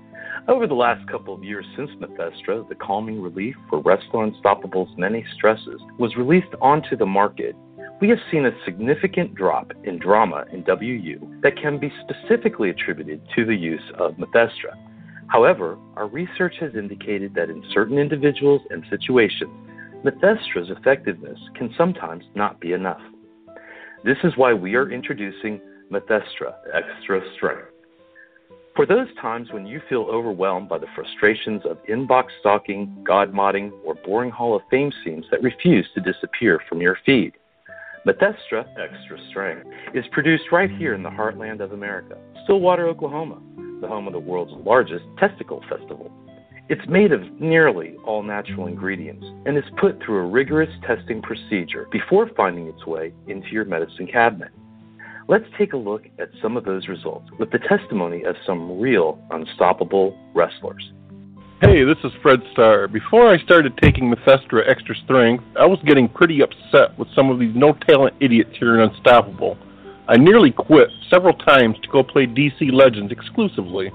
Over 0.46 0.66
the 0.66 0.74
last 0.74 1.08
couple 1.08 1.32
of 1.32 1.42
years 1.42 1.64
since 1.74 1.88
Methestra, 1.92 2.68
the 2.68 2.74
calming 2.74 3.22
relief 3.22 3.54
for 3.70 3.80
Wrestler 3.80 4.30
Unstoppable's 4.30 4.90
many 4.98 5.24
stresses 5.34 5.80
was 5.98 6.16
released 6.16 6.54
onto 6.60 6.98
the 6.98 7.06
market, 7.06 7.56
we 8.02 8.10
have 8.10 8.18
seen 8.30 8.44
a 8.44 8.64
significant 8.66 9.34
drop 9.34 9.72
in 9.84 9.98
drama 9.98 10.44
in 10.52 10.62
WU 10.68 11.40
that 11.42 11.56
can 11.56 11.78
be 11.78 11.90
specifically 12.02 12.68
attributed 12.68 13.22
to 13.36 13.46
the 13.46 13.56
use 13.56 13.90
of 13.98 14.16
Methestra. 14.16 14.76
However, 15.28 15.78
our 15.96 16.08
research 16.08 16.56
has 16.60 16.74
indicated 16.74 17.32
that 17.36 17.48
in 17.48 17.64
certain 17.72 17.96
individuals 17.96 18.60
and 18.68 18.84
situations, 18.90 19.50
Methestra's 20.06 20.70
effectiveness 20.70 21.38
can 21.56 21.74
sometimes 21.76 22.22
not 22.36 22.60
be 22.60 22.72
enough. 22.72 23.00
This 24.04 24.18
is 24.22 24.36
why 24.36 24.54
we 24.54 24.76
are 24.76 24.92
introducing 24.92 25.60
Methestra 25.90 26.54
Extra 26.72 27.20
Strength. 27.34 27.72
For 28.76 28.86
those 28.86 29.08
times 29.20 29.48
when 29.50 29.66
you 29.66 29.80
feel 29.88 30.02
overwhelmed 30.02 30.68
by 30.68 30.78
the 30.78 30.86
frustrations 30.94 31.62
of 31.68 31.78
inbox 31.88 32.26
stalking, 32.38 32.96
god 33.04 33.32
modding, 33.32 33.72
or 33.84 33.96
boring 33.96 34.30
Hall 34.30 34.54
of 34.54 34.62
Fame 34.70 34.92
scenes 35.02 35.24
that 35.32 35.42
refuse 35.42 35.88
to 35.94 36.00
disappear 36.00 36.60
from 36.68 36.80
your 36.80 36.96
feed, 37.04 37.32
Methestra 38.06 38.64
Extra 38.78 39.18
Strength 39.30 39.66
is 39.92 40.04
produced 40.12 40.52
right 40.52 40.70
here 40.70 40.94
in 40.94 41.02
the 41.02 41.10
heartland 41.10 41.58
of 41.58 41.72
America, 41.72 42.16
Stillwater, 42.44 42.86
Oklahoma, 42.86 43.40
the 43.80 43.88
home 43.88 44.06
of 44.06 44.12
the 44.12 44.20
world's 44.20 44.52
largest 44.64 45.04
testicle 45.18 45.64
festival. 45.68 46.12
It's 46.68 46.88
made 46.88 47.12
of 47.12 47.22
nearly 47.40 47.94
all 48.04 48.24
natural 48.24 48.66
ingredients 48.66 49.24
and 49.46 49.56
is 49.56 49.62
put 49.76 50.02
through 50.02 50.16
a 50.16 50.26
rigorous 50.26 50.68
testing 50.84 51.22
procedure 51.22 51.86
before 51.92 52.28
finding 52.36 52.66
its 52.66 52.84
way 52.84 53.12
into 53.28 53.46
your 53.52 53.64
medicine 53.64 54.08
cabinet. 54.08 54.50
Let's 55.28 55.44
take 55.56 55.74
a 55.74 55.76
look 55.76 56.06
at 56.18 56.28
some 56.42 56.56
of 56.56 56.64
those 56.64 56.88
results 56.88 57.28
with 57.38 57.52
the 57.52 57.60
testimony 57.60 58.24
of 58.24 58.34
some 58.44 58.80
real 58.80 59.16
unstoppable 59.30 60.18
wrestlers. 60.34 60.92
Hey, 61.60 61.84
this 61.84 61.98
is 62.02 62.10
Fred 62.20 62.40
Starr. 62.50 62.88
Before 62.88 63.32
I 63.32 63.38
started 63.44 63.78
taking 63.80 64.12
Methestra 64.12 64.68
Extra 64.68 64.96
Strength, 65.04 65.44
I 65.54 65.66
was 65.66 65.78
getting 65.86 66.08
pretty 66.08 66.42
upset 66.42 66.98
with 66.98 67.06
some 67.14 67.30
of 67.30 67.38
these 67.38 67.54
no 67.54 67.74
talent 67.88 68.16
idiots 68.18 68.50
here 68.58 68.74
in 68.74 68.90
Unstoppable. 68.90 69.56
I 70.08 70.16
nearly 70.16 70.50
quit 70.50 70.88
several 71.10 71.34
times 71.34 71.76
to 71.84 71.88
go 71.90 72.02
play 72.02 72.26
DC 72.26 72.72
Legends 72.72 73.12
exclusively. 73.12 73.92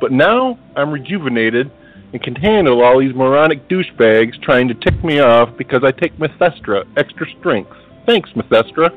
But 0.00 0.10
now 0.10 0.58
I'm 0.74 0.90
rejuvenated 0.90 1.70
and 2.12 2.22
can 2.22 2.34
handle 2.34 2.82
all 2.82 3.00
these 3.00 3.14
moronic 3.14 3.68
douchebags 3.68 4.40
trying 4.42 4.68
to 4.68 4.74
tick 4.74 5.02
me 5.02 5.20
off 5.20 5.56
because 5.56 5.82
I 5.84 5.92
take 5.92 6.16
Methestra 6.18 6.86
Extra 6.96 7.26
Strength. 7.38 7.72
Thanks, 8.06 8.30
Methestra. 8.30 8.90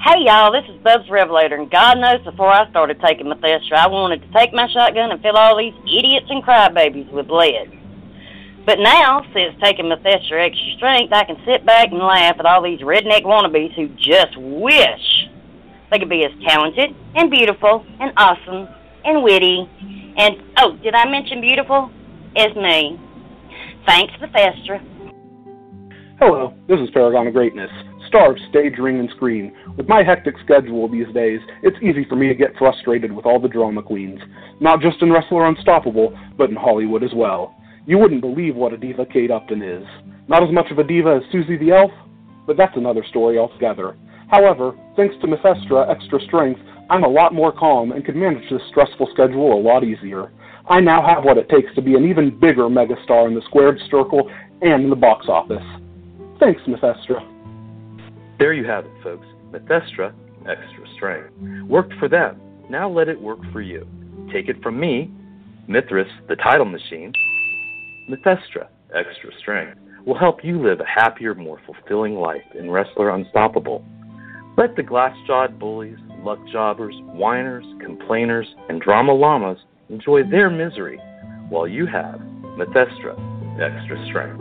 Hey 0.00 0.24
y'all, 0.24 0.52
this 0.52 0.64
is 0.68 0.80
Bubs 0.82 1.08
Revelator, 1.10 1.56
and 1.56 1.70
God 1.70 1.98
knows 1.98 2.22
before 2.24 2.50
I 2.50 2.68
started 2.70 3.00
taking 3.00 3.26
Methestra, 3.26 3.74
I 3.74 3.86
wanted 3.86 4.22
to 4.22 4.32
take 4.32 4.52
my 4.52 4.68
shotgun 4.68 5.12
and 5.12 5.20
fill 5.22 5.36
all 5.36 5.56
these 5.56 5.74
idiots 5.84 6.26
and 6.28 6.42
crybabies 6.42 7.10
with 7.12 7.28
lead. 7.28 7.80
But 8.66 8.78
now, 8.78 9.24
since 9.34 9.54
taking 9.62 9.86
Methestra 9.86 10.46
extra 10.46 10.72
strength, 10.76 11.12
I 11.12 11.24
can 11.24 11.36
sit 11.44 11.66
back 11.66 11.90
and 11.90 11.98
laugh 11.98 12.36
at 12.38 12.46
all 12.46 12.62
these 12.62 12.80
redneck 12.80 13.24
wannabes 13.24 13.74
who 13.74 13.88
just 13.88 14.36
wish 14.36 15.28
they 15.90 15.98
could 15.98 16.08
be 16.08 16.24
as 16.24 16.32
talented 16.42 16.94
and 17.14 17.30
beautiful 17.30 17.84
and 18.00 18.12
awesome 18.16 18.68
and 19.04 19.22
witty 19.22 19.68
and, 20.16 20.36
oh, 20.58 20.76
did 20.82 20.94
I 20.94 21.08
mention 21.08 21.40
beautiful? 21.40 21.90
As 22.36 22.54
me. 22.56 23.00
Thanks, 23.86 24.12
Methestra. 24.20 24.80
Hello, 26.20 26.54
this 26.68 26.78
is 26.80 26.88
Paragon 26.90 27.26
of 27.26 27.34
Greatness, 27.34 27.70
star 28.06 28.32
of 28.32 28.38
stage, 28.48 28.78
ring, 28.78 29.00
and 29.00 29.10
screen. 29.10 29.52
With 29.76 29.88
my 29.88 30.02
hectic 30.02 30.34
schedule 30.44 30.88
these 30.88 31.12
days, 31.12 31.40
it's 31.62 31.76
easy 31.82 32.06
for 32.08 32.16
me 32.16 32.28
to 32.28 32.34
get 32.34 32.56
frustrated 32.56 33.12
with 33.12 33.26
all 33.26 33.40
the 33.40 33.48
drama 33.48 33.82
queens. 33.82 34.20
Not 34.60 34.80
just 34.80 35.02
in 35.02 35.12
Wrestler 35.12 35.46
Unstoppable, 35.46 36.16
but 36.38 36.50
in 36.50 36.56
Hollywood 36.56 37.02
as 37.02 37.12
well. 37.14 37.54
You 37.86 37.98
wouldn't 37.98 38.20
believe 38.20 38.54
what 38.54 38.72
a 38.72 38.76
diva 38.76 39.06
Kate 39.06 39.30
Upton 39.30 39.62
is. 39.62 39.84
Not 40.28 40.42
as 40.42 40.52
much 40.52 40.70
of 40.70 40.78
a 40.78 40.84
diva 40.84 41.20
as 41.20 41.32
Susie 41.32 41.56
the 41.56 41.72
Elf, 41.72 41.90
but 42.46 42.56
that's 42.56 42.76
another 42.76 43.04
story 43.10 43.36
altogether. 43.36 43.96
However, 44.28 44.72
thanks 44.96 45.14
to 45.20 45.26
Methestra 45.26 45.90
Extra 45.90 46.20
Strength, 46.22 46.60
I'm 46.90 47.04
a 47.04 47.08
lot 47.08 47.32
more 47.32 47.52
calm 47.52 47.92
and 47.92 48.04
can 48.04 48.18
manage 48.18 48.48
this 48.50 48.60
stressful 48.68 49.08
schedule 49.12 49.58
a 49.58 49.60
lot 49.60 49.84
easier. 49.84 50.30
I 50.68 50.80
now 50.80 51.06
have 51.06 51.24
what 51.24 51.38
it 51.38 51.48
takes 51.48 51.74
to 51.74 51.82
be 51.82 51.94
an 51.94 52.08
even 52.08 52.38
bigger 52.38 52.64
megastar 52.64 53.26
in 53.26 53.34
the 53.34 53.42
squared 53.46 53.78
circle 53.90 54.30
and 54.62 54.84
in 54.84 54.90
the 54.90 54.96
box 54.96 55.26
office. 55.28 55.64
Thanks, 56.40 56.62
Methestra. 56.62 57.26
There 58.38 58.52
you 58.52 58.64
have 58.66 58.84
it, 58.84 58.92
folks. 59.02 59.26
Methestra 59.50 60.12
Extra 60.46 60.86
Strength. 60.96 61.30
Worked 61.66 61.94
for 61.98 62.08
them. 62.08 62.40
Now 62.68 62.88
let 62.90 63.08
it 63.08 63.20
work 63.20 63.38
for 63.52 63.60
you. 63.60 63.86
Take 64.32 64.48
it 64.48 64.62
from 64.62 64.78
me, 64.78 65.10
Mithras, 65.68 66.08
the 66.28 66.36
title 66.36 66.66
machine. 66.66 67.12
Methestra 68.10 68.68
Extra 68.94 69.30
Strength 69.38 69.78
will 70.04 70.18
help 70.18 70.44
you 70.44 70.62
live 70.62 70.80
a 70.80 70.86
happier, 70.86 71.34
more 71.34 71.60
fulfilling 71.64 72.14
life 72.14 72.44
in 72.58 72.70
Wrestler 72.70 73.10
Unstoppable. 73.10 73.84
Let 74.56 74.76
the 74.76 74.82
glass 74.82 75.16
jawed 75.26 75.58
bullies, 75.58 75.98
luck 76.24 76.38
jobbers, 76.50 76.94
whiners, 77.04 77.64
complainers, 77.80 78.46
and 78.68 78.80
drama 78.80 79.12
llamas 79.12 79.58
enjoy 79.90 80.22
their 80.24 80.50
misery 80.50 80.98
while 81.48 81.68
you 81.68 81.86
have 81.86 82.20
Methestra 82.56 83.14
Extra 83.60 84.04
Strength. 84.08 84.40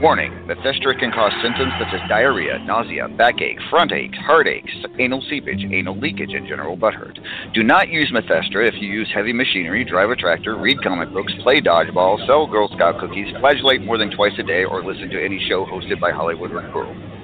Warning 0.00 0.32
Methestra 0.48 0.98
can 0.98 1.12
cause 1.12 1.30
symptoms 1.44 1.70
such 1.78 1.94
as 1.94 2.08
diarrhea, 2.08 2.58
nausea, 2.64 3.06
backache, 3.06 3.58
front 3.70 3.92
aches, 3.92 4.18
heartaches, 4.26 4.84
anal 4.98 5.22
seepage, 5.30 5.64
anal 5.70 5.96
leakage, 5.96 6.32
and 6.32 6.48
general 6.48 6.76
butthurt. 6.76 7.18
Do 7.54 7.62
not 7.62 7.88
use 7.88 8.10
Methestra 8.10 8.66
if 8.66 8.74
you 8.80 8.88
use 8.88 9.08
heavy 9.14 9.32
machinery, 9.32 9.84
drive 9.84 10.10
a 10.10 10.16
tractor, 10.16 10.56
read 10.56 10.82
comic 10.82 11.12
books, 11.12 11.32
play 11.44 11.60
dodgeball, 11.60 12.26
sell 12.26 12.48
Girl 12.48 12.68
Scout 12.74 12.98
cookies, 12.98 13.32
flagellate 13.38 13.84
more 13.84 13.96
than 13.96 14.10
twice 14.10 14.32
a 14.40 14.42
day, 14.42 14.64
or 14.64 14.82
listen 14.82 15.08
to 15.10 15.24
any 15.24 15.38
show 15.48 15.64
hosted 15.66 16.00
by 16.00 16.10
Hollywood 16.10 16.50
Pearl. 16.50 17.21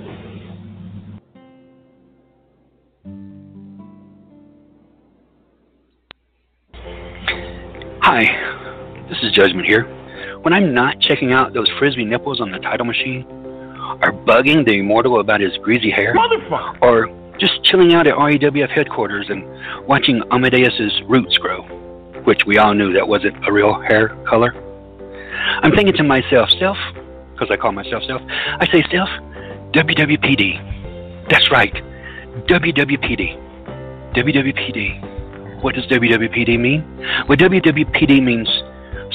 Hi, 8.11 8.25
this 9.11 9.19
is 9.23 9.33
Judgment 9.33 9.67
here. 9.67 9.83
When 10.41 10.55
I'm 10.55 10.73
not 10.73 10.99
checking 10.99 11.35
out 11.35 11.53
those 11.53 11.69
frisbee 11.79 12.07
nipples 12.07 12.41
on 12.41 12.51
the 12.51 12.59
title 12.59 12.87
machine, 12.87 13.27
or 14.01 14.13
bugging 14.25 14.65
the 14.65 14.79
immortal 14.79 15.21
about 15.21 15.43
his 15.43 15.55
greasy 15.59 15.91
hair, 15.91 16.15
Motherfucker! 16.15 16.81
or 16.81 17.35
just 17.39 17.63
chilling 17.65 17.93
out 17.93 18.07
at 18.07 18.15
RAWF 18.15 18.71
headquarters 18.71 19.27
and 19.29 19.45
watching 19.87 20.23
Amadeus's 20.31 21.03
roots 21.07 21.37
grow, 21.37 21.65
which 22.25 22.47
we 22.47 22.57
all 22.57 22.73
knew 22.73 22.95
that 22.95 23.07
wasn't 23.07 23.37
a 23.47 23.53
real 23.53 23.79
hair 23.79 24.17
color, 24.27 24.55
I'm 25.63 25.73
thinking 25.73 25.95
to 25.97 26.03
myself, 26.03 26.49
Self, 26.59 26.79
because 27.35 27.51
I 27.51 27.59
call 27.59 27.73
myself 27.73 28.05
Self, 28.07 28.23
I 28.27 28.67
say, 28.73 28.83
Self, 28.91 29.11
WWPD. 29.75 31.29
That's 31.29 31.51
right, 31.51 31.75
WWPD. 32.49 33.37
WWPD. 34.15 35.18
What 35.61 35.75
does 35.75 35.87
WWPD 35.87 36.59
mean? 36.59 36.85
Well, 37.29 37.37
WWPD 37.37 38.23
means 38.23 38.49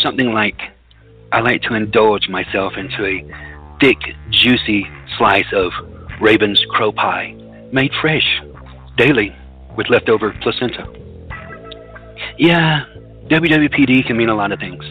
something 0.02 0.34
like 0.34 0.62
I 1.32 1.40
like 1.40 1.62
to 1.64 1.74
indulge 1.74 2.28
myself 2.28 2.74
into 2.78 3.06
a 3.06 3.24
thick, 3.80 3.98
juicy 4.30 4.86
slice 5.18 5.52
of 5.54 5.72
Raven's 6.20 6.64
crow 6.70 6.92
pie, 6.92 7.34
made 7.72 7.92
fresh, 8.02 8.42
daily, 8.98 9.36
with 9.78 9.90
leftover 9.90 10.36
placenta. 10.42 10.86
Yeah, 12.38 12.86
WWPD 13.28 14.06
can 14.06 14.18
mean 14.18 14.30
a 14.30 14.36
lot 14.36 14.52
of 14.52 14.60
things. 14.60 14.84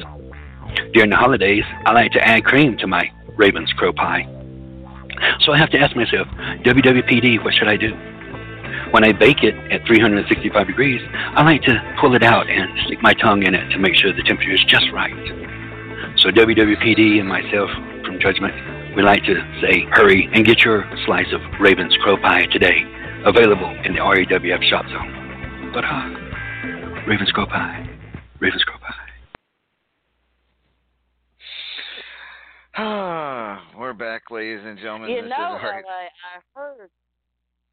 During 0.95 1.11
the 1.11 1.17
holidays, 1.17 1.65
I 1.85 1.93
like 1.93 2.13
to 2.13 2.27
add 2.27 2.45
cream 2.45 2.77
to 2.79 2.87
my 2.87 3.11
Raven's 3.37 3.73
crow 3.75 3.93
pie. 3.93 4.27
So 5.41 5.53
I 5.53 5.59
have 5.59 5.71
to 5.71 5.79
ask 5.79 5.95
myself, 5.95 6.27
WWPD, 6.65 7.45
what 7.45 7.55
should 7.55 7.69
I 7.69 7.77
do? 7.77 7.95
When 8.91 9.05
I 9.05 9.13
bake 9.13 9.43
it 9.43 9.55
at 9.73 9.87
365 9.87 10.67
degrees, 10.67 11.01
I 11.15 11.43
like 11.43 11.63
to 11.63 11.97
pull 12.01 12.15
it 12.15 12.23
out 12.23 12.49
and 12.49 12.71
stick 12.87 13.03
my 13.03 13.15
tongue 13.15 13.43
in 13.43 13.55
it 13.55 13.71
to 13.71 13.79
make 13.79 13.95
sure 13.95 14.13
the 14.13 14.23
temperature 14.23 14.53
is 14.53 14.65
just 14.65 14.87
right. 14.93 15.15
So 16.19 16.31
WWPD 16.31 17.21
and 17.21 17.29
myself 17.29 17.71
from 18.05 18.21
Judgment, 18.21 18.55
we 18.95 19.03
like 19.03 19.25
to 19.25 19.35
say, 19.61 19.85
hurry 19.91 20.29
and 20.35 20.45
get 20.45 20.61
your 20.61 20.85
slice 21.07 21.33
of 21.33 21.41
Raven's 21.61 21.97
Crow 21.99 22.17
Pie 22.17 22.47
today, 22.53 22.85
available 23.25 23.71
in 23.85 23.95
the 23.95 24.01
RAWF 24.01 24.63
shop 24.69 24.85
zone. 24.87 25.71
But 25.73 25.85
uh, 25.85 27.09
Raven's 27.09 27.33
Crow 27.33 27.47
Pie, 27.47 27.89
Raven's 28.41 28.65
Crow 28.65 28.79
Pie. 28.79 29.03
Ah, 32.77 33.63
we're 33.79 33.93
back, 33.93 34.31
ladies 34.31 34.61
and 34.65 34.79
gentlemen. 34.79 35.11
You 35.11 35.23
this 35.23 35.31
know, 35.31 35.57
is 35.57 35.63
our... 35.63 35.83
LA, 35.83 36.09
I 36.09 36.41
heard, 36.55 36.91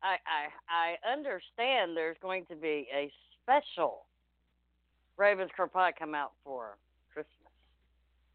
I, 0.01 0.15
I, 0.25 0.47
I 0.69 0.95
understand 1.11 1.95
there's 1.95 2.17
going 2.21 2.45
to 2.47 2.55
be 2.55 2.87
a 2.95 3.11
special 3.43 4.05
Raven's 5.17 5.51
Crow 5.55 5.67
Pie 5.67 5.91
come 5.97 6.15
out 6.15 6.31
for 6.43 6.77
Christmas. 7.13 7.51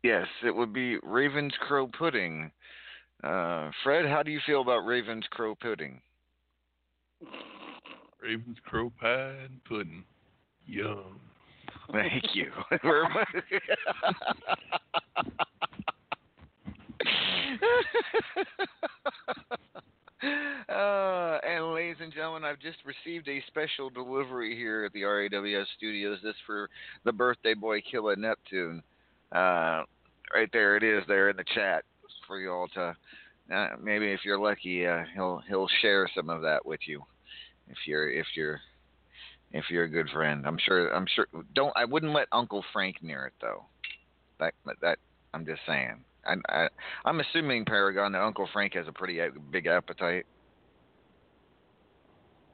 Yes, 0.02 0.26
it 0.44 0.54
would 0.54 0.72
be 0.72 0.98
Raven's 1.02 1.54
Crow 1.60 1.86
Pudding. 1.86 2.50
Uh, 3.22 3.70
Fred, 3.82 4.06
how 4.06 4.22
do 4.22 4.30
you 4.30 4.40
feel 4.44 4.60
about 4.60 4.84
Raven's 4.84 5.26
Crow 5.30 5.54
Pudding? 5.54 6.00
Raven's 8.22 8.58
crow 8.64 8.92
pie 9.00 9.34
and 9.44 9.64
pudding. 9.64 10.04
Yum. 10.66 11.20
Thank 11.92 12.34
you. 12.34 12.50
Uh, 20.68 21.38
and 21.46 21.74
ladies 21.74 21.96
and 22.00 22.12
gentlemen, 22.12 22.44
I've 22.44 22.58
just 22.58 22.78
received 22.84 23.28
a 23.28 23.42
special 23.48 23.90
delivery 23.90 24.56
here 24.56 24.84
at 24.84 24.92
the 24.92 25.02
RAWF 25.02 25.66
studios. 25.76 26.18
This 26.22 26.34
for 26.46 26.70
the 27.04 27.12
birthday 27.12 27.54
boy 27.54 27.80
Killa 27.82 28.16
Neptune. 28.16 28.82
Uh, 29.30 29.82
right 30.34 30.48
there, 30.52 30.76
it 30.76 30.82
is 30.82 31.02
there 31.06 31.30
in 31.30 31.36
the 31.36 31.44
chat 31.54 31.84
for 32.26 32.40
you 32.40 32.50
all 32.50 32.68
to. 32.74 32.96
Uh, 33.54 33.68
maybe 33.82 34.06
if 34.06 34.20
you're 34.24 34.38
lucky, 34.38 34.86
uh, 34.86 35.04
he'll 35.14 35.42
he'll 35.48 35.68
share 35.82 36.08
some 36.14 36.30
of 36.30 36.40
that 36.42 36.64
with 36.64 36.80
you. 36.86 37.02
If 37.68 37.76
you're 37.86 38.10
if 38.10 38.26
you're 38.34 38.60
if 39.52 39.64
you're 39.68 39.84
a 39.84 39.88
good 39.88 40.08
friend, 40.10 40.46
I'm 40.46 40.58
sure 40.58 40.88
I'm 40.94 41.06
sure. 41.14 41.26
Don't 41.54 41.72
I 41.76 41.84
wouldn't 41.84 42.12
let 42.12 42.28
Uncle 42.32 42.64
Frank 42.72 43.02
near 43.02 43.26
it 43.26 43.34
though. 43.40 43.64
That 44.40 44.54
that 44.80 44.98
I'm 45.34 45.44
just 45.44 45.60
saying. 45.66 46.04
I, 46.26 46.34
I 46.48 46.68
I'm 47.04 47.20
assuming 47.20 47.64
Paragon 47.64 48.12
that 48.12 48.22
Uncle 48.22 48.48
Frank 48.52 48.74
has 48.74 48.86
a 48.88 48.92
pretty 48.92 49.20
big 49.50 49.66
appetite. 49.66 50.26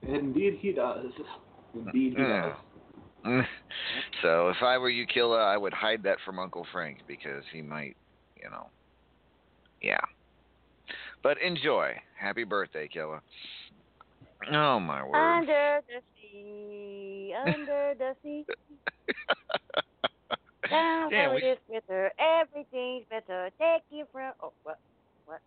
Indeed, 0.03 0.59
he 0.61 0.73
does. 0.73 1.07
Indeed, 1.75 2.15
he 2.17 2.23
Yeah. 2.23 2.49
does. 2.49 2.57
Mm. 3.25 3.47
So 4.23 4.49
if 4.49 4.63
I 4.63 4.79
were 4.79 4.89
you, 4.89 5.07
Killa, 5.07 5.45
I 5.45 5.57
would 5.57 5.75
hide 5.75 6.03
that 6.05 6.19
from 6.25 6.39
Uncle 6.39 6.67
Frank 6.73 7.01
because 7.07 7.45
he 7.53 7.61
might, 7.61 7.97
you 8.43 8.49
know. 8.49 8.71
Yeah. 9.83 10.01
But 11.23 11.37
enjoy. 11.43 11.93
Happy 12.19 12.45
birthday, 12.45 12.89
Killa. 12.89 13.21
Oh 14.51 14.81
my 14.81 15.05
word. 15.05 15.17
Under 15.17 15.81
the 15.87 16.01
sea, 16.17 17.35
under 17.47 17.95
the 17.99 18.15
sea. 18.23 18.47
Down 20.69 21.11
Yeah, 21.13 21.33
we- 21.33 21.57
everything's 22.19 23.05
better. 23.09 23.51
Take 23.59 23.83
you 23.91 24.05
from. 24.13 24.33
Oh, 24.43 24.53
what? 24.63 24.79
What? 25.27 25.41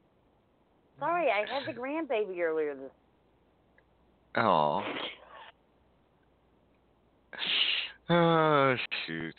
Sorry, 0.99 1.27
I 1.29 1.45
had 1.51 1.67
the 1.67 1.79
grandbaby 1.79 2.39
earlier 2.39 2.75
this. 2.75 2.91
Oh. 4.35 4.81
Oh 8.09 8.75
shoot. 9.07 9.33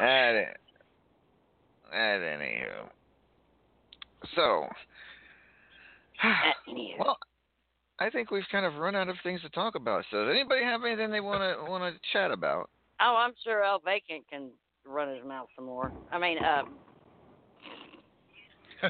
At. 0.00 0.56
At 1.92 2.20
anywho. 2.20 2.88
So. 4.36 4.66
well, 6.98 7.18
I 7.98 8.10
think 8.10 8.30
we've 8.30 8.44
kind 8.52 8.64
of 8.64 8.74
run 8.76 8.94
out 8.94 9.08
of 9.08 9.16
things 9.24 9.40
to 9.42 9.48
talk 9.48 9.74
about. 9.74 10.04
So, 10.10 10.24
does 10.24 10.30
anybody 10.34 10.62
have 10.62 10.84
anything 10.84 11.10
they 11.10 11.20
want 11.20 11.42
to 11.42 11.68
want 11.68 11.92
to 11.92 12.00
chat 12.12 12.30
about? 12.30 12.70
Oh, 13.00 13.16
I'm 13.16 13.32
sure 13.44 13.62
El 13.62 13.80
Vacant 13.80 14.24
can 14.30 14.50
run 14.86 15.14
his 15.14 15.24
mouth 15.24 15.48
some 15.54 15.66
more. 15.66 15.92
I 16.10 16.18
mean, 16.18 16.38
uh, 16.38 16.62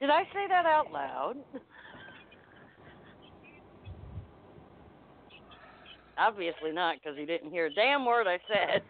did 0.00 0.10
I 0.10 0.22
say 0.24 0.46
that 0.48 0.66
out 0.66 0.92
loud? 0.92 1.36
Obviously 6.18 6.72
not, 6.72 6.96
because 7.02 7.16
he 7.16 7.24
didn't 7.24 7.50
hear 7.50 7.66
a 7.66 7.72
damn 7.72 8.04
word 8.04 8.26
I 8.26 8.38
said. 8.48 8.82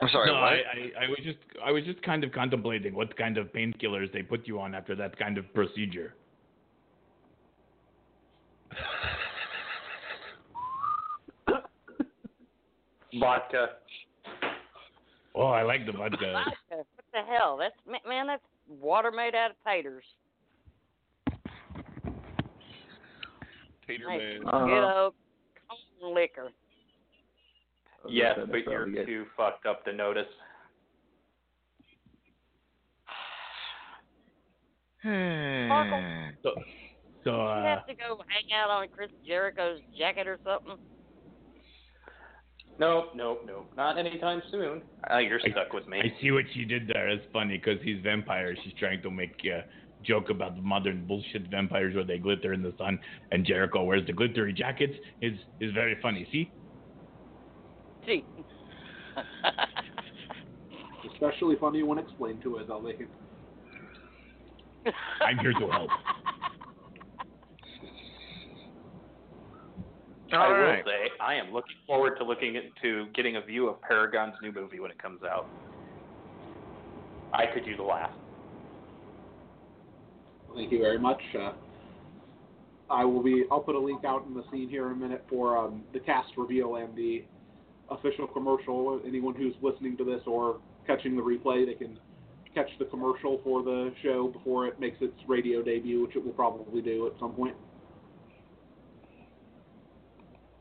I'm 0.00 0.08
sorry. 0.10 0.28
no, 0.28 0.34
what? 0.34 0.42
I, 0.44 0.56
I, 0.56 1.04
I 1.04 1.08
was 1.08 1.18
just 1.24 1.38
I 1.64 1.72
was 1.72 1.84
just 1.84 2.00
kind 2.02 2.24
of 2.24 2.32
contemplating 2.32 2.94
what 2.94 3.16
kind 3.16 3.36
of 3.36 3.52
painkillers 3.52 4.12
they 4.12 4.22
put 4.22 4.46
you 4.46 4.60
on 4.60 4.74
after 4.74 4.94
that 4.94 5.18
kind 5.18 5.38
of 5.38 5.52
procedure. 5.52 6.14
Vodka. 13.18 13.66
Oh, 15.34 15.46
I 15.46 15.62
like 15.62 15.86
the 15.86 15.92
vodka. 15.92 16.16
Vodka. 16.44 16.54
What 16.70 16.86
the 17.12 17.22
hell? 17.28 17.56
That's 17.56 17.74
man. 18.06 18.26
That's 18.26 18.42
water 18.68 19.10
made 19.10 19.34
out 19.34 19.50
of 19.50 19.56
taters. 19.66 20.04
Tater 23.86 24.06
Nice, 24.08 24.20
man. 24.20 24.40
Good 24.42 24.84
old 24.84 25.14
corn 26.00 26.14
liquor. 26.14 26.50
Yes, 28.08 28.34
That's 28.38 28.50
but 28.50 28.64
you're 28.70 28.86
we 28.86 28.92
get- 28.92 29.06
too 29.06 29.26
fucked 29.36 29.66
up 29.66 29.84
to 29.84 29.92
notice. 29.92 30.26
Sparkle. 35.00 36.02
So, 36.42 36.50
so 37.24 37.30
You 37.30 37.36
uh, 37.36 37.64
have 37.64 37.86
to 37.86 37.94
go 37.94 38.20
hang 38.28 38.52
out 38.58 38.70
on 38.70 38.88
Chris 38.94 39.10
Jericho's 39.26 39.80
jacket 39.98 40.26
or 40.26 40.38
something. 40.44 40.76
Nope, 42.80 43.10
nope, 43.14 43.42
nope. 43.46 43.70
Not 43.76 43.98
anytime 43.98 44.40
soon. 44.50 44.80
Uh, 45.12 45.18
you're 45.18 45.38
stuck 45.38 45.74
with 45.74 45.86
me. 45.86 45.98
I 46.00 46.18
see 46.22 46.30
what 46.30 46.46
she 46.54 46.64
did 46.64 46.88
there. 46.88 47.10
It's 47.10 47.26
funny 47.30 47.58
because 47.58 47.78
he's 47.84 48.02
vampire. 48.02 48.56
She's 48.64 48.72
trying 48.78 49.02
to 49.02 49.10
make 49.10 49.34
a 49.44 49.66
joke 50.02 50.30
about 50.30 50.56
the 50.56 50.62
modern 50.62 51.06
bullshit 51.06 51.50
vampires 51.50 51.94
where 51.94 52.04
they 52.04 52.16
glitter 52.16 52.54
in 52.54 52.62
the 52.62 52.72
sun, 52.78 52.98
and 53.32 53.44
Jericho 53.44 53.84
wears 53.84 54.06
the 54.06 54.14
glittery 54.14 54.54
jackets. 54.54 54.94
is 55.20 55.34
is 55.60 55.72
very 55.74 55.98
funny. 56.00 56.26
See, 56.32 56.50
See. 58.06 58.24
especially 61.12 61.56
funny 61.60 61.82
when 61.82 61.98
explained 61.98 62.40
to 62.44 62.58
us. 62.58 62.64
I'll 62.70 62.80
make 62.80 63.00
it. 63.00 64.94
I'm 65.20 65.36
here 65.38 65.52
to 65.52 65.68
help. 65.68 65.90
I 70.32 70.36
All 70.36 70.52
will 70.52 70.82
say 70.84 71.10
I 71.20 71.34
am 71.34 71.52
looking 71.52 71.76
forward 71.86 72.16
to 72.18 72.24
looking 72.24 72.54
into 72.54 73.10
getting 73.12 73.36
a 73.36 73.40
view 73.40 73.68
of 73.68 73.80
Paragon's 73.82 74.34
new 74.42 74.52
movie 74.52 74.80
when 74.80 74.90
it 74.90 75.00
comes 75.00 75.22
out. 75.22 75.46
I 77.32 77.46
could 77.46 77.66
use 77.66 77.78
a 77.78 77.82
laugh. 77.82 78.10
Thank 80.54 80.72
you 80.72 80.78
very 80.78 80.98
much. 80.98 81.20
Uh, 81.38 81.52
I 82.90 83.04
will 83.04 83.22
be. 83.22 83.44
I'll 83.50 83.60
put 83.60 83.76
a 83.76 83.78
link 83.78 84.04
out 84.04 84.26
in 84.26 84.34
the 84.34 84.42
scene 84.50 84.68
here 84.68 84.86
in 84.86 84.92
a 84.92 84.96
minute 84.96 85.24
for 85.28 85.56
um, 85.56 85.82
the 85.92 86.00
cast 86.00 86.30
reveal 86.36 86.76
and 86.76 86.94
the 86.96 87.24
official 87.90 88.26
commercial. 88.26 89.00
Anyone 89.06 89.34
who's 89.34 89.54
listening 89.62 89.96
to 89.98 90.04
this 90.04 90.22
or 90.26 90.58
catching 90.86 91.14
the 91.14 91.22
replay, 91.22 91.66
they 91.66 91.74
can 91.74 91.98
catch 92.52 92.68
the 92.80 92.84
commercial 92.86 93.40
for 93.44 93.62
the 93.62 93.92
show 94.02 94.28
before 94.28 94.66
it 94.66 94.80
makes 94.80 94.98
its 95.00 95.14
radio 95.28 95.62
debut, 95.62 96.02
which 96.02 96.16
it 96.16 96.24
will 96.24 96.32
probably 96.32 96.82
do 96.82 97.06
at 97.06 97.12
some 97.20 97.32
point. 97.32 97.54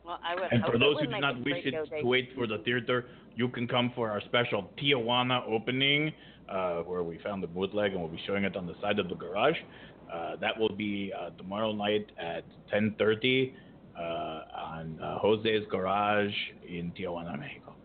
Well, 0.09 0.19
I 0.27 0.33
would 0.33 0.51
And 0.51 0.63
hope 0.63 0.71
for 0.71 0.77
it 0.77 0.79
those 0.79 0.99
who 1.01 1.05
do 1.05 1.19
not 1.19 1.37
wish 1.45 1.63
it 1.63 1.71
to 1.71 2.03
wait 2.03 2.31
for 2.33 2.47
the 2.47 2.57
theater, 2.65 3.05
you 3.35 3.47
can 3.47 3.67
come 3.67 3.91
for 3.93 4.09
our 4.09 4.19
special 4.21 4.71
Tijuana 4.81 5.47
opening, 5.47 6.11
uh, 6.49 6.77
where 6.77 7.03
we 7.03 7.19
found 7.19 7.43
the 7.43 7.47
bootleg 7.47 7.91
and 7.91 8.01
we'll 8.01 8.09
be 8.09 8.19
showing 8.25 8.43
it 8.43 8.55
on 8.57 8.65
the 8.65 8.73
side 8.81 8.97
of 8.97 9.07
the 9.07 9.13
garage. 9.13 9.57
Uh, 10.11 10.35
that 10.37 10.59
will 10.59 10.75
be 10.75 11.13
uh, 11.15 11.29
tomorrow 11.37 11.71
night 11.71 12.07
at 12.17 12.43
10:30 12.73 13.53
uh, 13.95 14.01
on 14.01 14.99
uh, 14.99 15.19
Jose's 15.19 15.67
Garage 15.69 16.33
in 16.67 16.91
Tijuana, 16.97 17.37
Mexico. 17.37 17.75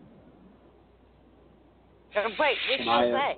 Uh, 2.17 2.21
Wait, 2.39 2.57
which 2.71 2.79
And 2.79 2.89
I, 2.89 3.35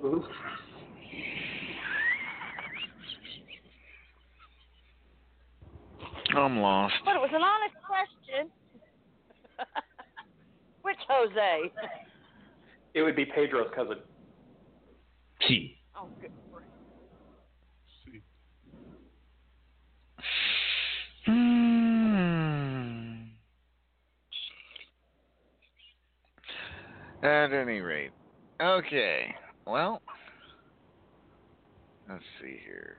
uh, 6.34 6.38
I'm 6.40 6.58
lost. 6.60 6.94
But 7.04 7.16
it 7.16 7.20
was 7.20 7.30
an 7.34 7.42
honest 7.42 7.76
question. 7.86 8.50
Which 10.88 10.96
Jose? 11.06 11.72
It 12.94 13.02
would 13.02 13.14
be 13.14 13.26
Pedro's 13.26 13.70
cousin. 13.76 13.98
T. 15.46 15.76
Oh, 15.94 16.08
good. 16.18 16.32
Hmm. 21.26 21.68
At 27.22 27.52
any 27.52 27.80
rate, 27.80 28.12
okay. 28.62 29.34
Well, 29.66 30.00
let's 32.08 32.22
see 32.40 32.58
here. 32.64 32.96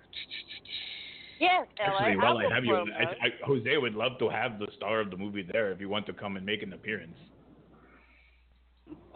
Yes, 1.39 1.65
LA. 1.79 1.85
Actually, 1.85 2.17
while 2.17 2.37
I 2.37 2.43
will 2.43 2.51
have 2.51 2.65
you. 2.65 2.75
I, 2.75 3.03
I, 3.25 3.29
Jose 3.45 3.77
would 3.77 3.95
love 3.95 4.19
to 4.19 4.29
have 4.29 4.59
the 4.59 4.67
star 4.77 4.99
of 4.99 5.09
the 5.09 5.17
movie 5.17 5.47
there 5.51 5.71
if 5.71 5.79
you 5.79 5.89
want 5.89 6.05
to 6.05 6.13
come 6.13 6.37
and 6.37 6.45
make 6.45 6.61
an 6.61 6.73
appearance. 6.73 7.17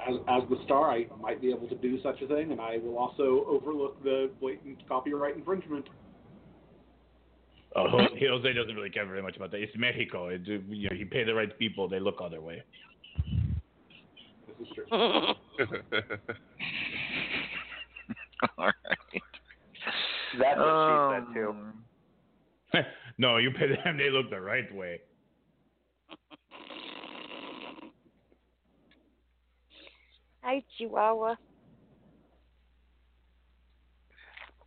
As, 0.07 0.15
as 0.27 0.43
the 0.49 0.57
star, 0.65 0.91
I 0.91 1.07
might 1.21 1.41
be 1.41 1.49
able 1.49 1.67
to 1.67 1.75
do 1.75 2.01
such 2.01 2.21
a 2.21 2.27
thing, 2.27 2.51
and 2.51 2.59
I 2.59 2.77
will 2.77 2.97
also 2.97 3.45
overlook 3.47 4.01
the 4.03 4.31
blatant 4.39 4.87
copyright 4.87 5.35
infringement. 5.35 5.85
Uh, 7.75 7.87
Jose 7.89 8.15
Jose 8.29 8.53
doesn't 8.53 8.75
really 8.75 8.89
care 8.89 9.05
very 9.05 9.21
much 9.21 9.35
about 9.35 9.51
that. 9.51 9.61
It's 9.61 9.75
Mexico. 9.77 10.27
It, 10.27 10.41
you 10.45 10.89
know, 10.89 10.95
you 10.95 11.05
pay 11.05 11.23
the 11.23 11.33
right 11.33 11.57
people, 11.57 11.87
they 11.87 11.99
look 11.99 12.19
other 12.23 12.41
way. 12.41 12.63
This 14.47 14.67
is 14.67 14.67
true. 14.75 14.85
All 18.57 18.65
right. 18.65 18.73
That's 20.39 20.57
what 20.57 20.67
Um, 20.67 21.25
she 21.25 21.33
said 21.33 21.33
too. 21.33 21.55
no, 23.17 23.37
you 23.37 23.51
pay 23.51 23.67
them, 23.67 23.97
they 23.97 24.09
look 24.09 24.29
the 24.29 24.41
right 24.41 24.73
way. 24.75 25.01
Hi, 30.43 30.61
Chihuahua. 30.77 31.35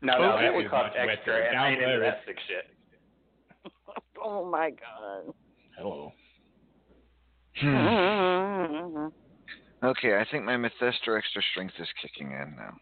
No, 0.03 0.19
no, 0.19 0.32
Okay. 0.32 0.43
that 0.44 0.55
would 0.55 0.70
cost 0.70 0.94
Much 0.97 1.09
extra, 1.09 1.32
better. 1.35 1.44
and 1.44 1.59
I 1.59 1.70
ain't 1.70 1.82
into 1.82 1.98
that 2.01 2.20
sick 2.27 2.39
shit. 2.48 2.65
Oh 4.23 4.44
my 4.44 4.70
God. 4.70 5.35
Hello. 5.78 6.12
Hmm. 7.61 9.07
Okay, 9.85 10.16
I 10.16 10.24
think 10.31 10.44
my 10.44 10.57
Mephisto 10.57 11.15
extra 11.15 11.43
strength 11.53 11.74
is 11.78 11.86
kicking 12.03 12.32
in 12.32 12.57
now. 12.57 12.77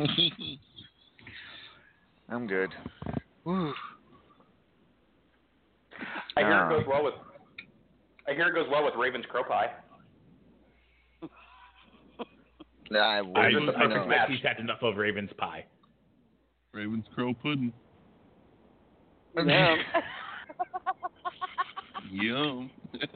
I'm 2.34 2.46
good. 2.46 2.70
Woo. 3.44 3.72
I 6.36 6.40
hear 6.40 6.52
Ah. 6.52 6.68
it 6.68 6.78
goes 6.78 6.86
well 6.88 7.04
with. 7.04 7.14
I 8.26 8.32
hear 8.34 8.48
it 8.48 8.54
goes 8.54 8.68
well 8.70 8.84
with 8.84 8.94
Raven's 8.96 9.26
Crow 9.26 9.44
Pie. 9.44 9.70
I 12.96 13.18
I, 13.18 13.22
wouldn't 13.22 13.76
I 13.76 13.86
know. 13.86 14.02
suspect 14.02 14.30
he's 14.30 14.42
had 14.42 14.58
enough 14.58 14.82
of 14.82 14.96
Raven's 14.96 15.30
pie. 15.38 15.64
Raven's 16.72 17.06
Crow 17.14 17.34
Pudding. 17.34 17.72
Yum. 19.36 19.78
Yum. 22.10 22.70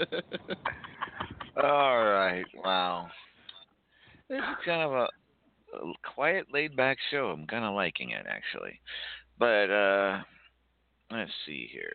All 1.62 2.04
right. 2.04 2.44
Wow. 2.64 3.08
This 4.28 4.38
is 4.38 4.64
kind 4.64 4.82
of 4.82 4.92
a, 4.92 5.08
a 5.76 5.92
quiet, 6.14 6.46
laid-back 6.52 6.96
show. 7.10 7.26
I'm 7.36 7.46
kind 7.46 7.64
of 7.64 7.74
liking 7.74 8.10
it 8.10 8.24
actually. 8.28 8.80
But 9.38 9.70
uh 9.70 10.22
let's 11.10 11.30
see 11.46 11.68
here. 11.70 11.92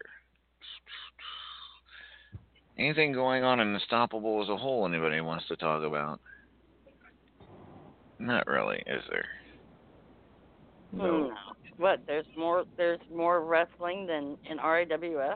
Anything 2.77 3.11
going 3.13 3.43
on 3.43 3.59
in 3.59 3.73
Unstoppable 3.73 4.43
as 4.43 4.49
a 4.49 4.57
whole 4.57 4.85
anybody 4.85 5.19
wants 5.21 5.47
to 5.47 5.55
talk 5.55 5.83
about? 5.83 6.19
Not 8.19 8.47
really, 8.47 8.83
is 8.87 9.03
there? 9.09 9.25
No. 10.91 11.31
What? 11.77 12.01
There's 12.07 12.25
more. 12.35 12.65
There's 12.75 12.99
more 13.13 13.43
wrestling 13.43 14.07
than 14.07 14.37
in 14.49 14.57
RAWF. 14.57 15.35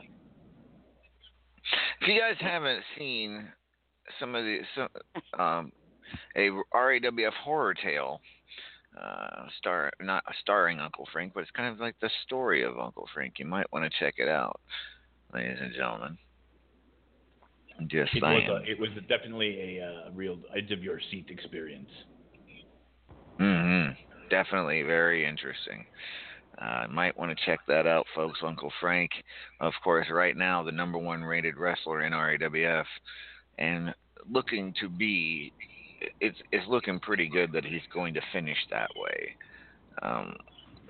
If 2.00 2.08
you 2.08 2.18
guys 2.20 2.34
haven't 2.40 2.82
seen 2.98 3.48
some 4.18 4.34
of 4.34 4.44
the 4.44 4.58
some, 4.74 4.88
um, 5.38 5.72
a 6.36 6.48
RAWF 6.74 7.32
horror 7.44 7.74
tale, 7.74 8.20
uh, 9.00 9.46
star 9.58 9.92
not 10.00 10.24
starring 10.40 10.80
Uncle 10.80 11.06
Frank, 11.12 11.32
but 11.34 11.40
it's 11.40 11.50
kind 11.52 11.72
of 11.72 11.78
like 11.78 11.94
the 12.00 12.10
story 12.24 12.64
of 12.64 12.78
Uncle 12.78 13.08
Frank. 13.14 13.34
You 13.38 13.46
might 13.46 13.70
want 13.72 13.84
to 13.84 13.98
check 14.00 14.14
it 14.18 14.28
out, 14.28 14.60
ladies 15.32 15.58
and 15.60 15.72
gentlemen. 15.72 16.18
I'm 17.78 17.88
just 17.88 18.14
It 18.14 18.20
saying. 18.20 18.48
was, 18.48 18.62
a, 18.66 18.70
it 18.70 18.78
was 18.78 18.90
definitely 19.08 19.78
a 19.78 19.84
uh, 19.84 20.10
real 20.12 20.38
edge 20.56 20.72
of 20.72 20.82
your 20.82 21.00
seat 21.10 21.26
experience. 21.30 21.88
Hmm 23.42 23.88
Definitely 24.30 24.82
very 24.82 25.26
interesting. 25.26 25.84
Uh, 26.58 26.86
might 26.88 27.16
want 27.18 27.36
to 27.36 27.44
check 27.44 27.58
that 27.66 27.86
out, 27.86 28.06
folks. 28.14 28.38
Uncle 28.42 28.72
Frank, 28.80 29.10
of 29.60 29.72
course, 29.82 30.06
right 30.10 30.36
now 30.36 30.62
the 30.62 30.72
number 30.72 30.96
one 30.96 31.22
rated 31.22 31.56
wrestler 31.56 32.02
in 32.02 32.12
RAWF, 32.12 32.84
and 33.58 33.94
looking 34.30 34.72
to 34.80 34.88
be, 34.88 35.52
it's 36.20 36.38
it's 36.52 36.66
looking 36.68 37.00
pretty 37.00 37.28
good 37.28 37.52
that 37.52 37.64
he's 37.64 37.82
going 37.92 38.14
to 38.14 38.20
finish 38.32 38.56
that 38.70 38.90
way. 38.96 39.34
Um, 40.02 40.36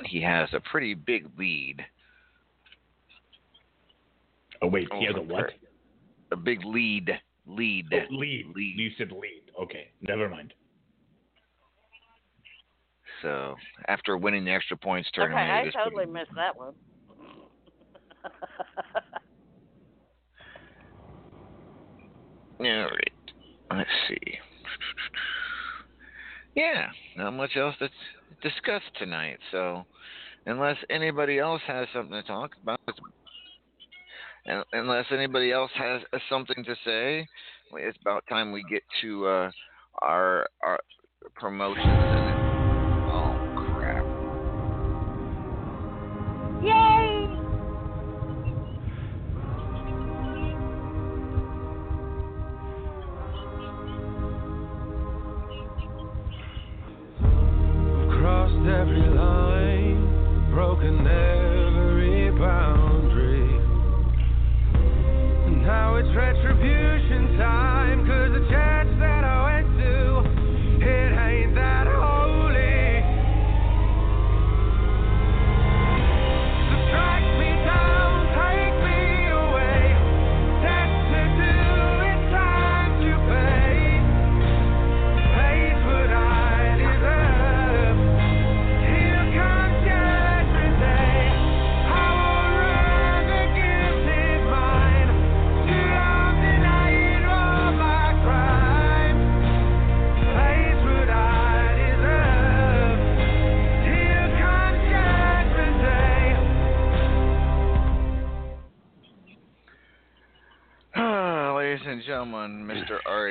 he 0.04 0.20
has 0.22 0.48
a 0.52 0.60
pretty 0.60 0.94
big 0.94 1.26
lead. 1.38 1.80
Oh 4.60 4.68
wait, 4.68 4.88
he 4.98 5.06
has 5.06 5.16
a 5.16 5.22
what? 5.22 5.50
A 6.30 6.36
big 6.36 6.64
lead. 6.64 7.10
Lead. 7.46 7.86
Oh, 7.92 8.14
lead. 8.14 8.46
Lead. 8.54 8.78
You 8.78 8.90
said 8.98 9.10
lead. 9.10 9.42
Okay, 9.60 9.88
never 10.00 10.28
mind. 10.28 10.54
So 13.22 13.54
after 13.88 14.16
winning 14.18 14.44
the 14.44 14.50
extra 14.52 14.76
points 14.76 15.08
tournament, 15.14 15.48
Okay, 15.48 15.70
I 15.78 15.84
totally 15.84 16.06
missed 16.06 16.32
that 16.36 16.56
one. 16.56 16.74
All 22.60 22.84
right. 22.84 23.12
Let's 23.72 23.90
see. 24.08 24.38
Yeah, 26.54 26.88
not 27.16 27.32
much 27.32 27.56
else 27.56 27.74
to 27.78 27.88
discuss 28.42 28.82
tonight. 28.98 29.38
So, 29.50 29.84
unless 30.44 30.76
anybody 30.90 31.38
else 31.38 31.62
has 31.66 31.88
something 31.94 32.12
to 32.12 32.22
talk 32.22 32.50
about, 32.62 32.78
unless 34.72 35.06
anybody 35.10 35.50
else 35.50 35.70
has 35.74 36.02
uh, 36.12 36.18
something 36.28 36.62
to 36.64 36.74
say, 36.84 37.26
it's 37.74 37.98
about 38.02 38.24
time 38.28 38.52
we 38.52 38.62
get 38.70 38.82
to 39.00 39.26
uh, 39.26 39.50
our 40.02 40.46
our 40.62 40.78
promotions. 41.36 42.41
Yay! 46.62 47.01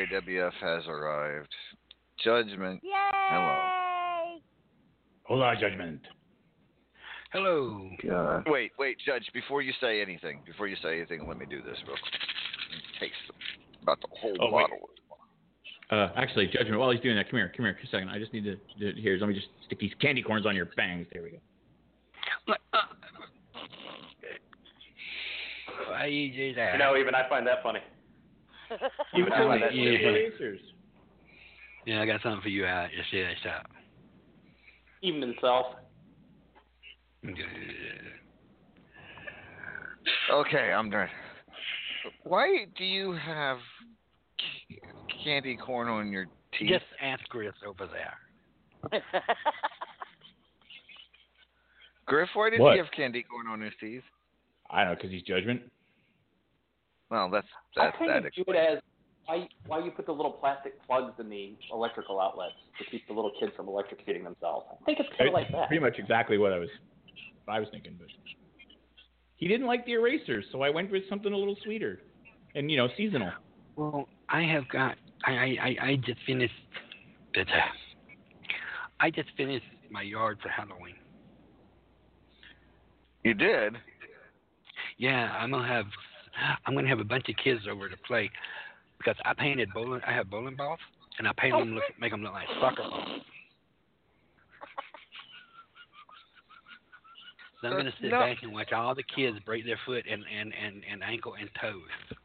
Mr. 0.01 0.21
RAWF 0.27 0.53
has 0.61 0.87
arrived. 0.87 1.53
Judgment. 2.23 2.81
Yay! 2.83 2.89
Hello. 3.29 4.39
Hola, 5.23 5.55
Judgment. 5.59 6.01
Hello. 7.31 7.89
Wait, 8.47 8.71
wait, 8.77 8.97
Judge. 9.05 9.23
Before 9.33 9.61
you 9.61 9.71
say 9.79 10.01
anything, 10.01 10.41
before 10.45 10.67
you 10.67 10.75
say 10.83 10.97
anything, 10.97 11.27
let 11.27 11.37
me 11.39 11.45
do 11.49 11.61
this 11.61 11.77
real 11.87 11.95
quick. 11.95 12.21
Taste 12.99 13.13
about 13.81 13.99
the 14.01 14.07
whole 14.19 14.35
Oh, 14.39 14.51
wait. 14.51 14.63
bottle. 14.69 14.89
Uh, 15.89 16.09
actually, 16.15 16.47
Judgment, 16.47 16.79
while 16.79 16.91
he's 16.91 17.01
doing 17.01 17.15
that, 17.15 17.29
come 17.29 17.37
here, 17.39 17.51
come 17.55 17.65
here, 17.65 17.77
a 17.81 17.87
second. 17.87 18.09
I 18.09 18.17
just 18.19 18.33
need 18.33 18.43
to, 18.45 18.55
to 18.93 19.01
here. 19.01 19.17
Let 19.19 19.27
me 19.29 19.35
just 19.35 19.47
stick 19.65 19.79
these 19.79 19.91
candy 20.01 20.21
corns 20.23 20.45
on 20.45 20.55
your 20.55 20.67
bangs. 20.77 21.07
There 21.13 21.21
we 21.23 21.31
go. 21.31 21.37
Why 25.89 26.05
you 26.05 26.31
do 26.33 26.53
that? 26.55 26.73
You 26.73 26.79
know, 26.79 26.95
even 26.97 27.13
I 27.15 27.27
find 27.27 27.45
that 27.47 27.63
funny. 27.63 27.79
Even 29.17 29.31
I 29.33 29.39
though 29.39 29.47
find 29.49 29.61
they- 29.63 29.65
that 29.67 29.75
yeah. 29.75 29.97
funny. 30.39 30.59
Yeah, 31.85 32.01
I 32.01 32.05
got 32.05 32.21
something 32.21 32.41
for 32.41 32.49
you 32.49 32.65
out. 32.65 32.89
Just 32.95 33.11
yeah, 33.11 33.31
stop. 33.41 33.65
Even 35.01 35.21
himself. 35.21 35.65
Okay, 40.31 40.71
I'm 40.71 40.89
done. 40.89 41.07
Why 42.23 42.65
do 42.77 42.83
you 42.83 43.13
have 43.13 43.57
c- 44.69 44.79
candy 45.23 45.55
corn 45.57 45.87
on 45.87 46.11
your 46.11 46.25
teeth? 46.57 46.69
Just 46.69 46.85
ask 47.01 47.21
Chris 47.29 47.51
over 47.67 47.87
there. 47.87 49.01
Griff, 52.05 52.29
why 52.33 52.49
did 52.49 52.59
What? 52.59 52.73
he 52.73 52.77
have 52.79 52.87
candy 52.95 53.23
corn 53.23 53.47
on 53.47 53.61
his 53.61 53.73
teeth? 53.79 54.03
I 54.69 54.83
don't 54.83 54.93
know, 54.93 54.95
because 54.95 55.11
he's 55.11 55.21
Judgment. 55.23 55.61
Well, 57.11 57.29
that's 57.29 57.47
I 57.77 57.85
that's 57.85 57.97
kind 57.97 58.09
that. 58.09 58.25
of 58.25 58.33
view 58.33 58.45
it 58.47 58.55
as 58.55 58.79
why 59.25 59.47
why 59.67 59.83
you 59.83 59.91
put 59.91 60.05
the 60.05 60.13
little 60.13 60.31
plastic 60.31 60.81
plugs 60.87 61.13
in 61.19 61.29
the 61.29 61.55
electrical 61.71 62.19
outlets 62.19 62.55
to 62.79 62.89
keep 62.89 63.05
the 63.07 63.13
little 63.13 63.33
kids 63.39 63.51
from 63.55 63.67
electrocuting 63.67 64.23
themselves. 64.23 64.65
I 64.71 64.85
think 64.85 64.99
it's 64.99 65.09
kind 65.17 65.27
of 65.27 65.33
like 65.33 65.51
that. 65.51 65.67
Pretty 65.67 65.83
much 65.83 65.99
exactly 65.99 66.37
what 66.37 66.53
I 66.53 66.57
was, 66.57 66.69
what 67.45 67.55
I 67.55 67.59
was 67.59 67.67
thinking. 67.71 67.97
But 67.99 68.07
he 69.35 69.47
didn't 69.47 69.67
like 69.67 69.85
the 69.85 69.93
erasers, 69.93 70.45
so 70.51 70.61
I 70.61 70.69
went 70.69 70.89
with 70.89 71.03
something 71.09 71.31
a 71.31 71.37
little 71.37 71.57
sweeter, 71.63 71.99
and 72.55 72.71
you 72.71 72.77
know, 72.77 72.87
seasonal. 72.95 73.31
Well, 73.75 74.07
I 74.29 74.43
have 74.43 74.67
got. 74.69 74.95
I 75.25 75.31
I 75.31 75.57
I, 75.61 75.85
I 75.89 75.95
just 76.05 76.19
finished. 76.25 76.53
It, 77.33 77.47
uh, 77.47 77.59
I 79.01 79.09
just 79.09 79.29
finished 79.35 79.65
my 79.89 80.01
yard 80.01 80.39
for 80.41 80.49
Halloween. 80.49 80.95
You 83.23 83.33
did? 83.33 83.75
Yeah, 84.97 85.31
I'm 85.37 85.51
gonna 85.51 85.67
have. 85.67 85.85
I'm 86.65 86.73
gonna 86.73 86.87
have 86.87 86.99
a 86.99 87.05
bunch 87.05 87.29
of 87.29 87.35
kids 87.43 87.61
over 87.69 87.89
to 87.89 87.97
play 88.07 88.29
because 88.97 89.15
I 89.25 89.33
painted 89.33 89.69
bowling. 89.73 90.01
I 90.07 90.13
have 90.13 90.29
bowling 90.29 90.55
balls, 90.55 90.79
and 91.19 91.27
I 91.27 91.31
painted 91.37 91.59
them 91.61 91.75
look, 91.75 91.83
make 91.99 92.11
them 92.11 92.23
look 92.23 92.33
like 92.33 92.47
soccer 92.59 92.83
balls. 92.83 93.21
So 97.61 97.67
I'm 97.67 97.77
gonna 97.77 97.93
sit 98.01 98.09
No. 98.11 98.19
back 98.19 98.41
and 98.41 98.51
watch 98.51 98.71
all 98.71 98.95
the 98.95 99.03
kids 99.03 99.37
break 99.45 99.65
their 99.65 99.79
foot 99.85 100.05
and 100.09 100.23
and 100.27 100.53
and, 100.53 100.83
and 100.89 101.03
ankle 101.03 101.35
and 101.39 101.49
toes. 101.59 102.17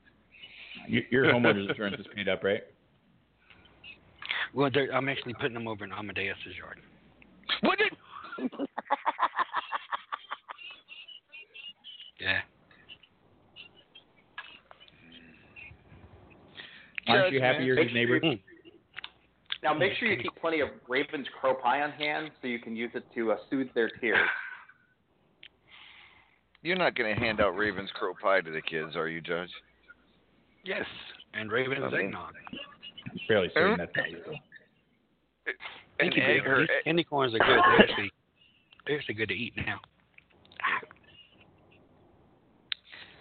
Your, 0.89 1.03
your 1.11 1.25
homeowner's 1.25 1.69
insurance 1.69 1.99
is 1.99 2.07
paid 2.15 2.29
up, 2.29 2.43
right? 2.45 2.63
Well, 4.55 4.71
I'm 4.95 5.09
actually 5.09 5.35
putting 5.35 5.55
them 5.55 5.69
over 5.69 5.85
in 5.85 5.93
Amadeus's 5.93 6.57
yard. 6.57 6.81
What 7.61 7.79
did? 7.79 7.93
Yeah. 12.21 12.41
Aren't 17.09 17.33
you 17.33 17.41
happy 17.41 17.65
you're 17.65 17.83
his 17.83 17.93
neighbor? 17.93 18.21
Now 19.63 19.75
make 19.75 19.93
sure 19.99 20.09
you 20.09 20.23
keep 20.23 20.35
plenty 20.41 20.61
of 20.61 20.69
Raven's 20.89 21.27
crow 21.41 21.55
pie 21.55 21.83
on 21.83 21.91
hand 21.93 22.31
so 22.41 22.49
you 22.49 22.59
can 22.59 22.77
use 22.77 22.91
it 22.95 23.05
to 23.15 23.33
uh, 23.33 23.37
soothe 23.51 23.69
their 23.75 23.89
tears. 24.01 24.19
You're 26.63 26.77
not 26.77 26.97
going 26.97 27.15
to 27.15 27.21
hand 27.21 27.41
out 27.41 27.57
Raven's 27.57 27.91
crow 27.95 28.13
pie 28.21 28.41
to 28.41 28.51
the 28.51 28.61
kids, 28.63 28.97
are 28.97 29.09
you, 29.09 29.21
Judge? 29.21 29.51
Yes, 30.65 30.85
and 31.35 31.51
Raven's 31.53 31.85
Okay. 31.85 32.07
eggnog. 32.07 32.33
Fairly 33.29 33.49
certain 33.55 33.75
Er- 33.75 33.77
that's 33.77 33.93
not 33.97 34.07
legal. 34.11 34.35
Thank 36.01 36.17
you, 36.17 36.23
egg 36.25 36.43
Greg. 36.43 36.47
or 36.49 36.61
These 36.63 36.69
candy 36.85 37.05
corns 37.05 37.35
are 37.35 37.39
good. 37.39 37.47
They're 37.49 37.79
actually, 37.89 38.11
they're 38.87 38.97
actually 38.99 39.15
good 39.15 39.29
to 39.29 39.35
eat 39.35 39.53
now. 39.57 39.79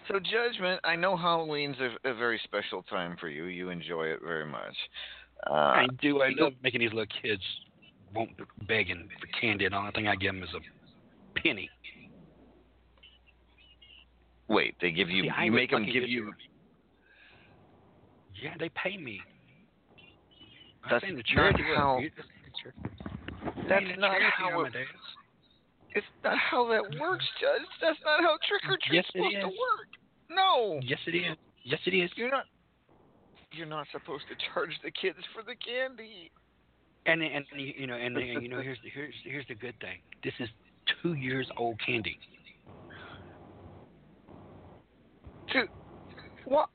So, 0.08 0.20
Judgment, 0.20 0.80
I 0.84 0.94
know 0.94 1.16
Halloween's 1.16 1.76
a, 1.80 2.08
a 2.08 2.14
very 2.14 2.40
special 2.44 2.82
time 2.84 3.16
for 3.18 3.28
you. 3.28 3.44
You 3.44 3.70
enjoy 3.70 4.04
it 4.04 4.20
very 4.24 4.46
much. 4.46 4.74
Uh, 5.48 5.52
I 5.52 5.86
do. 6.00 6.22
I 6.22 6.30
love 6.38 6.52
making 6.62 6.80
these 6.80 6.92
little 6.92 7.06
kids 7.22 7.42
won't 8.14 8.30
begging 8.66 9.08
for 9.20 9.26
candy, 9.40 9.64
and 9.64 9.74
all 9.74 9.82
the 9.82 9.86
only 9.88 9.96
thing 9.96 10.08
I 10.08 10.16
give 10.16 10.34
them 10.34 10.42
is 10.42 10.50
a 10.54 11.40
penny. 11.40 11.68
Wait, 14.48 14.76
they 14.80 14.92
give 14.92 15.10
you, 15.10 15.24
See, 15.24 15.44
you 15.44 15.52
make 15.52 15.70
them 15.70 15.84
give 15.84 16.08
you. 16.08 16.32
Yeah, 18.40 18.54
they 18.58 18.70
pay 18.70 18.96
me. 18.96 19.20
That's 20.88 21.04
not 21.34 21.60
how-. 21.60 22.00
That's 23.68 23.84
not 23.98 24.16
how 24.38 24.60
it, 24.60 24.66
Amadeus. 24.66 24.86
It's 25.96 26.06
not 26.22 26.36
how 26.36 26.68
that 26.68 26.82
works, 27.00 27.24
Judge. 27.40 27.66
That's 27.80 27.98
not 28.04 28.20
how 28.20 28.36
trick 28.46 28.60
or 28.68 28.76
treat's 28.84 28.92
Yes, 28.92 29.04
supposed 29.12 29.34
to 29.40 29.46
work. 29.46 29.88
No. 30.28 30.78
Yes, 30.82 30.98
it 31.06 31.16
is. 31.16 31.36
Yes, 31.64 31.80
it 31.86 31.94
is. 31.94 32.10
You're 32.16 32.30
not. 32.30 32.44
You're 33.52 33.66
not 33.66 33.86
supposed 33.92 34.24
to 34.28 34.36
charge 34.52 34.76
the 34.84 34.90
kids 34.90 35.16
for 35.32 35.42
the 35.42 35.56
candy. 35.56 36.30
And 37.06 37.22
and 37.22 37.46
you 37.54 37.86
know 37.86 37.94
and, 37.94 38.14
and 38.18 38.42
you 38.42 38.48
know 38.48 38.60
here's 38.60 38.78
the, 38.84 38.90
here's 38.90 39.14
here's 39.24 39.46
the 39.48 39.54
good 39.54 39.74
thing. 39.80 39.98
This 40.22 40.34
is 40.38 40.48
two 41.02 41.14
years 41.14 41.48
old 41.56 41.80
candy. 41.84 42.18
Dude, 45.50 45.68
what? 46.44 46.68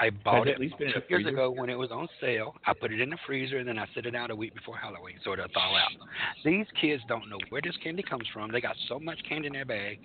I 0.00 0.10
bought 0.10 0.46
it 0.48 0.50
it 0.50 0.54
at 0.54 0.60
least 0.60 0.78
been 0.78 0.88
in 0.88 0.94
a 0.96 1.00
two 1.00 1.06
years 1.10 1.26
ago 1.26 1.50
when 1.50 1.68
it 1.68 1.74
was 1.78 1.90
on 1.90 2.08
sale. 2.20 2.54
I 2.66 2.72
put 2.72 2.92
it 2.92 3.00
in 3.00 3.10
the 3.10 3.18
freezer 3.26 3.58
and 3.58 3.68
then 3.68 3.78
I 3.78 3.86
set 3.94 4.06
it 4.06 4.14
out 4.14 4.30
a 4.30 4.36
week 4.36 4.54
before 4.54 4.76
Halloween 4.76 5.16
so 5.22 5.32
it'll 5.34 5.46
thaw 5.52 5.76
out. 5.76 5.90
These 6.44 6.66
kids 6.80 7.02
don't 7.08 7.28
know 7.28 7.38
where 7.50 7.60
this 7.62 7.76
candy 7.82 8.02
comes 8.02 8.26
from. 8.32 8.50
They 8.50 8.60
got 8.60 8.76
so 8.88 8.98
much 8.98 9.20
candy 9.28 9.48
in 9.48 9.52
their 9.52 9.64
bag. 9.66 9.98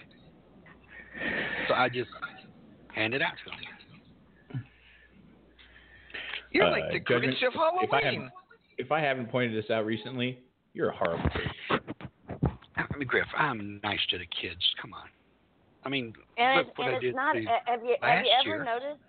So 1.70 1.74
I 1.74 1.88
just 1.90 2.10
hand 2.94 3.14
it 3.14 3.22
out 3.22 3.34
to 3.46 3.50
them. 3.52 4.64
You're 6.52 6.66
Uh, 6.68 6.72
like 6.72 6.92
the 6.92 7.00
Judgment, 7.00 7.38
Grinch 7.38 7.48
of 7.48 7.54
if 7.82 7.94
I 7.94 8.00
Halloween. 8.02 8.22
haven't, 8.22 8.32
if 8.78 8.92
I 8.92 9.00
haven't 9.02 9.30
pointed 9.30 9.62
this 9.62 9.70
out 9.72 9.86
recently, 9.86 10.40
you're 10.74 10.90
a 10.90 10.96
horrible 10.96 11.30
person. 11.30 11.52
I 12.78 12.98
mean, 12.98 13.08
Griff, 13.08 13.28
I'm 13.38 13.80
nice 13.84 14.00
to 14.12 14.18
the 14.18 14.26
kids. 14.28 14.62
Come 14.82 14.94
on. 14.94 15.08
I 15.84 15.90
mean, 15.90 16.14
And, 16.38 16.58
look 16.60 16.68
it, 16.68 16.74
what 16.78 16.88
and 16.88 16.96
I 16.96 17.00
did 17.00 17.16
not. 17.16 17.36
Have 17.36 17.84
you 17.84 17.96
have 18.02 18.26
last 18.26 18.26
you 18.26 18.32
ever 18.40 18.48
year. 18.50 18.64
noticed? 18.64 19.02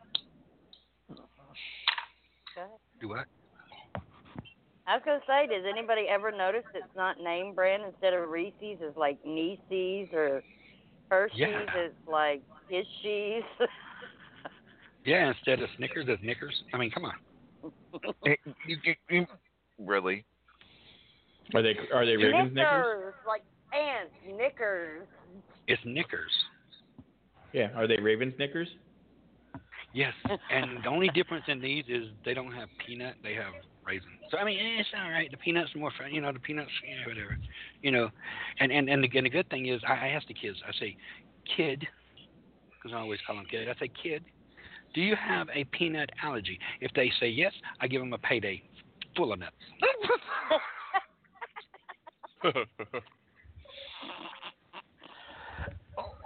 Go 3.00 3.14
ahead. 3.14 3.26
Do 3.26 4.00
what? 4.00 4.02
I 4.88 4.94
was 4.94 5.02
gonna 5.04 5.20
say, 5.26 5.46
does 5.46 5.64
anybody 5.68 6.06
ever 6.08 6.30
notice 6.30 6.62
it's 6.74 6.84
not 6.96 7.18
name 7.20 7.54
brand 7.54 7.82
instead 7.84 8.14
of 8.14 8.28
Reese's? 8.28 8.78
It's 8.80 8.96
like 8.96 9.18
Nieces 9.26 10.08
or 10.12 10.42
Hershey's. 11.10 11.38
Yeah. 11.38 11.64
It's 11.76 11.94
like 12.08 12.42
Hishies. 12.70 13.42
Yeah, 15.06 15.28
instead 15.28 15.62
of 15.62 15.68
Snickers, 15.76 16.06
it's 16.08 16.20
Knickers. 16.22 16.52
I 16.74 16.78
mean, 16.78 16.90
come 16.90 17.04
on. 17.04 17.14
Really? 19.78 20.24
Are 21.54 21.62
they 21.62 21.74
are 21.92 22.06
they 22.06 22.16
Ravens 22.16 22.54
Knickers? 22.54 22.54
Knickers, 22.54 23.14
like 23.26 23.42
pants, 23.70 24.12
Knickers. 24.26 25.06
It's 25.68 25.82
Knickers. 25.84 26.32
Yeah, 27.52 27.68
are 27.76 27.86
they 27.86 27.98
Ravens 27.98 28.32
Knickers? 28.38 28.68
Yes, 29.96 30.12
and 30.50 30.84
the 30.84 30.88
only 30.90 31.08
difference 31.08 31.44
in 31.48 31.58
these 31.58 31.84
is 31.88 32.04
they 32.22 32.34
don't 32.34 32.52
have 32.52 32.68
peanut; 32.86 33.14
they 33.22 33.32
have 33.32 33.54
raisin. 33.86 34.10
So 34.30 34.36
I 34.36 34.44
mean, 34.44 34.58
eh, 34.58 34.80
it's 34.80 34.90
all 34.94 35.10
right. 35.10 35.30
The 35.30 35.38
peanuts 35.38 35.74
are 35.74 35.78
more 35.78 35.90
fun, 35.96 36.12
you 36.12 36.20
know. 36.20 36.30
The 36.32 36.38
peanuts, 36.38 36.70
yeah, 36.86 37.06
whatever, 37.08 37.38
you 37.80 37.90
know. 37.90 38.10
And 38.60 38.70
and 38.70 38.90
and 38.90 39.02
the, 39.02 39.08
and 39.16 39.24
the 39.24 39.30
good 39.30 39.48
thing 39.48 39.68
is, 39.68 39.80
I, 39.88 39.92
I 39.94 40.08
ask 40.08 40.26
the 40.28 40.34
kids. 40.34 40.58
I 40.68 40.72
say, 40.78 40.94
kid, 41.56 41.86
because 42.76 42.94
I 42.94 43.00
always 43.00 43.20
call 43.26 43.36
them 43.36 43.46
kid. 43.50 43.70
I 43.70 43.74
say, 43.80 43.90
kid, 44.02 44.22
do 44.94 45.00
you 45.00 45.16
have 45.16 45.48
a 45.54 45.64
peanut 45.72 46.10
allergy? 46.22 46.58
If 46.82 46.92
they 46.94 47.10
say 47.18 47.28
yes, 47.28 47.54
I 47.80 47.86
give 47.88 48.02
them 48.02 48.12
a 48.12 48.18
payday 48.18 48.62
full 49.16 49.32
of 49.32 49.38
nuts. 49.38 49.56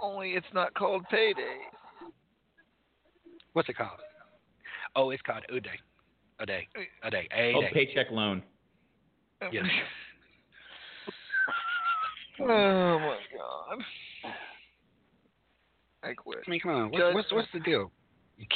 Only 0.03 0.31
it's 0.31 0.45
not 0.53 0.73
called 0.73 1.05
payday. 1.09 1.59
What's 3.53 3.69
it 3.69 3.77
called? 3.77 3.99
Oh, 4.95 5.09
it's 5.09 5.21
called 5.21 5.43
a 5.49 5.59
day, 5.59 5.69
a 6.39 6.45
day, 6.45 6.67
a 7.03 7.09
day, 7.11 7.27
a 7.35 7.53
Oh, 7.55 7.61
day. 7.61 7.69
paycheck 7.73 8.11
loan. 8.11 8.43
Yes. 9.51 9.65
Oh 12.43 12.97
my 12.97 13.17
god. 13.37 14.33
I 16.03 16.13
quit. 16.13 16.39
I 16.47 16.49
mean, 16.49 16.59
come 16.59 16.71
on. 16.71 16.91
What's 16.91 17.13
what's, 17.13 17.31
what's 17.31 17.47
the 17.53 17.59
deal? 17.59 17.91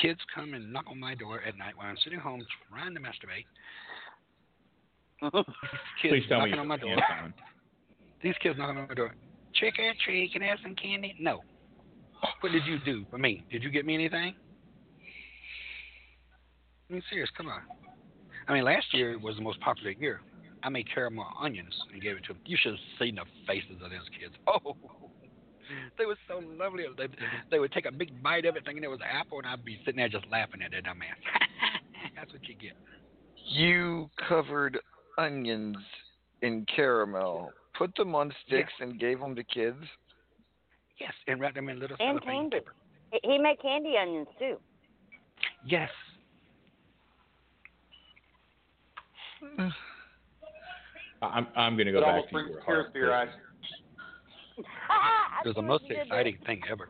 kids 0.02 0.20
come 0.34 0.56
and 0.56 0.74
knock 0.74 0.86
on 0.90 1.00
my 1.00 1.14
door 1.14 1.42
at 1.48 1.56
night 1.58 1.78
while 1.78 1.88
I'm 1.88 1.98
sitting 2.04 2.20
home 2.20 2.44
trying 2.70 2.96
to 2.96 3.00
masturbate. 3.00 3.46
kids 6.02 6.14
Please 6.14 6.24
tell 6.28 6.42
me 6.42 6.50
knocking 6.50 6.60
on 6.60 6.68
my 6.68 6.78
door. 6.78 6.98
These 8.24 8.34
kids 8.42 8.58
knocking 8.58 8.78
on 8.78 8.88
my 8.88 8.96
door. 8.96 9.14
Trick 9.56 9.76
or 9.78 9.94
treat, 10.04 10.34
can 10.34 10.42
I 10.42 10.48
have 10.48 10.58
some 10.64 10.74
candy? 10.76 11.16
No. 11.20 11.42
What 12.42 12.52
did 12.52 12.66
you 12.66 12.80
do 12.84 13.06
for 13.12 13.20
me? 13.20 13.44
Did 13.52 13.62
you 13.62 13.70
get 13.70 13.86
me 13.86 13.94
anything? 13.94 14.34
I 16.90 16.94
mean, 16.94 17.04
serious, 17.10 17.30
come 17.36 17.48
on. 17.48 17.62
I 18.48 18.54
mean, 18.54 18.64
last 18.64 18.86
year 18.94 19.18
was 19.20 19.36
the 19.36 19.42
most 19.42 19.60
popular 19.62 19.92
year. 19.92 20.22
I 20.64 20.70
made 20.70 20.88
caramel 20.94 21.26
onions 21.40 21.74
and 21.92 22.02
gave 22.02 22.16
it 22.18 22.24
to 22.26 22.34
them. 22.34 22.42
You 22.46 22.58
should 22.60 22.74
have 22.74 22.80
seen 23.00 23.16
the 23.16 23.24
faces 23.48 23.76
of 23.84 23.90
those 23.92 24.08
kids. 24.20 24.34
Oh, 24.48 24.76
they 25.98 26.06
were 26.06 26.18
so 26.28 26.44
lovely. 26.60 26.84
They, 26.96 27.08
they 27.50 27.58
would 27.58 27.72
take 27.72 27.88
a 27.88 27.92
big 27.92 28.22
bite 28.22 28.46
of 28.46 28.56
it 28.56 28.64
thinking 28.66 28.84
it 28.84 28.88
was 28.90 29.00
an 29.00 29.08
apple, 29.12 29.40
and 29.40 29.48
I'd 29.48 29.66
be 29.66 29.80
sitting 29.84 29.98
there 29.98 30.08
just 30.08 30.26
laughing 30.32 30.62
at 30.62 30.70
their 30.70 30.82
dumb 30.82 31.00
ass. 31.02 31.18
That's 32.16 32.32
what 32.32 32.48
you 32.48 32.54
get. 32.54 32.74
You 33.48 34.08
covered 34.30 34.78
onions 35.18 35.78
in 36.44 36.68
caramel, 36.76 37.52
put 37.76 37.96
them 37.96 38.14
on 38.14 38.32
sticks, 38.46 38.72
and 38.80 39.00
gave 39.00 39.20
them 39.20 39.36
to 39.36 39.44
kids. 39.44 39.84
Yes, 41.00 41.14
and 41.28 41.40
wrapped 41.42 41.56
them 41.56 41.68
in 41.70 41.80
little 41.80 41.98
And 42.00 42.20
cellophane 42.20 42.42
candy. 42.52 42.58
paper. 42.60 42.76
He- 43.12 43.32
He 43.32 43.38
made 43.40 43.60
candy 43.60 43.96
onions 44.00 44.28
too. 44.38 44.58
Yes. 45.66 45.90
I'm 51.22 51.48
I'm 51.56 51.78
gonna 51.78 51.92
go 51.92 52.00
It 52.00 52.02
back 52.02 52.28
to 52.28 52.32
brings 52.32 52.50
your 52.52 52.62
heart. 52.62 52.94
to 52.94 53.00
your 53.00 53.14
eyes. 53.14 53.30
It 55.44 55.50
was 55.50 55.56
the 55.56 55.62
most 55.62 55.84
exciting 55.90 56.38
thing 56.46 56.62
ever. 56.72 56.90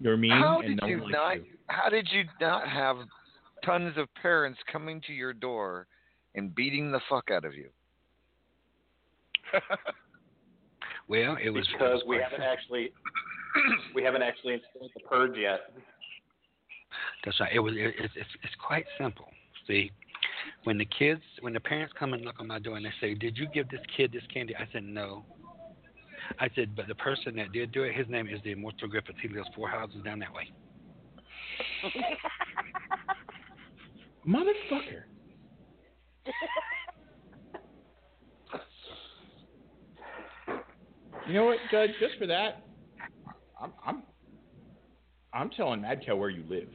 You're 0.00 0.16
mean 0.16 0.30
How 0.32 0.60
and 0.60 0.68
did 0.68 0.80
no 0.80 0.86
you 0.88 1.02
one 1.02 1.10
not? 1.12 1.36
you. 1.36 1.44
How 1.66 1.88
did 1.90 2.08
you 2.10 2.24
not 2.40 2.66
have 2.68 2.96
tons 3.64 3.96
of 3.98 4.08
parents 4.20 4.58
coming 4.72 5.00
to 5.06 5.12
your 5.12 5.32
door 5.32 5.86
and 6.34 6.54
beating 6.54 6.90
the 6.90 7.00
fuck 7.08 7.30
out 7.30 7.44
of 7.44 7.54
you? 7.54 7.68
Well, 11.08 11.38
it 11.42 11.48
was 11.48 11.66
because 11.72 12.02
we 12.06 12.18
haven't 12.18 12.42
actually 12.42 12.92
we 13.94 14.02
haven't 14.02 14.20
actually 14.22 14.54
installed 14.54 14.90
the 14.94 15.00
purge 15.00 15.38
yet. 15.38 15.60
That's 17.24 17.38
right. 17.40 17.52
It 17.54 17.60
was. 17.60 17.74
It, 17.76 17.94
it's 17.98 18.14
it's 18.16 18.30
it's 18.42 18.54
quite 18.64 18.84
simple. 18.98 19.26
See, 19.66 19.90
when 20.64 20.78
the 20.78 20.86
kids, 20.86 21.20
when 21.40 21.52
the 21.52 21.60
parents 21.60 21.92
come 21.98 22.14
and 22.14 22.24
knock 22.24 22.36
on 22.38 22.46
my 22.46 22.58
door 22.58 22.76
and 22.76 22.84
they 22.84 22.92
say, 23.00 23.14
"Did 23.14 23.36
you 23.36 23.46
give 23.52 23.68
this 23.68 23.80
kid 23.96 24.12
this 24.12 24.22
candy?" 24.32 24.54
I 24.56 24.66
said, 24.72 24.84
"No." 24.84 25.24
I 26.40 26.48
said, 26.54 26.76
"But 26.76 26.88
the 26.88 26.94
person 26.96 27.36
that 27.36 27.52
did 27.52 27.72
do 27.72 27.84
it, 27.84 27.94
his 27.94 28.08
name 28.08 28.28
is 28.28 28.40
the 28.44 28.52
Immortal 28.52 28.88
Griffith. 28.88 29.16
He 29.20 29.28
lives 29.28 29.48
four 29.54 29.68
houses 29.68 30.02
down 30.04 30.18
that 30.20 30.32
way." 30.32 30.50
Motherfucker. 34.26 35.04
You 41.26 41.34
know 41.34 41.44
what, 41.44 41.58
Judge? 41.70 41.90
Just 42.00 42.14
for 42.18 42.26
that, 42.26 42.64
I'm 43.60 43.72
I'm 43.84 44.02
I'm 45.34 45.50
telling 45.50 45.80
Madcow 45.80 46.18
where 46.18 46.30
you 46.30 46.42
live. 46.48 46.68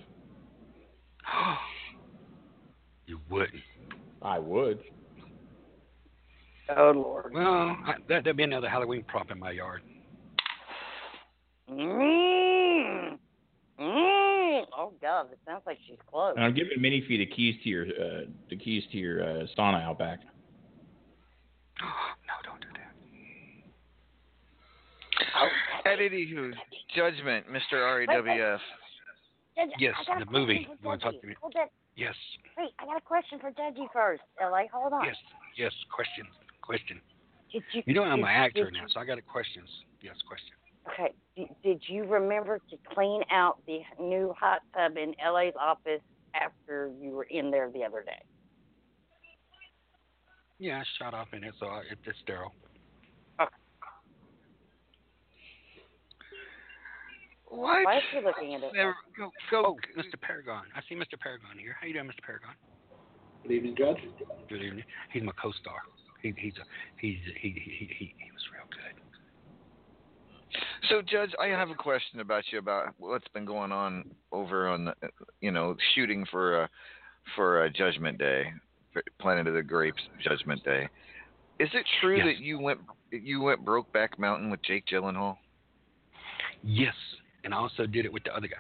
you 3.06 3.20
wouldn't. 3.30 3.64
I 4.22 4.40
would. 4.40 4.80
Oh 6.76 6.92
Lord. 6.96 7.34
Well, 7.34 7.44
I, 7.46 7.96
that 8.08 8.24
there'd 8.24 8.38
be 8.38 8.44
another 8.44 8.70
Halloween 8.70 9.04
prop 9.08 9.32
in 9.32 9.40
my 9.40 9.52
yard. 9.52 9.82
Mm. 11.70 13.18
Mm. 13.80 14.64
Oh 14.78 14.94
God, 15.02 15.32
it 15.32 15.40
sounds 15.46 15.64
like 15.66 15.78
she's 15.88 15.98
close. 16.10 16.34
And 16.36 16.46
I'm 16.46 16.54
giving 16.54 16.80
Minnie 16.82 17.04
Fee 17.08 17.18
the 17.18 17.26
keys 17.26 17.56
to 17.64 17.70
your 17.70 17.86
uh, 17.86 18.22
the 18.50 18.56
keys 18.56 18.84
to 18.92 18.98
your 18.98 19.24
uh, 19.24 19.46
sauna 19.58 19.84
out 19.84 20.00
back. 20.00 20.20
no, 21.82 22.34
don't 22.44 22.62
do 22.62 22.68
that. 22.74 22.94
At 25.92 26.00
anywho, 26.00 26.54
judgment, 26.96 27.46
Mr. 27.52 27.74
RAWF. 28.08 28.60
Yes, 29.78 29.94
the 30.20 30.26
movie. 30.32 30.68
You 30.70 30.88
want 30.88 31.02
to 31.02 31.12
talk 31.12 31.22
to 31.22 31.28
me? 31.28 31.36
Hold 31.42 31.54
that. 31.56 31.70
Yes, 31.96 32.16
Wait, 32.58 32.70
I 32.80 32.86
got 32.86 32.98
a 32.98 33.02
question 33.02 33.40
for 33.40 33.52
Judgy 33.52 33.86
first. 33.94 34.24
La, 34.42 34.64
hold 34.74 34.94
on. 34.94 35.06
yes, 35.06 35.16
yes. 35.56 35.72
Question, 35.94 36.26
question. 36.64 37.00
Did 37.52 37.62
you, 37.72 37.84
You 37.86 37.94
know 37.94 38.04
I'm 38.04 38.18
did, 38.18 38.24
an 38.26 38.30
actor 38.32 38.72
now, 38.72 38.86
so 38.92 39.00
I 39.00 39.06
got 39.06 39.20
a 39.20 39.22
questions. 39.22 39.70
Yes, 40.02 40.16
question. 40.28 40.54
Okay. 40.92 41.14
Did, 41.36 41.50
did 41.64 41.84
you 41.88 42.06
remember 42.06 42.60
to 42.72 42.78
clean 42.96 43.22
out 43.32 43.58
the 43.68 43.80
new 44.00 44.34
hot 44.40 44.62
tub 44.76 44.98
in 44.98 45.14
LA's 45.24 45.54
office 45.60 46.02
after 46.34 46.92
you 47.00 47.12
were 47.12 47.28
in 47.30 47.52
there 47.52 47.70
the 47.72 47.84
other 47.84 48.02
day? 48.04 48.22
Yeah, 50.58 50.80
I 50.80 50.84
shot 50.98 51.14
off 51.14 51.28
in 51.34 51.44
it, 51.44 51.54
so 51.60 51.68
I, 51.68 51.80
it, 51.92 52.00
it's 52.06 52.18
sterile. 52.24 52.54
What? 57.54 57.86
Why 57.86 57.98
is 57.98 58.04
she 58.12 58.18
looking 58.18 58.56
at 58.56 58.64
it? 58.64 58.72
Never, 58.74 58.96
go, 59.16 59.30
Oh, 59.54 59.78
Mr. 59.96 60.20
Paragon. 60.20 60.64
I 60.76 60.82
see 60.90 60.96
Mr. 60.96 61.20
Paragon 61.20 61.58
here. 61.60 61.76
How 61.80 61.86
you 61.86 61.94
doing, 61.94 62.08
Mr. 62.08 62.24
Paragon? 62.26 62.52
Good 63.44 63.52
evening, 63.52 63.76
Judge. 63.78 63.98
Good 64.50 64.64
evening. 64.64 64.84
He's 65.12 65.22
my 65.22 65.34
co-star. 65.40 65.78
He, 66.24 66.34
he's 66.38 66.54
a, 66.58 66.64
he's 67.00 67.18
he, 67.40 67.50
he 67.50 67.86
he 68.00 68.16
he 68.18 68.32
was 68.32 68.42
real 68.52 68.66
good. 68.72 69.02
So, 70.90 71.02
Judge, 71.02 71.32
I 71.40 71.48
have 71.48 71.70
a 71.70 71.76
question 71.76 72.22
about 72.22 72.44
you 72.52 72.58
about 72.60 72.94
what's 72.98 73.28
been 73.34 73.46
going 73.46 73.72
on 73.72 74.06
over 74.32 74.68
on, 74.70 74.86
the, 74.86 74.94
you 75.42 75.52
know, 75.52 75.76
shooting 75.94 76.26
for 76.32 76.64
uh, 76.64 76.68
for 77.36 77.66
uh, 77.66 77.70
Judgment 77.70 78.18
Day, 78.18 78.46
for 78.94 79.04
Planet 79.20 79.48
of 79.48 79.54
the 79.54 79.62
Grapes 79.64 80.02
Judgment 80.24 80.64
Day. 80.64 80.88
Is 81.60 81.70
it 81.74 81.86
true 82.02 82.18
Yes. 82.18 82.26
that 82.26 82.38
you 82.38 82.60
went 82.60 82.80
you 83.12 83.42
went 83.42 83.64
Brokeback 83.64 84.18
Mountain 84.18 84.50
with 84.50 84.64
Jake 84.64 84.86
Gyllenhaal? 84.88 85.38
Yes, 86.64 86.96
and 87.44 87.54
I 87.54 87.58
also 87.58 87.86
did 87.86 88.06
it 88.06 88.14
with 88.14 88.24
the 88.24 88.36
other 88.36 88.48
guy. 88.48 88.56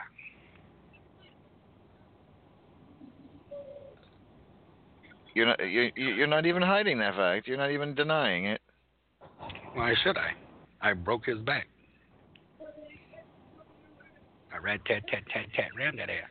You're 5.36 5.48
not 5.48 5.60
you're, 5.60 5.90
you're 5.96 6.28
not 6.28 6.46
even 6.46 6.62
hiding 6.62 7.00
that 7.00 7.16
fact. 7.16 7.48
You're 7.48 7.58
not 7.58 7.72
even 7.72 7.96
denying 7.96 8.46
it. 8.46 8.62
Why 9.74 9.94
should 10.04 10.18
I? 10.18 10.32
I 10.82 10.94
broke 10.94 11.26
his 11.26 11.40
back. 11.40 11.68
I 14.54 14.58
rat 14.58 14.82
tat 14.86 15.04
tat 15.10 15.24
tat 15.34 15.48
tat 15.56 15.70
ran 15.76 15.96
that 15.96 16.10
ass. 16.10 16.30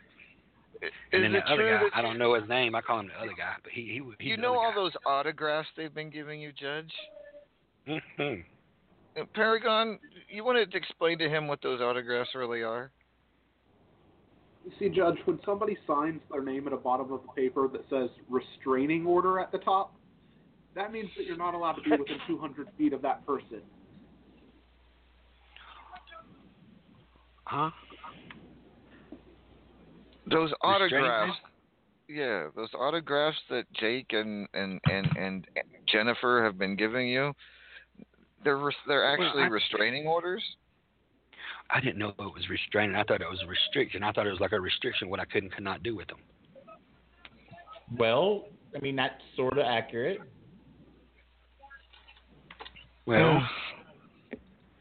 Is 0.82 0.90
And 1.12 1.24
then 1.24 1.32
the 1.32 1.50
other 1.50 1.68
guy, 1.68 1.82
I 1.94 2.02
don't 2.02 2.18
know 2.18 2.34
his 2.34 2.48
name. 2.48 2.74
I 2.74 2.80
call 2.80 3.00
him 3.00 3.08
the 3.08 3.20
other 3.20 3.34
guy, 3.36 3.54
but 3.62 3.72
he 3.72 3.90
he 3.92 4.00
was. 4.00 4.14
you 4.20 4.36
know 4.36 4.56
all 4.56 4.72
those 4.74 4.92
autographs 5.04 5.68
they've 5.76 5.94
been 5.94 6.10
giving 6.10 6.40
you, 6.40 6.52
Judge? 6.52 6.92
hmm 7.86 7.98
Uh, 8.20 8.51
Paragon, 9.34 9.98
you 10.28 10.44
wanted 10.44 10.70
to 10.70 10.76
explain 10.76 11.18
to 11.18 11.28
him 11.28 11.46
what 11.46 11.60
those 11.62 11.80
autographs 11.80 12.30
really 12.34 12.62
are? 12.62 12.90
You 14.64 14.72
see, 14.78 14.88
Judge, 14.88 15.16
when 15.24 15.40
somebody 15.44 15.76
signs 15.86 16.20
their 16.30 16.42
name 16.42 16.66
at 16.66 16.70
the 16.70 16.76
bottom 16.76 17.12
of 17.12 17.20
a 17.28 17.32
paper 17.32 17.68
that 17.68 17.82
says 17.90 18.08
restraining 18.28 19.04
order 19.04 19.40
at 19.40 19.50
the 19.50 19.58
top, 19.58 19.94
that 20.74 20.92
means 20.92 21.10
that 21.16 21.26
you're 21.26 21.36
not 21.36 21.54
allowed 21.54 21.72
to 21.74 21.82
be 21.82 21.90
within 21.90 22.18
200 22.26 22.68
feet 22.78 22.92
of 22.92 23.02
that 23.02 23.26
person. 23.26 23.60
Huh? 27.44 27.70
Those 30.30 30.52
autographs. 30.62 31.36
Yeah, 32.08 32.48
those 32.56 32.70
autographs 32.78 33.36
that 33.50 33.64
Jake 33.74 34.06
and 34.10 34.46
and 34.54 34.80
and 34.90 35.08
and 35.16 35.46
Jennifer 35.86 36.42
have 36.44 36.58
been 36.58 36.76
giving 36.76 37.08
you. 37.08 37.32
They're 38.44 38.58
res- 38.58 38.74
they're 38.86 39.02
Well, 39.18 39.26
actually 39.28 39.42
I- 39.44 39.46
restraining 39.48 40.06
orders. 40.06 40.42
I 41.70 41.80
didn't 41.80 41.98
know 41.98 42.08
it 42.10 42.18
was 42.18 42.48
restraining. 42.50 42.96
I 42.96 43.02
thought 43.04 43.22
it 43.22 43.30
was 43.30 43.40
a 43.42 43.46
restriction. 43.46 44.02
I 44.02 44.12
thought 44.12 44.26
it 44.26 44.30
was 44.30 44.40
like 44.40 44.52
a 44.52 44.60
restriction 44.60 45.08
what 45.08 45.20
I 45.20 45.24
could 45.24 45.42
and 45.44 45.52
could 45.52 45.64
not 45.64 45.82
do 45.82 45.96
with 45.96 46.08
them. 46.08 46.18
Well, 47.96 48.46
I 48.76 48.80
mean 48.80 48.96
that's 48.96 49.14
sort 49.36 49.58
of 49.58 49.64
accurate. 49.64 50.20
Well, 53.06 53.42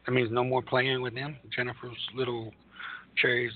that 0.06 0.12
means 0.12 0.30
no 0.30 0.44
more 0.44 0.62
playing 0.62 1.02
with 1.02 1.14
them. 1.14 1.36
Jennifer's 1.54 1.96
little 2.14 2.52
cherries. 3.16 3.52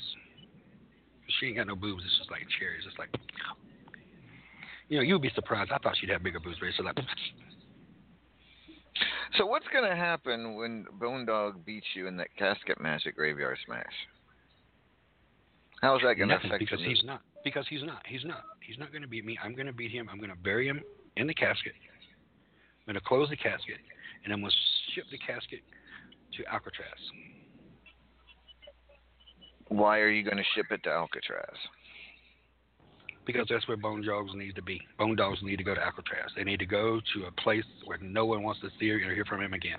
She 1.39 1.47
ain't 1.47 1.57
got 1.57 1.67
no 1.67 1.77
boobs. 1.77 2.03
It's 2.05 2.19
just 2.19 2.31
like 2.31 2.43
cherries. 2.59 2.85
It's 2.89 2.99
like, 2.99 3.11
you 4.89 4.97
know, 4.99 5.03
you'd 5.03 5.23
be 5.23 5.31
surprised. 5.35 5.71
I 5.73 5.79
thought 5.79 5.97
she'd 6.01 6.11
have 6.11 6.23
bigger 6.23 6.41
boobs, 6.41 6.57
but 6.59 6.69
it's 6.69 6.79
like, 6.81 6.97
So 9.39 9.47
what's 9.47 9.67
gonna 9.73 9.97
happen 9.97 10.55
when 10.55 10.87
Bone 11.01 11.27
Dog 11.27 11.65
beats 11.65 11.87
you 11.95 12.07
in 12.07 12.17
that 12.19 12.29
casket 12.39 12.81
match 12.81 13.07
at 13.07 13.15
Graveyard 13.15 13.59
Smash? 13.67 13.85
How's 15.83 16.01
that 16.03 16.15
gonna 16.15 16.35
nothing 16.35 16.51
affect 16.51 16.61
because 16.61 16.81
you? 16.81 16.89
he's 16.89 17.05
not. 17.05 17.21
Because 17.45 17.67
he's 17.69 17.83
not. 17.83 18.03
He's 18.07 18.25
not. 18.25 18.45
He's 18.61 18.79
not 18.79 18.91
going 18.91 19.03
to 19.03 19.09
beat 19.09 19.25
me. 19.25 19.39
I'm 19.43 19.55
going 19.55 19.69
to 19.69 19.73
beat 19.73 19.93
him. 19.93 20.09
I'm 20.11 20.19
going 20.19 20.31
to 20.31 20.37
bury 20.37 20.67
him 20.67 20.83
in 21.17 21.29
the 21.29 21.35
casket. 21.35 21.73
I'm 21.79 22.93
going 22.93 23.01
to 23.01 23.07
close 23.07 23.29
the 23.29 23.37
casket, 23.37 23.79
and 24.25 24.33
I'm 24.33 24.41
going 24.41 24.51
to 24.51 24.93
ship 24.95 25.05
the 25.13 25.19
casket 25.19 25.61
to 26.37 26.53
Alcatraz. 26.53 26.89
Why 29.69 30.01
are 30.01 30.09
you 30.09 30.25
going 30.25 30.39
to 30.39 30.45
ship 30.55 30.67
it 30.71 30.83
to 30.85 30.91
Alcatraz? 30.91 31.57
Because 33.27 33.47
that's 33.51 33.67
where 33.69 33.77
bone 33.77 34.07
dogs 34.07 34.31
need 34.35 34.55
to 34.55 34.63
be. 34.63 34.81
Bone 34.99 35.17
dogs 35.17 35.41
need 35.43 35.57
to 35.57 35.65
go 35.65 35.75
to 35.75 35.81
Alcatraz. 35.83 36.31
They 36.37 36.45
need 36.45 36.61
to 36.61 36.67
go 36.67 37.01
to 37.15 37.27
a 37.27 37.33
place 37.43 37.65
where 37.85 37.99
no 37.99 38.25
one 38.25 38.43
wants 38.43 38.61
to 38.61 38.69
see 38.79 38.91
or 38.91 38.99
hear 38.99 39.25
from 39.25 39.43
him 39.43 39.53
again. 39.53 39.79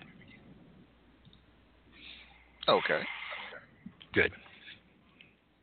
Okay. 2.67 3.01
Good. 4.13 4.31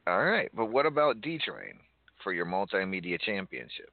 All 0.07 0.25
right. 0.25 0.51
But 0.55 0.67
what 0.67 0.87
about 0.87 1.21
D 1.21 1.39
Train 1.39 1.75
for 2.23 2.33
your 2.33 2.47
multimedia 2.47 3.21
championship? 3.21 3.91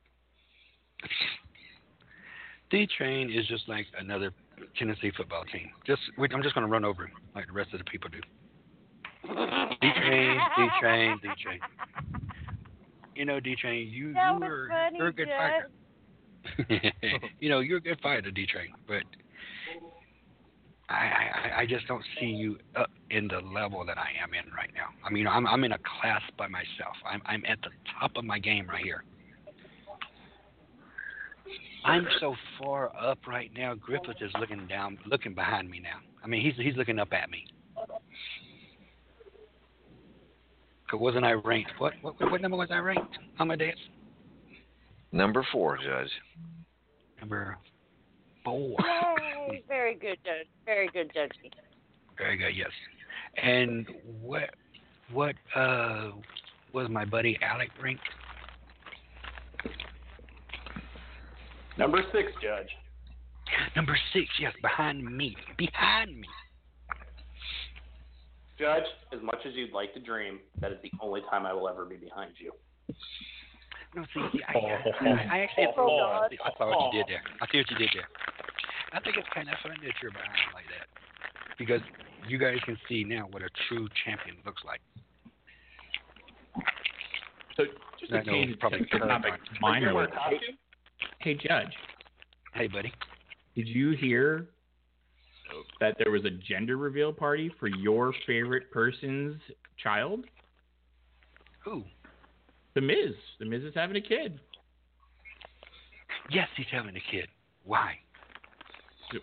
D 2.69 2.87
Train 2.97 3.29
is 3.29 3.45
just 3.47 3.67
like 3.67 3.85
another 3.99 4.31
Tennessee 4.77 5.11
football 5.15 5.43
team. 5.51 5.69
Just 5.85 6.01
we, 6.17 6.29
I'm 6.33 6.41
just 6.41 6.55
going 6.55 6.65
to 6.65 6.71
run 6.71 6.85
over 6.85 7.03
him 7.03 7.11
like 7.35 7.47
the 7.47 7.53
rest 7.53 7.73
of 7.73 7.79
the 7.79 7.85
people 7.85 8.09
do. 8.09 8.21
D 9.81 9.91
Train, 9.97 10.39
D 10.57 10.67
Train, 10.79 11.19
D 11.21 11.27
Train. 11.43 11.59
You 13.21 13.25
know, 13.27 13.39
D 13.39 13.55
Train, 13.55 13.87
you 13.91 14.13
That 14.13 14.33
you 14.33 14.39
was 14.39 14.49
were 14.49 14.67
funny, 14.67 14.97
you're 14.97 15.07
a 15.09 15.13
good 15.13 15.27
Judge. 15.27 16.57
fighter. 16.67 16.91
you 17.39 17.49
know, 17.49 17.59
you're 17.59 17.77
a 17.77 17.81
good 17.81 17.99
fighter, 18.01 18.31
D 18.31 18.47
Train, 18.47 18.73
but 18.87 19.03
I, 20.89 20.95
I 20.95 21.59
I 21.59 21.65
just 21.67 21.85
don't 21.85 22.03
see 22.19 22.25
you 22.25 22.57
up 22.75 22.89
in 23.11 23.27
the 23.27 23.39
level 23.41 23.85
that 23.85 23.99
I 23.99 24.07
am 24.23 24.33
in 24.33 24.51
right 24.55 24.71
now. 24.73 24.87
I 25.05 25.11
mean, 25.11 25.27
I'm 25.27 25.45
I'm 25.45 25.63
in 25.63 25.73
a 25.73 25.77
class 25.77 26.23
by 26.35 26.47
myself. 26.47 26.95
I'm 27.05 27.21
I'm 27.27 27.43
at 27.47 27.61
the 27.61 27.69
top 27.99 28.13
of 28.15 28.25
my 28.25 28.39
game 28.39 28.67
right 28.67 28.83
here. 28.83 29.03
I'm 31.85 32.07
so 32.19 32.33
far 32.57 32.91
up 32.99 33.19
right 33.27 33.51
now. 33.55 33.75
Griffith 33.75 34.17
is 34.19 34.31
looking 34.39 34.65
down, 34.65 34.97
looking 35.05 35.35
behind 35.35 35.69
me 35.69 35.79
now. 35.79 35.99
I 36.23 36.27
mean, 36.27 36.41
he's 36.41 36.55
he's 36.55 36.75
looking 36.75 36.97
up 36.97 37.13
at 37.13 37.29
me. 37.29 37.45
'Cause 40.91 40.99
wasn't 40.99 41.23
I 41.23 41.31
ranked? 41.31 41.71
What 41.77 41.93
what 42.01 42.19
what 42.19 42.41
number 42.41 42.57
was 42.57 42.69
I 42.69 42.79
ranked? 42.79 43.17
Amadeus? 43.39 43.77
Number 45.13 45.47
four, 45.49 45.77
Judge. 45.77 46.09
Number 47.21 47.57
four. 48.43 48.75
Yay! 49.17 49.63
Very 49.69 49.95
good, 49.95 50.17
Judge. 50.25 50.47
Very 50.65 50.89
good, 50.89 51.09
Judgy. 51.13 51.49
Very 52.17 52.35
good, 52.37 52.53
yes. 52.53 52.71
And 53.41 53.87
what 54.21 54.49
what 55.13 55.35
uh 55.55 56.11
was 56.73 56.89
my 56.89 57.05
buddy 57.05 57.39
Alec 57.41 57.69
ranked? 57.81 58.03
Number 61.77 62.03
six, 62.11 62.33
Judge. 62.43 62.67
Number 63.77 63.97
six, 64.11 64.27
yes, 64.41 64.51
behind 64.61 65.05
me. 65.05 65.37
Behind 65.57 66.19
me. 66.19 66.27
Judge, 68.61 68.85
as 69.11 69.19
much 69.23 69.39
as 69.47 69.55
you'd 69.55 69.73
like 69.73 69.91
to 69.95 69.99
dream, 69.99 70.37
that 70.59 70.71
is 70.71 70.77
the 70.83 70.91
only 71.01 71.21
time 71.31 71.47
I 71.47 71.53
will 71.53 71.67
ever 71.67 71.83
be 71.83 71.95
behind 71.95 72.33
you. 72.37 72.51
No, 73.95 74.03
see, 74.13 74.21
see 74.33 74.43
I, 74.47 74.53
I, 74.53 75.27
I 75.31 75.39
actually 75.39 75.65
Oh, 75.75 76.21
I 76.21 76.27
see, 76.29 76.37
I 76.45 76.51
saw 76.59 76.69
what 76.69 76.93
you 76.93 76.99
did 76.99 77.09
there. 77.09 77.23
I 77.41 77.51
see 77.51 77.57
what 77.57 77.71
you 77.71 77.77
did 77.77 77.89
there. 77.95 78.07
I 78.93 78.99
think 78.99 79.17
it's 79.17 79.27
kind 79.33 79.49
of 79.49 79.55
fun 79.63 79.73
that 79.81 79.93
you're 80.01 80.11
behind 80.11 80.53
like 80.53 80.65
that 80.69 80.87
because 81.57 81.81
you 82.27 82.37
guys 82.37 82.57
can 82.63 82.77
see 82.87 83.03
now 83.03 83.27
what 83.31 83.41
a 83.41 83.49
true 83.67 83.87
champion 84.05 84.37
looks 84.45 84.61
like. 84.63 84.81
So 87.57 87.63
just 87.99 88.13
I 88.13 88.19
to 88.19 88.25
know 88.25 88.31
change 88.31 88.59
probably 88.59 88.87
the 88.91 88.99
topic 88.99 89.33
minor. 89.59 90.07
Hey, 91.19 91.33
Judge. 91.33 91.73
Hey, 92.53 92.67
buddy. 92.67 92.93
Did 93.55 93.67
you 93.67 93.91
hear 93.91 94.47
that 95.79 95.95
there 95.97 96.11
was 96.11 96.25
a 96.25 96.29
gender 96.29 96.77
reveal 96.77 97.11
party 97.13 97.51
for 97.59 97.67
your 97.67 98.13
favorite 98.25 98.71
person's 98.71 99.39
child? 99.81 100.25
Who? 101.63 101.83
The 102.75 102.81
Miz. 102.81 103.13
The 103.39 103.45
Miz 103.45 103.63
is 103.63 103.73
having 103.75 103.97
a 103.97 104.01
kid. 104.01 104.39
Yes, 106.29 106.47
he's 106.55 106.67
having 106.71 106.95
a 106.95 107.11
kid. 107.11 107.27
Why? 107.65 107.95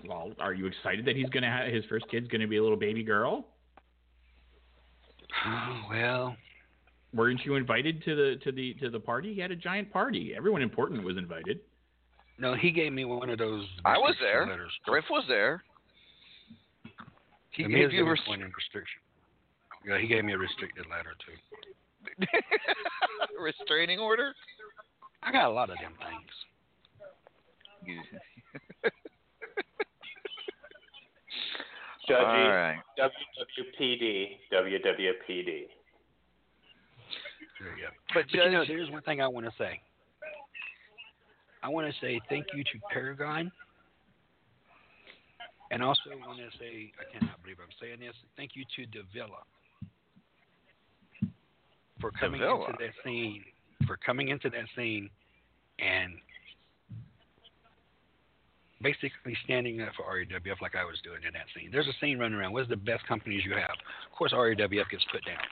Well, 0.06 0.32
are 0.38 0.52
you 0.52 0.66
excited 0.66 1.06
that 1.06 1.16
he's 1.16 1.30
gonna 1.30 1.50
have 1.50 1.72
his 1.72 1.84
first 1.86 2.06
kid's 2.10 2.28
gonna 2.28 2.46
be 2.46 2.58
a 2.58 2.62
little 2.62 2.76
baby 2.76 3.02
girl? 3.02 3.46
Oh, 5.46 5.80
well, 5.90 6.36
Weren't 7.14 7.40
you 7.44 7.54
invited 7.54 8.02
to 8.04 8.14
the 8.14 8.36
to 8.44 8.52
the 8.52 8.74
to 8.74 8.90
the 8.90 9.00
party? 9.00 9.32
He 9.32 9.40
had 9.40 9.50
a 9.50 9.56
giant 9.56 9.90
party. 9.90 10.34
Everyone 10.36 10.60
important 10.60 11.02
was 11.02 11.16
invited. 11.16 11.60
no, 12.38 12.54
he 12.54 12.70
gave 12.70 12.92
me 12.92 13.06
one 13.06 13.30
of 13.30 13.38
those. 13.38 13.64
I 13.84 13.96
was 13.96 14.14
there. 14.20 14.46
Letters. 14.46 14.72
Griff 14.84 15.06
was 15.10 15.24
there. 15.26 15.62
He 17.58 17.64
The 17.64 17.70
gave 17.70 17.78
you 17.78 17.88
gave 17.90 18.04
me 18.04 18.10
res- 18.12 18.20
one 18.28 18.40
in 18.40 18.52
restriction. 18.54 19.00
Yeah, 19.84 19.98
he 19.98 20.06
gave 20.06 20.24
me 20.24 20.32
a 20.32 20.38
restricted 20.38 20.86
letter 20.88 21.10
too. 21.26 21.34
restraining 23.42 23.98
order. 23.98 24.32
I 25.24 25.32
got 25.32 25.46
a 25.46 25.50
lot 25.50 25.68
of 25.68 25.76
them 25.78 25.92
things. 25.98 26.30
You- 27.84 28.00
Judge, 32.06 32.16
All 32.20 32.48
right. 32.48 32.78
WWPD, 32.96 34.36
WWPD. 34.52 35.66
There 37.58 37.74
you 37.74 37.82
go. 37.82 37.90
But 38.14 38.24
But 38.30 38.32
you 38.32 38.50
know, 38.52 38.60
Judge- 38.64 38.68
there's 38.68 38.90
one 38.92 39.02
thing 39.02 39.20
I 39.20 39.26
want 39.26 39.46
to 39.46 39.52
say. 39.58 39.80
I 41.64 41.68
want 41.68 41.92
to 41.92 42.00
say 42.00 42.20
thank 42.28 42.46
you 42.54 42.62
to 42.62 42.70
Paragon. 42.92 43.50
And 45.70 45.82
also 45.82 46.10
I 46.12 46.26
want 46.26 46.38
to 46.38 46.58
say, 46.58 46.92
I 46.98 47.04
cannot 47.12 47.42
believe 47.42 47.58
I'm 47.60 47.68
saying 47.80 48.00
this, 48.00 48.14
thank 48.36 48.52
you 48.54 48.64
to 48.76 48.86
Davila 48.86 49.44
for 52.00 52.10
coming 52.12 52.40
Davila? 52.40 52.66
into 52.66 52.78
that 52.78 52.94
scene, 53.04 53.44
for 53.86 53.96
coming 53.96 54.28
into 54.28 54.48
that 54.50 54.64
scene 54.74 55.10
and 55.78 56.14
basically 58.80 59.36
standing 59.44 59.80
up 59.82 59.90
for 59.96 60.04
RAWF 60.04 60.60
like 60.62 60.76
I 60.76 60.84
was 60.84 60.98
doing 61.02 61.20
in 61.26 61.32
that 61.34 61.46
scene. 61.54 61.70
There's 61.70 61.88
a 61.88 61.96
scene 62.00 62.18
running 62.18 62.38
around. 62.38 62.52
What's 62.52 62.68
the 62.68 62.76
best 62.76 63.06
companies 63.06 63.42
you 63.44 63.52
have? 63.52 63.76
Of 64.10 64.16
course, 64.16 64.32
RAWF 64.32 64.88
gets 64.90 65.04
put 65.12 65.24
down 65.26 65.42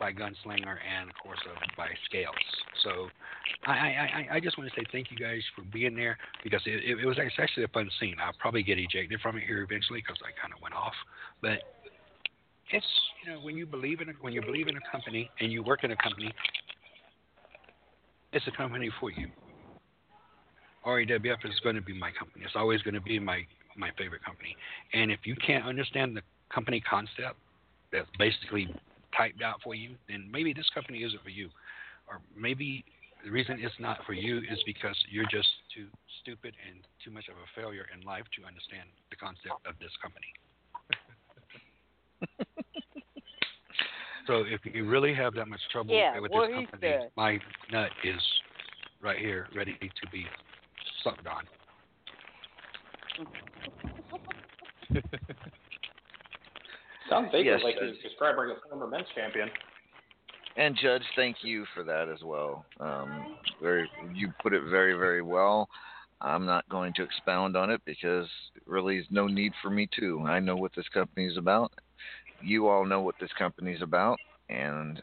by 0.00 0.12
Gunslinger 0.12 0.76
and, 0.80 1.10
of 1.10 1.16
course, 1.22 1.38
uh, 1.46 1.54
by 1.76 1.88
Scales. 2.06 2.34
So 2.82 3.08
I, 3.66 3.72
I, 3.72 4.26
I, 4.32 4.40
just 4.40 4.56
want 4.56 4.72
to 4.72 4.80
say 4.80 4.84
thank 4.90 5.10
you 5.10 5.18
guys 5.18 5.42
for 5.54 5.62
being 5.70 5.94
there 5.94 6.16
because 6.42 6.62
it, 6.64 6.82
it, 6.82 6.98
it 6.98 7.06
was 7.06 7.18
actually 7.18 7.64
a 7.64 7.68
fun 7.68 7.90
scene. 8.00 8.16
I'll 8.20 8.32
probably 8.40 8.62
get 8.62 8.78
ejected 8.78 9.20
from 9.20 9.36
it 9.36 9.44
here 9.46 9.62
eventually 9.62 10.00
because 10.00 10.16
I 10.24 10.32
kind 10.40 10.54
of 10.54 10.62
went 10.62 10.74
off. 10.74 10.94
But 11.42 11.60
it's 12.72 12.86
you 13.22 13.32
know 13.32 13.40
when 13.40 13.56
you 13.56 13.66
believe 13.66 14.00
in 14.00 14.08
a, 14.08 14.12
when 14.20 14.32
you 14.32 14.40
believe 14.40 14.68
in 14.68 14.76
a 14.76 14.90
company 14.90 15.30
and 15.40 15.52
you 15.52 15.62
work 15.62 15.84
in 15.84 15.90
a 15.90 15.96
company, 15.96 16.32
it's 18.32 18.46
a 18.46 18.56
company 18.56 18.90
for 18.98 19.10
you. 19.10 19.28
RAWF 20.86 21.44
is 21.44 21.60
going 21.62 21.76
to 21.76 21.82
be 21.82 21.92
my 21.92 22.10
company. 22.18 22.44
It's 22.46 22.56
always 22.56 22.80
going 22.82 22.94
to 22.94 23.00
be 23.02 23.18
my 23.18 23.42
my 23.76 23.90
favorite 23.98 24.24
company. 24.24 24.56
And 24.94 25.10
if 25.10 25.20
you 25.24 25.36
can't 25.36 25.66
understand 25.66 26.16
the 26.16 26.22
company 26.52 26.80
concept 26.80 27.36
that's 27.92 28.08
basically 28.18 28.74
typed 29.16 29.42
out 29.42 29.60
for 29.62 29.74
you, 29.74 29.94
then 30.08 30.28
maybe 30.30 30.52
this 30.52 30.68
company 30.74 31.02
isn't 31.02 31.22
for 31.22 31.30
you. 31.30 31.48
Or 32.08 32.20
maybe 32.36 32.84
the 33.24 33.30
reason 33.30 33.58
it's 33.60 33.74
not 33.78 33.98
for 34.06 34.12
you 34.12 34.38
is 34.38 34.58
because 34.66 34.96
you're 35.10 35.28
just 35.30 35.48
too 35.74 35.86
stupid 36.22 36.54
and 36.68 36.80
too 37.04 37.10
much 37.10 37.28
of 37.28 37.36
a 37.36 37.60
failure 37.60 37.86
in 37.94 38.04
life 38.06 38.24
to 38.38 38.46
understand 38.46 38.88
the 39.10 39.16
concept 39.16 39.66
of 39.66 39.74
this 39.80 39.92
company. 40.02 40.32
so 44.26 44.44
if 44.46 44.60
you 44.64 44.88
really 44.88 45.14
have 45.14 45.34
that 45.34 45.48
much 45.48 45.60
trouble 45.70 45.94
Yeah, 45.94 46.18
with 46.18 46.32
this 46.32 46.50
company, 46.54 46.96
my 47.16 47.38
nut 47.72 47.90
is 48.04 48.20
right 49.02 49.18
here, 49.18 49.48
ready 49.54 49.76
to 49.80 50.10
be 50.10 50.26
sucked 51.02 51.26
on. 51.26 51.44
Sounds 57.10 57.28
vaguely 57.32 57.50
Yes, 57.50 57.60
like 57.62 57.74
Judge. 57.74 57.94
he's 57.94 58.02
describing 58.02 58.54
a 58.56 58.68
former 58.68 58.86
men's 58.86 59.06
champion. 59.14 59.50
And 60.56 60.76
Judge, 60.76 61.02
thank 61.16 61.38
you 61.42 61.64
for 61.74 61.84
that 61.84 62.08
as 62.08 62.22
well. 62.22 62.64
Um, 62.80 63.36
very, 63.60 63.90
you 64.14 64.32
put 64.42 64.52
it 64.52 64.62
very, 64.70 64.94
very 64.94 65.22
well. 65.22 65.68
I'm 66.20 66.44
not 66.44 66.68
going 66.68 66.92
to 66.94 67.02
expound 67.02 67.56
on 67.56 67.70
it 67.70 67.80
because 67.84 68.26
really 68.66 68.98
is 68.98 69.06
no 69.10 69.26
need 69.26 69.52
for 69.62 69.70
me 69.70 69.88
to. 69.98 70.20
I 70.26 70.38
know 70.38 70.56
what 70.56 70.72
this 70.76 70.88
company 70.92 71.26
is 71.26 71.36
about. 71.36 71.72
You 72.42 72.68
all 72.68 72.84
know 72.84 73.00
what 73.00 73.14
this 73.20 73.30
company 73.38 73.72
is 73.72 73.82
about, 73.82 74.18
and 74.48 75.02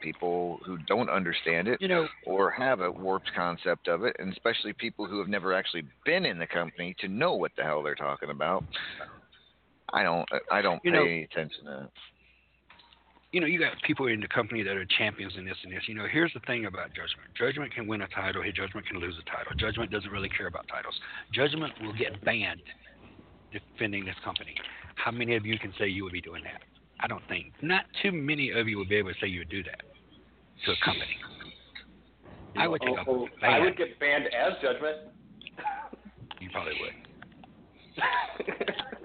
people 0.00 0.60
who 0.66 0.76
don't 0.86 1.08
understand 1.08 1.66
it 1.66 1.80
You 1.80 1.88
know, 1.88 2.06
or 2.26 2.50
have 2.50 2.80
a 2.80 2.90
warped 2.90 3.30
concept 3.34 3.88
of 3.88 4.04
it, 4.04 4.14
and 4.18 4.32
especially 4.32 4.72
people 4.74 5.06
who 5.06 5.18
have 5.18 5.28
never 5.28 5.54
actually 5.54 5.84
been 6.04 6.26
in 6.26 6.38
the 6.38 6.46
company 6.46 6.94
to 7.00 7.08
know 7.08 7.34
what 7.34 7.52
the 7.56 7.62
hell 7.62 7.82
they're 7.82 7.94
talking 7.94 8.30
about. 8.30 8.64
I 9.94 10.02
don't. 10.02 10.28
I 10.50 10.60
don't 10.60 10.80
You 10.84 10.90
pay 10.90 10.98
know- 10.98 11.04
any 11.04 11.22
attention 11.22 11.64
to 11.64 11.70
that. 11.70 11.90
you 13.32 13.40
know, 13.40 13.46
you 13.46 13.58
got 13.58 13.80
people 13.82 14.06
in 14.08 14.20
the 14.20 14.28
company 14.28 14.62
that 14.62 14.76
are 14.76 14.84
champions 14.98 15.34
in 15.38 15.44
this 15.44 15.56
and 15.62 15.72
this. 15.72 15.82
You 15.88 15.94
know, 15.94 16.06
here's 16.10 16.32
the 16.34 16.40
thing 16.40 16.66
about 16.66 16.88
Judgment. 16.90 17.30
Judgment 17.38 17.72
can 17.72 17.86
win 17.86 18.02
a 18.02 18.08
title. 18.08 18.42
Hey, 18.42 18.52
Judgment 18.52 18.86
can 18.86 18.98
lose 18.98 19.14
a 19.18 19.24
title. 19.30 19.52
Judgment 19.56 19.90
doesn't 19.90 20.10
really 20.10 20.28
care 20.28 20.46
about 20.48 20.66
titles. 20.68 20.94
Judgment 21.32 21.72
will 21.80 21.92
get 21.94 22.22
banned 22.24 22.60
defending 23.52 24.04
this 24.04 24.16
company. 24.24 24.54
How 24.96 25.10
many 25.12 25.36
of 25.36 25.46
you 25.46 25.58
can 25.58 25.72
say 25.78 25.86
you 25.88 26.02
would 26.04 26.12
be 26.12 26.20
doing 26.20 26.42
that? 26.44 26.62
I 27.00 27.06
don't 27.06 27.26
think. 27.28 27.52
Not 27.62 27.84
too 28.02 28.10
many 28.12 28.50
of 28.50 28.68
you 28.68 28.78
would 28.78 28.88
be 28.88 28.96
able 28.96 29.12
to 29.12 29.18
say 29.20 29.26
you 29.28 29.40
would 29.40 29.48
do 29.50 29.62
that 29.64 29.80
to 30.64 30.72
a 30.72 30.76
company. 30.84 31.16
I 32.56 32.66
would 32.68 32.80
take 32.82 32.96
a 32.96 33.00
Oh, 33.08 33.28
oh 33.42 33.46
I 33.46 33.58
would 33.60 33.76
get 33.76 33.98
banned 34.00 34.26
as 34.26 34.52
Judgment. 34.62 34.96
You 36.40 36.50
probably 36.50 36.74
would. 36.80 36.94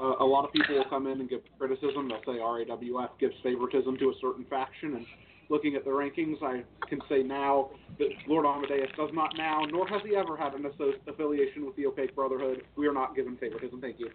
Uh, 0.00 0.16
a 0.20 0.24
lot 0.24 0.46
of 0.46 0.52
people 0.52 0.76
will 0.76 0.88
come 0.88 1.06
in 1.06 1.20
and 1.20 1.28
give 1.28 1.40
criticism. 1.58 2.08
They'll 2.08 2.22
say 2.24 2.40
RAWF 2.40 3.10
gives 3.18 3.34
favoritism 3.42 3.98
to 3.98 4.08
a 4.08 4.14
certain 4.20 4.46
faction, 4.48 4.94
and 4.94 5.06
looking 5.50 5.74
at 5.74 5.84
the 5.84 5.90
rankings, 5.90 6.42
I 6.42 6.62
can 6.88 7.00
say 7.08 7.22
now 7.22 7.70
that 7.98 8.08
Lord 8.26 8.46
Amadeus 8.46 8.90
does 8.96 9.10
not 9.12 9.32
now, 9.36 9.62
nor 9.70 9.86
has 9.88 10.00
he 10.02 10.16
ever 10.16 10.36
had 10.36 10.54
an 10.54 10.64
asso- 10.64 10.94
affiliation 11.06 11.66
with 11.66 11.76
the 11.76 11.86
Opaque 11.86 12.14
Brotherhood. 12.14 12.62
We 12.76 12.86
are 12.86 12.94
not 12.94 13.14
given 13.14 13.36
favoritism. 13.36 13.80
Thank 13.80 13.98
you. 13.98 14.08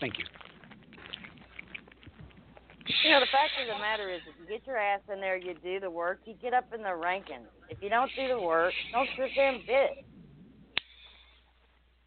Thank 0.00 0.18
you. 0.18 0.24
You 3.04 3.10
know, 3.10 3.20
the 3.20 3.26
fact 3.30 3.52
of 3.60 3.68
the 3.68 3.78
matter 3.78 4.10
is, 4.10 4.20
if 4.26 4.34
you 4.40 4.48
get 4.48 4.66
your 4.66 4.78
ass 4.78 5.00
in 5.12 5.20
there, 5.20 5.36
you 5.36 5.54
do 5.62 5.78
the 5.78 5.90
work, 5.90 6.20
you 6.24 6.34
get 6.40 6.54
up 6.54 6.72
in 6.74 6.82
the 6.82 6.88
rankings. 6.88 7.46
If 7.68 7.78
you 7.80 7.90
don't 7.90 8.10
do 8.16 8.26
the 8.28 8.40
work, 8.40 8.72
don't 8.92 9.08
sit 9.16 9.30
there 9.36 9.52
and 9.52 9.60
bitch. 9.60 10.04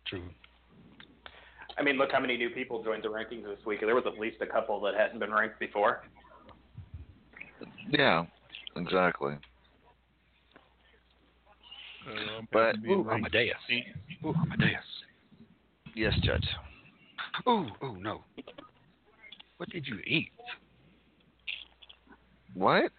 True. 0.07 0.23
I 1.77 1.83
mean, 1.83 1.97
look 1.97 2.11
how 2.11 2.19
many 2.19 2.37
new 2.37 2.49
people 2.49 2.83
joined 2.83 3.03
the 3.03 3.07
rankings 3.09 3.43
this 3.43 3.65
week. 3.65 3.79
There 3.81 3.95
was 3.95 4.05
at 4.05 4.19
least 4.19 4.37
a 4.41 4.45
couple 4.45 4.79
that 4.81 4.95
hadn't 4.95 5.19
been 5.19 5.31
ranked 5.31 5.59
before. 5.59 6.03
Yeah, 7.89 8.25
exactly. 8.75 9.33
Uh, 12.07 12.41
But 12.51 12.75
Ooh, 12.87 13.09
Amadeus. 13.09 13.55
Ooh, 14.25 14.33
Amadeus. 14.41 14.79
yes, 15.95 16.13
Judge. 16.23 16.47
Ooh, 17.47 17.67
ooh, 17.83 17.97
no. 17.99 18.23
What 19.57 19.69
did 19.69 19.85
you 19.87 19.99
eat? 20.05 20.31
What? 22.53 22.91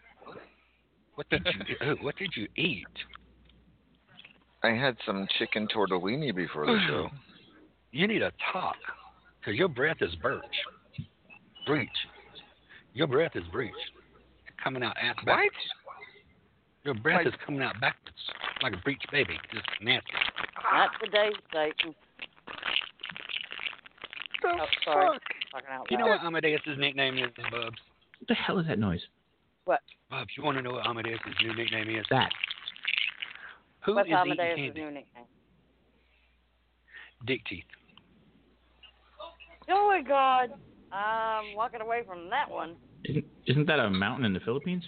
What 1.17 1.29
did 1.29 1.47
you? 1.69 1.89
ooh, 1.89 1.97
what 2.01 2.17
did 2.17 2.31
you 2.37 2.49
eat? 2.57 2.87
I 4.63 4.71
had 4.71 4.97
some 5.05 5.27
chicken 5.39 5.67
tortellini 5.75 6.35
before 6.35 6.67
the 6.67 6.79
show. 6.87 7.11
You 7.93 8.09
need 8.09 8.21
to 8.21 8.33
talk, 8.53 8.77
cause 9.45 9.55
your 9.55 9.69
breath 9.69 9.99
is 10.01 10.15
birch. 10.17 10.43
Breach. 11.67 11.89
Your 12.95 13.07
breath 13.07 13.33
is 13.35 13.45
breach. 13.53 13.73
Coming 14.63 14.83
out 14.83 14.97
ass 15.01 15.17
backwards. 15.27 15.55
Your 16.85 16.95
breath 16.95 17.27
is 17.27 17.35
coming 17.45 17.63
out 17.63 17.75
backwards 17.81 18.17
like 18.63 18.73
a 18.73 18.79
breech 18.79 19.03
baby. 19.13 19.39
Just 19.53 19.67
nasty. 19.83 20.11
Not 20.73 20.91
today, 21.05 21.31
Satan. 21.53 21.95
Oh, 24.45 24.57
sorry. 24.85 25.19
Talking 25.53 25.69
out 25.71 25.91
You 25.91 25.99
know 25.99 26.07
what 26.07 26.21
Amadeus' 26.23 26.61
nickname 26.79 27.19
is, 27.19 27.31
Bubs? 27.51 27.77
What 28.19 28.29
the 28.29 28.35
hell 28.35 28.59
is 28.59 28.67
that 28.69 28.79
noise? 28.79 29.03
What? 29.67 29.81
Bubs, 30.11 30.31
you 30.37 30.43
want 30.43 30.57
to 30.57 30.63
know 30.63 30.73
what 30.73 30.87
Amadeus' 30.87 31.21
new 31.43 31.55
nickname 31.55 31.91
is? 31.91 32.07
That. 32.11 32.31
Who 33.85 33.95
What's 33.95 34.09
is 34.09 34.15
eating 34.25 34.39
Amadeus' 34.41 34.75
new 34.75 34.87
nickname? 34.87 35.25
Dick 37.27 37.43
teeth. 37.49 37.65
Oh 39.71 39.89
my 39.89 40.03
God! 40.07 40.51
I'm 40.93 41.57
walking 41.57 41.81
away 41.81 42.03
from 42.07 42.29
that 42.31 42.51
one. 42.51 42.77
Isn't, 43.05 43.25
isn't 43.47 43.67
that 43.67 43.79
a 43.79 43.91
mountain 43.91 44.25
in 44.25 44.33
the 44.33 44.41
Philippines? 44.41 44.85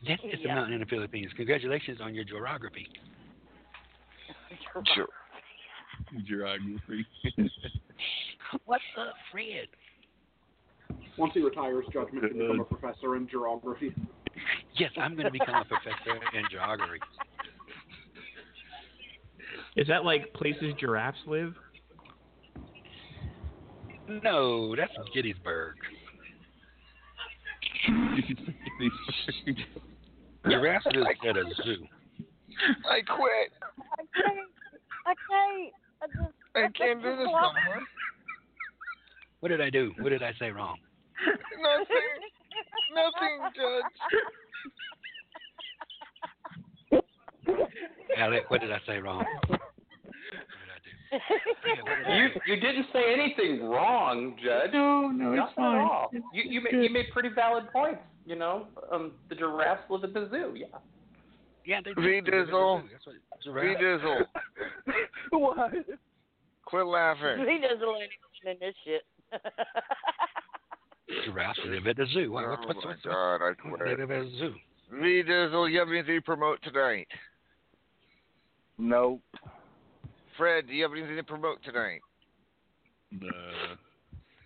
Yes, 0.00 0.18
it's 0.22 0.42
Yeah. 0.42 0.52
a 0.52 0.54
mountain 0.54 0.74
in 0.74 0.80
the 0.80 0.86
Philippines. 0.86 1.32
Congratulations 1.36 2.00
on 2.00 2.14
your 2.14 2.24
geography. 2.24 2.86
Sure. 4.94 5.08
Geography. 6.24 7.06
What's 8.64 8.84
up, 8.98 9.14
Fred? 9.32 9.68
Once 11.16 11.32
he 11.34 11.40
retires, 11.40 11.84
Judgment 11.92 12.28
can 12.28 12.38
become 12.38 12.60
a 12.60 12.62
uh, 12.62 12.66
professor 12.66 13.16
in 13.16 13.28
geography. 13.28 13.94
Yes, 14.76 14.90
I'm 14.98 15.14
going 15.14 15.24
to 15.24 15.32
become 15.32 15.56
a 15.56 15.64
professor 15.64 16.20
in 16.34 16.44
geography. 16.50 17.00
Is 19.76 19.86
that 19.88 20.04
like 20.04 20.32
places 20.34 20.74
giraffes 20.78 21.18
live? 21.26 21.54
No, 24.08 24.74
that's 24.76 24.92
Gettysburg. 25.14 25.74
Giraffes 30.48 30.86
live 30.94 31.06
at 31.28 31.36
a 31.36 31.44
zoo. 31.64 31.86
I 32.88 33.02
quit. 33.02 33.52
I 33.92 34.02
can't. 34.14 34.50
I 35.06 35.14
can't. 35.28 35.72
I 36.02 36.06
just. 36.06 36.34
I 36.54 36.68
can't 36.76 37.02
do 37.02 37.16
this 37.16 37.26
no 37.26 37.32
more. 37.32 37.52
What 39.40 39.48
did 39.48 39.60
I 39.60 39.70
do? 39.70 39.92
What 40.00 40.10
did 40.10 40.22
I 40.22 40.32
say 40.38 40.50
wrong? 40.50 40.78
Nothing. 41.62 42.20
Nothing, 42.94 43.40
Judge. 43.54 43.84
Alec, 48.16 48.50
what 48.50 48.60
did 48.60 48.72
I 48.72 48.80
say 48.86 48.98
wrong? 48.98 49.24
You 51.12 52.28
you 52.46 52.56
didn't 52.60 52.86
say 52.92 53.12
anything 53.12 53.64
wrong, 53.68 54.36
Judge. 54.42 54.72
No, 54.72 55.08
no, 55.08 55.32
it's 55.32 55.38
Nothing 55.38 55.54
fine. 55.56 55.76
At 55.80 55.82
all. 55.90 56.10
It's- 56.12 56.30
You 56.34 56.42
you 56.50 56.60
it's 56.64 56.72
made, 56.72 56.82
you 56.84 56.90
made 56.90 57.06
pretty 57.12 57.28
valid 57.30 57.64
points. 57.72 58.00
You 58.24 58.36
know, 58.36 58.66
um, 58.92 59.12
the 59.28 59.34
giraffes 59.36 59.82
live 59.88 60.04
at 60.04 60.12
the 60.14 60.28
zoo. 60.30 60.54
Yeah. 60.56 60.66
Yeah, 61.64 61.80
they 61.84 61.92
V 62.00 62.20
Dizzle. 62.30 62.82
That's 62.92 63.06
what 63.46 63.54
V-Dizzle. 63.54 64.26
what? 65.30 65.70
Quit 66.64 66.86
laughing. 66.86 67.38
he 67.46 67.58
doesn't 67.60 67.80
let 67.80 68.02
anyone 68.02 68.46
in 68.46 68.56
this 68.60 68.74
shit. 68.84 69.02
Giraffes 71.24 71.60
live 71.66 71.86
at 71.86 71.96
the 71.96 72.06
zoo. 72.12 72.30
What, 72.32 72.48
what's 72.48 72.62
Oh 72.62 72.66
what's 72.68 72.84
my 72.84 72.90
what's 72.90 73.02
God, 73.02 73.36
I 73.42 73.50
They 73.50 73.70
quit. 73.84 73.98
live 74.00 74.10
at 74.10 74.22
a 74.22 74.30
zoo. 74.38 74.54
V 74.92 75.22
Dizzle, 75.24 75.70
you 75.70 75.78
have 75.80 75.88
anything 75.88 76.16
to 76.16 76.22
promote 76.22 76.60
tonight? 76.62 77.08
No. 78.78 79.20
Fred, 80.36 80.66
do 80.66 80.74
you 80.74 80.82
have 80.82 80.92
anything 80.92 81.16
to 81.16 81.22
promote 81.22 81.62
tonight? 81.62 82.00
Uh, 83.14 83.76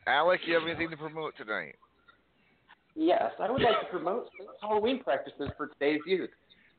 Alec, 0.06 0.40
you 0.46 0.54
have 0.54 0.62
anything 0.64 0.90
to 0.90 0.96
promote 0.96 1.36
tonight? 1.36 1.74
Yes, 2.94 3.32
I 3.40 3.50
would 3.50 3.62
like 3.62 3.80
to 3.80 3.86
promote 3.86 4.28
Halloween 4.60 5.02
practices 5.02 5.48
for 5.56 5.68
today's 5.68 6.00
youth. 6.06 6.30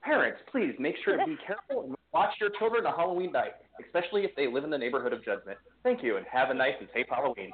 Parents, 0.03 0.39
please 0.51 0.73
make 0.79 0.95
sure 1.05 1.17
to 1.17 1.25
be 1.25 1.37
careful 1.45 1.83
and 1.85 1.95
watch 2.13 2.31
your 2.39 2.49
children 2.57 2.85
on 2.85 2.95
Halloween 2.95 3.31
night, 3.31 3.53
especially 3.85 4.23
if 4.23 4.35
they 4.35 4.47
live 4.47 4.63
in 4.63 4.69
the 4.69 4.77
neighborhood 4.77 5.13
of 5.13 5.23
Judgment. 5.23 5.57
Thank 5.83 6.03
you, 6.03 6.17
and 6.17 6.25
have 6.31 6.49
a 6.49 6.53
nice 6.53 6.73
and 6.79 6.89
safe 6.93 7.05
Halloween. 7.09 7.51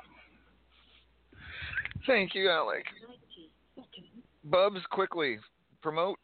Thank 2.05 2.33
you, 2.35 2.49
Alec. 2.49 2.85
Bubs, 4.45 4.79
quickly 4.91 5.39
promote. 5.81 6.17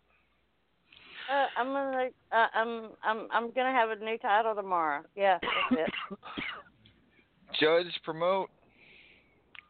Uh, 1.31 1.45
I'm 1.57 1.67
gonna. 1.67 2.09
Uh, 2.31 2.47
I'm. 2.53 2.89
I'm. 3.03 3.27
I'm 3.31 3.51
gonna 3.51 3.71
have 3.71 3.89
a 3.89 3.95
new 4.03 4.17
title 4.17 4.55
tomorrow. 4.55 5.03
Yeah, 5.15 5.39
that's 5.41 5.81
it. 6.11 6.17
Judge, 7.59 7.93
promote. 8.03 8.49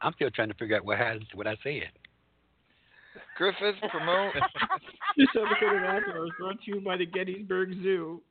I'm 0.01 0.13
still 0.13 0.29
trying 0.31 0.49
to 0.49 0.53
figure 0.55 0.77
out 0.77 0.85
what 0.85 0.99
I, 0.99 1.17
what 1.33 1.47
I 1.47 1.55
said. 1.63 1.91
Griffith, 3.37 3.75
promote. 3.89 4.33
This 5.15 5.27
episode 5.35 5.77
of 5.77 5.83
After 5.83 6.17
Hours 6.17 6.31
brought 6.39 6.61
to 6.63 6.71
you 6.71 6.81
by 6.81 6.97
the 6.97 7.05
Gettysburg 7.05 7.73
Zoo. 7.83 8.21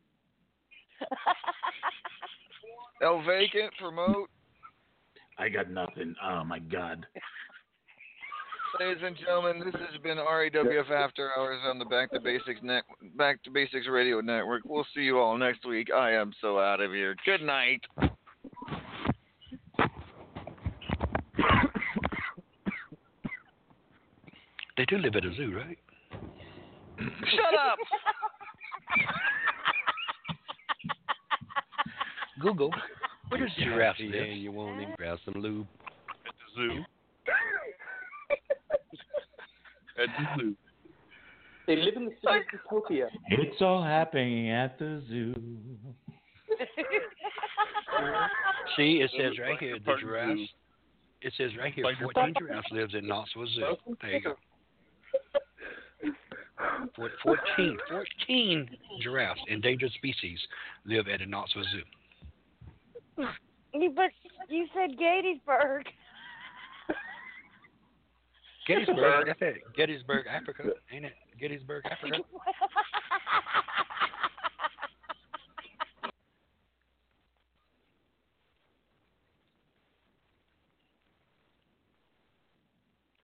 El 3.03 3.23
Vacant, 3.23 3.73
promote. 3.79 4.29
I 5.39 5.49
got 5.49 5.71
nothing. 5.71 6.15
Oh 6.25 6.45
my 6.45 6.59
god. 6.59 7.07
Ladies 8.81 9.03
and 9.05 9.17
gentlemen, 9.17 9.61
this 9.65 9.75
has 9.75 10.01
been 10.03 10.17
RAWF 10.19 10.91
After 10.91 11.31
Hours 11.37 11.61
on 11.65 11.79
the 11.79 11.85
Back 11.85 12.11
to 12.13 12.21
Basics 12.21 12.61
net, 12.63 12.85
Back 13.17 13.43
to 13.45 13.51
Basics 13.51 13.87
Radio 13.89 14.21
Network. 14.21 14.63
We'll 14.65 14.87
see 14.95 15.03
you 15.03 15.19
all 15.19 15.37
next 15.37 15.67
week. 15.67 15.89
I 15.95 16.13
am 16.13 16.33
so 16.41 16.59
out 16.59 16.81
of 16.81 16.91
here. 16.91 17.15
Good 17.27 17.43
night. 17.43 17.83
They 24.77 24.85
do 24.87 24.99
live 24.99 25.15
at 25.17 25.25
a 25.25 25.35
zoo, 25.35 25.55
right? 25.55 25.79
Shut 26.99 27.55
up. 27.55 27.79
Google. 32.41 32.73
Where 33.29 33.41
does 33.41 33.51
giraffes 33.59 34.01
Yeah, 34.01 34.21
live? 34.23 34.37
you 34.37 34.53
want 34.53 34.81
to 34.81 34.87
grab 34.97 35.19
some 35.25 35.35
lube? 35.43 35.67
at 36.27 36.33
the 36.57 36.63
zoo. 36.63 36.85
At 39.99 40.09
the 40.19 40.43
zoo. 40.43 40.57
They 41.67 41.77
live 41.77 41.95
in 41.97 42.07
the 42.07 42.11
city 42.11 42.39
of 42.39 42.43
Utopia. 42.53 43.09
It's 43.29 43.61
all 43.61 43.83
happening 43.83 44.51
at 44.51 44.79
the 44.79 45.03
zoo. 45.09 45.35
See, 48.77 49.01
it 49.03 49.11
says 49.17 49.39
right 49.39 49.59
here 49.59 49.79
the 49.79 49.85
Park 49.85 50.01
giraffes. 50.01 50.41
It 51.21 51.33
says 51.37 51.51
right 51.59 51.73
here, 51.73 51.85
14 52.15 52.35
giraffes 52.39 52.67
lives 52.73 52.95
in 52.95 53.07
Knoxville 53.07 53.47
Zoo. 53.55 53.77
There 54.01 54.11
you 54.11 54.23
go. 54.23 54.35
14, 56.97 57.79
14 57.89 58.69
giraffes, 59.01 59.41
endangered 59.49 59.93
species, 59.93 60.39
live 60.85 61.07
at 61.09 61.21
a 61.21 61.27
Knoxville 61.27 61.65
Zoo. 61.71 61.83
But 63.17 64.11
you 64.49 64.67
said 64.75 64.99
Gettysburg. 64.99 65.87
Gettysburg, 68.67 69.29
I 69.29 69.35
said 69.39 69.55
Gettysburg, 69.77 70.27
Africa, 70.27 70.71
ain't 70.93 71.05
it? 71.07 71.15
Gettysburg, 71.41 71.85
Africa. 71.91 72.19